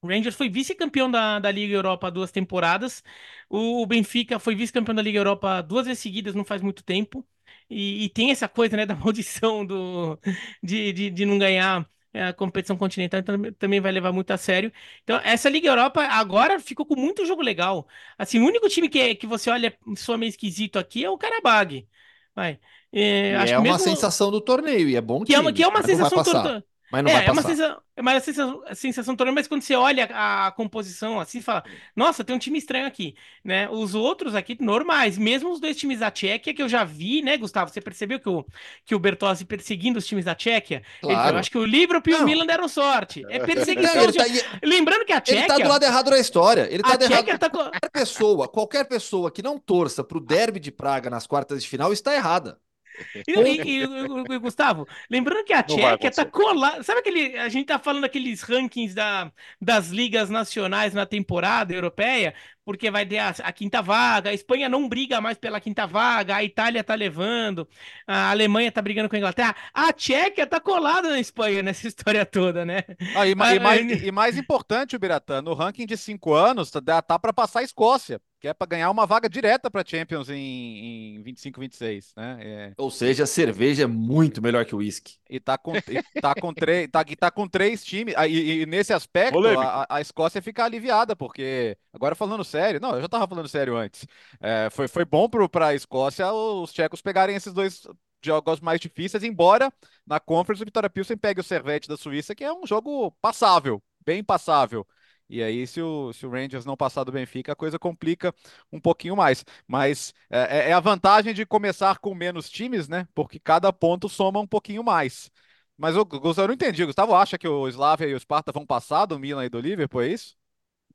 O 0.00 0.06
Rangers 0.08 0.36
foi 0.36 0.48
vice-campeão 0.48 1.10
da, 1.10 1.38
da 1.40 1.50
Liga 1.50 1.74
Europa 1.74 2.06
há 2.06 2.10
duas 2.10 2.30
temporadas. 2.30 3.02
O, 3.48 3.82
o 3.82 3.86
Benfica 3.86 4.38
foi 4.38 4.54
vice-campeão 4.54 4.94
da 4.94 5.02
Liga 5.02 5.18
Europa 5.18 5.60
duas 5.62 5.86
vezes 5.86 6.00
seguidas, 6.02 6.34
não 6.34 6.44
faz 6.44 6.62
muito 6.62 6.84
tempo. 6.84 7.26
E, 7.68 8.04
e 8.04 8.08
tem 8.10 8.30
essa 8.30 8.48
coisa, 8.48 8.76
né, 8.76 8.86
da 8.86 8.94
maldição 8.94 9.64
do, 9.66 10.18
de, 10.62 10.92
de, 10.92 11.10
de 11.10 11.24
não 11.26 11.38
ganhar 11.38 11.88
a 12.14 12.32
competição 12.32 12.76
continental, 12.76 13.20
então 13.20 13.52
também 13.58 13.80
vai 13.80 13.92
levar 13.92 14.12
muito 14.12 14.30
a 14.30 14.36
sério. 14.38 14.72
Então, 15.02 15.20
essa 15.24 15.48
Liga 15.48 15.68
Europa 15.68 16.02
agora 16.04 16.58
ficou 16.60 16.86
com 16.86 16.96
muito 16.96 17.26
jogo 17.26 17.42
legal. 17.42 17.86
Assim, 18.16 18.38
o 18.40 18.46
único 18.46 18.68
time 18.68 18.88
que, 18.88 19.14
que 19.16 19.26
você 19.26 19.50
olha 19.50 19.76
soa 19.96 20.16
meio 20.18 20.30
esquisito 20.30 20.78
aqui 20.78 21.04
é 21.04 21.10
o 21.10 21.18
Karabag. 21.18 21.86
Vai. 22.34 22.58
É, 22.92 23.50
é 23.52 23.58
uma 23.58 23.78
mesmo- 23.78 23.78
sensação 23.78 24.30
do 24.30 24.40
torneio, 24.40 24.88
e 24.88 24.96
é 24.96 25.00
bom 25.00 25.24
que 25.24 25.34
é 25.34 25.40
uma, 25.40 25.52
time, 25.52 25.52
que 25.52 25.62
é 25.62 25.68
uma 25.68 25.82
sensação 25.82 26.22
passar. 26.22 26.22
torto- 26.22 26.64
Mas 26.90 27.04
não 27.04 27.10
é, 27.10 27.14
vai 27.14 27.26
é 27.26 27.30
uma 27.32 27.42
passar. 27.42 27.54
sensação, 27.54 27.82
é 27.96 28.00
uma 28.00 28.20
sensação, 28.20 28.62
sensação 28.74 29.16
torneio, 29.16 29.34
mas 29.34 29.46
quando 29.46 29.60
você 29.60 29.74
olha 29.74 30.08
a, 30.10 30.50
composição 30.52 31.20
assim, 31.20 31.42
fala, 31.42 31.62
nossa, 31.94 32.24
tem 32.24 32.34
um 32.34 32.38
time 32.38 32.56
estranho 32.58 32.86
aqui, 32.86 33.14
né? 33.44 33.68
Os 33.68 33.94
outros 33.94 34.34
aqui 34.34 34.56
normais, 34.58 35.18
mesmo 35.18 35.50
os 35.52 35.60
dois 35.60 35.76
times 35.76 35.98
da 36.00 36.10
Tchequia 36.10 36.54
que 36.54 36.62
eu 36.62 36.68
já 36.68 36.84
vi, 36.84 37.20
né, 37.20 37.36
Gustavo? 37.36 37.70
Você 37.70 37.80
percebeu 37.80 38.18
que 38.18 38.28
o 38.28 38.44
que 38.86 38.94
o 38.94 38.98
Bertozzi 38.98 39.44
perseguindo 39.44 39.98
os 39.98 40.06
times 40.06 40.24
da 40.24 40.34
Tchequia? 40.34 40.78
Ele 40.78 41.12
falou, 41.12 41.16
Claro. 41.16 41.38
acho 41.38 41.50
que 41.50 41.58
o 41.58 41.64
Liverpool 41.64 42.12
e 42.12 42.16
o 42.16 42.18
Não. 42.20 42.24
Milan 42.26 42.46
deram 42.46 42.68
sorte. 42.68 43.22
É 43.28 43.38
Não, 43.38 43.46
perseguição. 43.46 44.02
ele, 44.04 44.12
de- 44.12 44.42
tá, 44.42 44.58
Lembrando 44.62 45.04
que 45.04 45.12
a 45.12 45.22
ele 45.26 45.42
tá 45.42 45.54
do 45.54 45.56
Tchequia, 45.56 45.68
lado 45.68 45.82
errado 45.84 46.10
da 46.10 46.18
história. 46.18 46.68
Ele 46.72 46.82
tá 46.82 46.92
a 46.94 46.96
do 46.96 47.04
errado. 47.04 47.16
Tchequia 47.18 47.38
tá. 47.38 47.50
Qualquer 47.50 47.90
pessoa, 47.92 48.48
qualquer 48.48 48.84
pessoa 48.84 49.30
que 49.30 49.42
não 49.42 49.58
torça 49.58 50.02
pro 50.02 50.20
derby 50.20 50.58
de 50.58 50.70
Praga 50.72 51.10
nas 51.10 51.26
quartas 51.26 51.62
de 51.62 51.68
final 51.68 51.92
está 51.92 52.14
errada. 52.14 52.58
E, 53.26 53.32
e- 53.32 53.84
e- 53.84 54.34
e- 54.34 54.38
Gustavo, 54.38 54.86
lembrando 55.10 55.44
que 55.44 55.52
a 55.52 55.62
Tchequia 55.62 56.10
tá 56.10 56.24
colada. 56.24 56.82
Sabe 56.82 57.00
aquele. 57.00 57.38
A 57.38 57.48
gente 57.48 57.66
tá 57.66 57.78
falando 57.78 58.02
daqueles 58.02 58.42
rankings 58.42 58.94
da, 58.94 59.32
das 59.60 59.88
ligas 59.88 60.30
nacionais 60.30 60.94
na 60.94 61.06
temporada 61.06 61.72
europeia, 61.74 62.34
porque 62.68 62.90
vai 62.90 63.06
ter 63.06 63.16
a, 63.16 63.30
a 63.30 63.50
quinta 63.50 63.80
vaga, 63.80 64.28
a 64.28 64.34
Espanha 64.34 64.68
não 64.68 64.86
briga 64.86 65.22
mais 65.22 65.38
pela 65.38 65.58
quinta 65.58 65.86
vaga, 65.86 66.36
a 66.36 66.44
Itália 66.44 66.84
tá 66.84 66.94
levando, 66.94 67.66
a 68.06 68.30
Alemanha 68.30 68.70
tá 68.70 68.82
brigando 68.82 69.08
com 69.08 69.16
a 69.16 69.18
Inglaterra. 69.18 69.56
A 69.72 69.90
Tchequia 69.90 70.46
tá 70.46 70.60
colada 70.60 71.08
na 71.08 71.18
Espanha 71.18 71.62
nessa 71.62 71.88
história 71.88 72.26
toda, 72.26 72.66
né? 72.66 72.84
Ah, 73.14 73.26
e, 73.26 73.30
e 73.30 73.34
Ah, 73.38 73.58
mais, 73.58 73.86
é. 73.88 74.04
e 74.04 74.12
mais 74.12 74.36
importante, 74.36 74.94
o 74.94 74.98
Biratã, 74.98 75.40
no 75.40 75.54
ranking 75.54 75.86
de 75.86 75.96
cinco 75.96 76.34
anos, 76.34 76.70
tá, 76.70 77.02
tá 77.02 77.18
para 77.18 77.32
passar 77.32 77.60
a 77.60 77.62
Escócia, 77.62 78.20
que 78.38 78.46
é 78.46 78.54
para 78.54 78.66
ganhar 78.68 78.90
uma 78.90 79.06
vaga 79.06 79.28
direta 79.28 79.70
para 79.70 79.84
Champions 79.84 80.28
em, 80.28 81.16
em 81.16 81.22
25, 81.22 81.58
26, 81.60 82.12
né? 82.16 82.38
É, 82.40 82.72
Ou 82.76 82.90
seja, 82.90 83.24
a 83.24 83.26
cerveja 83.26 83.84
é 83.84 83.86
muito 83.86 84.40
melhor 84.42 84.64
que 84.64 84.74
o 84.74 84.78
uísque. 84.78 85.14
e 85.28 85.40
tá 85.40 85.58
com, 85.58 85.74
e 85.88 86.20
tá 86.20 86.34
com 86.34 86.54
três, 86.54 86.88
tá, 86.90 87.04
tá 87.18 87.30
com 87.30 87.48
três 87.48 87.84
times. 87.84 88.14
E, 88.28 88.62
e 88.62 88.66
nesse 88.66 88.92
aspecto, 88.92 89.38
a, 89.58 89.86
a 89.88 90.00
Escócia 90.00 90.40
fica 90.40 90.64
aliviada, 90.64 91.16
porque 91.16 91.76
agora 91.92 92.14
falando 92.14 92.44
sério, 92.44 92.57
não, 92.80 92.94
eu 92.94 93.02
já 93.02 93.08
tava 93.08 93.26
falando 93.28 93.48
sério 93.48 93.76
antes. 93.76 94.06
É, 94.40 94.68
foi, 94.70 94.88
foi 94.88 95.04
bom 95.04 95.28
para 95.28 95.68
a 95.68 95.74
Escócia 95.74 96.32
os 96.32 96.72
tchecos 96.72 97.00
pegarem 97.00 97.36
esses 97.36 97.52
dois 97.52 97.82
jogos 98.24 98.60
mais 98.60 98.80
difíceis, 98.80 99.22
embora 99.22 99.72
na 100.06 100.18
Conference 100.20 100.62
o 100.62 100.66
Vitória 100.66 100.90
Pilsen 100.90 101.16
pegue 101.16 101.40
o 101.40 101.44
Servette 101.44 101.88
da 101.88 101.96
Suíça, 101.96 102.34
que 102.34 102.44
é 102.44 102.52
um 102.52 102.66
jogo 102.66 103.12
passável, 103.20 103.82
bem 104.04 104.22
passável. 104.24 104.86
E 105.28 105.42
aí, 105.42 105.66
se 105.66 105.80
o, 105.82 106.12
se 106.12 106.24
o 106.26 106.30
Rangers 106.30 106.64
não 106.64 106.76
passar 106.76 107.04
do 107.04 107.12
Benfica, 107.12 107.52
a 107.52 107.56
coisa 107.56 107.78
complica 107.78 108.34
um 108.72 108.80
pouquinho 108.80 109.14
mais. 109.14 109.44
Mas 109.66 110.14
é, 110.30 110.70
é 110.70 110.72
a 110.72 110.80
vantagem 110.80 111.34
de 111.34 111.44
começar 111.44 111.98
com 111.98 112.14
menos 112.14 112.48
times, 112.48 112.88
né? 112.88 113.06
Porque 113.14 113.38
cada 113.38 113.70
ponto 113.72 114.08
soma 114.08 114.40
um 114.40 114.46
pouquinho 114.46 114.82
mais. 114.82 115.30
Mas 115.76 115.94
Gustavo, 115.96 116.40
eu 116.42 116.46
não 116.48 116.54
entendi. 116.54 116.84
Gustavo 116.84 117.14
acha 117.14 117.38
que 117.38 117.46
o 117.46 117.68
Slavia 117.68 118.08
e 118.08 118.14
o 118.14 118.20
Sparta 118.20 118.52
vão 118.52 118.66
passar 118.66 119.04
do 119.06 119.18
Milan 119.18 119.44
e 119.44 119.48
do 119.50 119.60
Liverpool, 119.60 120.02
é 120.02 120.08
isso? 120.08 120.34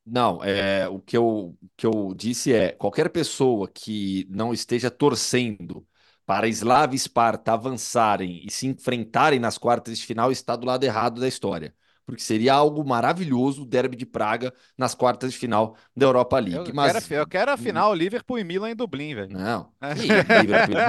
Não, 0.05 0.43
é, 0.43 0.87
o 0.89 0.99
que 0.99 1.15
eu, 1.15 1.25
o 1.61 1.69
que 1.77 1.85
eu 1.85 2.13
disse 2.15 2.53
é: 2.53 2.71
qualquer 2.73 3.09
pessoa 3.09 3.69
que 3.69 4.27
não 4.29 4.53
esteja 4.53 4.91
torcendo 4.91 5.85
para 6.25 6.47
Slavia 6.47 6.95
e 6.95 6.99
Sparta 6.99 7.53
avançarem 7.53 8.41
e 8.45 8.51
se 8.51 8.67
enfrentarem 8.67 9.39
nas 9.39 9.57
quartas 9.57 9.97
de 9.97 10.05
final 10.05 10.31
está 10.31 10.55
do 10.55 10.65
lado 10.65 10.83
errado 10.83 11.19
da 11.21 11.27
história. 11.27 11.73
porque 12.05 12.21
seria 12.21 12.53
algo 12.53 12.83
maravilhoso 12.85 13.63
o 13.63 13.65
derby 13.65 13.95
de 13.95 14.05
Praga 14.05 14.53
nas 14.77 14.93
quartas 14.93 15.31
de 15.31 15.37
final 15.37 15.77
da 15.95 16.05
Europa 16.05 16.37
League. 16.37 16.69
Eu, 16.69 16.75
Mas 16.75 17.07
quero, 17.07 17.21
eu 17.21 17.27
quero 17.27 17.51
a 17.51 17.57
final 17.57 17.93
Liverpool 17.93 18.39
e 18.39 18.43
Milan 18.43 18.71
em 18.71 18.75
Dublin, 18.75 19.15
velho. 19.15 19.33
não, 19.33 19.71
É. 19.81 19.93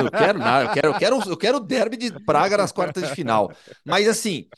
não 0.03 0.11
quero 0.11 0.39
nada. 0.39 0.65
Eu 0.65 0.71
quero, 0.73 0.89
eu 0.89 0.99
quero, 0.99 1.31
eu 1.31 1.37
quero 1.37 1.57
o 1.59 1.61
derby 1.61 1.97
de 1.97 2.11
Praga 2.25 2.57
nas 2.57 2.73
quartas 2.73 3.05
de 3.09 3.15
final. 3.15 3.53
Mas 3.85 4.09
assim, 4.09 4.49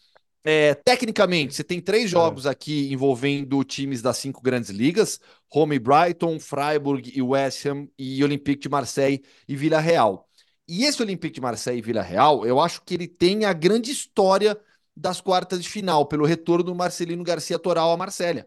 é, 0.48 0.74
tecnicamente, 0.74 1.54
você 1.54 1.64
tem 1.64 1.80
três 1.80 2.08
jogos 2.08 2.46
aqui 2.46 2.92
envolvendo 2.92 3.64
times 3.64 4.00
das 4.00 4.16
cinco 4.18 4.40
grandes 4.40 4.70
ligas: 4.70 5.20
Roma 5.50 5.74
e 5.74 5.78
Brighton, 5.80 6.38
Freiburg 6.38 7.12
e 7.12 7.20
West 7.20 7.66
Ham, 7.66 7.88
e 7.98 8.22
Olympique 8.22 8.62
de 8.62 8.68
Marseille 8.68 9.24
e 9.48 9.56
Vila 9.56 9.80
Real. 9.80 10.28
E 10.68 10.84
esse 10.84 11.02
Olympique 11.02 11.34
de 11.34 11.40
Marseille 11.40 11.78
e 11.80 11.82
Vila 11.82 12.02
Real, 12.02 12.46
eu 12.46 12.60
acho 12.60 12.82
que 12.82 12.94
ele 12.94 13.08
tem 13.08 13.44
a 13.44 13.52
grande 13.52 13.90
história 13.90 14.56
das 14.96 15.20
quartas 15.20 15.62
de 15.62 15.68
final, 15.68 16.06
pelo 16.06 16.24
retorno 16.24 16.64
do 16.64 16.74
Marcelino 16.74 17.24
Garcia 17.24 17.58
Toral 17.58 17.92
à 17.92 17.96
Marsella. 17.96 18.46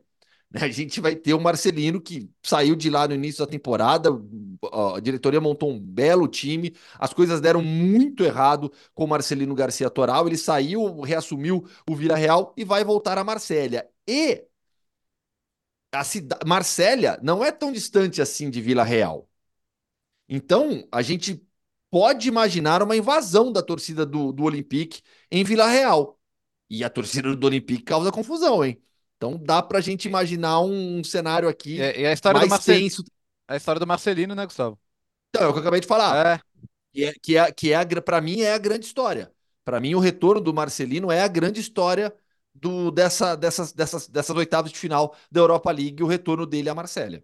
A 0.60 0.68
gente 0.70 1.00
vai 1.00 1.16
ter 1.16 1.34
o 1.34 1.40
Marcelino 1.40 2.02
que 2.02 2.30
saiu 2.44 2.76
de 2.76 2.90
lá 2.90 3.08
no 3.08 3.14
início 3.14 3.46
da 3.46 3.52
temporada, 3.52 4.10
a 4.96 5.00
diretoria 5.00 5.40
montou 5.40 5.72
um 5.72 5.80
belo 5.80 6.28
time, 6.28 6.74
as 6.98 7.14
coisas 7.14 7.40
deram 7.40 7.62
muito 7.62 8.24
errado 8.24 8.72
com 8.96 9.06
o 9.06 9.08
Marcelino 9.08 9.54
Garcia 9.54 9.90
Toral, 9.90 10.28
ele 10.28 10.38
saiu, 10.38 11.02
reassumiu 11.02 11.66
o 11.88 11.96
Vila 11.96 12.16
Real 12.16 12.54
e 12.58 12.66
vai 12.66 12.84
voltar 12.84 13.18
a 13.18 13.24
Marsella. 13.24 13.86
E 14.08 14.44
a 15.92 16.04
cidade, 16.04 16.46
Marsella 16.48 17.20
não 17.22 17.44
é 17.44 17.52
tão 17.52 17.72
distante 17.72 18.22
assim 18.22 18.50
de 18.50 18.62
Vila 18.62 18.84
Real. 18.84 19.28
Então, 20.28 20.88
a 20.92 21.02
gente 21.02 21.44
pode 21.90 22.28
imaginar 22.28 22.84
uma 22.84 22.96
invasão 22.96 23.52
da 23.52 23.64
torcida 23.64 24.06
do, 24.06 24.32
do 24.32 24.44
Olympique 24.44 25.02
em 25.32 25.44
Vila 25.44 25.68
Real. 25.68 26.20
E 26.70 26.84
a 26.84 26.90
torcida 26.90 27.36
do 27.36 27.48
Olympique 27.48 27.84
causa 27.84 28.12
confusão, 28.12 28.64
hein? 28.64 28.82
Então 29.20 29.38
dá 29.38 29.62
pra 29.62 29.82
gente 29.82 30.08
imaginar 30.08 30.62
um, 30.62 31.04
cenário 31.04 31.50
aqui 31.50 31.76
e 31.76 32.06
a 32.06 32.14
história 32.14 32.40
do 32.40 32.48
mais 32.48 32.50
Marcelino, 32.50 32.90
tenso. 32.90 33.04
a 33.50 33.58
história 33.58 33.78
do 33.80 33.86
Marcelino, 33.86 34.34
né, 34.34 34.46
Gustavo? 34.46 34.80
Então, 35.30 35.44
é 35.44 35.48
o 35.50 35.52
que 35.52 35.58
eu 35.60 35.62
acabei 35.62 35.82
de 35.82 35.88
falar. 35.88 36.26
É, 36.26 36.40
Que 36.94 37.04
é, 37.06 37.14
que 37.22 37.38
é, 37.38 37.52
que 37.52 37.72
é 37.74 37.76
a, 37.76 38.02
pra 38.02 38.22
mim 38.22 38.42
é 38.42 38.54
a 38.54 38.58
grande 38.58 38.86
história. 38.86 39.30
Pra 39.66 39.80
mim, 39.80 39.94
o 39.94 40.00
retorno 40.00 40.40
do 40.42 40.54
Marcelino 40.54 41.12
é 41.12 41.22
a 41.22 41.28
grande 41.28 41.60
história 41.60 42.14
do, 42.56 42.92
dessa, 42.92 43.36
dessas, 43.36 43.74
dessas, 43.74 44.08
dessas 44.08 44.36
oitavas 44.36 44.72
de 44.72 44.80
final 44.80 45.14
da 45.30 45.42
Europa 45.42 45.70
League, 45.72 46.02
o 46.02 46.08
retorno 46.08 46.46
dele 46.46 46.70
à 46.70 46.74
Marsella. 46.76 47.22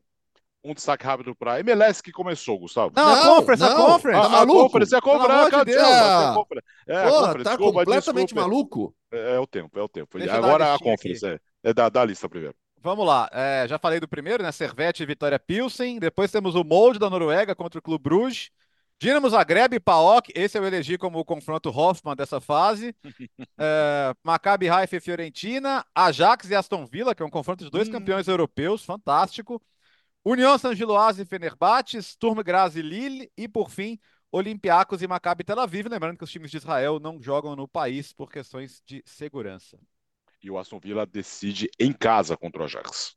Um 0.64 0.74
destaque 0.74 1.06
rápido 1.06 1.36
para 1.36 1.54
a 1.54 1.60
MLS 1.60 2.02
que 2.02 2.12
começou, 2.12 2.60
Gustavo. 2.60 2.92
Não, 2.96 3.08
a 3.08 3.16
Não, 3.16 3.36
Conference, 3.36 3.64
a. 3.64 3.76
Conference. 3.76 4.22
Tá 4.22 4.24
a, 4.24 4.26
a 4.26 4.30
maluco? 4.30 4.64
Conference, 4.64 4.96
é 4.96 4.98
a 4.98 5.02
Pelo 5.02 5.14
Conference, 5.20 5.54
amor 5.54 5.66
de 5.66 5.78
ah, 5.78 5.86
Ah. 5.88 6.32
a 6.32 6.34
Conference. 6.34 6.68
É, 6.88 6.98
a 6.98 7.04
Pô, 7.04 7.10
Conference, 7.12 7.44
tá 7.44 7.50
desculpa, 7.52 7.80
completamente 7.80 8.34
desculpa. 8.34 8.42
maluco. 8.50 8.96
É, 9.12 9.36
é 9.36 9.40
o 9.40 9.48
tempo, 9.48 9.80
é 9.80 9.82
o 9.84 9.88
tempo. 9.90 10.18
Deixa 10.18 10.34
Agora 10.36 10.74
a 10.74 10.80
Conference, 10.80 11.26
é, 11.26 11.40
é 11.66 11.74
da, 11.74 11.90
da 11.90 12.06
lista 12.06 12.30
primeiro. 12.30 12.56
Vamos 12.82 13.06
lá, 13.08 13.28
é, 13.34 13.68
já 13.68 13.80
falei 13.80 14.00
do 14.00 14.08
primeiro, 14.08 14.44
né? 14.44 14.52
Servete 14.52 15.02
e 15.02 15.06
Vitória 15.06 15.40
Pilsen. 15.40 15.98
Depois 16.00 16.32
temos 16.32 16.54
o 16.54 16.64
Molde 16.64 17.00
da 17.00 17.10
Noruega 17.10 17.56
contra 17.56 17.80
o 17.80 17.82
Clube 17.82 18.04
Bruges. 18.04 18.52
Dinamo 19.00 19.30
Zagreb 19.30 19.76
e 19.76 19.80
PAOK. 19.80 20.32
Esse 20.36 20.58
eu 20.58 20.66
elegi 20.66 20.98
como 20.98 21.20
o 21.20 21.26
confronto 21.26 21.70
Hoffman 21.70 22.16
dessa 22.16 22.40
fase. 22.40 22.96
É, 23.58 24.14
Maccabi 24.24 24.70
Haifa 24.70 24.98
e 24.98 25.00
Fiorentina. 25.00 25.86
Ajax 25.96 26.50
e 26.50 26.56
Aston 26.56 26.86
Villa, 26.86 27.16
que 27.16 27.24
é 27.24 27.26
um 27.26 27.30
confronto 27.30 27.64
de 27.64 27.72
dois 27.72 27.88
Hum. 27.88 27.92
campeões 27.94 28.28
europeus. 28.28 28.84
Fantástico. 28.86 29.62
União 30.24 30.58
San 30.58 30.76
Giloase 30.76 31.24
e 31.24 31.26
Fenerbahçe. 31.26 32.02
Sturm 32.04 32.44
Graz 32.44 32.76
e 32.76 32.82
Lille. 32.82 33.32
E, 33.38 33.48
por 33.48 33.70
fim, 33.70 34.00
Olympiacos 34.32 35.02
e 35.02 35.08
Maccabi 35.08 35.44
Tel 35.44 35.60
Aviv. 35.60 35.88
Lembrando 35.88 36.18
que 36.18 36.24
os 36.24 36.32
times 36.32 36.52
de 36.52 36.58
Israel 36.58 37.00
não 37.00 37.22
jogam 37.22 37.56
no 37.56 37.68
país 37.68 38.14
por 38.14 38.32
questões 38.32 38.82
de 38.86 39.02
segurança. 39.06 39.80
E 40.46 40.52
o 40.52 40.60
Aston 40.60 40.80
Villa 40.80 41.08
decide 41.08 41.68
em 41.80 41.92
casa 41.92 42.38
contra 42.38 42.62
o 42.62 42.66
Ajax. 42.66 43.16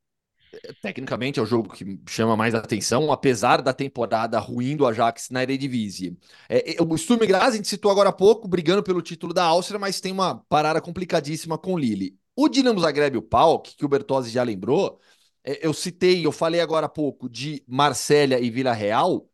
Tecnicamente 0.80 1.38
é 1.38 1.42
o 1.42 1.44
jogo 1.44 1.68
que 1.68 1.84
chama 2.08 2.34
mais 2.38 2.54
atenção, 2.54 3.12
apesar 3.12 3.60
da 3.60 3.74
temporada 3.74 4.38
ruim 4.38 4.74
do 4.74 4.86
Ajax 4.86 5.28
na 5.28 5.42
Eredivisie. 5.42 6.18
É, 6.48 6.76
é, 6.76 6.82
o 6.82 6.96
Sturm 6.96 7.20
Graz, 7.26 7.52
a 7.52 7.56
gente 7.56 7.68
citou 7.68 7.90
agora 7.90 8.08
há 8.08 8.12
pouco, 8.14 8.48
brigando 8.48 8.82
pelo 8.82 9.02
título 9.02 9.34
da 9.34 9.44
Áustria, 9.44 9.78
mas 9.78 10.00
tem 10.00 10.10
uma 10.10 10.36
parada 10.48 10.80
complicadíssima 10.80 11.58
com 11.58 11.74
o 11.74 11.78
Lille. 11.78 12.18
O 12.34 12.48
Dinamo 12.48 12.80
Zagreb 12.80 13.16
e 13.16 13.18
o 13.18 13.22
PAOK, 13.22 13.76
que 13.76 13.84
o 13.84 13.88
Bertozzi 13.88 14.30
já 14.30 14.42
lembrou, 14.42 14.98
é, 15.44 15.66
eu 15.66 15.74
citei, 15.74 16.24
eu 16.24 16.32
falei 16.32 16.62
agora 16.62 16.86
há 16.86 16.88
pouco 16.88 17.28
de 17.28 17.62
Marsella 17.68 18.38
e 18.40 18.48
Vila 18.48 18.72
Real. 18.72 19.28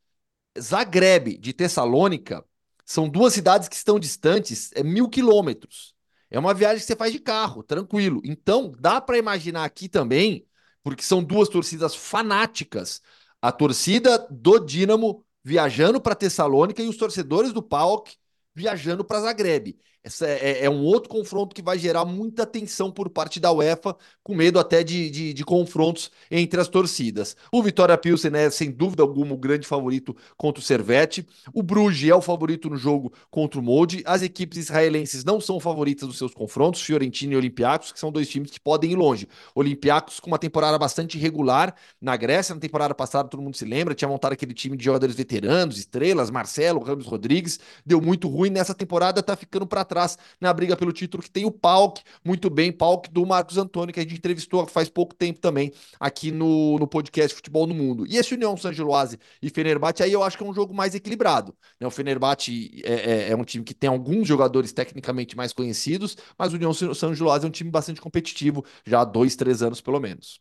Zagreb 0.59 1.39
de 1.39 1.53
Tessalônica 1.53 2.45
são 2.85 3.09
duas 3.09 3.33
cidades 3.35 3.69
que 3.69 3.77
estão 3.77 4.01
distantes 4.01 4.73
é, 4.75 4.83
mil 4.83 5.09
quilômetros. 5.09 5.94
É 6.35 6.39
uma 6.39 6.53
viagem 6.53 6.81
que 6.81 6.87
você 6.87 6.97
faz 6.97 7.13
de 7.13 7.21
carro, 7.21 7.63
tranquilo. 7.63 8.21
Então, 8.25 8.75
dá 8.81 9.01
para 9.01 9.17
imaginar 9.17 9.65
aqui 9.65 9.89
também 9.89 10.45
porque 10.83 11.01
são 11.01 11.23
duas 11.23 11.49
torcidas 11.49 11.95
fanáticas. 11.95 13.01
A 13.41 13.53
torcida 13.53 14.19
do 14.29 14.59
Dinamo 14.59 15.25
viajando 15.45 16.01
para 16.01 16.17
Tessalônica 16.17 16.83
e 16.83 16.89
os 16.89 16.97
torcedores 16.97 17.53
do 17.53 17.63
PAOK 17.63 18.17
viajando 18.53 19.05
para 19.05 19.21
Zagreb. 19.21 19.79
Essa 20.07 20.27
é, 20.27 20.67
é, 20.67 20.71
um 20.71 20.85
outro 20.85 21.09
confronto 21.09 21.55
que 21.55 21.63
vai 21.63 21.79
gerar 21.79 22.05
muita 22.05 22.45
tensão 22.45 22.93
por 22.93 23.09
parte 23.09 23.41
da 23.41 23.51
UEFA, 23.51 23.97
com 24.23 24.35
medo 24.35 24.59
até 24.59 24.85
de, 24.85 25.09
de, 25.09 25.33
de 25.33 25.45
confrontos 25.47 26.11
entre 26.31 26.61
as 26.61 26.69
torcidas. 26.69 27.35
O 27.51 27.63
Vitória 27.63 27.97
Pilsen 27.97 28.33
é, 28.35 28.51
sem 28.51 28.71
dúvida 28.71 29.03
alguma, 29.03 29.33
o 29.33 29.39
grande 29.39 29.67
favorito 29.67 30.15
contra 30.37 30.61
o 30.61 30.63
Servette. 30.63 31.27
O 31.55 31.63
Bruges 31.63 32.11
é 32.11 32.15
o 32.15 32.21
favorito 32.21 32.69
no 32.69 32.77
jogo 32.77 33.15
contra 33.31 33.59
o 33.59 33.63
Molde. 33.63 34.03
As 34.05 34.21
equipes 34.21 34.59
israelenses 34.59 35.25
não 35.25 35.41
são 35.41 35.59
favoritas 35.59 36.07
dos 36.07 36.19
seus 36.19 36.35
confrontos, 36.35 36.83
Fiorentina 36.83 37.33
e 37.33 37.37
Olympiacos, 37.39 37.91
que 37.91 37.99
são 37.99 38.13
dois 38.13 38.29
times 38.29 38.51
que 38.51 38.61
podem 38.61 38.93
ir 38.93 38.97
longe. 38.97 39.27
Olympiacos 39.55 40.21
com 40.21 40.27
uma 40.27 40.39
temporada 40.39 40.79
bastante 40.79 41.17
irregular 41.17 41.75
na 41.99 42.15
Grécia, 42.15 42.55
na 42.55 42.61
temporada 42.61 42.95
passada, 42.95 43.27
todo 43.27 43.43
mundo 43.43 43.57
se 43.57 43.65
lembra, 43.65 43.95
tinha 43.95 44.09
montado 44.09 44.35
aquele 44.35 44.53
time 44.53 44.77
de 44.77 44.85
jogadores 44.85 45.17
veteranos, 45.17 45.79
estrelas, 45.79 46.31
Marcelo, 46.31 46.81
Ramos 46.81 47.07
Rodrigues, 47.07 47.59
deu 47.87 48.03
muito 48.03 48.29
ruim. 48.29 48.51
Nessa 48.51 48.75
temporada 48.75 49.23
tá 49.23 49.35
ficando 49.35 49.67
para 49.67 49.83
trás 49.83 49.94
na 50.41 50.53
briga 50.53 50.77
pelo 50.77 50.93
título, 50.93 51.23
que 51.23 51.31
tem 51.31 51.45
o 51.45 51.51
Pauk, 51.51 52.03
muito 52.25 52.51
bem, 52.51 52.73
Pauk 52.73 53.11
do 53.11 53.25
Marcos 53.25 53.57
Antônio, 53.59 53.93
que 53.93 54.01
a 54.01 54.03
gente 54.03 54.17
entrevistou 54.17 54.67
faz 54.67 54.89
pouco 54.89 55.15
tempo 55.15 55.41
também 55.41 55.73
aqui 55.99 56.31
no, 56.31 56.79
no 56.79 56.87
podcast 56.87 57.35
Futebol 57.35 57.67
no 57.67 57.75
Mundo. 57.75 58.07
E 58.07 58.17
esse 58.17 58.35
União 58.35 58.57
San 58.57 58.73
Giloase 58.73 59.19
e 59.41 59.51
Fenerbahçe, 59.51 60.03
aí 60.03 60.13
eu 60.13 60.23
acho 60.23 60.37
que 60.37 60.45
é 60.45 60.47
um 60.47 60.55
jogo 60.55 60.75
mais 60.75 60.95
equilibrado. 60.95 61.57
Né? 61.81 61.87
O 61.87 61.91
Fenerbahçe 61.91 62.83
é, 62.85 62.93
é, 62.93 63.31
é, 63.31 63.37
um 63.37 63.45
time 63.45 63.65
que 63.65 63.75
tem 63.75 63.89
alguns 63.89 64.27
jogadores 64.27 64.73
tecnicamente 64.73 65.37
mais 65.37 65.53
conhecidos, 65.53 66.17
mas 66.39 66.53
o 66.53 66.57
União 66.57 66.73
San 66.73 67.15
Giloase 67.15 67.45
é 67.45 67.49
um 67.49 67.51
time 67.53 67.71
bastante 67.71 68.01
competitivo, 68.01 68.65
já 68.85 69.01
há 69.01 69.05
dois, 69.05 69.37
três 69.37 69.63
anos 69.63 69.81
pelo 69.81 70.01
menos. 70.01 70.41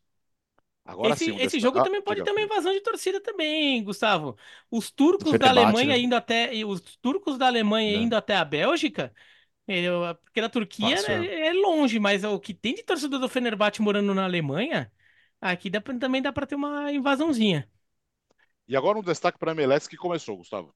Agora 0.85 1.13
esse 1.13 1.25
sim, 1.25 1.37
esse 1.39 1.59
jogo 1.61 1.79
Ah, 1.79 1.83
também 1.83 2.01
pode 2.01 2.23
ter 2.23 2.31
uma 2.31 2.41
invasão 2.41 2.73
de 2.73 2.81
torcida 2.81 3.21
também, 3.21 3.81
Gustavo. 3.83 4.35
Os 4.69 4.91
turcos 4.91 5.37
da 5.39 5.49
Alemanha 5.49 5.87
né? 5.87 5.99
indo 5.99 6.13
até 6.13 6.53
e 6.53 6.65
os 6.65 6.81
turcos 6.97 7.37
da 7.37 7.47
Alemanha 7.47 7.97
É. 7.97 8.01
indo 8.01 8.15
até 8.15 8.35
a 8.35 8.43
Bélgica, 8.43 9.13
porque 10.23 10.41
na 10.41 10.49
Turquia 10.49 10.97
Fácil, 10.97 11.13
é, 11.13 11.47
é 11.47 11.53
longe, 11.53 11.99
mas 11.99 12.23
o 12.23 12.39
que 12.39 12.53
tem 12.53 12.75
de 12.75 12.83
torcedor 12.83 13.19
do 13.19 13.29
Fenerbahçe 13.29 13.81
morando 13.81 14.13
na 14.13 14.25
Alemanha, 14.25 14.91
aqui 15.39 15.69
dá 15.69 15.79
também 15.81 16.21
dá 16.21 16.31
para 16.33 16.45
ter 16.45 16.55
uma 16.55 16.91
invasãozinha. 16.91 17.69
E 18.67 18.75
agora 18.75 18.97
um 18.97 19.03
destaque 19.03 19.37
para 19.37 19.51
a 19.51 19.55
MLS 19.55 19.89
que 19.89 19.97
começou, 19.97 20.37
Gustavo. 20.37 20.73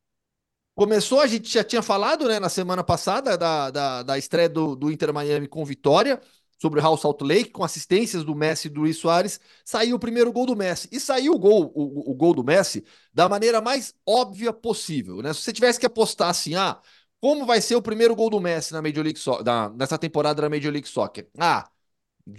Começou, 0.75 1.19
a 1.21 1.27
gente 1.27 1.51
já 1.51 1.63
tinha 1.63 1.81
falado, 1.81 2.27
né, 2.27 2.39
na 2.39 2.49
semana 2.49 2.83
passada, 2.83 3.35
da, 3.35 3.71
da, 3.71 4.03
da 4.03 4.17
estreia 4.17 4.47
do, 4.47 4.75
do 4.75 4.91
Inter 4.91 5.11
Miami 5.11 5.47
com 5.47 5.65
vitória 5.65 6.21
sobre 6.59 6.79
o 6.79 6.83
Real 6.83 6.97
Salt 6.97 7.21
Lake, 7.21 7.51
com 7.51 7.63
assistências 7.63 8.23
do 8.23 8.35
Messi 8.35 8.67
e 8.67 8.69
do 8.69 8.81
Luiz 8.81 8.97
Soares, 8.97 9.39
saiu 9.63 9.95
o 9.95 9.99
primeiro 9.99 10.31
gol 10.31 10.45
do 10.45 10.55
Messi. 10.55 10.88
E 10.91 10.99
saiu 10.99 11.34
o 11.34 11.39
gol, 11.39 11.72
o, 11.73 12.11
o 12.11 12.15
gol 12.15 12.34
do 12.34 12.43
Messi 12.43 12.84
da 13.14 13.30
maneira 13.30 13.61
mais 13.61 13.93
óbvia 14.05 14.51
possível, 14.51 15.22
né? 15.22 15.34
Se 15.34 15.41
você 15.41 15.53
tivesse 15.53 15.80
que 15.80 15.85
apostar 15.85 16.30
assim, 16.30 16.55
ah, 16.55 16.80
como 17.27 17.45
vai 17.45 17.59
ser 17.59 17.75
o 17.75 17.81
primeiro 17.81 18.15
gol 18.15 18.29
do 18.29 18.39
Messi 18.39 18.71
na 18.71 18.81
Major 18.81 19.03
League 19.03 19.19
Soccer, 19.19 19.43
na, 19.43 19.69
nessa 19.71 19.97
temporada 19.97 20.41
da 20.41 20.49
Major 20.49 20.71
League 20.71 20.87
Soccer? 20.87 21.27
Ah, 21.37 21.69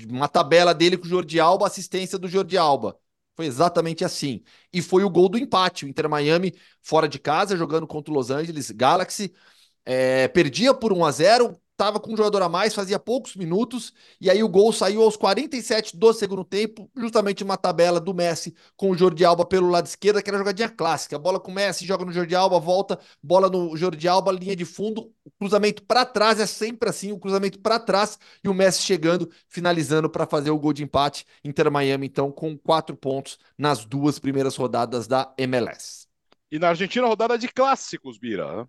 uma 0.09 0.27
tabela 0.27 0.73
dele 0.73 0.97
com 0.97 1.05
o 1.05 1.09
Jordi 1.09 1.39
Alba, 1.39 1.67
assistência 1.67 2.19
do 2.19 2.27
Jordi 2.27 2.57
Alba. 2.57 2.99
Foi 3.37 3.45
exatamente 3.45 4.03
assim. 4.03 4.43
E 4.73 4.81
foi 4.81 5.05
o 5.05 5.11
gol 5.11 5.29
do 5.29 5.37
empate. 5.37 5.85
O 5.85 5.89
Inter 5.89 6.09
Miami, 6.09 6.55
fora 6.83 7.07
de 7.07 7.19
casa, 7.19 7.55
jogando 7.55 7.87
contra 7.87 8.11
o 8.11 8.17
Los 8.17 8.31
Angeles 8.31 8.71
Galaxy, 8.71 9.31
é, 9.85 10.27
perdia 10.29 10.73
por 10.73 10.91
1 10.91 11.05
a 11.05 11.11
0 11.11 11.61
estava 11.79 12.01
com 12.01 12.13
um 12.13 12.17
jogador 12.17 12.43
a 12.43 12.49
mais, 12.49 12.75
fazia 12.75 12.99
poucos 12.99 13.37
minutos, 13.37 13.95
e 14.21 14.29
aí 14.29 14.43
o 14.43 14.49
gol 14.49 14.73
saiu 14.73 15.01
aos 15.01 15.17
47 15.17 15.97
do 15.97 16.13
segundo 16.13 16.45
tempo, 16.45 16.91
justamente 16.97 17.45
uma 17.45 17.57
tabela 17.57 18.01
do 18.01 18.13
Messi 18.13 18.53
com 18.77 18.91
o 18.91 18.97
Jordi 18.97 19.25
Alba 19.25 19.47
pelo 19.47 19.71
lado 19.71 19.87
esquerdo, 19.87 20.21
que 20.21 20.29
era 20.29 20.39
jogadinha 20.39 20.69
clássica. 20.69 21.17
Bola 21.17 21.39
com 21.39 21.53
o 21.53 21.55
Messi, 21.55 21.87
joga 21.87 22.05
no 22.05 22.13
Jordi 22.13 22.35
Alba, 22.35 22.59
volta, 22.59 22.99
bola 23.23 23.49
no 23.49 23.77
Jordi 23.77 24.09
Alba, 24.09 24.33
linha 24.33 24.57
de 24.57 24.65
fundo, 24.65 25.13
cruzamento 25.39 25.85
para 25.85 26.05
trás, 26.05 26.41
é 26.41 26.47
sempre 26.47 26.89
assim, 26.89 27.13
o 27.13 27.19
cruzamento 27.19 27.61
para 27.61 27.79
trás, 27.79 28.19
e 28.43 28.49
o 28.49 28.55
Messi 28.55 28.83
chegando, 28.83 29.31
finalizando 29.49 30.11
para 30.11 30.27
fazer 30.27 30.51
o 30.51 30.59
gol 30.59 30.73
de 30.73 30.83
empate. 30.83 31.25
Inter 31.45 31.71
Miami, 31.71 32.09
então, 32.09 32.33
com 32.33 32.59
quatro 32.59 32.97
pontos 32.97 33.39
nas 33.57 33.85
duas 33.85 34.19
primeiras 34.19 34.57
rodadas 34.57 35.07
da 35.07 35.33
MLS. 35.39 36.09
E 36.51 36.59
na 36.59 36.71
Argentina, 36.71 37.07
rodada 37.07 37.39
de 37.39 37.47
clássicos, 37.47 38.19
Bira. 38.19 38.69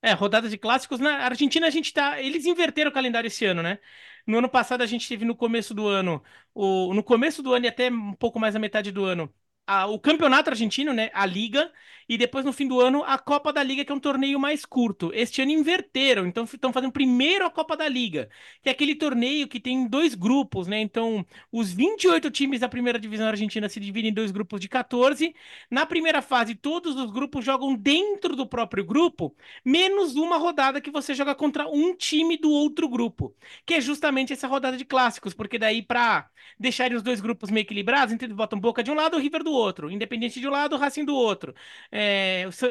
É, 0.00 0.12
rodada 0.12 0.48
de 0.48 0.56
clássicos. 0.56 1.00
Na 1.00 1.24
Argentina, 1.24 1.66
a 1.66 1.70
gente 1.70 1.92
tá. 1.92 2.20
Eles 2.20 2.46
inverteram 2.46 2.90
o 2.90 2.94
calendário 2.94 3.26
esse 3.28 3.44
ano, 3.44 3.62
né? 3.62 3.78
No 4.26 4.38
ano 4.38 4.48
passado, 4.48 4.82
a 4.82 4.86
gente 4.86 5.08
teve 5.08 5.24
no 5.24 5.34
começo 5.36 5.74
do 5.74 5.86
ano. 5.88 6.22
O... 6.54 6.94
No 6.94 7.02
começo 7.02 7.42
do 7.42 7.52
ano 7.52 7.64
e 7.66 7.68
até 7.68 7.90
um 7.90 8.14
pouco 8.14 8.38
mais 8.38 8.54
da 8.54 8.60
metade 8.60 8.92
do 8.92 9.04
ano, 9.04 9.32
a, 9.66 9.86
o 9.86 9.98
campeonato 9.98 10.50
argentino, 10.50 10.92
né? 10.92 11.10
A 11.12 11.26
Liga, 11.26 11.72
e 12.08 12.16
depois 12.16 12.44
no 12.44 12.52
fim 12.52 12.66
do 12.66 12.80
ano 12.80 13.04
a 13.04 13.18
Copa 13.18 13.52
da 13.52 13.62
Liga, 13.62 13.84
que 13.84 13.92
é 13.92 13.94
um 13.94 14.00
torneio 14.00 14.38
mais 14.40 14.64
curto. 14.64 15.10
Este 15.14 15.42
ano 15.42 15.50
inverteram, 15.52 16.26
então 16.26 16.44
estão 16.44 16.72
fazendo 16.72 16.92
primeiro 16.92 17.44
a 17.44 17.50
Copa 17.50 17.76
da 17.76 17.88
Liga, 17.88 18.28
que 18.62 18.68
é 18.68 18.72
aquele 18.72 18.94
torneio 18.94 19.46
que 19.48 19.60
tem 19.60 19.86
dois 19.86 20.14
grupos, 20.14 20.66
né? 20.66 20.80
Então, 20.80 21.24
os 21.52 21.72
28 21.72 22.30
times 22.30 22.60
da 22.60 22.68
primeira 22.68 22.98
divisão 22.98 23.26
argentina 23.26 23.68
se 23.68 23.78
dividem 23.80 24.10
em 24.10 24.14
dois 24.14 24.30
grupos 24.30 24.60
de 24.60 24.68
14. 24.68 25.34
Na 25.70 25.84
primeira 25.86 26.22
fase, 26.22 26.54
todos 26.54 26.96
os 26.96 27.10
grupos 27.10 27.44
jogam 27.44 27.74
dentro 27.74 28.34
do 28.34 28.46
próprio 28.46 28.84
grupo, 28.84 29.34
menos 29.64 30.16
uma 30.16 30.36
rodada 30.38 30.80
que 30.80 30.90
você 30.90 31.14
joga 31.14 31.34
contra 31.34 31.68
um 31.68 31.94
time 31.94 32.36
do 32.38 32.50
outro 32.50 32.88
grupo, 32.88 33.34
que 33.66 33.74
é 33.74 33.80
justamente 33.80 34.32
essa 34.32 34.46
rodada 34.46 34.76
de 34.76 34.84
clássicos, 34.84 35.34
porque 35.34 35.58
daí 35.58 35.82
para 35.82 36.28
deixarem 36.58 36.96
os 36.96 37.02
dois 37.02 37.20
grupos 37.20 37.50
meio 37.50 37.62
equilibrados, 37.62 38.12
então 38.14 38.26
eles 38.26 38.36
botam 38.36 38.58
Boca 38.58 38.82
de 38.82 38.90
um 38.90 38.94
lado, 38.94 39.18
River 39.18 39.42
do 39.44 39.52
outro, 39.52 39.90
Independente 39.90 40.40
de 40.40 40.48
um 40.48 40.50
lado, 40.50 40.76
Racing 40.76 41.04
do 41.04 41.14
outro. 41.14 41.54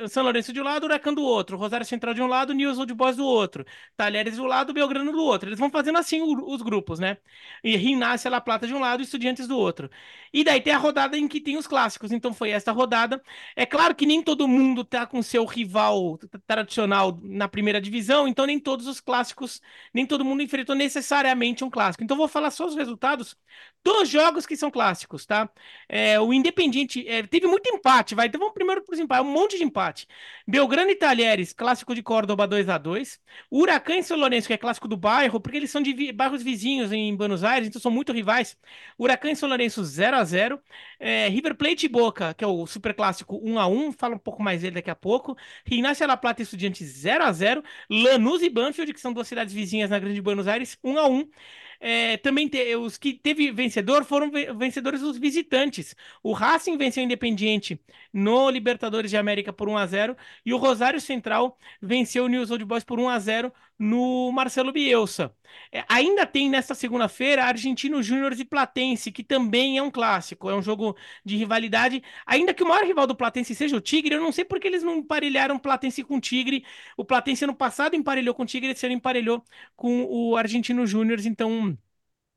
São 0.10 0.24
Lourenço 0.24 0.54
de 0.54 0.62
um 0.62 0.64
lado, 0.64 0.86
Huracan 0.86 1.14
do 1.14 1.24
outro. 1.24 1.58
Rosário 1.58 1.86
Central 1.86 2.14
de 2.14 2.22
um 2.22 2.28
lado, 2.28 2.54
News 2.54 2.78
Old 2.78 2.94
Boys 2.94 3.16
do 3.18 3.26
outro. 3.26 3.66
Talheres 3.96 4.38
do 4.38 4.46
lado, 4.46 4.74
Belgrano 4.74 5.12
do 5.12 5.22
outro. 5.22 5.50
Eles 5.50 5.60
vão 5.60 5.70
fazendo 5.70 5.98
assim 5.98 6.22
os 6.22 6.62
grupos, 6.62 7.00
né? 7.00 7.18
E 7.64 7.76
Rinácia 7.76 8.30
La 8.30 8.40
Plata 8.42 8.68
de 8.68 8.74
um 8.74 8.80
lado 8.80 9.04
Estudiantes 9.04 9.48
do 9.48 9.58
outro. 9.58 9.90
E 10.34 10.44
daí 10.44 10.62
tem 10.62 10.74
a 10.74 10.78
rodada 10.78 11.18
em 11.18 11.28
que 11.28 11.42
tem 11.42 11.58
os 11.58 11.68
clássicos. 11.68 12.12
Então 12.12 12.34
foi 12.34 12.52
esta 12.52 12.72
rodada. 12.72 13.22
É 13.56 13.66
claro 13.66 13.96
que 13.96 14.06
nem 14.06 14.22
todo 14.22 14.48
mundo 14.48 14.84
tá 14.84 15.06
com 15.06 15.22
seu 15.22 15.46
rival 15.46 16.18
tradicional 16.46 17.18
na 17.24 17.48
primeira 17.48 17.82
divisão, 17.82 18.28
então 18.28 18.46
nem 18.46 18.60
todos 18.60 18.88
os 18.88 19.00
clássicos, 19.00 19.62
nem 19.94 20.06
todo 20.06 20.26
mundo 20.26 20.42
enfrentou 20.42 20.76
necessariamente 20.76 21.64
um 21.64 21.70
clássico. 21.70 22.04
Então 22.04 22.18
vou 22.18 22.28
falar 22.28 22.52
só 22.52 22.66
os 22.66 22.76
resultados 22.76 23.36
dos 23.84 24.10
jogos 24.10 24.46
que 24.46 24.58
são 24.58 24.70
clássicos, 24.70 25.26
tá? 25.26 25.50
É, 25.88 26.20
o 26.20 26.34
Independiente 26.34 27.08
é, 27.08 27.24
teve 27.24 27.48
muito 27.48 27.68
empate, 27.70 28.16
vai. 28.16 28.28
Então 28.28 28.40
vamos 28.40 28.54
primeiro 28.54 28.84
para 28.84 28.94
os 28.94 29.00
empates, 29.00 29.17
um 29.22 29.32
monte 29.32 29.58
de 29.58 29.64
empate. 29.64 30.08
Belgrano 30.48 30.90
e 30.90 30.96
Talheres, 30.96 31.54
clássico 31.54 31.94
de 31.94 32.02
Córdoba 32.02 32.48
2 32.48 32.70
a 32.70 32.78
2 32.78 33.20
Huracan 33.52 33.98
e 33.98 34.04
São 34.04 34.18
Lourenço, 34.18 34.48
que 34.48 34.54
é 34.54 34.58
clássico 34.58 34.88
do 34.88 34.98
bairro, 34.98 35.40
porque 35.40 35.58
eles 35.58 35.70
são 35.70 35.82
de 35.82 35.94
vi 35.94 36.12
bairros 36.12 36.42
vizinhos 36.44 36.92
em 36.92 37.16
Buenos 37.16 37.44
Aires, 37.44 37.68
então 37.68 37.82
são 37.82 37.92
muito 37.92 38.12
rivais. 38.14 38.58
Huracan 38.98 39.32
e 39.32 39.36
São 39.36 39.50
Lourenço 39.50 39.84
0 39.84 40.18
a 40.18 40.24
0 40.24 40.62
é, 41.00 41.28
River 41.30 41.56
Plate 41.56 41.86
e 41.86 41.90
Boca, 41.90 42.34
que 42.34 42.44
é 42.44 42.48
o 42.48 42.66
super 42.66 42.94
clássico 42.94 43.40
1 43.44 43.60
a 43.60 43.68
1 43.68 43.92
fala 43.94 44.16
um 44.16 44.20
pouco 44.20 44.42
mais 44.42 44.62
dele 44.62 44.76
daqui 44.76 44.90
a 44.90 44.96
pouco. 44.96 45.38
Rinácia 45.66 46.08
La 46.08 46.18
Plata 46.18 46.42
e 46.42 46.44
Estudiantes 46.44 46.88
0 46.88 47.24
a 47.24 47.32
0 47.32 47.64
Lanús 47.90 48.42
e 48.42 48.50
Banfield, 48.50 48.94
que 48.94 49.00
são 49.00 49.14
duas 49.14 49.28
cidades 49.28 49.54
vizinhas 49.54 49.90
na 49.90 50.00
Grande 50.00 50.22
Buenos 50.22 50.48
Aires, 50.48 50.78
1 50.84 50.98
a 50.98 51.08
1 51.08 51.30
é, 51.80 52.18
também 52.18 52.48
te, 52.48 52.76
os 52.76 52.98
que 52.98 53.14
teve 53.14 53.52
vencedor 53.52 54.04
foram 54.04 54.32
vencedores 54.58 55.02
os 55.02 55.18
visitantes. 55.18 55.96
O 56.24 56.34
Racing 56.34 56.78
venceu 56.78 57.04
o 57.04 57.06
Independiente 57.06 57.80
no 58.12 58.50
Libertadores 58.50 59.12
de 59.12 59.18
América 59.18 59.54
por 59.54 59.70
1 59.70 59.78
a 59.78 59.86
0 59.86 60.18
e 60.46 60.54
o 60.54 60.58
Rosário 60.58 61.00
Central 61.00 61.58
venceu 61.82 62.26
o 62.26 62.28
News 62.28 62.52
Old 62.52 62.66
Boys 62.66 62.84
por 62.84 63.00
1 63.00 63.10
a 63.10 63.20
0 63.20 63.54
no 63.80 64.32
Marcelo 64.32 64.72
Bielsa. 64.72 65.34
É, 65.72 65.86
ainda 65.88 66.26
tem 66.26 66.50
nesta 66.50 66.74
segunda-feira 66.76 67.44
Argentino 67.46 68.02
Júnior 68.02 68.34
e 68.34 68.46
Platense, 68.46 69.12
que 69.12 69.24
também 69.24 69.78
é 69.78 69.84
um 69.84 69.92
clássico, 69.92 70.50
é 70.50 70.56
um 70.56 70.62
jogo 70.62 70.96
de 71.24 71.36
rivalidade. 71.38 72.04
Ainda 72.26 72.54
que 72.54 72.64
o 72.64 72.68
maior 72.68 72.84
rival 72.86 73.06
do 73.08 73.16
Platense 73.16 73.54
seja 73.56 73.76
o 73.76 73.82
Tigre, 73.82 74.16
eu 74.16 74.22
não 74.22 74.32
sei 74.32 74.46
porque 74.46 74.68
eles 74.68 74.84
não 74.84 74.98
emparelharam 74.98 75.60
Platense 75.60 76.04
com 76.04 76.20
Tigre. 76.20 76.66
O 76.96 77.06
Platense 77.06 77.44
ano 77.44 77.56
passado 77.56 77.96
emparelhou 77.96 78.34
com 78.36 78.44
o 78.44 78.46
Tigre, 78.46 78.72
esse 78.72 78.86
ano 78.86 78.96
emparelhou 78.96 79.44
com 79.76 80.04
o 80.06 80.36
Argentino 80.38 80.86
Júnior, 80.86 81.20
então 81.26 81.78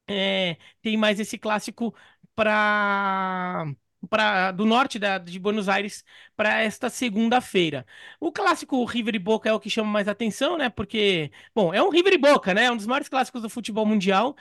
é, 0.09 0.57
tem 0.83 0.97
mais 0.97 1.21
esse 1.21 1.39
clássico 1.39 1.95
para 2.35 3.67
para 4.09 4.53
do 4.53 4.65
norte 4.65 4.99
da, 4.99 5.19
de 5.19 5.39
Buenos 5.39 5.69
Aires 5.69 6.05
para 6.37 6.61
esta 6.63 6.89
segunda-feira. 6.89 7.87
O 8.19 8.33
clássico 8.33 8.83
River 8.85 9.15
e 9.15 9.19
Boca 9.19 9.49
é 9.49 9.53
o 9.53 9.61
que 9.61 9.69
chama 9.71 9.91
mais 9.91 10.09
atenção, 10.09 10.57
né? 10.57 10.69
Porque, 10.71 11.31
bom, 11.55 11.73
é 11.75 11.83
um 11.83 11.91
River 11.91 12.15
e 12.15 12.19
Boca, 12.19 12.55
né? 12.55 12.65
É 12.65 12.73
um 12.73 12.77
dos 12.77 12.87
maiores 12.87 13.09
clássicos 13.09 13.43
do 13.43 13.51
futebol 13.51 13.85
mundial. 13.87 14.37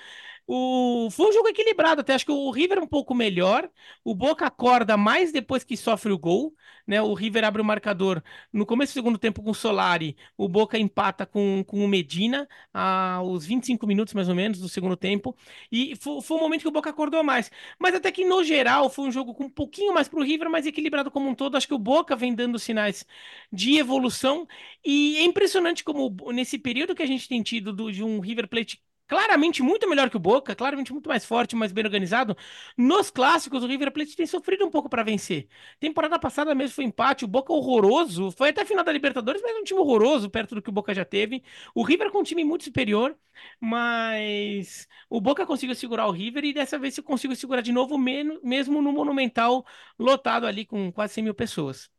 O... 0.52 1.12
Foi 1.12 1.30
um 1.30 1.32
jogo 1.32 1.48
equilibrado, 1.48 2.02
até 2.02 2.16
acho 2.16 2.26
que 2.26 2.32
o 2.32 2.50
River 2.50 2.80
é 2.80 2.82
um 2.82 2.88
pouco 2.88 3.14
melhor. 3.14 3.70
O 4.04 4.16
Boca 4.16 4.48
acorda 4.48 4.98
mais 4.98 5.32
depois 5.32 5.64
que 5.64 5.78
sofre 5.78 6.12
o 6.12 6.18
gol. 6.18 6.56
Né? 6.88 7.00
O 7.00 7.14
River 7.14 7.44
abre 7.44 7.62
o 7.62 7.66
marcador 7.66 8.24
no 8.52 8.66
começo 8.66 8.92
do 8.92 8.96
segundo 8.96 9.20
tempo 9.20 9.44
com 9.44 9.52
o 9.52 9.54
Solari. 9.54 10.18
O 10.36 10.50
Boca 10.50 10.76
empata 10.80 11.24
com, 11.24 11.64
com 11.68 11.86
o 11.86 11.88
Medina 11.88 12.50
aos 12.74 13.46
25 13.46 13.86
minutos 13.86 14.16
mais 14.16 14.28
ou 14.28 14.34
menos 14.34 14.60
do 14.60 14.68
segundo 14.68 14.98
tempo. 14.98 15.38
E 15.72 15.96
foi, 15.98 16.20
foi 16.24 16.38
um 16.38 16.40
momento 16.40 16.62
que 16.62 16.68
o 16.68 16.72
Boca 16.72 16.90
acordou 16.90 17.24
mais. 17.24 17.52
Mas 17.78 17.94
até 17.94 18.12
que 18.12 18.26
no 18.26 18.44
geral 18.44 18.90
foi 18.90 19.06
um 19.06 19.12
jogo 19.12 19.36
com 19.36 19.44
um 19.44 19.50
pouquinho 19.52 19.94
mais 19.94 20.08
para 20.08 20.20
o 20.20 20.24
River, 20.24 20.50
mais 20.50 20.66
equilibrado 20.66 21.12
como 21.12 21.30
um 21.30 21.36
todo. 21.36 21.58
Acho 21.58 21.68
que 21.68 21.76
o 21.76 21.80
Boca 21.80 22.16
vem 22.16 22.34
dando 22.34 22.58
sinais 22.58 23.06
de 23.54 23.78
evolução. 23.78 24.48
E 24.84 25.18
é 25.18 25.24
impressionante 25.24 25.84
como 25.84 26.10
nesse 26.34 26.58
período 26.58 26.96
que 26.96 27.04
a 27.04 27.08
gente 27.08 27.28
tem 27.30 27.44
tido 27.44 27.72
do, 27.72 27.92
de 27.92 28.04
um 28.04 28.20
River 28.20 28.48
Plate 28.48 28.82
claramente 29.10 29.64
muito 29.64 29.90
melhor 29.90 30.10
que 30.10 30.18
o 30.18 30.20
Boca, 30.20 30.56
claramente 30.56 30.94
muito 30.94 31.10
mais 31.10 31.26
forte, 31.26 31.56
mais 31.56 31.72
bem 31.72 31.84
organizado. 31.84 32.38
Nos 32.78 33.10
clássicos, 33.10 33.64
o 33.64 33.68
River 33.68 33.92
Plate 33.92 34.16
tem 34.16 34.28
sofrido 34.28 34.66
um 34.66 34.70
pouco 34.70 34.88
para 34.88 35.04
vencer. 35.04 35.48
Temporada 35.80 36.20
passada 36.20 36.54
mesmo 36.54 36.76
foi 36.76 36.86
empate, 36.86 37.26
o 37.26 37.28
Boca 37.28 37.52
horroroso, 37.52 38.32
foi 38.32 38.50
até 38.50 38.62
a 38.62 38.66
final 38.66 38.86
da 38.86 38.92
Libertadores, 38.92 39.42
mas 39.42 39.58
um 39.58 39.64
time 39.64 39.80
horroroso 39.80 40.30
perto 40.30 40.56
do 40.56 40.62
que 40.62 40.70
o 40.70 40.72
Boca 40.72 40.94
já 40.94 41.04
teve. 41.04 41.44
O 41.74 41.84
River 41.84 42.12
com 42.12 42.20
um 42.20 42.24
time 42.24 42.44
muito 42.44 42.64
superior, 42.66 43.18
mas 43.60 44.88
o 45.10 45.20
Boca 45.20 45.46
conseguiu 45.46 45.76
segurar 45.76 46.08
o 46.08 46.12
River 46.12 46.46
e 46.46 46.54
dessa 46.54 46.78
vez 46.78 46.94
se 46.94 47.02
conseguiu 47.02 47.36
segurar 47.36 47.62
de 47.62 47.72
novo, 47.72 47.98
mesmo 47.98 48.82
no 48.82 48.92
Monumental 48.94 49.66
lotado 49.98 50.46
ali 50.46 50.66
com 50.66 50.92
quase 50.92 51.16
100 51.16 51.24
mil 51.24 51.34
pessoas. 51.34 51.90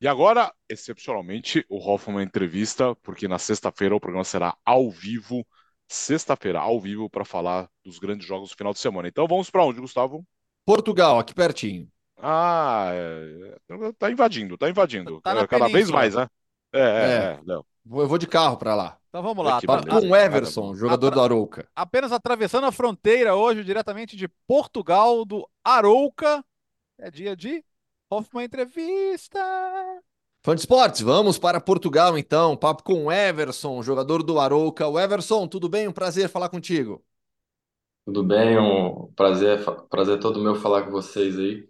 E 0.00 0.06
agora, 0.06 0.54
excepcionalmente, 0.68 1.66
o 1.68 1.76
Hoffman 1.76 2.24
entrevista, 2.24 2.94
porque 2.96 3.26
na 3.26 3.38
sexta-feira 3.38 3.96
o 3.96 4.00
programa 4.00 4.24
será 4.24 4.56
ao 4.64 4.88
vivo 4.90 5.44
sexta-feira, 5.88 6.60
ao 6.60 6.78
vivo, 6.78 7.08
para 7.08 7.24
falar 7.24 7.68
dos 7.84 7.98
grandes 7.98 8.26
jogos 8.26 8.50
do 8.50 8.56
final 8.56 8.72
de 8.72 8.78
semana. 8.78 9.08
Então 9.08 9.26
vamos 9.26 9.50
para 9.50 9.64
onde, 9.64 9.80
Gustavo? 9.80 10.24
Portugal, 10.64 11.18
aqui 11.18 11.34
pertinho. 11.34 11.88
Ah, 12.20 12.90
é... 12.92 13.56
tá 13.98 14.10
invadindo, 14.10 14.58
tá 14.58 14.68
invadindo. 14.68 15.20
Tá 15.20 15.34
Cada 15.46 15.46
península. 15.46 15.68
vez 15.68 15.90
mais, 15.90 16.14
né? 16.14 16.28
É, 16.72 16.80
é, 16.80 16.82
é. 16.82 17.52
é 17.52 17.54
Eu 17.54 17.64
vou 17.84 18.18
de 18.18 18.26
carro 18.26 18.56
para 18.56 18.74
lá. 18.74 18.98
Então 19.08 19.22
vamos 19.22 19.44
lá. 19.44 19.60
Tá 19.60 19.82
com 19.82 20.08
o 20.08 20.14
Everson, 20.14 20.74
jogador 20.74 21.10
do 21.10 21.22
Arouca. 21.22 21.66
Apenas 21.74 22.12
atravessando 22.12 22.66
a 22.66 22.72
fronteira 22.72 23.34
hoje, 23.34 23.64
diretamente 23.64 24.16
de 24.16 24.28
Portugal, 24.46 25.24
do 25.24 25.48
Arouca. 25.64 26.44
É 26.98 27.10
dia 27.10 27.34
de 27.34 27.64
Hoffman 28.10 28.44
Entrevista. 28.44 29.40
Fã 30.42 30.54
de 30.54 30.62
esportes, 30.62 31.00
vamos 31.00 31.38
para 31.38 31.60
Portugal 31.60 32.18
então. 32.18 32.56
Papo 32.56 32.82
com 32.82 33.04
o 33.06 33.12
Everson, 33.12 33.82
jogador 33.82 34.22
do 34.22 34.38
Arouca. 34.40 34.86
O 34.88 34.98
Everson, 34.98 35.46
tudo 35.46 35.68
bem? 35.68 35.86
Um 35.88 35.92
prazer 35.92 36.28
falar 36.28 36.48
contigo. 36.48 37.04
Tudo 38.04 38.24
bem, 38.24 38.58
um 38.58 39.12
prazer, 39.14 39.62
prazer 39.90 40.18
todo 40.18 40.42
meu 40.42 40.54
falar 40.54 40.84
com 40.84 40.90
vocês 40.90 41.38
aí. 41.38 41.68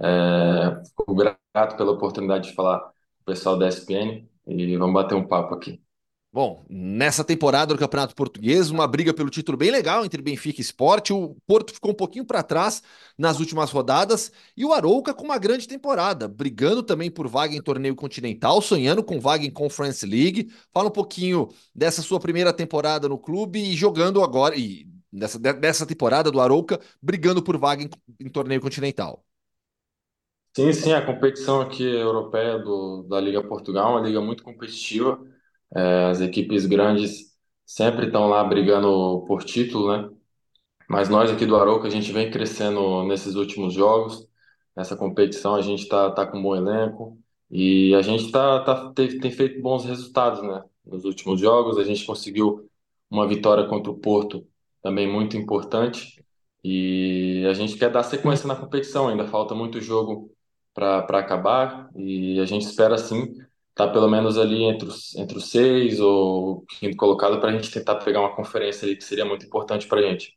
É, 0.00 0.84
fico 0.84 1.14
grato 1.14 1.76
pela 1.76 1.92
oportunidade 1.92 2.48
de 2.50 2.54
falar 2.54 2.80
com 2.80 2.88
o 3.22 3.24
pessoal 3.24 3.58
da 3.58 3.68
ESPN 3.68 4.28
e 4.46 4.76
vamos 4.76 4.94
bater 4.94 5.14
um 5.14 5.26
papo 5.26 5.54
aqui. 5.54 5.82
Bom, 6.30 6.64
nessa 6.68 7.24
temporada 7.24 7.72
do 7.72 7.78
Campeonato 7.78 8.14
Português, 8.14 8.70
uma 8.70 8.86
briga 8.86 9.14
pelo 9.14 9.30
título 9.30 9.56
bem 9.56 9.70
legal 9.70 10.04
entre 10.04 10.20
Benfica 10.20 10.60
e 10.60 10.62
Sport. 10.62 11.10
O 11.10 11.34
Porto 11.46 11.72
ficou 11.72 11.92
um 11.92 11.94
pouquinho 11.94 12.24
para 12.24 12.42
trás 12.42 12.82
nas 13.16 13.40
últimas 13.40 13.70
rodadas 13.70 14.30
e 14.54 14.62
o 14.64 14.74
Arouca 14.74 15.14
com 15.14 15.24
uma 15.24 15.38
grande 15.38 15.66
temporada, 15.66 16.28
brigando 16.28 16.82
também 16.82 17.10
por 17.10 17.26
vaga 17.28 17.54
em 17.54 17.62
torneio 17.62 17.96
continental, 17.96 18.60
sonhando 18.60 19.02
com 19.02 19.18
vaga 19.18 19.44
em 19.46 19.50
Conference 19.50 20.04
League. 20.04 20.52
Fala 20.72 20.88
um 20.88 20.92
pouquinho 20.92 21.48
dessa 21.74 22.02
sua 22.02 22.20
primeira 22.20 22.52
temporada 22.52 23.08
no 23.08 23.18
clube 23.18 23.58
e 23.58 23.74
jogando 23.74 24.22
agora 24.22 24.54
e 24.54 24.86
dessa, 25.10 25.38
dessa 25.38 25.86
temporada 25.86 26.30
do 26.30 26.40
Arouca 26.40 26.78
brigando 27.02 27.42
por 27.42 27.56
vaga 27.56 27.82
em, 27.82 27.88
em 28.20 28.28
torneio 28.28 28.60
continental. 28.60 29.24
Sim, 30.56 30.72
sim, 30.72 30.92
a 30.92 31.04
competição 31.04 31.60
aqui 31.60 31.84
europeia 31.84 32.58
do, 32.58 33.04
da 33.04 33.20
Liga 33.20 33.42
Portugal 33.46 33.90
é 33.92 34.00
uma 34.00 34.06
liga 34.06 34.20
muito 34.20 34.42
competitiva. 34.42 35.18
É, 35.74 36.06
as 36.10 36.20
equipes 36.20 36.66
grandes 36.66 37.36
sempre 37.66 38.06
estão 38.06 38.28
lá 38.28 38.42
brigando 38.44 39.24
por 39.26 39.44
título, 39.44 39.96
né? 39.96 40.10
Mas 40.88 41.08
nós 41.08 41.30
aqui 41.30 41.44
do 41.46 41.56
Arouca, 41.56 41.86
a 41.86 41.90
gente 41.90 42.12
vem 42.12 42.30
crescendo 42.30 43.04
nesses 43.04 43.34
últimos 43.34 43.74
jogos. 43.74 44.26
Nessa 44.76 44.96
competição, 44.96 45.54
a 45.54 45.62
gente 45.62 45.82
está 45.82 46.10
tá 46.12 46.26
com 46.26 46.38
um 46.38 46.42
bom 46.42 46.56
elenco 46.56 47.18
e 47.50 47.94
a 47.94 48.02
gente 48.02 48.30
tá, 48.30 48.60
tá, 48.64 48.92
tem, 48.94 49.18
tem 49.20 49.30
feito 49.30 49.60
bons 49.60 49.84
resultados, 49.84 50.42
né? 50.42 50.64
Nos 50.86 51.04
últimos 51.04 51.40
jogos, 51.40 51.78
a 51.78 51.84
gente 51.84 52.04
conseguiu 52.06 52.68
uma 53.10 53.26
vitória 53.26 53.66
contra 53.66 53.90
o 53.92 53.98
Porto, 53.98 54.46
também 54.82 55.10
muito 55.10 55.36
importante. 55.36 56.24
E 56.64 57.44
a 57.48 57.54
gente 57.54 57.76
quer 57.76 57.90
dar 57.90 58.02
sequência 58.02 58.46
na 58.46 58.56
competição, 58.56 59.08
ainda 59.08 59.26
falta 59.26 59.54
muito 59.54 59.80
jogo 59.80 60.30
para 60.74 61.18
acabar 61.18 61.90
e 61.96 62.38
a 62.40 62.44
gente 62.44 62.66
espera 62.66 62.96
sim 62.98 63.34
tá 63.78 63.86
pelo 63.86 64.08
menos 64.08 64.36
ali 64.36 64.64
entre 64.64 64.88
os, 64.88 65.14
entre 65.14 65.38
os 65.38 65.50
seis 65.52 66.00
ou 66.00 66.64
quinto 66.66 66.96
colocado 66.96 67.38
para 67.38 67.50
a 67.50 67.52
gente 67.52 67.70
tentar 67.70 67.94
pegar 67.94 68.18
uma 68.20 68.34
conferência 68.34 68.84
ali 68.84 68.96
que 68.96 69.04
seria 69.04 69.24
muito 69.24 69.46
importante 69.46 69.86
para 69.86 70.00
a 70.00 70.02
gente. 70.02 70.36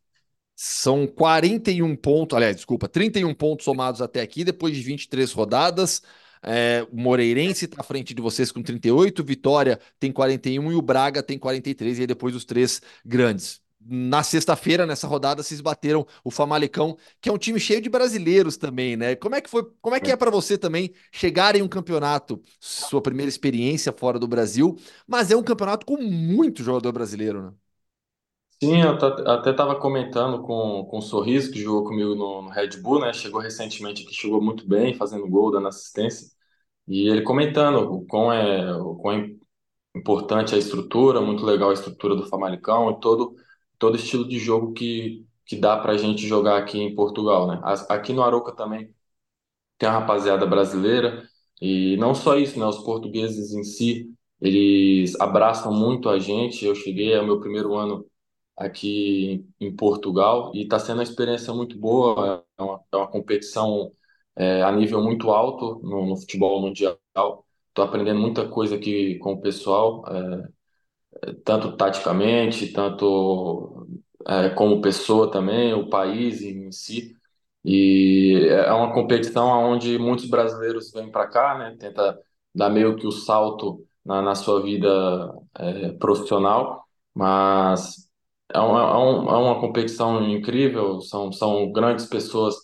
São 0.55 1.07
41 1.07 1.95
pontos, 1.95 2.37
aliás, 2.37 2.55
desculpa, 2.55 2.87
31 2.87 3.33
pontos 3.33 3.65
somados 3.65 3.99
até 3.99 4.21
aqui, 4.21 4.43
depois 4.43 4.75
de 4.75 4.83
23 4.83 5.31
rodadas. 5.31 6.03
É, 6.43 6.85
o 6.91 6.97
Moreirense 6.97 7.65
está 7.65 7.81
à 7.81 7.83
frente 7.83 8.13
de 8.13 8.21
vocês 8.21 8.51
com 8.51 8.61
38, 8.61 9.23
Vitória 9.23 9.79
tem 9.99 10.11
41 10.11 10.71
e 10.71 10.75
o 10.75 10.81
Braga 10.81 11.23
tem 11.23 11.39
43, 11.39 11.97
e 11.97 12.01
aí 12.01 12.07
depois 12.07 12.35
os 12.35 12.45
três 12.45 12.79
grandes 13.03 13.60
na 13.83 14.23
sexta-feira, 14.23 14.85
nessa 14.85 15.07
rodada, 15.07 15.41
vocês 15.41 15.61
bateram 15.61 16.05
o 16.23 16.31
Famalicão, 16.31 16.97
que 17.19 17.29
é 17.29 17.31
um 17.31 17.37
time 17.37 17.59
cheio 17.59 17.81
de 17.81 17.89
brasileiros 17.89 18.57
também, 18.57 18.95
né? 18.95 19.15
Como 19.15 19.35
é 19.35 19.41
que 19.41 19.49
foi, 19.49 19.65
como 19.81 19.95
é 19.95 19.99
que 19.99 20.11
é 20.11 20.15
para 20.15 20.29
você 20.29 20.57
também 20.57 20.93
chegar 21.11 21.55
em 21.55 21.61
um 21.61 21.67
campeonato, 21.67 22.41
sua 22.59 23.01
primeira 23.01 23.29
experiência 23.29 23.91
fora 23.91 24.19
do 24.19 24.27
Brasil, 24.27 24.77
mas 25.07 25.31
é 25.31 25.35
um 25.35 25.43
campeonato 25.43 25.85
com 25.85 25.97
muito 25.97 26.63
jogador 26.63 26.91
brasileiro, 26.91 27.43
né? 27.43 27.53
Sim, 28.63 28.79
eu 28.79 28.91
até 28.91 29.49
estava 29.49 29.75
comentando 29.79 30.43
com, 30.43 30.85
com 30.85 30.99
o 30.99 31.01
Sorriso, 31.01 31.51
que 31.51 31.59
jogou 31.59 31.83
comigo 31.83 32.13
no, 32.13 32.43
no, 32.43 32.49
Red 32.49 32.77
Bull, 32.79 32.99
né? 33.01 33.11
Chegou 33.11 33.41
recentemente 33.41 34.03
aqui, 34.03 34.13
chegou 34.13 34.39
muito 34.39 34.67
bem, 34.67 34.93
fazendo 34.93 35.27
gol, 35.27 35.49
dando 35.51 35.67
assistência. 35.67 36.27
E 36.87 37.09
ele 37.09 37.23
comentando 37.23 37.77
o 37.91 38.05
quão 38.05 38.31
é, 38.31 38.75
o 38.75 38.95
quão 38.97 39.15
é 39.15 39.29
importante 39.95 40.53
a 40.53 40.57
estrutura, 40.59 41.21
muito 41.21 41.43
legal 41.43 41.71
a 41.71 41.73
estrutura 41.73 42.15
do 42.15 42.27
Famalicão 42.27 42.91
e 42.91 42.99
todo 42.99 43.35
todo 43.81 43.97
estilo 43.97 44.27
de 44.27 44.37
jogo 44.39 44.73
que, 44.73 45.25
que 45.45 45.55
dá 45.57 45.75
para 45.77 45.93
a 45.93 45.97
gente 45.97 46.27
jogar 46.27 46.57
aqui 46.59 46.79
em 46.79 46.93
Portugal, 46.95 47.47
né? 47.47 47.59
Aqui 47.89 48.13
no 48.13 48.21
Aroca 48.23 48.51
também 48.53 48.93
tem 49.77 49.89
a 49.89 49.93
rapaziada 49.93 50.45
brasileira 50.45 51.23
e 51.61 51.97
não 51.97 52.15
só 52.15 52.37
isso, 52.37 52.59
né? 52.59 52.65
Os 52.65 52.79
portugueses 52.79 53.53
em 53.53 53.63
si, 53.63 54.13
eles 54.41 55.19
abraçam 55.19 55.73
muito 55.73 56.09
a 56.09 56.19
gente. 56.19 56.65
Eu 56.65 56.75
cheguei 56.75 57.15
ao 57.15 57.25
meu 57.25 57.39
primeiro 57.39 57.75
ano 57.75 58.05
aqui 58.57 59.45
em 59.59 59.75
Portugal 59.75 60.51
e 60.55 60.63
está 60.63 60.79
sendo 60.79 60.97
uma 60.99 61.03
experiência 61.03 61.53
muito 61.53 61.77
boa. 61.79 62.45
É 62.59 62.63
uma, 62.63 62.81
é 62.91 62.97
uma 62.97 63.07
competição 63.07 63.91
é, 64.35 64.63
a 64.63 64.71
nível 64.71 65.01
muito 65.03 65.31
alto 65.31 65.79
no, 65.83 66.05
no 66.07 66.17
futebol 66.17 66.61
mundial. 66.61 66.99
Estou 67.69 67.85
aprendendo 67.85 68.19
muita 68.19 68.47
coisa 68.47 68.75
aqui 68.75 69.17
com 69.19 69.33
o 69.33 69.41
pessoal. 69.41 70.03
É, 70.07 70.49
tanto 71.43 71.75
taticamente, 71.77 72.71
tanto 72.71 73.87
é, 74.27 74.49
como 74.49 74.81
pessoa 74.81 75.29
também, 75.31 75.73
o 75.73 75.89
país 75.89 76.41
em 76.41 76.71
si. 76.71 77.15
E 77.63 78.47
é 78.49 78.71
uma 78.73 78.93
competição 78.93 79.47
onde 79.71 79.97
muitos 79.99 80.29
brasileiros 80.29 80.91
vêm 80.91 81.11
para 81.11 81.27
cá, 81.27 81.57
né? 81.57 81.75
Tenta 81.79 82.19
dar 82.53 82.69
meio 82.69 82.95
que 82.95 83.05
o 83.07 83.11
salto 83.11 83.85
na, 84.05 84.21
na 84.21 84.35
sua 84.35 84.61
vida 84.63 84.89
é, 85.55 85.91
profissional, 85.93 86.83
mas 87.13 88.09
é 88.53 88.59
uma, 88.59 88.81
é, 88.81 89.35
é 89.35 89.37
uma 89.37 89.59
competição 89.59 90.23
incrível. 90.29 91.01
São, 91.01 91.31
são 91.31 91.71
grandes 91.71 92.05
pessoas 92.05 92.55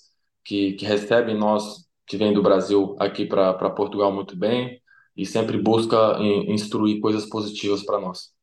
que, 0.43 0.73
que 0.73 0.85
recebem 0.85 1.37
nós 1.37 1.85
que 2.07 2.17
vêm 2.17 2.33
do 2.33 2.41
Brasil 2.41 2.95
aqui 2.99 3.25
para 3.25 3.53
Portugal 3.71 4.11
muito 4.11 4.35
bem 4.37 4.81
e 5.15 5.25
sempre 5.25 5.57
busca 5.61 6.17
instruir 6.47 7.01
coisas 7.01 7.25
positivas 7.27 7.83
para 7.83 7.99
nós 7.99 8.36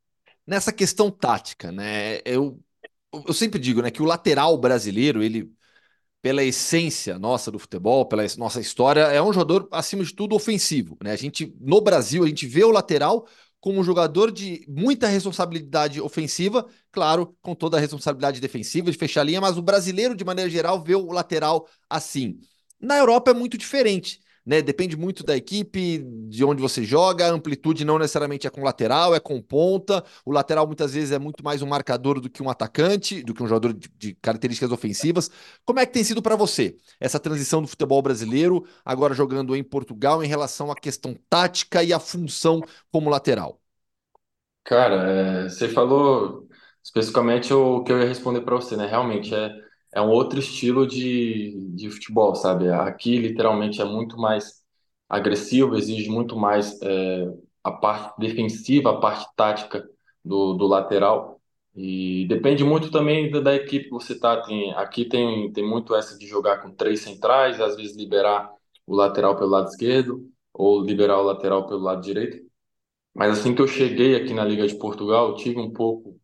nessa 0.47 0.73
questão 0.73 1.11
tática, 1.11 1.73
né? 1.73 2.21
Eu, 2.25 2.61
eu 3.12 3.33
sempre 3.35 3.59
digo, 3.59 3.83
né, 3.83 3.91
que 3.91 4.03
o 4.03 4.07
lateral 4.07 4.57
brasileiro, 4.59 5.23
ele 5.23 5.53
pela 6.23 6.43
essência 6.43 7.19
nossa 7.19 7.51
do 7.51 7.59
futebol, 7.59 8.07
pela 8.07 8.25
nossa 8.39 8.61
história, 8.61 9.03
é 9.03 9.23
um 9.23 9.33
jogador 9.33 9.69
acima 9.71 10.03
de 10.03 10.15
tudo 10.15 10.35
ofensivo, 10.35 10.97
né? 11.03 11.12
A 11.12 11.16
gente 11.16 11.55
no 11.61 11.81
Brasil, 11.83 12.25
a 12.25 12.27
gente 12.27 12.47
vê 12.47 12.65
o 12.65 12.71
lateral 12.71 13.27
como 13.61 13.81
um 13.81 13.85
jogador 13.85 14.33
de 14.33 14.65
muita 14.69 15.07
responsabilidade 15.07 16.01
ofensiva, 16.01 16.66
claro, 16.93 17.37
com 17.43 17.55
toda 17.55 17.77
a 17.77 17.81
responsabilidade 17.81 18.41
defensiva, 18.41 18.91
de 18.91 18.97
fechar 18.97 19.23
a 19.23 19.25
linha, 19.25 19.41
mas 19.41 19.59
o 19.59 19.62
brasileiro, 19.62 20.15
de 20.15 20.25
maneira 20.25 20.51
geral, 20.51 20.83
vê 20.83 20.95
o 20.95 21.12
lateral 21.12 21.69
assim. 21.89 22.39
Na 22.81 22.97
Europa 22.99 23.31
é 23.31 23.35
muito 23.35 23.57
diferente 23.59 24.21
né? 24.47 24.62
Depende 24.62 24.97
muito 24.97 25.25
da 25.25 25.37
equipe, 25.37 25.99
de 26.29 26.45
onde 26.45 26.61
você 26.61 26.85
joga. 26.85 27.27
A 27.27 27.31
amplitude 27.31 27.85
não 27.85 27.99
necessariamente 27.99 28.47
é 28.47 28.51
com 28.51 28.62
lateral, 28.62 29.15
é 29.15 29.21
com 29.21 29.41
ponta. 29.41 30.05
O 30.25 30.33
lateral 30.33 30.66
muitas 30.66 30.95
vezes 30.95 31.12
é 31.12 31.19
muito 31.19 31.45
mais 31.45 31.62
um 31.62 31.66
marcador 31.66 32.21
do 32.21 32.29
que 32.31 32.43
um 32.43 32.51
atacante, 32.51 33.23
do 33.23 33.35
que 33.35 33.43
um 33.43 33.47
jogador 33.49 33.73
de, 33.75 33.89
de 33.97 34.15
características 34.16 34.71
ofensivas. 34.73 35.31
Como 35.65 35.79
é 35.81 35.87
que 35.87 35.93
tem 35.93 36.05
sido 36.05 36.23
para 36.23 36.37
você 36.37 36.77
essa 37.01 37.19
transição 37.21 37.62
do 37.62 37.69
futebol 37.69 38.03
brasileiro, 38.03 38.66
agora 38.85 39.15
jogando 39.15 39.55
em 39.57 39.62
Portugal, 39.65 40.23
em 40.23 40.29
relação 40.29 40.71
à 40.71 40.75
questão 40.77 41.15
tática 41.29 41.83
e 41.83 41.93
à 41.93 41.99
função 42.01 42.61
como 42.91 43.11
lateral? 43.11 43.61
Cara, 44.65 45.45
é, 45.45 45.49
você 45.49 45.69
falou 45.69 46.49
especificamente 46.83 47.53
o 47.53 47.83
que 47.85 47.93
eu 47.93 47.99
ia 48.01 48.09
responder 48.09 48.41
para 48.43 48.55
você, 48.57 48.77
né? 48.77 48.87
Realmente 48.87 49.35
é 49.35 49.51
é 49.95 50.01
um 50.01 50.11
outro 50.11 50.39
estilo 50.41 50.87
de, 50.87 51.71
de 51.75 51.91
futebol, 51.91 52.35
sabe? 52.35 52.69
Aqui, 52.71 53.16
literalmente, 53.16 53.81
é 53.81 53.85
muito 53.85 54.19
mais 54.19 54.62
agressivo, 55.09 55.77
exige 55.77 56.11
muito 56.11 56.37
mais 56.37 56.81
é, 56.83 57.33
a 57.62 57.71
parte 57.73 58.19
defensiva, 58.19 58.91
a 58.91 59.01
parte 59.01 59.27
tática 59.37 59.89
do, 60.25 60.55
do 60.55 60.66
lateral. 60.66 61.41
E 61.77 62.27
depende 62.29 62.65
muito 62.65 62.91
também 62.91 63.31
da, 63.31 63.41
da 63.41 63.55
equipe 63.55 63.85
que 63.87 63.91
você 63.91 64.19
tá. 64.19 64.41
Tem, 64.43 64.73
aqui 64.75 65.05
tem, 65.05 65.53
tem 65.53 65.65
muito 65.69 65.95
essa 65.95 66.19
de 66.19 66.27
jogar 66.27 66.59
com 66.62 66.75
três 66.75 67.01
centrais, 67.01 67.61
às 67.61 67.77
vezes 67.77 67.97
liberar 67.97 68.51
o 68.87 68.95
lateral 68.97 69.37
pelo 69.37 69.51
lado 69.51 69.69
esquerdo 69.69 70.29
ou 70.53 70.83
liberar 70.85 71.19
o 71.21 71.23
lateral 71.25 71.66
pelo 71.66 71.81
lado 71.81 72.03
direito. 72.03 72.39
Mas 73.15 73.39
assim 73.39 73.55
que 73.55 73.62
eu 73.62 73.69
cheguei 73.69 74.16
aqui 74.16 74.35
na 74.35 74.45
Liga 74.45 74.66
de 74.66 74.77
Portugal, 74.77 75.37
tive 75.37 75.59
um 75.61 75.73
pouco 75.73 76.19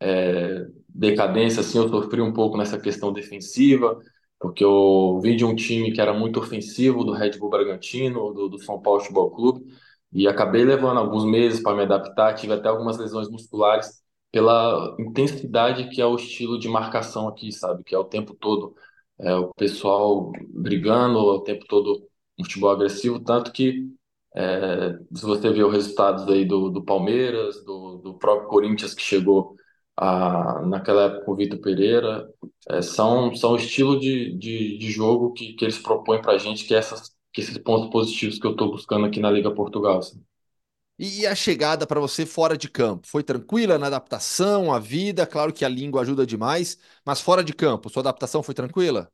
é, 0.00 0.66
decadência, 0.94 1.60
assim, 1.60 1.78
eu 1.78 1.88
sofri 1.88 2.20
um 2.22 2.32
pouco 2.32 2.56
nessa 2.56 2.78
questão 2.78 3.12
defensiva, 3.12 3.98
porque 4.38 4.64
eu 4.64 5.18
vim 5.22 5.36
de 5.36 5.44
um 5.44 5.54
time 5.54 5.92
que 5.92 6.00
era 6.00 6.12
muito 6.12 6.38
ofensivo, 6.40 7.04
do 7.04 7.12
Red 7.12 7.38
Bull 7.38 7.50
Bragantino, 7.50 8.32
do, 8.32 8.48
do 8.48 8.58
São 8.62 8.80
Paulo 8.80 9.00
Futebol 9.00 9.30
Clube, 9.30 9.64
e 10.12 10.28
acabei 10.28 10.64
levando 10.64 10.98
alguns 10.98 11.24
meses 11.24 11.60
para 11.60 11.76
me 11.76 11.82
adaptar, 11.82 12.34
tive 12.34 12.52
até 12.52 12.68
algumas 12.68 12.98
lesões 12.98 13.28
musculares 13.28 14.02
pela 14.30 14.96
intensidade 14.98 15.88
que 15.90 16.00
é 16.00 16.06
o 16.06 16.16
estilo 16.16 16.58
de 16.58 16.68
marcação 16.68 17.28
aqui, 17.28 17.52
sabe? 17.52 17.84
Que 17.84 17.94
é 17.94 17.98
o 17.98 18.04
tempo 18.04 18.34
todo 18.34 18.74
é, 19.18 19.34
o 19.34 19.52
pessoal 19.54 20.32
brigando, 20.50 21.18
o 21.18 21.40
tempo 21.40 21.64
todo 21.68 22.06
um 22.38 22.44
futebol 22.44 22.70
agressivo, 22.70 23.20
tanto 23.20 23.52
que 23.52 23.88
é, 24.34 24.98
se 25.14 25.24
você 25.24 25.50
ver 25.50 25.64
os 25.64 25.72
resultados 25.72 26.28
aí 26.28 26.44
do, 26.44 26.68
do 26.70 26.84
Palmeiras, 26.84 27.64
do, 27.64 27.98
do 27.98 28.14
próprio 28.18 28.48
Corinthians 28.48 28.94
que 28.94 29.02
chegou 29.02 29.54
a, 29.96 30.62
naquela 30.66 31.04
época 31.04 31.30
o 31.30 31.36
Vitor 31.36 31.58
Pereira, 31.60 32.28
é, 32.70 32.82
são, 32.82 33.34
são 33.34 33.52
o 33.52 33.56
estilo 33.56 33.98
de, 33.98 34.36
de, 34.36 34.78
de 34.78 34.90
jogo 34.90 35.32
que, 35.32 35.54
que 35.54 35.64
eles 35.64 35.78
propõem 35.78 36.20
para 36.22 36.32
a 36.32 36.38
gente, 36.38 36.64
que, 36.64 36.74
é 36.74 36.78
essas, 36.78 37.14
que 37.32 37.40
esses 37.40 37.58
pontos 37.58 37.90
positivos 37.90 38.38
que 38.38 38.46
eu 38.46 38.52
estou 38.52 38.70
buscando 38.70 39.06
aqui 39.06 39.20
na 39.20 39.30
Liga 39.30 39.50
Portugal. 39.54 39.98
Assim. 39.98 40.22
E 40.98 41.26
a 41.26 41.34
chegada 41.34 41.86
para 41.86 41.98
você 42.00 42.24
fora 42.24 42.56
de 42.56 42.68
campo? 42.68 43.06
Foi 43.08 43.22
tranquila 43.22 43.78
na 43.78 43.86
adaptação, 43.88 44.72
a 44.72 44.78
vida? 44.78 45.26
Claro 45.26 45.52
que 45.52 45.64
a 45.64 45.68
língua 45.68 46.02
ajuda 46.02 46.24
demais, 46.26 46.78
mas 47.04 47.20
fora 47.20 47.42
de 47.42 47.52
campo, 47.52 47.90
sua 47.90 48.00
adaptação 48.02 48.42
foi 48.42 48.54
tranquila? 48.54 49.10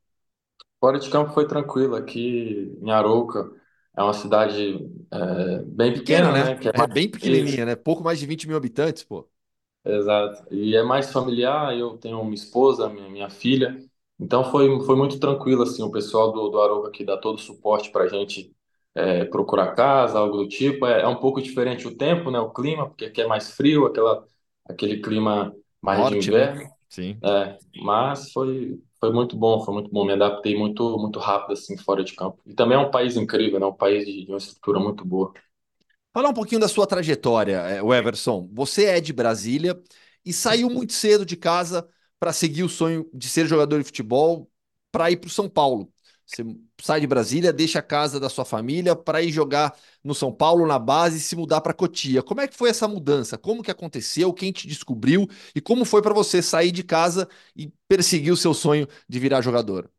Fora 0.79 0.99
de 0.99 1.11
campo 1.11 1.33
foi 1.33 1.47
tranquila. 1.47 1.99
Aqui 1.99 2.77
em 2.83 2.91
Arouca 2.91 3.51
é 3.97 4.03
uma 4.03 4.15
cidade 4.15 4.79
é, 5.11 5.63
bem 5.65 5.93
pequena, 5.95 6.31
pequena 6.31 6.33
né? 6.33 6.45
né? 6.55 6.61
É, 6.73 6.83
é, 6.83 6.87
bem 6.87 7.11
pequenininha, 7.11 7.65
né? 7.67 7.77
Pouco 7.77 8.03
mais 8.03 8.19
de 8.19 8.27
20 8.27 8.47
mil 8.49 8.57
habitantes, 8.57 9.05
pô. 9.05 9.29
Exato. 9.85 10.47
E 10.55 10.77
é 10.77 10.83
mais 10.83 11.11
familiar, 11.13 11.77
eu 11.77 11.97
tenho 11.97 12.21
uma 12.21 12.35
esposa, 12.35 12.89
minha, 12.89 13.09
minha 13.09 13.31
filha, 13.31 13.79
então 14.19 14.45
foi, 14.51 14.69
foi 14.85 14.95
muito 14.97 15.19
tranquilo, 15.19 15.63
assim, 15.63 15.83
o 15.83 15.91
pessoal 15.91 16.31
do, 16.33 16.51
do 16.51 16.61
Arouca 16.61 16.89
aqui 16.89 17.03
dá 17.05 17.17
todo 17.17 17.37
o 17.37 17.39
suporte 17.39 17.91
para 17.91 18.05
a 18.05 18.09
gente 18.09 18.55
é, 18.95 19.25
procurar 19.25 19.75
casa, 19.75 20.19
algo 20.19 20.37
do 20.39 20.49
tipo. 20.49 20.85
É, 20.87 21.01
é 21.03 21.09
um 21.09 21.17
pouco 21.17 21.41
diferente 21.41 21.87
o 21.89 21.97
tempo, 21.97 22.31
né, 22.31 22.39
o 22.39 22.51
clima, 22.53 22.87
porque 22.89 23.07
aqui 23.07 23.23
é 23.23 23.27
mais 23.27 23.53
frio, 23.53 23.87
aquela, 23.87 24.27
aquele 24.69 25.01
clima 25.01 25.55
mais 25.81 26.07
de 26.07 26.15
Norte, 26.15 26.31
né? 26.33 26.49
inverno. 26.49 26.71
Sim. 26.89 27.23
É, 27.23 27.59
mas 27.83 28.33
foi, 28.33 28.83
foi 29.01 29.13
muito 29.13 29.37
bom, 29.37 29.65
foi 29.65 29.75
muito 29.75 29.91
bom. 29.91 30.05
Me 30.07 30.13
adaptei 30.15 30.57
muito, 30.59 30.99
muito 30.99 31.19
rápido, 31.19 31.53
assim, 31.55 31.77
fora 31.79 32.05
de 32.05 32.15
campo. 32.15 32.41
E 32.47 32.55
também 32.55 32.77
é 32.79 32.81
um 32.81 32.91
país 32.91 33.17
incrível, 33.17 33.61
né, 33.61 33.67
um 33.67 33.75
país 33.75 34.05
de, 34.07 34.25
de 34.27 34.31
uma 34.33 34.39
estrutura 34.39 34.81
muito 34.81 35.05
boa. 35.05 35.33
Falar 36.13 36.31
um 36.31 36.35
pouquinho 36.35 36.61
da 36.61 36.69
sua 36.69 36.87
trajetória, 36.87 37.57
eh, 37.59 37.83
o 37.83 37.95
Everson. 37.95 38.49
Você 38.53 38.87
é 38.87 39.01
de 39.01 39.13
Brasília 39.13 39.81
e 40.25 40.33
saiu 40.33 40.69
muito 40.69 40.93
cedo 40.93 41.25
de 41.25 41.37
casa 41.37 41.89
para 42.19 42.33
seguir 42.33 42.65
o 42.65 42.69
sonho 42.69 43.09
de 43.15 43.29
ser 43.29 43.47
jogador 43.47 43.79
de 43.79 43.85
futebol 43.85 44.51
para 44.91 45.11
ir 45.11 45.17
para 45.19 45.29
o 45.29 45.31
São 45.31 45.49
Paulo. 45.49 45.93
Você 46.27 46.45
sai 46.81 47.01
de 47.01 47.07
Brasília, 47.07 47.53
deixa 47.53 47.79
a 47.81 47.83
casa 47.83 48.19
da 48.21 48.29
sua 48.29 48.45
família 48.45 48.95
para 48.95 49.23
ir 49.23 49.31
jogar 49.33 49.77
no 50.03 50.15
São 50.15 50.33
Paulo 50.33 50.67
na 50.67 50.79
base 50.79 51.19
e 51.19 51.21
se 51.21 51.35
mudar 51.37 51.61
para 51.61 51.73
Cotia. 51.75 52.23
Como 52.23 52.41
é 52.41 52.47
que 52.49 52.57
foi 52.57 52.71
essa 52.71 52.87
mudança? 52.89 53.37
Como 53.39 53.63
que 53.63 53.71
aconteceu? 53.71 54.33
Quem 54.33 54.53
te 54.53 54.67
descobriu? 54.69 55.27
E 55.55 55.61
como 55.61 55.85
foi 55.85 56.03
para 56.03 56.15
você 56.15 56.43
sair 56.43 56.71
de 56.73 56.83
casa 56.85 57.29
e 57.57 57.73
perseguir 57.89 58.33
o 58.33 58.37
seu 58.37 58.55
sonho 58.55 58.87
de 59.09 59.19
virar 59.19 59.43
jogador? 59.43 59.91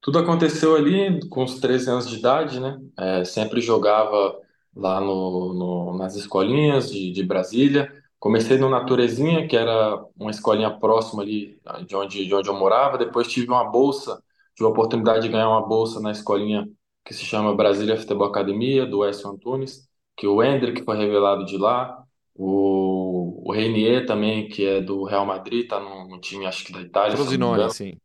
Tudo 0.00 0.18
aconteceu 0.18 0.76
ali 0.76 1.26
com 1.30 1.44
os 1.44 1.58
13 1.60 1.88
anos 1.90 2.08
de 2.08 2.16
idade, 2.18 2.60
né? 2.60 2.78
É, 2.98 3.24
sempre 3.24 3.60
jogava 3.60 4.38
lá 4.76 5.00
no, 5.00 5.52
no- 5.54 5.98
nas 5.98 6.16
escolinhas 6.16 6.90
de, 6.90 7.12
de 7.12 7.22
Brasília. 7.22 7.92
Comecei 8.18 8.56
no 8.58 8.68
Naturezinha, 8.70 9.46
que 9.46 9.56
era 9.56 10.02
uma 10.16 10.30
escolinha 10.30 10.70
próxima 10.70 11.22
ali 11.22 11.58
de 11.86 11.94
onde, 11.96 12.26
de 12.26 12.34
onde 12.34 12.48
eu 12.48 12.54
morava. 12.54 12.96
Depois 12.98 13.28
tive 13.28 13.48
uma 13.48 13.64
bolsa, 13.64 14.22
tive 14.54 14.66
a 14.66 14.70
oportunidade 14.72 15.22
de 15.22 15.28
ganhar 15.28 15.48
uma 15.48 15.66
bolsa 15.66 16.00
na 16.00 16.10
escolinha 16.10 16.66
que 17.04 17.12
se 17.14 17.24
chama 17.24 17.54
Brasília 17.54 17.96
Futebol 17.98 18.26
Academia, 18.28 18.86
do 18.86 19.04
Écio 19.04 19.28
Antunes, 19.30 19.86
que 20.16 20.26
o 20.26 20.42
Hendrick 20.42 20.82
foi 20.84 20.96
revelado 20.96 21.44
de 21.44 21.58
lá. 21.58 22.02
O, 22.34 23.42
o 23.48 23.52
Reinier 23.52 24.06
também, 24.06 24.48
que 24.48 24.64
é 24.66 24.80
do 24.80 25.04
Real 25.04 25.26
Madrid, 25.26 25.68
tá 25.68 25.78
no 25.80 26.18
time, 26.20 26.46
acho 26.46 26.64
que 26.64 26.72
da 26.72 26.80
Itália, 26.80 27.16
Frosinone, 27.16 27.68
sim. 27.70 28.00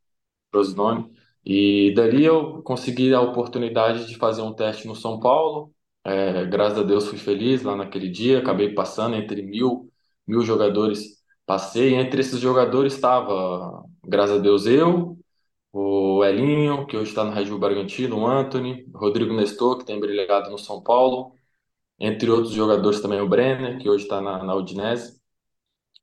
Frosinone. 0.51 1.11
E 1.45 1.93
dali 1.95 2.23
eu 2.25 2.61
consegui 2.63 3.13
a 3.13 3.21
oportunidade 3.21 4.07
de 4.07 4.15
fazer 4.17 4.41
um 4.41 4.53
teste 4.53 4.87
no 4.87 4.95
São 4.95 5.19
Paulo. 5.19 5.73
É, 6.09 6.43
graças 6.45 6.79
a 6.79 6.83
Deus 6.83 7.07
fui 7.07 7.19
feliz 7.19 7.61
lá 7.61 7.75
naquele 7.75 8.09
dia, 8.09 8.39
acabei 8.39 8.73
passando 8.73 9.15
entre 9.15 9.43
mil, 9.43 9.91
mil 10.27 10.41
jogadores. 10.41 11.19
Passei, 11.45 11.93
entre 11.95 12.21
esses 12.21 12.39
jogadores 12.39 12.93
estava, 12.95 13.83
graças 14.03 14.37
a 14.37 14.39
Deus, 14.41 14.65
eu, 14.65 15.19
o 15.73 16.23
Elinho, 16.25 16.87
que 16.87 16.97
hoje 16.97 17.09
está 17.11 17.23
no 17.23 17.31
Red 17.31 17.45
Bull 17.45 17.59
Bragantino, 17.59 18.17
o 18.19 18.27
Anthony, 18.27 18.85
Rodrigo 18.93 19.33
Nestor, 19.35 19.77
que 19.79 19.85
tem 19.85 19.99
brilhado 19.99 20.49
no 20.51 20.57
São 20.57 20.81
Paulo, 20.81 21.33
entre 21.99 22.29
outros 22.31 22.53
jogadores 22.53 23.01
também 23.01 23.21
o 23.21 23.29
Brenner, 23.29 23.79
que 23.79 23.89
hoje 23.89 24.05
está 24.05 24.21
na, 24.21 24.43
na 24.43 24.55
Udinese. 24.55 25.19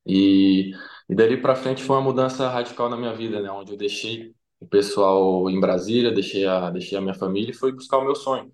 E, 0.06 0.72
e 1.08 1.14
dali 1.14 1.36
para 1.40 1.56
frente 1.56 1.82
foi 1.82 1.96
uma 1.96 2.02
mudança 2.02 2.48
radical 2.48 2.88
na 2.90 2.96
minha 2.96 3.14
vida, 3.14 3.40
né? 3.42 3.50
Onde 3.50 3.72
eu 3.72 3.78
deixei 3.78 4.34
o 4.60 4.66
pessoal 4.66 5.50
em 5.50 5.60
Brasília, 5.60 6.12
deixei 6.12 6.46
a, 6.46 6.70
deixei 6.70 6.98
a 6.98 7.00
minha 7.00 7.14
família 7.14 7.50
e 7.52 7.54
fui 7.54 7.72
buscar 7.72 7.98
o 7.98 8.04
meu 8.04 8.14
sonho. 8.14 8.52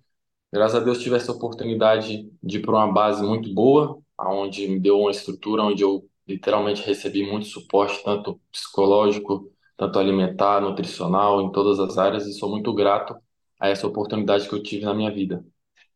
Graças 0.53 0.75
a 0.75 0.83
Deus 0.85 0.99
tive 0.99 1.15
essa 1.15 1.31
oportunidade 1.31 2.29
de 2.43 2.57
ir 2.57 2.61
para 2.61 2.73
uma 2.75 2.93
base 2.93 3.23
muito 3.23 3.51
boa, 3.51 3.97
aonde 4.15 4.67
me 4.67 4.79
deu 4.79 4.99
uma 4.99 5.09
estrutura 5.09 5.63
onde 5.63 5.81
eu 5.81 6.07
literalmente 6.27 6.83
recebi 6.83 7.25
muito 7.25 7.47
suporte, 7.47 8.03
tanto 8.03 8.39
psicológico, 8.51 9.51
tanto 9.75 9.97
alimentar, 9.97 10.61
nutricional, 10.61 11.41
em 11.41 11.51
todas 11.51 11.79
as 11.79 11.97
áreas, 11.97 12.27
e 12.27 12.33
sou 12.33 12.51
muito 12.51 12.71
grato 12.71 13.15
a 13.59 13.67
essa 13.67 13.87
oportunidade 13.87 14.47
que 14.47 14.53
eu 14.53 14.61
tive 14.61 14.85
na 14.85 14.93
minha 14.93 15.09
vida. 15.09 15.43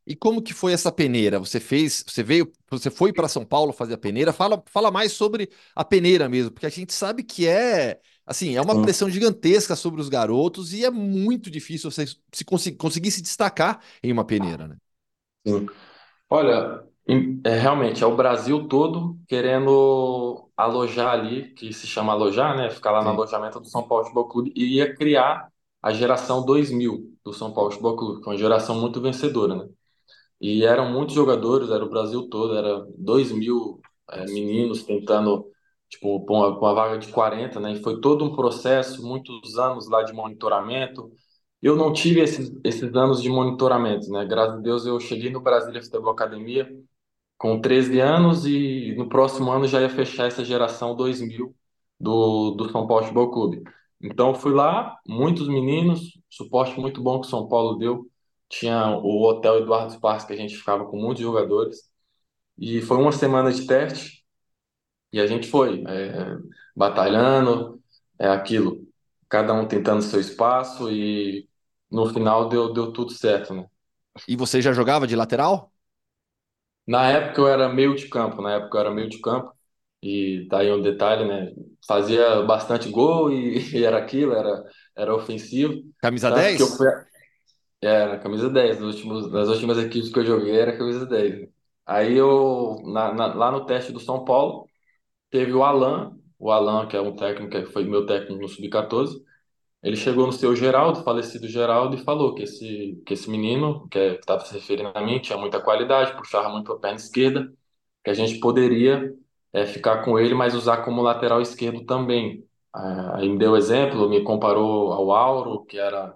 E 0.08 0.16
como 0.16 0.42
que 0.42 0.56
foi 0.56 0.74
essa 0.74 0.92
peneira? 0.92 1.38
Você 1.38 1.60
fez, 1.60 2.04
você 2.08 2.24
veio, 2.24 2.52
você 2.68 2.90
foi 2.90 3.14
para 3.14 3.28
São 3.28 3.46
Paulo 3.46 3.72
fazer 3.72 3.94
a 3.94 3.98
peneira? 4.00 4.34
Fala, 4.34 4.64
fala 4.66 4.90
mais 4.90 5.12
sobre 5.12 5.52
a 5.76 5.86
peneira 5.86 6.28
mesmo, 6.28 6.50
porque 6.50 6.66
a 6.66 6.70
gente 6.70 6.94
sabe 6.94 7.24
que 7.24 7.48
é, 7.48 8.00
assim, 8.28 8.56
é 8.56 8.62
uma 8.62 8.80
pressão 8.82 9.10
gigantesca 9.10 9.76
sobre 9.76 10.02
os 10.02 10.10
garotos 10.10 10.74
e 10.74 10.86
é 10.86 10.92
muito 10.92 11.50
difícil 11.50 11.90
você 11.90 12.06
se 12.06 12.46
conseguir, 12.46 12.78
conseguir 12.78 13.12
se 13.12 13.22
destacar 13.22 13.82
em 14.04 14.12
uma 14.12 14.26
peneira, 14.26 14.68
né? 14.68 14.78
Sim. 15.46 15.68
Olha, 16.30 16.84
é, 17.46 17.56
realmente, 17.58 18.04
é 18.04 18.08
o 18.08 18.16
Brasil 18.16 18.68
todo 18.68 19.18
querendo 19.28 20.50
alojar 20.58 21.14
ali, 21.14 21.54
que 21.54 21.72
se 21.72 21.88
chama 21.88 22.12
alojar, 22.14 22.56
né? 22.58 22.70
Ficar 22.70 22.92
lá 22.92 23.02
no 23.02 23.10
Sim. 23.10 23.16
alojamento 23.16 23.60
do 23.60 23.68
São 23.68 23.88
Paulo 23.88 24.04
Futebol 24.04 24.28
Clube 24.28 24.54
e 24.56 24.76
ia 24.76 24.94
criar 24.94 25.50
a 25.82 25.94
geração 25.94 26.46
2000 26.46 27.14
do 27.24 27.32
São 27.34 27.54
Paulo 27.54 27.72
Futebol 27.72 27.96
Clube, 27.96 28.22
que 28.22 28.30
é 28.30 28.32
uma 28.32 28.38
geração 28.38 28.76
muito 28.80 29.00
vencedora, 29.02 29.56
né? 29.56 29.70
E 30.40 30.64
eram 30.66 30.92
muitos 30.92 31.16
jogadores, 31.16 31.70
era 31.70 31.84
o 31.84 31.90
Brasil 31.90 32.28
todo, 32.30 32.56
era 32.56 32.86
2 32.98 33.32
mil 33.32 33.82
é, 34.12 34.26
meninos 34.26 34.84
tentando, 34.84 35.48
tipo, 35.90 36.26
com 36.26 36.34
uma, 36.36 36.58
uma 36.58 36.74
vaga 36.74 36.98
de 36.98 37.12
40, 37.12 37.60
né? 37.60 37.74
E 37.74 37.82
foi 37.84 38.00
todo 38.02 38.26
um 38.26 38.36
processo, 38.36 39.06
muitos 39.06 39.58
anos 39.58 39.90
lá 39.90 40.04
de 40.04 40.14
monitoramento. 40.14 41.12
Eu 41.62 41.76
não 41.76 41.92
tive 41.94 42.22
esses, 42.22 42.52
esses 42.64 42.96
anos 42.96 43.22
de 43.22 43.30
monitoramento, 43.30 44.10
né? 44.12 44.26
Graças 44.26 44.58
a 44.60 44.62
Deus 44.62 44.86
eu 44.86 45.00
cheguei 45.00 45.32
no 45.32 45.42
Brasília 45.42 45.82
Futebol 45.82 46.12
Academia 46.12 46.70
com 47.38 47.60
13 47.62 48.00
anos 48.00 48.46
e 48.46 48.96
no 48.98 49.10
próximo 49.10 49.52
ano 49.52 49.68
já 49.68 49.82
ia 49.82 49.90
fechar 49.90 50.28
essa 50.28 50.44
geração 50.44 50.96
2000 50.96 51.56
do, 52.00 52.52
do 52.52 52.70
São 52.72 52.88
Paulo 52.88 53.04
Futebol 53.04 53.32
Clube. 53.32 53.64
Então 54.02 54.34
fui 54.36 54.54
lá, 54.54 54.98
muitos 55.08 55.48
meninos, 55.48 56.20
suporte 56.30 56.80
muito 56.80 57.02
bom 57.02 57.20
que 57.20 57.28
o 57.28 57.30
São 57.30 57.48
Paulo 57.48 57.78
deu. 57.78 58.08
Tinha 58.50 58.98
o 58.98 59.24
Hotel 59.24 59.58
Eduardo 59.60 59.94
Sparks, 59.94 60.26
que 60.26 60.34
a 60.34 60.38
gente 60.38 60.56
ficava 60.56 60.86
com 60.86 60.98
muitos 60.98 61.22
jogadores. 61.24 61.90
E 62.58 62.82
foi 62.82 62.98
uma 62.98 63.12
semana 63.12 63.52
de 63.52 63.68
teste 63.68 64.26
e 65.12 65.20
a 65.20 65.28
gente 65.28 65.48
foi 65.50 65.84
é, 65.88 66.38
batalhando, 66.76 67.82
é 68.20 68.28
aquilo, 68.30 68.88
cada 69.30 69.54
um 69.54 69.68
tentando 69.68 70.02
seu 70.02 70.20
espaço 70.20 70.92
e 70.92 71.48
no 71.92 72.08
final 72.14 72.50
deu, 72.50 72.74
deu 72.74 72.92
tudo 72.94 73.12
certo, 73.14 73.54
né? 73.54 73.68
E 74.28 74.36
você 74.36 74.62
já 74.62 74.72
jogava 74.74 75.08
de 75.08 75.16
lateral? 75.16 75.74
Na 76.88 77.10
época 77.10 77.42
eu 77.42 77.48
era 77.48 77.68
meio 77.70 77.96
de 77.96 78.08
campo, 78.10 78.42
na 78.42 78.54
época 78.56 78.78
eu 78.78 78.82
era 78.82 78.92
meio 78.92 79.10
de 79.10 79.20
campo, 79.22 79.52
e 80.02 80.48
tá 80.50 80.60
aí 80.60 80.72
um 80.72 80.82
detalhe, 80.82 81.26
né? 81.28 81.54
Fazia 81.88 82.42
bastante 82.44 82.90
gol 82.90 83.32
e, 83.32 83.60
e 83.78 83.84
era 83.84 83.98
aquilo, 83.98 84.34
era, 84.34 84.64
era 84.96 85.16
ofensivo. 85.16 85.74
Camisa 86.02 86.32
Tanto 86.32 86.54
que 86.56 86.62
eu 86.62 86.68
10? 86.68 86.78
fui. 86.78 86.88
Era 87.82 88.20
camisa 88.20 88.50
10, 88.50 88.80
nos 88.80 88.96
últimos, 88.96 89.32
nas 89.32 89.50
últimas 89.50 89.78
equipes 89.80 90.10
que 90.12 90.20
eu 90.20 90.26
joguei 90.26 90.58
era 90.60 90.78
camisa 90.78 91.06
10. 91.06 91.50
Aí 91.86 92.16
eu, 92.16 92.78
na, 92.86 93.14
na- 93.14 93.34
lá 93.36 93.52
no 93.52 93.66
teste 93.66 93.92
do 93.94 94.00
São 94.00 94.26
Paulo, 94.26 94.67
teve 95.30 95.54
o 95.54 95.64
Alan, 95.64 96.18
o 96.40 96.52
Alan, 96.52 96.88
que 96.88 96.96
é 96.98 97.02
um 97.02 97.16
técnico, 97.16 97.52
que 97.52 97.66
foi 97.72 97.84
meu 97.86 98.06
técnico 98.06 98.42
no 98.42 98.48
Sub-14. 98.48 99.22
Ele 99.84 99.96
chegou 99.96 100.26
no 100.28 100.34
seu 100.34 100.56
Geraldo, 100.56 101.04
falecido 101.04 101.48
Geraldo, 101.48 101.96
e 101.96 102.04
falou 102.04 102.36
que 102.36 102.44
esse, 102.44 103.02
que 103.06 103.14
esse 103.14 103.30
menino, 103.30 103.88
que 103.90 104.00
estava 104.00 104.44
se 104.46 104.54
referindo 104.54 104.92
a 104.94 105.02
mim, 105.02 105.20
tinha 105.20 105.38
muita 105.38 105.62
qualidade, 105.62 106.18
puxava 106.18 106.50
muito 106.50 106.72
a 106.74 106.80
perna 106.80 106.98
esquerda, 106.98 107.52
que 108.04 108.10
a 108.10 108.14
gente 108.14 108.40
poderia 108.40 109.14
é, 109.54 109.66
ficar 109.66 110.04
com 110.04 110.20
ele, 110.20 110.34
mas 110.34 110.56
usar 110.56 110.78
como 110.84 111.02
lateral 111.02 111.42
esquerdo 111.42 111.86
também. 111.86 112.46
Ah, 112.74 113.18
Aí 113.18 113.30
me 113.30 113.38
deu 113.38 113.56
exemplo, 113.58 114.10
me 114.10 114.24
comparou 114.24 114.92
ao 114.94 115.12
Auro, 115.12 115.66
que 115.66 115.78
era 115.78 116.16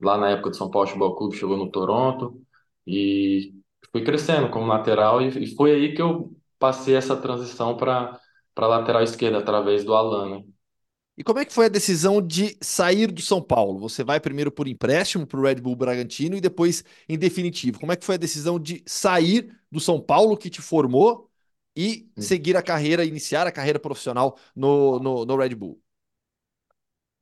lá 0.00 0.18
na 0.18 0.30
época 0.30 0.50
do 0.50 0.56
São 0.56 0.70
Paulo 0.70 0.88
Futebol 0.88 1.16
Clube, 1.16 1.36
chegou 1.36 1.56
no 1.56 1.70
Toronto, 1.70 2.40
e 2.86 3.54
fui 3.92 4.02
crescendo 4.04 4.50
como 4.50 4.66
lateral, 4.66 5.20
e, 5.22 5.28
e 5.44 5.54
foi 5.54 5.72
aí 5.72 5.94
que 5.94 6.02
eu 6.02 6.32
passei 6.58 6.94
essa 6.94 7.16
transição 7.16 7.76
para 7.76 8.18
para 8.54 8.66
lateral 8.66 9.02
esquerda, 9.02 9.38
através 9.38 9.84
do 9.84 9.94
Alan, 9.94 10.38
né? 10.40 10.44
E 11.16 11.22
como 11.22 11.38
é 11.40 11.44
que 11.44 11.52
foi 11.52 11.66
a 11.66 11.68
decisão 11.68 12.22
de 12.26 12.56
sair 12.62 13.12
do 13.12 13.20
São 13.20 13.42
Paulo? 13.42 13.78
Você 13.80 14.02
vai 14.02 14.18
primeiro 14.18 14.50
por 14.50 14.66
empréstimo 14.66 15.26
para 15.26 15.38
o 15.38 15.42
Red 15.42 15.56
Bull 15.56 15.76
Bragantino 15.76 16.36
e 16.36 16.40
depois 16.40 16.82
em 17.08 17.18
definitivo. 17.18 17.78
Como 17.78 17.92
é 17.92 17.96
que 17.96 18.04
foi 18.04 18.14
a 18.14 18.18
decisão 18.18 18.58
de 18.58 18.82
sair 18.86 19.54
do 19.70 19.78
São 19.78 20.00
Paulo 20.00 20.36
que 20.36 20.48
te 20.50 20.62
formou 20.62 21.30
e 21.76 22.10
seguir 22.18 22.56
a 22.56 22.62
carreira, 22.62 23.04
iniciar 23.04 23.46
a 23.46 23.52
carreira 23.52 23.78
profissional 23.78 24.38
no, 24.56 24.98
no, 25.00 25.24
no 25.26 25.36
Red 25.36 25.54
Bull? 25.54 25.80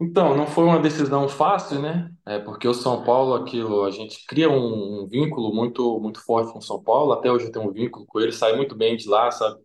Então, 0.03 0.35
não 0.35 0.47
foi 0.47 0.65
uma 0.65 0.81
decisão 0.81 1.29
fácil, 1.29 1.81
né? 1.81 2.11
É 2.25 2.39
porque 2.39 2.67
o 2.67 2.73
São 2.73 3.05
Paulo, 3.05 3.35
aquilo, 3.35 3.85
a 3.85 3.91
gente 3.91 4.25
cria 4.27 4.49
um, 4.49 5.03
um 5.03 5.07
vínculo 5.07 5.55
muito, 5.55 6.01
muito 6.01 6.25
forte 6.25 6.53
com 6.53 6.59
o 6.59 6.63
São 6.63 6.83
Paulo. 6.83 7.13
Até 7.13 7.31
hoje 7.31 7.47
eu 7.47 7.53
tenho 7.53 7.69
um 7.69 7.73
vínculo 7.73 8.07
com 8.07 8.19
ele, 8.21 8.33
saí 8.33 8.57
muito 8.57 8.75
bem 8.75 8.97
de 8.97 9.07
lá, 9.09 9.31
sabe? 9.31 9.61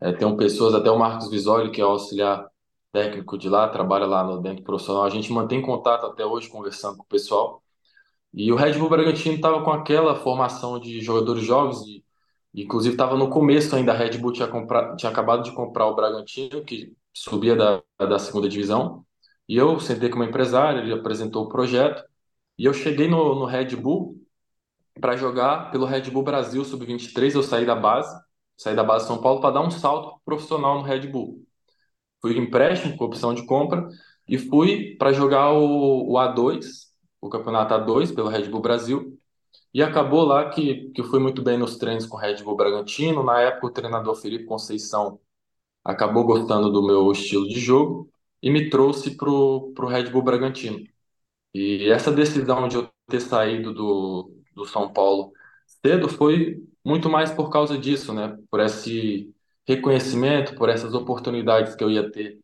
É, 0.00 0.12
tem 0.12 0.36
pessoas, 0.36 0.74
até 0.74 0.90
o 0.90 0.98
Marcos 0.98 1.30
Visoli, 1.30 1.70
que 1.70 1.80
é 1.80 1.84
auxiliar 1.84 2.48
técnico 2.92 3.36
de 3.36 3.48
lá, 3.48 3.68
trabalha 3.68 4.06
lá 4.06 4.24
no 4.24 4.40
dentro 4.40 4.64
profissional. 4.64 5.04
A 5.04 5.10
gente 5.10 5.32
mantém 5.32 5.60
contato 5.62 6.06
até 6.06 6.24
hoje, 6.24 6.48
conversando 6.48 6.96
com 6.96 7.02
o 7.04 7.06
pessoal. 7.06 7.62
E 8.32 8.52
o 8.52 8.56
Red 8.56 8.74
Bull 8.74 8.88
Bragantino 8.90 9.36
estava 9.36 9.62
com 9.62 9.70
aquela 9.70 10.14
formação 10.14 10.78
de 10.78 11.00
jogadores 11.00 11.44
jovens, 11.44 11.80
e, 11.86 12.04
inclusive 12.54 12.94
estava 12.94 13.16
no 13.16 13.28
começo 13.30 13.74
ainda. 13.74 13.92
A 13.92 13.96
Red 13.96 14.18
Bull 14.18 14.32
tinha, 14.32 14.48
compra, 14.48 14.94
tinha 14.96 15.10
acabado 15.10 15.42
de 15.42 15.52
comprar 15.52 15.86
o 15.86 15.94
Bragantino, 15.94 16.64
que 16.64 16.92
subia 17.12 17.56
da, 17.56 17.82
da 17.98 18.18
segunda 18.18 18.48
divisão. 18.48 19.04
E 19.48 19.56
eu 19.56 19.80
sentei 19.80 20.08
com 20.10 20.16
uma 20.16 20.26
empresária, 20.26 20.80
ele 20.80 20.92
apresentou 20.92 21.44
o 21.46 21.48
projeto, 21.48 22.04
e 22.58 22.64
eu 22.64 22.74
cheguei 22.74 23.08
no, 23.08 23.34
no 23.34 23.46
Red 23.46 23.76
Bull 23.76 24.16
para 25.00 25.16
jogar 25.16 25.70
pelo 25.70 25.86
Red 25.86 26.10
Bull 26.10 26.22
Brasil 26.22 26.64
Sub-23. 26.64 27.34
Eu 27.34 27.42
saí 27.42 27.64
da 27.64 27.74
base, 27.74 28.14
saí 28.58 28.74
da 28.76 28.84
base 28.84 29.04
de 29.04 29.08
São 29.08 29.22
Paulo 29.22 29.40
para 29.40 29.52
dar 29.52 29.60
um 29.62 29.70
salto 29.70 30.20
profissional 30.24 30.76
no 30.78 30.82
Red 30.82 31.06
Bull. 31.06 31.46
Fui 32.20 32.36
empréstimo 32.36 32.96
com 32.96 33.04
opção 33.04 33.32
de 33.32 33.46
compra 33.46 33.88
e 34.28 34.36
fui 34.36 34.96
para 34.98 35.12
jogar 35.12 35.52
o, 35.52 36.12
o 36.12 36.14
A2, 36.16 36.66
o 37.20 37.28
campeonato 37.30 37.74
A2 37.74 38.14
pelo 38.14 38.28
Red 38.28 38.48
Bull 38.48 38.60
Brasil. 38.60 39.18
E 39.72 39.82
acabou 39.82 40.24
lá 40.24 40.50
que, 40.50 40.90
que 40.90 41.02
fui 41.04 41.20
muito 41.20 41.42
bem 41.42 41.56
nos 41.56 41.76
treinos 41.76 42.06
com 42.06 42.16
o 42.16 42.20
Red 42.20 42.42
Bull 42.42 42.56
Bragantino. 42.56 43.22
Na 43.22 43.40
época, 43.40 43.68
o 43.68 43.70
treinador 43.70 44.16
Felipe 44.16 44.44
Conceição 44.44 45.20
acabou 45.84 46.24
gostando 46.24 46.70
do 46.70 46.84
meu 46.84 47.10
estilo 47.12 47.48
de 47.48 47.60
jogo 47.60 48.10
e 48.42 48.50
me 48.50 48.68
trouxe 48.70 49.16
para 49.16 49.30
o 49.30 49.86
Red 49.86 50.10
Bull 50.10 50.22
Bragantino. 50.22 50.84
E 51.54 51.88
essa 51.90 52.10
decisão 52.12 52.68
de 52.68 52.76
eu 52.76 52.90
ter 53.08 53.20
saído 53.20 53.72
do, 53.72 54.32
do 54.54 54.64
São 54.66 54.92
Paulo 54.92 55.32
cedo 55.82 56.08
foi 56.08 56.62
muito 56.84 57.08
mais 57.08 57.30
por 57.30 57.50
causa 57.50 57.78
disso, 57.78 58.12
né? 58.14 58.36
Por 58.50 58.60
esse 58.60 59.32
reconhecimento, 59.66 60.54
por 60.56 60.68
essas 60.68 60.94
oportunidades 60.94 61.74
que 61.74 61.84
eu 61.84 61.90
ia 61.90 62.10
ter 62.10 62.40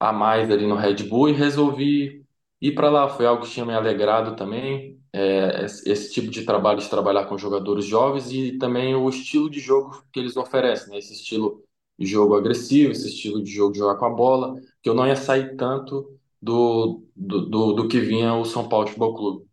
a 0.00 0.12
mais 0.12 0.50
ali 0.50 0.66
no 0.66 0.76
Red 0.76 1.04
Bull 1.04 1.28
e 1.30 1.32
resolvi 1.32 2.24
ir 2.60 2.72
para 2.74 2.90
lá. 2.90 3.08
Foi 3.08 3.26
algo 3.26 3.44
que 3.44 3.50
tinha 3.50 3.66
me 3.66 3.74
alegrado 3.74 4.36
também. 4.36 4.98
é, 5.12 5.64
esse 5.64 6.12
tipo 6.12 6.30
de 6.30 6.44
trabalho 6.44 6.80
de 6.80 6.88
trabalhar 6.88 7.26
com 7.26 7.38
jogadores 7.38 7.84
jovens 7.86 8.30
e 8.32 8.58
também 8.58 8.94
o 8.94 9.08
estilo 9.08 9.48
de 9.50 9.58
jogo 9.60 10.04
que 10.12 10.20
eles 10.20 10.36
oferecem, 10.36 10.90
né? 10.92 10.98
Esse 10.98 11.14
estilo 11.14 11.62
de 11.98 12.06
jogo 12.06 12.36
agressivo, 12.36 12.92
esse 12.92 13.08
estilo 13.08 13.42
de 13.42 13.50
jogo 13.50 13.72
de 13.72 13.78
jogar 13.78 13.96
com 13.96 14.04
a 14.06 14.10
bola, 14.10 14.54
que 14.82 14.88
eu 14.88 14.94
não 14.94 15.06
ia 15.06 15.16
sair 15.16 15.56
tanto 15.56 16.18
do, 16.40 17.02
do, 17.16 17.46
do, 17.48 17.72
do 17.74 17.88
que 17.88 18.00
vinha 18.00 18.34
o 18.34 18.44
São 18.44 18.68
Paulo 18.68 18.86
Futebol 18.86 19.14
Clube. 19.14 19.46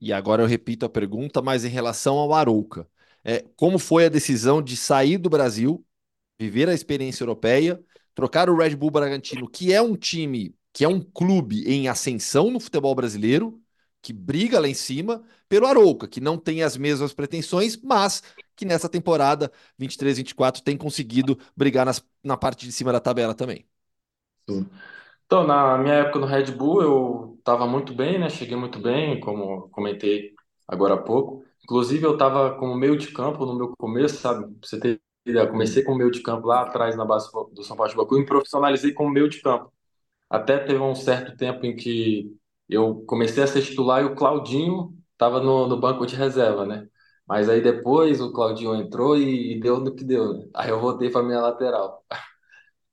E 0.00 0.12
agora 0.12 0.42
eu 0.42 0.46
repito 0.46 0.84
a 0.86 0.88
pergunta, 0.88 1.40
mas 1.42 1.64
em 1.64 1.68
relação 1.68 2.16
ao 2.18 2.32
Arouca. 2.34 2.88
É, 3.24 3.44
como 3.56 3.78
foi 3.78 4.06
a 4.06 4.08
decisão 4.08 4.62
de 4.62 4.76
sair 4.76 5.18
do 5.18 5.30
Brasil, 5.30 5.84
viver 6.38 6.68
a 6.68 6.74
experiência 6.74 7.22
europeia, 7.24 7.82
trocar 8.14 8.48
o 8.50 8.56
Red 8.56 8.76
Bull 8.76 8.90
Bragantino, 8.90 9.48
que 9.48 9.72
é 9.72 9.80
um 9.82 9.96
time, 9.96 10.54
que 10.72 10.84
é 10.84 10.88
um 10.88 11.00
clube 11.00 11.64
em 11.66 11.88
ascensão 11.88 12.50
no 12.50 12.60
futebol 12.60 12.94
brasileiro, 12.94 13.60
que 14.02 14.12
briga 14.12 14.60
lá 14.60 14.68
em 14.68 14.74
cima, 14.74 15.24
pelo 15.48 15.66
Arouca, 15.66 16.06
que 16.08 16.20
não 16.20 16.36
tem 16.38 16.62
as 16.62 16.76
mesmas 16.76 17.14
pretensões, 17.14 17.76
mas 17.76 18.22
que 18.56 18.64
nessa 18.64 18.88
temporada 18.88 19.50
23-24 19.78 20.62
tem 20.62 20.76
conseguido 20.76 21.38
brigar 21.56 21.86
nas, 21.86 22.04
na 22.22 22.36
parte 22.36 22.66
de 22.66 22.72
cima 22.72 22.92
da 22.92 23.00
tabela 23.00 23.34
também. 23.34 23.66
Sim. 24.48 24.68
Então, 25.26 25.46
na 25.46 25.78
minha 25.78 25.94
época 25.96 26.18
no 26.20 26.26
Red 26.26 26.52
Bull, 26.52 26.82
eu 26.82 27.36
estava 27.38 27.66
muito 27.66 27.94
bem, 27.94 28.18
né? 28.18 28.30
Cheguei 28.30 28.56
muito 28.56 28.80
bem, 28.80 29.20
como 29.20 29.68
comentei 29.70 30.34
agora 30.68 30.94
há 30.94 30.98
pouco. 31.02 31.43
Inclusive, 31.64 32.04
eu 32.06 32.14
estava 32.14 32.56
como 32.58 32.74
meio 32.76 32.96
de 32.98 33.08
campo 33.12 33.46
no 33.46 33.56
meu 33.56 33.74
começo, 33.76 34.16
sabe? 34.18 34.44
Pra 34.60 34.68
você 34.68 34.78
ter 34.80 35.00
ideia, 35.26 35.46
comecei 35.48 35.82
como 35.82 35.98
meio 35.98 36.10
de 36.10 36.22
campo 36.22 36.46
lá 36.46 36.62
atrás 36.62 36.96
na 36.96 37.04
base 37.06 37.30
do 37.52 37.64
São 37.64 37.76
Paulo 37.76 37.90
de 37.90 37.96
Bacu 37.96 38.16
e 38.16 38.20
me 38.20 38.26
profissionalizei 38.26 38.92
como 38.92 39.10
meio 39.10 39.28
de 39.28 39.40
campo. 39.40 39.72
Até 40.30 40.58
teve 40.58 40.80
um 40.80 40.94
certo 40.94 41.36
tempo 41.36 41.66
em 41.66 41.76
que 41.76 42.36
eu 42.68 43.04
comecei 43.06 43.42
a 43.42 43.46
ser 43.46 43.62
titular 43.62 44.02
e 44.02 44.06
o 44.06 44.14
Claudinho 44.16 44.96
estava 45.12 45.40
no, 45.40 45.66
no 45.68 45.80
banco 45.80 46.06
de 46.06 46.16
reserva, 46.16 46.66
né? 46.66 46.88
Mas 47.26 47.48
aí 47.48 47.62
depois 47.62 48.20
o 48.20 48.32
Claudinho 48.32 48.74
entrou 48.76 49.16
e, 49.18 49.56
e 49.56 49.60
deu 49.60 49.80
no 49.80 49.94
que 49.94 50.04
deu, 50.04 50.34
né? 50.34 50.48
Aí 50.54 50.70
eu 50.70 50.80
voltei 50.80 51.10
para 51.10 51.22
minha 51.22 51.40
lateral. 51.40 52.04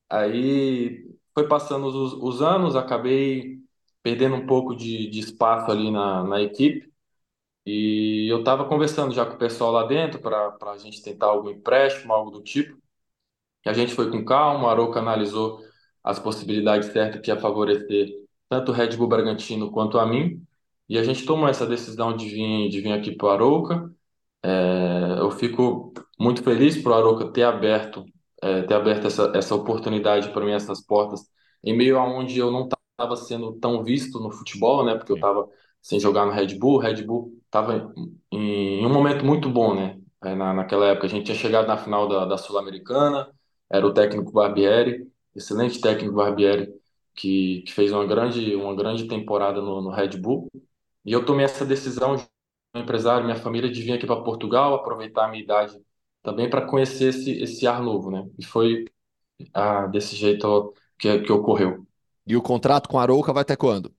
Aí 0.10 1.06
foi 1.34 1.48
passando 1.48 1.88
os, 1.88 2.14
os 2.14 2.42
anos, 2.42 2.76
acabei 2.76 3.60
perdendo 4.04 4.36
um 4.36 4.46
pouco 4.48 4.76
de, 4.76 5.10
de 5.10 5.20
espaço 5.20 5.72
ali 5.72 5.92
na, 5.92 6.24
na 6.24 6.42
equipe. 6.42 6.91
E 7.66 8.28
eu 8.32 8.40
estava 8.40 8.66
conversando 8.68 9.14
já 9.14 9.26
com 9.26 9.36
o 9.36 9.38
pessoal 9.38 9.72
lá 9.72 9.84
dentro 9.86 10.20
para 10.20 10.56
a 10.74 10.78
gente 10.78 11.02
tentar 11.04 11.28
algum 11.28 11.50
empréstimo, 11.50 12.12
algo 12.14 12.32
do 12.32 12.42
tipo. 12.42 12.78
E 13.66 13.70
a 13.70 13.74
gente 13.74 13.94
foi 13.94 14.12
com 14.12 14.26
calma, 14.26 14.66
o 14.68 14.70
Arouca 14.70 15.00
analisou 15.00 15.62
as 16.04 16.20
possibilidades 16.20 16.90
certas 16.92 17.22
que 17.22 17.30
ia 17.32 17.40
favorecer 17.40 18.10
tanto 18.50 18.72
o 18.72 18.76
Red 18.76 18.98
Bull 18.98 19.08
Bragantino 19.08 19.72
quanto 19.72 20.00
a 20.00 20.06
mim. 20.06 20.46
E 20.90 20.98
a 20.98 21.04
gente 21.04 21.26
tomou 21.26 21.48
essa 21.48 21.66
decisão 21.66 22.16
de 22.16 22.28
vir, 22.30 22.70
de 22.70 22.82
vir 22.82 22.92
aqui 22.94 23.16
para 23.16 23.28
o 23.28 23.30
Arouca. 23.32 23.92
É, 24.44 25.20
eu 25.20 25.32
fico 25.32 25.94
muito 26.20 26.44
feliz 26.44 26.78
para 26.82 26.92
o 26.92 26.96
Arouca 26.96 27.32
ter 27.32 27.44
aberto, 27.44 28.06
é, 28.42 28.64
ter 28.64 28.74
aberto 28.74 29.08
essa, 29.08 29.32
essa 29.36 29.56
oportunidade 29.56 30.30
para 30.32 30.46
mim, 30.46 30.52
essas 30.52 30.82
portas, 30.82 31.22
em 31.64 31.76
meio 31.78 31.98
a 32.00 32.04
onde 32.04 32.40
eu 32.40 32.52
não 32.52 32.68
estava 32.98 33.16
sendo 33.16 33.54
tão 33.60 33.84
visto 33.84 34.20
no 34.20 34.32
futebol, 34.32 34.86
né? 34.86 34.96
Porque 34.96 35.12
eu 35.12 35.16
estava 35.18 35.48
sem 35.82 36.00
jogar 36.00 36.26
no 36.26 36.32
Red 36.32 36.56
Bull. 36.58 36.80
Red 36.80 37.04
Bull 37.04 37.41
estava 37.52 37.94
em, 38.32 38.86
um 38.86 38.92
momento 38.94 39.26
muito 39.26 39.50
bom, 39.50 39.76
né? 39.76 40.00
É, 40.24 40.34
na, 40.36 40.54
naquela 40.54 40.88
época 40.88 41.08
a 41.08 41.10
gente 41.10 41.26
tinha 41.26 41.38
chegado 41.38 41.68
na 41.68 41.78
final 41.78 42.08
da, 42.08 42.26
da 42.26 42.38
Sul-Americana, 42.38 43.30
era 43.70 43.86
o 43.86 43.94
técnico 43.94 44.32
Barbieri, 44.32 45.08
excelente 45.36 45.82
técnico 45.82 46.16
Barbieri, 46.16 46.74
que, 47.16 47.62
que 47.64 47.74
fez 47.74 47.92
uma 47.92 48.06
grande, 48.06 48.56
uma 48.56 48.76
grande 48.76 49.08
temporada 49.08 49.62
no, 49.62 49.82
no 49.82 49.90
Red 49.90 50.18
Bull. 50.18 50.50
E 51.06 51.12
eu 51.12 51.26
tomei 51.26 51.46
essa 51.46 51.66
decisão, 51.66 52.16
meu 52.74 52.84
empresário, 52.84 53.26
minha 53.26 53.36
família, 53.36 53.70
de 53.70 53.82
vir 53.82 53.94
aqui 53.94 54.06
para 54.08 54.24
Portugal, 54.24 54.76
aproveitar 54.76 55.26
a 55.26 55.28
minha 55.30 55.44
idade 55.44 55.78
também 56.24 56.50
para 56.50 56.66
conhecer 56.66 57.10
esse, 57.10 57.32
esse 57.42 57.68
ar 57.68 57.82
novo, 57.82 58.12
né? 58.12 58.28
E 58.38 58.46
foi 58.46 58.86
ah, 59.54 59.88
desse 59.88 60.16
jeito 60.16 60.74
que, 60.98 61.20
que 61.22 61.32
ocorreu. 61.32 61.86
E 62.26 62.38
o 62.38 62.42
contrato 62.42 62.88
com 62.88 63.00
a 63.00 63.02
Arouca 63.02 63.34
vai 63.34 63.42
até 63.42 63.56
quando? 63.56 63.92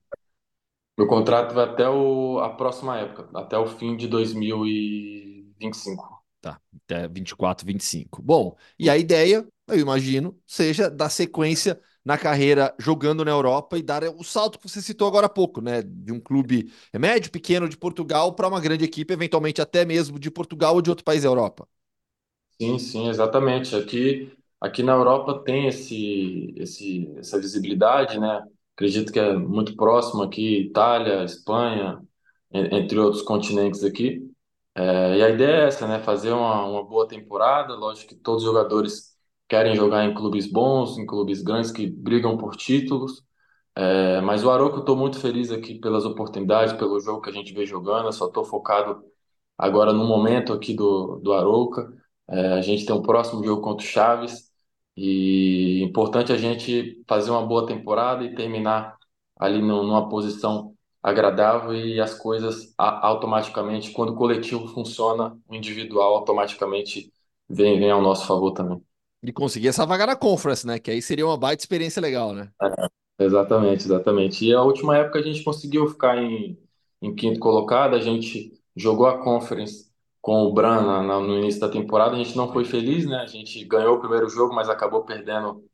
Meu 0.97 1.07
contrato 1.07 1.53
vai 1.53 1.65
até 1.65 1.87
o, 1.89 2.39
a 2.39 2.49
próxima 2.55 2.97
época, 2.99 3.29
até 3.35 3.57
o 3.57 3.67
fim 3.67 3.95
de 3.97 4.07
2025. 4.07 6.23
Tá, 6.41 6.59
até 6.85 7.07
24, 7.07 7.65
25. 7.65 8.21
Bom, 8.21 8.57
e 8.77 8.89
a 8.89 8.97
ideia, 8.97 9.47
eu 9.67 9.79
imagino, 9.79 10.37
seja 10.45 10.89
dar 10.89 11.09
sequência 11.09 11.79
na 12.03 12.17
carreira 12.17 12.75
jogando 12.77 13.23
na 13.23 13.31
Europa 13.31 13.77
e 13.77 13.81
dar 13.83 14.03
o 14.03 14.23
salto 14.25 14.59
que 14.59 14.67
você 14.69 14.81
citou 14.81 15.07
agora 15.07 15.27
há 15.27 15.29
pouco, 15.29 15.61
né? 15.61 15.81
De 15.81 16.11
um 16.11 16.19
clube 16.19 16.69
médio, 16.93 17.31
pequeno 17.31 17.69
de 17.69 17.77
Portugal 17.77 18.33
para 18.35 18.47
uma 18.49 18.59
grande 18.59 18.83
equipe, 18.83 19.13
eventualmente 19.13 19.61
até 19.61 19.85
mesmo 19.85 20.19
de 20.19 20.29
Portugal 20.29 20.75
ou 20.75 20.81
de 20.81 20.89
outro 20.89 21.05
país 21.05 21.23
da 21.23 21.29
Europa. 21.29 21.65
Sim, 22.61 22.79
sim, 22.79 23.07
exatamente. 23.09 23.75
Aqui, 23.75 24.31
aqui 24.61 24.83
na 24.83 24.93
Europa 24.93 25.43
tem 25.43 25.67
esse, 25.67 26.53
esse, 26.57 27.11
essa 27.17 27.39
visibilidade, 27.39 28.19
né? 28.19 28.41
Acredito 28.75 29.11
que 29.13 29.19
é 29.19 29.33
muito 29.33 29.75
próximo 29.75 30.23
aqui, 30.23 30.61
Itália, 30.61 31.23
Espanha, 31.23 32.01
entre 32.51 32.99
outros 32.99 33.21
continentes 33.23 33.83
aqui. 33.83 34.21
É, 34.75 35.17
e 35.17 35.23
a 35.23 35.29
ideia 35.29 35.63
é 35.63 35.67
essa, 35.67 35.87
né? 35.87 35.99
Fazer 35.99 36.31
uma, 36.31 36.65
uma 36.65 36.83
boa 36.83 37.07
temporada. 37.07 37.75
Lógico 37.75 38.09
que 38.09 38.15
todos 38.15 38.43
os 38.43 38.49
jogadores 38.49 39.15
querem 39.47 39.75
jogar 39.75 40.05
em 40.05 40.13
clubes 40.15 40.47
bons, 40.51 40.97
em 40.97 41.05
clubes 41.05 41.41
grandes 41.43 41.71
que 41.71 41.87
brigam 41.87 42.37
por 42.37 42.55
títulos. 42.55 43.23
É, 43.75 44.21
mas 44.21 44.43
o 44.43 44.51
Aroca, 44.51 44.77
eu 44.77 44.79
estou 44.81 44.95
muito 44.95 45.19
feliz 45.19 45.51
aqui 45.51 45.79
pelas 45.79 46.05
oportunidades, 46.05 46.73
pelo 46.75 46.99
jogo 46.99 47.21
que 47.21 47.29
a 47.29 47.33
gente 47.33 47.53
vem 47.53 47.65
jogando. 47.65 48.07
Eu 48.07 48.13
só 48.13 48.27
estou 48.27 48.45
focado 48.45 49.03
agora 49.57 49.93
no 49.93 50.05
momento 50.05 50.53
aqui 50.53 50.73
do, 50.75 51.17
do 51.17 51.33
Aroca. 51.33 51.93
É, 52.29 52.53
a 52.53 52.61
gente 52.61 52.85
tem 52.85 52.95
um 52.95 53.01
próximo 53.03 53.43
jogo 53.43 53.61
contra 53.61 53.85
o 53.85 53.89
Chaves. 53.89 54.52
E 54.95 55.81
importante 55.81 56.31
a 56.31 56.37
gente 56.37 57.01
fazer 57.07 57.31
uma 57.31 57.45
boa 57.45 57.65
temporada 57.65 58.23
e 58.23 58.35
terminar 58.35 58.97
ali 59.37 59.61
no, 59.61 59.83
numa 59.83 60.07
posição 60.07 60.73
agradável 61.01 61.75
e 61.75 61.99
as 61.99 62.13
coisas 62.13 62.73
automaticamente, 62.77 63.91
quando 63.91 64.13
o 64.13 64.15
coletivo 64.15 64.67
funciona, 64.67 65.37
o 65.47 65.55
individual 65.55 66.15
automaticamente 66.15 67.11
vem, 67.49 67.77
vem 67.79 67.91
ao 67.91 68.01
nosso 68.01 68.25
favor 68.25 68.51
também. 68.51 68.81
E 69.21 69.31
conseguir 69.31 69.69
essa 69.69 69.85
vaga 69.85 70.05
na 70.05 70.15
Conference, 70.15 70.65
né? 70.65 70.79
Que 70.79 70.91
aí 70.91 71.01
seria 71.01 71.25
uma 71.25 71.37
baita 71.37 71.63
experiência 71.63 72.01
legal, 72.01 72.33
né? 72.33 72.49
É, 72.61 73.23
exatamente, 73.23 73.85
exatamente. 73.85 74.45
E 74.45 74.53
a 74.53 74.61
última 74.61 74.97
época 74.97 75.19
a 75.19 75.21
gente 75.21 75.43
conseguiu 75.43 75.87
ficar 75.87 76.17
em, 76.17 76.57
em 77.01 77.15
quinto 77.15 77.39
colocado, 77.39 77.95
a 77.95 77.99
gente 77.99 78.53
jogou 78.75 79.05
a 79.05 79.17
Conference 79.23 79.92
com 80.23 80.43
o 80.43 80.53
Bran 80.53 81.03
no 81.03 81.37
início 81.37 81.59
da 81.59 81.67
temporada. 81.67 82.15
A 82.15 82.17
gente 82.17 82.37
não 82.37 82.49
foi 82.53 82.63
feliz, 82.63 83.05
né? 83.05 83.17
A 83.17 83.25
gente 83.25 83.61
ganhou 83.65 83.97
o 83.97 83.99
primeiro 83.99 84.29
jogo, 84.29 84.55
mas 84.55 84.69
acabou 84.69 85.03
perdendo 85.03 85.65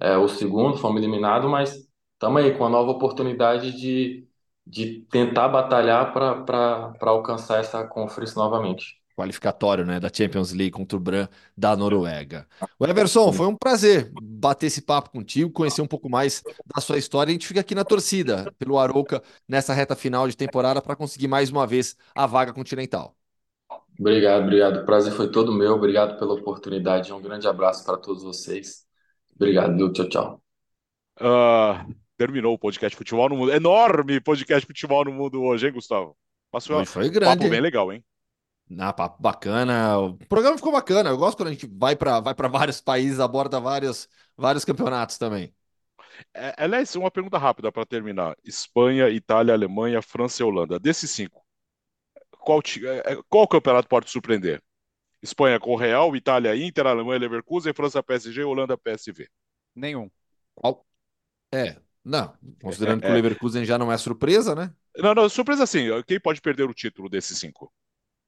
é, 0.00 0.16
o 0.16 0.26
segundo, 0.26 0.78
fomos 0.78 1.02
eliminados, 1.02 1.50
mas 1.50 1.86
estamos 2.14 2.42
aí 2.42 2.56
com 2.56 2.64
a 2.64 2.70
nova 2.70 2.92
oportunidade 2.92 3.72
de, 3.72 4.26
de 4.66 5.02
tentar 5.10 5.48
batalhar 5.48 6.14
para 6.14 6.94
alcançar 7.02 7.60
essa 7.60 7.86
conferência 7.86 8.36
novamente. 8.36 8.98
Qualificatório, 9.14 9.84
né, 9.84 10.00
da 10.00 10.10
Champions 10.10 10.50
League 10.50 10.70
contra 10.70 10.96
o 10.96 11.00
Bran 11.00 11.28
da 11.54 11.76
Noruega. 11.76 12.48
O 12.78 12.86
Everson, 12.86 13.30
foi 13.34 13.48
um 13.48 13.54
prazer 13.54 14.10
bater 14.14 14.68
esse 14.68 14.80
papo 14.80 15.10
contigo, 15.10 15.52
conhecer 15.52 15.82
um 15.82 15.86
pouco 15.86 16.08
mais 16.08 16.42
da 16.74 16.80
sua 16.80 16.96
história. 16.96 17.30
A 17.30 17.34
gente 17.34 17.46
fica 17.46 17.60
aqui 17.60 17.74
na 17.74 17.84
torcida 17.84 18.50
pelo 18.58 18.78
Arouca 18.78 19.22
nessa 19.46 19.74
reta 19.74 19.94
final 19.94 20.26
de 20.26 20.34
temporada 20.34 20.80
para 20.80 20.96
conseguir 20.96 21.28
mais 21.28 21.50
uma 21.50 21.66
vez 21.66 21.98
a 22.14 22.24
vaga 22.26 22.54
continental. 22.54 23.19
Obrigado, 24.00 24.44
obrigado. 24.44 24.80
O 24.80 24.86
prazer 24.86 25.12
foi 25.12 25.30
todo 25.30 25.52
meu. 25.52 25.74
Obrigado 25.74 26.18
pela 26.18 26.32
oportunidade. 26.32 27.12
Um 27.12 27.20
grande 27.20 27.46
abraço 27.46 27.84
para 27.84 27.98
todos 27.98 28.22
vocês. 28.22 28.86
Obrigado, 29.36 29.76
viu? 29.76 29.92
Tchau, 29.92 30.08
tchau. 30.08 30.42
Uh, 31.20 31.94
terminou 32.16 32.54
o 32.54 32.58
podcast 32.58 32.96
Futebol 32.96 33.28
no 33.28 33.36
Mundo. 33.36 33.52
Enorme 33.52 34.18
podcast 34.18 34.66
Futebol 34.66 35.04
no 35.04 35.12
Mundo 35.12 35.42
hoje, 35.42 35.66
hein, 35.66 35.72
Gustavo? 35.74 36.16
Passou 36.50 36.82
foi 36.86 37.10
grande. 37.10 37.40
Papo 37.40 37.50
bem 37.50 37.60
legal, 37.60 37.92
hein? 37.92 38.02
Na 38.70 38.90
papo 38.90 39.22
bacana. 39.22 39.98
O 39.98 40.16
programa 40.30 40.56
ficou 40.56 40.72
bacana. 40.72 41.10
Eu 41.10 41.18
gosto 41.18 41.36
quando 41.36 41.48
a 41.48 41.52
gente 41.52 41.68
vai 41.70 41.94
para 41.94 42.20
vai 42.20 42.34
vários 42.50 42.80
países, 42.80 43.20
aborda 43.20 43.60
vários, 43.60 44.08
vários 44.34 44.64
campeonatos 44.64 45.18
também. 45.18 45.54
É, 46.32 46.54
aliás, 46.56 46.96
uma 46.96 47.10
pergunta 47.10 47.36
rápida 47.36 47.70
para 47.70 47.84
terminar: 47.84 48.34
Espanha, 48.42 49.10
Itália, 49.10 49.52
Alemanha, 49.52 50.00
França 50.00 50.42
e 50.42 50.46
Holanda. 50.46 50.80
Desses 50.80 51.10
cinco, 51.10 51.44
qual, 52.40 52.60
é, 52.60 53.12
é, 53.12 53.22
qual 53.28 53.46
campeonato 53.46 53.88
pode 53.88 54.10
surpreender? 54.10 54.62
Espanha 55.22 55.60
com 55.60 55.76
Real, 55.76 56.14
Itália 56.16 56.56
Inter, 56.56 56.86
Alemanha 56.86 57.20
Leverkusen, 57.20 57.74
França 57.74 58.02
PSG, 58.02 58.42
Holanda 58.42 58.76
PSV. 58.76 59.28
Nenhum. 59.74 60.10
Qual? 60.54 60.86
É, 61.52 61.76
não. 62.04 62.34
Considerando 62.62 63.04
é, 63.04 63.06
que 63.06 63.12
o 63.12 63.14
Leverkusen 63.14 63.64
já 63.64 63.76
não 63.78 63.92
é 63.92 63.98
surpresa, 63.98 64.54
né? 64.54 64.72
Não, 64.96 65.14
não, 65.14 65.28
surpresa 65.28 65.66
sim. 65.66 65.86
Quem 66.06 66.18
pode 66.18 66.40
perder 66.40 66.64
o 66.64 66.74
título 66.74 67.08
desses 67.08 67.38
cinco? 67.38 67.72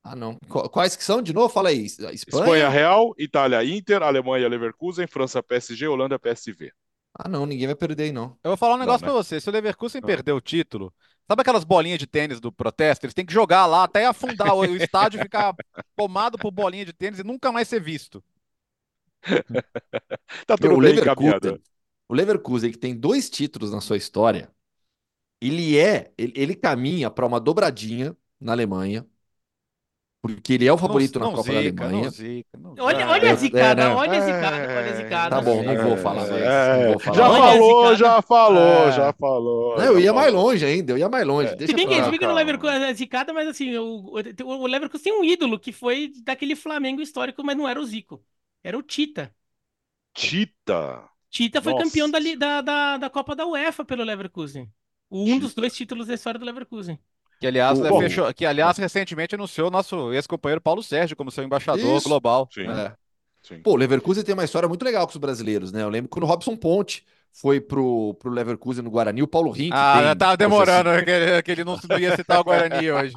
Ah, 0.04 0.16
não. 0.16 0.36
Quais 0.48 0.96
que 0.96 1.04
são? 1.04 1.22
De 1.22 1.32
novo, 1.32 1.48
fala 1.48 1.68
aí. 1.68 1.86
Espanha, 1.86 2.14
Espanha 2.14 2.68
Real, 2.68 3.14
Itália 3.16 3.64
Inter, 3.64 4.02
Alemanha 4.02 4.48
Leverkusen, 4.48 5.06
França 5.06 5.42
PSG, 5.42 5.86
Holanda 5.86 6.18
PSV. 6.18 6.72
Ah, 7.14 7.28
não, 7.28 7.44
ninguém 7.44 7.66
vai 7.66 7.76
perder 7.76 8.04
aí, 8.04 8.12
não. 8.12 8.38
Eu 8.42 8.50
vou 8.50 8.56
falar 8.56 8.74
um 8.74 8.78
Não, 8.78 8.86
negócio 8.86 9.04
né? 9.06 9.12
pra 9.12 9.22
você. 9.22 9.40
Se 9.40 9.48
o 9.48 9.52
Leverkusen 9.52 10.00
Não. 10.00 10.06
perder 10.06 10.32
o 10.32 10.40
título, 10.40 10.92
sabe 11.28 11.42
aquelas 11.42 11.64
bolinhas 11.64 11.98
de 11.98 12.06
tênis 12.06 12.40
do 12.40 12.50
protesto? 12.50 13.04
Eles 13.04 13.14
têm 13.14 13.26
que 13.26 13.32
jogar 13.32 13.66
lá 13.66 13.84
até 13.84 14.06
afundar 14.06 14.54
o, 14.54 14.64
estádio 14.64 15.20
ficar 15.20 15.54
tomado 15.96 16.38
por 16.38 16.50
bolinha 16.50 16.84
de 16.84 16.92
tênis 16.92 17.18
e 17.18 17.24
nunca 17.24 17.52
mais 17.52 17.68
ser 17.68 17.80
visto. 17.80 18.22
Tá 20.46 20.56
tudo 20.56 20.68
Meu, 20.68 20.78
o 20.78 20.80
bem 20.80 20.94
Leverkusen, 20.94 21.38
encaminhado. 21.38 21.62
o 22.08 22.14
Leverkusen, 22.14 22.70
que 22.72 22.78
tem 22.78 22.94
dois 22.96 23.28
títulos 23.30 23.70
na 23.72 23.80
sua 23.80 23.96
história, 23.96 24.50
ele 25.40 25.78
é, 25.78 26.12
ele, 26.18 26.32
ele 26.36 26.54
caminha 26.56 27.10
para 27.10 27.26
uma 27.26 27.40
dobradinha 27.40 28.16
na 28.40 28.52
Alemanha, 28.52 29.06
porque 30.22 30.52
ele 30.52 30.66
é 30.68 30.72
o 30.72 30.78
favorito 30.78 31.18
não, 31.18 31.32
na 31.32 31.36
Copa 31.36 31.52
zica, 31.52 31.54
da 31.54 31.84
Alemanha. 31.84 32.04
Não 32.04 32.10
zica, 32.10 32.58
não 32.58 32.74
Olha, 32.78 32.98
zica. 32.98 33.10
olha 33.10 33.28
a 33.28 33.32
é, 33.32 33.36
zicada, 33.36 33.88
né? 33.88 33.94
olha 33.96 34.18
a 34.18 34.20
zicada, 34.20 34.56
olha 34.56 34.90
a 34.90 34.94
zicada. 34.94 35.36
Tá 35.36 35.42
bom, 35.42 35.62
não 35.64 35.88
vou 35.88 35.96
falar 35.96 36.26
mais. 36.28 36.30
É, 36.30 36.84
não 36.84 36.90
vou 36.92 37.00
falar 37.00 37.16
já 37.16 37.28
Olha 37.28 37.42
falou, 37.42 37.96
já 37.96 38.22
falou, 38.22 38.88
É. 38.88 38.92
já 38.92 39.12
falou. 39.14 39.76
Não, 39.76 39.84
eu 39.84 39.98
ia 39.98 40.12
mais 40.12 40.32
longe 40.32 40.64
ainda, 40.64 40.92
eu 40.92 40.98
ia 40.98 41.08
mais 41.08 41.26
longe. 41.26 41.52
É. 41.52 41.56
Deixa 41.56 41.72
Se 41.72 41.74
bem 41.74 41.88
pra 41.88 42.04
se 42.04 42.10
bem 42.10 42.20
que 42.20 42.26
no. 42.26 42.34
Leverkusen 42.34 42.84
é 42.84 42.94
zicada, 42.94 43.32
mas 43.32 43.48
assim, 43.48 43.76
o, 43.76 44.12
o, 44.44 44.66
Leverkusen 44.68 45.02
tem 45.02 45.20
um 45.20 45.24
ídolo 45.24 45.58
que 45.58 45.72
foi 45.72 46.12
daquele 46.22 46.54
Flamengo 46.54 47.02
histórico, 47.02 47.42
mas 47.42 47.56
não 47.56 47.68
era 47.68 47.80
o 47.80 47.84
Zico. 47.84 48.24
Era 48.62 48.78
o 48.78 48.82
Tita. 48.82 49.34
Tita. 50.14 51.08
Tita 51.30 51.60
foi 51.60 51.72
Nossa. 51.72 51.84
campeão 51.84 52.08
da, 52.08 52.20
da, 52.38 52.60
da, 52.60 52.96
da 52.96 53.10
Copa 53.10 53.34
da 53.34 53.44
UEFA 53.44 53.84
pelo 53.84 54.04
Leverkusen. 54.04 54.70
Um 55.10 55.38
dos 55.38 55.52
dois 55.52 55.74
títulos 55.74 56.06
da 56.06 56.14
história 56.14 56.38
do 56.38 56.46
Leverkusen. 56.46 56.98
Que 57.42 57.46
aliás, 57.48 57.76
O- 57.76 57.82
né, 57.82 57.90
fechou- 57.98 58.32
que, 58.32 58.46
aliás 58.46 58.78
recentemente 58.78 59.34
anunciou 59.34 59.68
nosso 59.68 60.12
ex-companheiro 60.12 60.60
Paulo 60.60 60.80
Sérgio 60.80 61.16
como 61.16 61.28
seu 61.28 61.42
embaixador 61.42 61.96
Isso. 61.98 62.08
global. 62.08 62.48
Sim, 62.54 62.68
É. 62.70 62.92
sim. 63.42 63.58
Pô, 63.60 63.72
o 63.72 63.76
Leverkusen 63.76 64.22
tem 64.22 64.32
uma 64.32 64.44
história 64.44 64.68
muito 64.68 64.84
legal 64.84 65.04
com 65.06 65.10
os 65.10 65.16
brasileiros, 65.16 65.72
né? 65.72 65.82
Eu 65.82 65.88
lembro 65.88 66.08
quando 66.08 66.22
o 66.22 66.26
Robson 66.28 66.54
Ponte 66.56 67.04
foi 67.32 67.60
pro, 67.60 68.14
pro 68.20 68.30
Leverkusen 68.30 68.84
no 68.84 68.90
Guarani, 68.92 69.24
o 69.24 69.26
Paulo 69.26 69.50
Rink 69.50 69.72
Ah, 69.74 70.02
tem... 70.04 70.16
tava 70.18 70.36
demorando, 70.36 71.04
que 71.04 71.10
ele, 71.10 71.42
que 71.42 71.50
ele 71.50 71.64
não, 71.64 71.76
não 71.88 71.98
ia 71.98 72.14
citar 72.14 72.38
o 72.38 72.44
Guarani 72.44 72.88
hoje. 72.92 73.12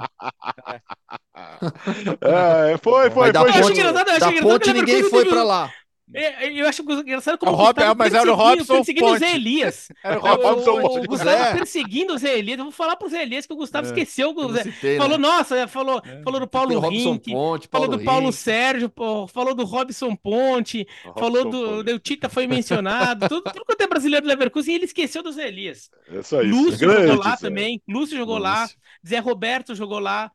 É, 2.22 2.78
foi, 2.82 3.12
foi, 3.12 3.24
Mas 3.26 3.34
da 3.34 3.42
foi. 3.42 3.52
ponte, 3.62 3.84
da 4.20 4.32
ponte 4.42 4.74
ninguém 4.74 5.04
foi 5.04 5.20
teve 5.24 5.30
pra 5.36 5.44
lá. 5.44 5.72
É, 6.14 6.52
eu 6.52 6.68
acho 6.68 6.84
engraçado 6.84 7.38
como 7.40 7.52
O 7.52 7.56
o 7.56 7.58
Rob- 7.58 7.80
é, 7.82 7.94
mas 7.96 8.14
era 8.14 8.32
o 8.32 8.36
perseguindo- 8.36 8.36
Robson 8.36 8.74
perseguindo 8.76 9.06
o 9.08 9.18
Zé 9.18 9.26
Ponte. 9.26 9.36
Elias. 9.36 9.88
Era 10.04 10.20
o 10.20 10.24
O, 10.24 10.26
Robson 10.28 10.72
o, 10.78 10.82
Ponte. 10.82 11.00
o 11.00 11.10
Gustavo 11.10 11.44
Zé. 11.44 11.54
perseguindo 11.54 12.14
o 12.14 12.18
Zé 12.20 12.38
Elias. 12.38 12.58
Eu 12.60 12.66
vou 12.66 12.72
falar 12.72 12.96
pro 12.96 13.10
Zé 13.10 13.24
Elias 13.24 13.46
que 13.48 13.54
o 13.54 13.56
Gustavo 13.56 13.88
É. 13.88 13.90
esqueceu. 13.90 14.30
Eu 14.38 14.46
O 14.46 14.54
Zé, 14.54 14.64
citei, 14.64 14.98
falou, 14.98 15.18
né? 15.18 15.28
nossa, 15.28 15.68
falou, 15.68 16.02
falou 16.24 16.40
do 16.40 16.48
Paulo 16.48 16.80
Robson 16.80 17.14
Rink, 17.14 17.32
Ponte, 17.32 17.68
falou 17.68 17.88
Paulo 17.88 17.98
do 17.98 18.04
Paulo. 18.06 18.32
Sérgio, 18.32 18.92
falou 19.34 19.56
do 19.56 19.64
Robson 19.66 20.16
Ponte, 20.16 20.88
falou 21.18 21.50
do, 21.50 21.84
do 21.84 22.00
Tita 22.00 22.30
foi 22.30 22.46
mencionado, 22.46 23.28
tudo, 23.28 23.44
tudo 23.52 23.66
quanto 23.66 23.82
é 23.82 23.88
brasileiro 23.88 24.26
do 24.26 24.30
Leverkusen, 24.30 24.74
e 24.74 24.78
ele 24.78 24.86
esqueceu 24.86 25.24
do 25.24 25.32
Zé 25.32 25.48
Elias. 25.48 25.90
É 26.14 26.22
só 26.22 26.42
isso. 26.44 26.56
Lúcio 26.56 26.80
Grande, 26.80 27.08
jogou 27.08 27.24
lá 27.26 27.36
também, 27.38 27.82
Lúcio 27.90 28.16
jogou 28.16 28.38
lá, 28.38 28.62
Lúcio. 28.62 28.78
Zé 29.08 29.18
Roberto 29.20 29.74
jogou 29.74 29.98
lá. 30.00 30.32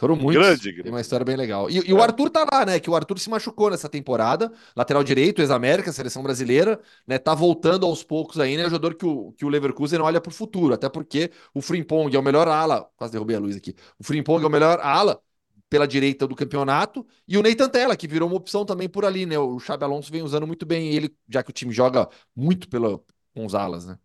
Foram 0.00 0.16
muitos. 0.16 0.42
Grande, 0.46 0.62
Tem 0.62 0.74
grande. 0.74 0.90
uma 0.94 1.00
história 1.02 1.24
bem 1.26 1.36
legal. 1.36 1.68
E, 1.68 1.76
e 1.90 1.92
o 1.92 1.98
É. 1.98 2.02
Arthur 2.02 2.30
tá 2.30 2.46
lá, 2.50 2.64
né? 2.64 2.80
Que 2.80 2.88
o 2.88 2.96
Arthur 2.96 3.18
se 3.18 3.28
machucou 3.28 3.70
nessa 3.70 3.88
temporada. 3.88 4.50
Lateral 4.74 5.04
direito, 5.04 5.42
ex-América, 5.42 5.92
seleção 5.92 6.22
brasileira, 6.22 6.80
né? 7.06 7.18
Tá 7.18 7.34
voltando 7.34 7.84
aos 7.84 8.02
poucos 8.02 8.40
aí, 8.40 8.56
né? 8.56 8.62
O 8.66 8.70
jogador 8.70 8.94
que 8.94 9.04
o, 9.04 9.32
que 9.32 9.44
o 9.44 9.48
Leverkusen 9.50 10.00
olha 10.00 10.20
pro 10.20 10.30
futuro. 10.32 10.72
Até 10.74 10.88
porque 10.88 11.30
o 11.54 11.60
Frimpong 11.60 12.14
é 12.16 12.18
o 12.18 12.22
melhor 12.22 12.48
ala. 12.48 12.88
Quase 12.96 13.12
derrubei 13.12 13.36
a 13.36 13.40
luz 13.40 13.56
aqui. 13.56 13.74
O 13.98 14.04
Frimpong 14.04 14.42
é 14.42 14.46
o 14.46 14.50
melhor 14.50 14.80
ala 14.80 15.20
pela 15.68 15.86
direita 15.86 16.26
do 16.26 16.34
campeonato. 16.34 17.06
E 17.28 17.36
o 17.38 17.42
Neytan 17.42 17.68
Tella, 17.68 17.96
que 17.96 18.08
virou 18.08 18.28
uma 18.28 18.36
opção 18.36 18.64
também 18.64 18.88
por 18.88 19.04
ali, 19.04 19.26
né? 19.26 19.38
O 19.38 19.58
Xabi 19.60 19.84
Alonso 19.84 20.10
vem 20.10 20.22
usando 20.22 20.46
muito 20.46 20.64
bem 20.66 20.88
ele, 20.94 21.14
já 21.28 21.42
que 21.42 21.50
o 21.50 21.52
time 21.52 21.72
joga 21.72 22.08
muito 22.34 22.68
pela, 22.68 22.98
com 23.34 23.44
os 23.46 23.54
alas, 23.54 23.86
né? 23.86 23.98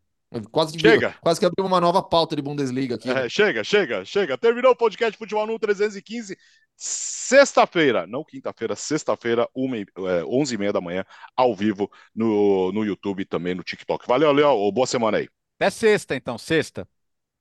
Quase 0.51 0.73
que, 0.73 0.79
Chega. 0.79 1.15
quase 1.21 1.39
que 1.39 1.45
abriu 1.45 1.65
uma 1.65 1.79
nova 1.79 2.03
pauta 2.03 2.35
de 2.35 2.41
Bundesliga 2.41 2.95
aqui. 2.95 3.13
né? 3.13 3.25
É, 3.25 3.29
chega, 3.29 3.63
chega, 3.63 4.03
chega. 4.03 4.37
Terminou 4.37 4.71
o 4.71 4.75
podcast 4.75 5.17
Futebol 5.17 5.47
no 5.47 5.57
315. 5.57 6.37
Sexta-feira, 6.75 8.05
não 8.05 8.23
quinta-feira, 8.23 8.75
sexta-feira, 8.75 9.47
e- 9.55 9.85
é, 10.07 10.23
11h30 10.25 10.73
da 10.73 10.81
manhã, 10.81 11.05
ao 11.35 11.55
vivo 11.55 11.89
no, 12.13 12.71
no 12.73 12.83
YouTube 12.83 13.21
e 13.21 13.25
também 13.25 13.55
no 13.55 13.63
TikTok. 13.63 14.05
Valeu, 14.07 14.31
Léo. 14.31 14.71
Boa 14.71 14.85
semana 14.85 15.17
aí. 15.17 15.29
Até 15.57 15.69
sexta, 15.69 16.15
então, 16.15 16.37
sexta. 16.37 16.87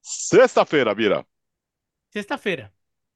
Sexta-feira, 0.00 0.94
Bira. 0.94 1.26
Sexta-feira. 2.10 2.72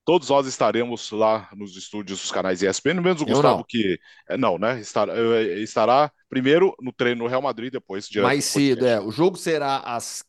Todos 0.09 0.31
nós 0.31 0.47
estaremos 0.47 1.11
lá 1.11 1.51
nos 1.55 1.77
estúdios 1.77 2.23
dos 2.23 2.33
canais 2.33 2.63
ESPN, 2.63 2.95
menos 3.03 3.21
o 3.21 3.25
Eu 3.25 3.35
Gustavo, 3.35 3.59
não. 3.59 3.65
que. 3.69 4.01
é, 4.27 4.39
Não, 4.39 4.57
né? 4.57 4.81
Estará, 4.81 5.13
é, 5.15 5.59
estará 5.59 6.11
primeiro 6.31 6.75
no 6.81 6.91
treino 6.95 7.25
no 7.25 7.29
Real 7.29 7.43
Madrid, 7.43 7.71
depois 7.71 8.09
direto 8.09 8.27
Mais 8.27 8.47
cedo, 8.47 8.87
é. 8.87 8.99
O 8.99 9.11
jogo 9.11 9.37
será 9.37 9.81
às. 9.81 10.25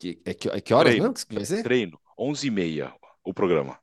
Que, 0.00 0.20
é, 0.24 0.34
que, 0.34 0.48
é 0.48 0.60
que 0.60 0.74
horas 0.74 0.94
Treino. 0.94 1.12
mesmo 1.12 1.26
que 1.28 1.32
vai 1.32 1.44
ser? 1.44 1.62
Treino, 1.62 1.96
11h30 2.18 2.92
o 3.24 3.32
programa. 3.32 3.78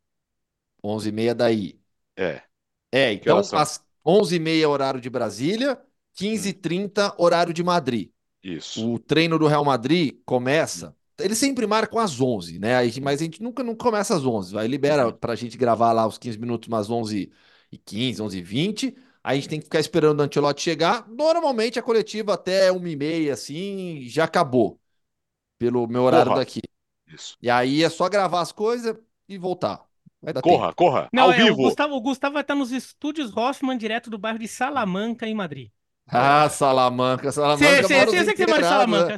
11h30 0.83 1.33
daí. 1.33 1.79
É. 2.17 2.41
É, 2.91 3.13
então 3.13 3.37
às 3.37 3.81
11h30 4.05 4.67
horário 4.67 4.99
de 4.99 5.09
Brasília, 5.09 5.79
15h30 6.19 7.15
horário 7.17 7.53
de 7.53 7.63
Madrid. 7.63 8.09
Isso. 8.43 8.85
O 8.85 8.99
treino 8.99 9.39
do 9.39 9.47
Real 9.47 9.63
Madrid 9.63 10.19
começa. 10.25 10.93
Eles 11.19 11.37
sempre 11.37 11.65
marcam 11.67 11.99
às 11.99 12.19
11, 12.19 12.59
né? 12.59 12.75
Mas 13.01 13.21
a 13.21 13.23
gente 13.23 13.41
nunca 13.41 13.63
não 13.63 13.75
começa 13.75 14.15
às 14.15 14.25
11. 14.25 14.53
Vai 14.53 14.67
libera 14.67 15.11
pra 15.11 15.35
gente 15.35 15.57
gravar 15.57 15.91
lá 15.91 16.07
os 16.07 16.17
15 16.17 16.37
minutos, 16.37 16.67
umas 16.67 16.89
11 16.89 17.31
e 17.71 17.77
15, 17.77 18.21
11 18.21 18.37
e 18.39 18.41
20. 18.41 18.95
Aí 19.23 19.37
a 19.37 19.41
gente 19.41 19.49
tem 19.49 19.59
que 19.59 19.65
ficar 19.65 19.79
esperando 19.79 20.19
o 20.19 20.23
Ancelotti 20.23 20.61
chegar. 20.61 21.07
Normalmente 21.09 21.77
a 21.77 21.81
coletiva 21.83 22.33
até 22.33 22.71
1 22.71 22.87
e 22.87 22.95
meia, 22.95 23.33
assim, 23.33 24.01
já 24.07 24.23
acabou. 24.25 24.79
Pelo 25.57 25.87
meu 25.87 26.03
horário 26.03 26.31
Porra. 26.31 26.39
daqui. 26.39 26.61
Isso. 27.07 27.37
E 27.41 27.49
aí 27.49 27.83
é 27.83 27.89
só 27.89 28.07
gravar 28.09 28.41
as 28.41 28.51
coisas 28.51 28.95
e 29.27 29.37
voltar. 29.37 29.85
Vai 30.21 30.33
dar 30.33 30.41
Corra, 30.41 30.73
corra. 30.73 31.09
Não, 31.13 31.23
ao 31.23 31.31
é, 31.31 31.37
vivo. 31.37 31.53
O 31.53 31.63
Gustavo, 31.63 31.95
o 31.95 32.01
Gustavo 32.01 32.33
vai 32.33 32.41
estar 32.41 32.55
nos 32.55 32.71
estúdios 32.71 33.35
Hoffman, 33.35 33.77
direto 33.77 34.09
do 34.09 34.17
bairro 34.17 34.39
de 34.39 34.47
Salamanca, 34.47 35.27
em 35.27 35.33
Madrid. 35.33 35.69
tempo. 36.05 36.17
Ah, 36.17 36.49
Salamanca. 36.49 37.31
Salamanca 37.31 37.65
Cê- 37.65 37.83
cê- 37.83 37.93
eu 38.05 38.09
sei 38.09 38.33
que 38.33 38.37
você 38.37 38.47
mora 38.47 38.61
em 38.61 38.65
endinheirados, 38.65 38.87
né? 38.89 39.13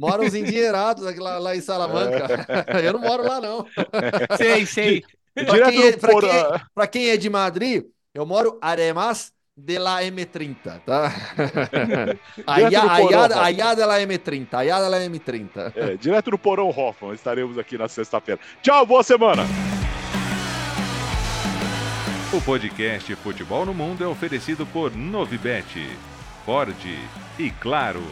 Moram 0.00 0.24
os 0.24 0.34
endinheirados 0.34 1.04
lá, 1.18 1.38
lá 1.38 1.54
em 1.54 1.60
Salamanca. 1.60 2.46
Eu 2.82 2.94
não 2.94 3.00
moro 3.00 3.22
lá, 3.22 3.38
não. 3.40 3.66
Sei, 4.38 4.64
sei. 4.64 5.04
Pra 5.34 5.44
Direto 5.44 5.70
quem, 5.70 5.86
é, 5.86 5.92
Porã. 5.96 6.28
quem 6.30 6.82
é, 6.82 6.86
quem 6.86 7.10
é 7.10 7.16
de 7.16 7.30
Madrid, 7.30 7.84
eu 8.12 8.26
moro 8.26 8.58
Aremas 8.60 9.32
de 9.56 9.78
la 9.78 10.02
M30, 10.02 10.80
tá? 10.84 11.12
Ayá- 12.46 12.80
Rafa. 12.80 13.42
Ayá 13.42 13.74
de 13.74 13.84
la 13.84 14.00
M30, 14.00 14.54
Ayá 14.54 14.80
de 14.82 14.88
la 14.88 14.98
M30. 14.98 15.72
É, 15.76 15.96
direto 15.96 16.30
do 16.32 16.38
Porão 16.38 16.68
Hoffman, 16.70 17.12
estaremos 17.14 17.58
aqui 17.58 17.76
na 17.78 17.88
sexta-feira. 17.88 18.40
Tchau, 18.62 18.84
boa 18.86 19.02
semana! 19.02 19.44
O 22.32 22.40
podcast 22.40 23.14
Futebol 23.16 23.66
no 23.66 23.74
Mundo 23.74 24.02
é 24.02 24.06
oferecido 24.06 24.64
por 24.66 24.94
Novibet, 24.96 25.90
Ford 26.44 26.74
e 27.38 27.50
Claro. 27.60 28.02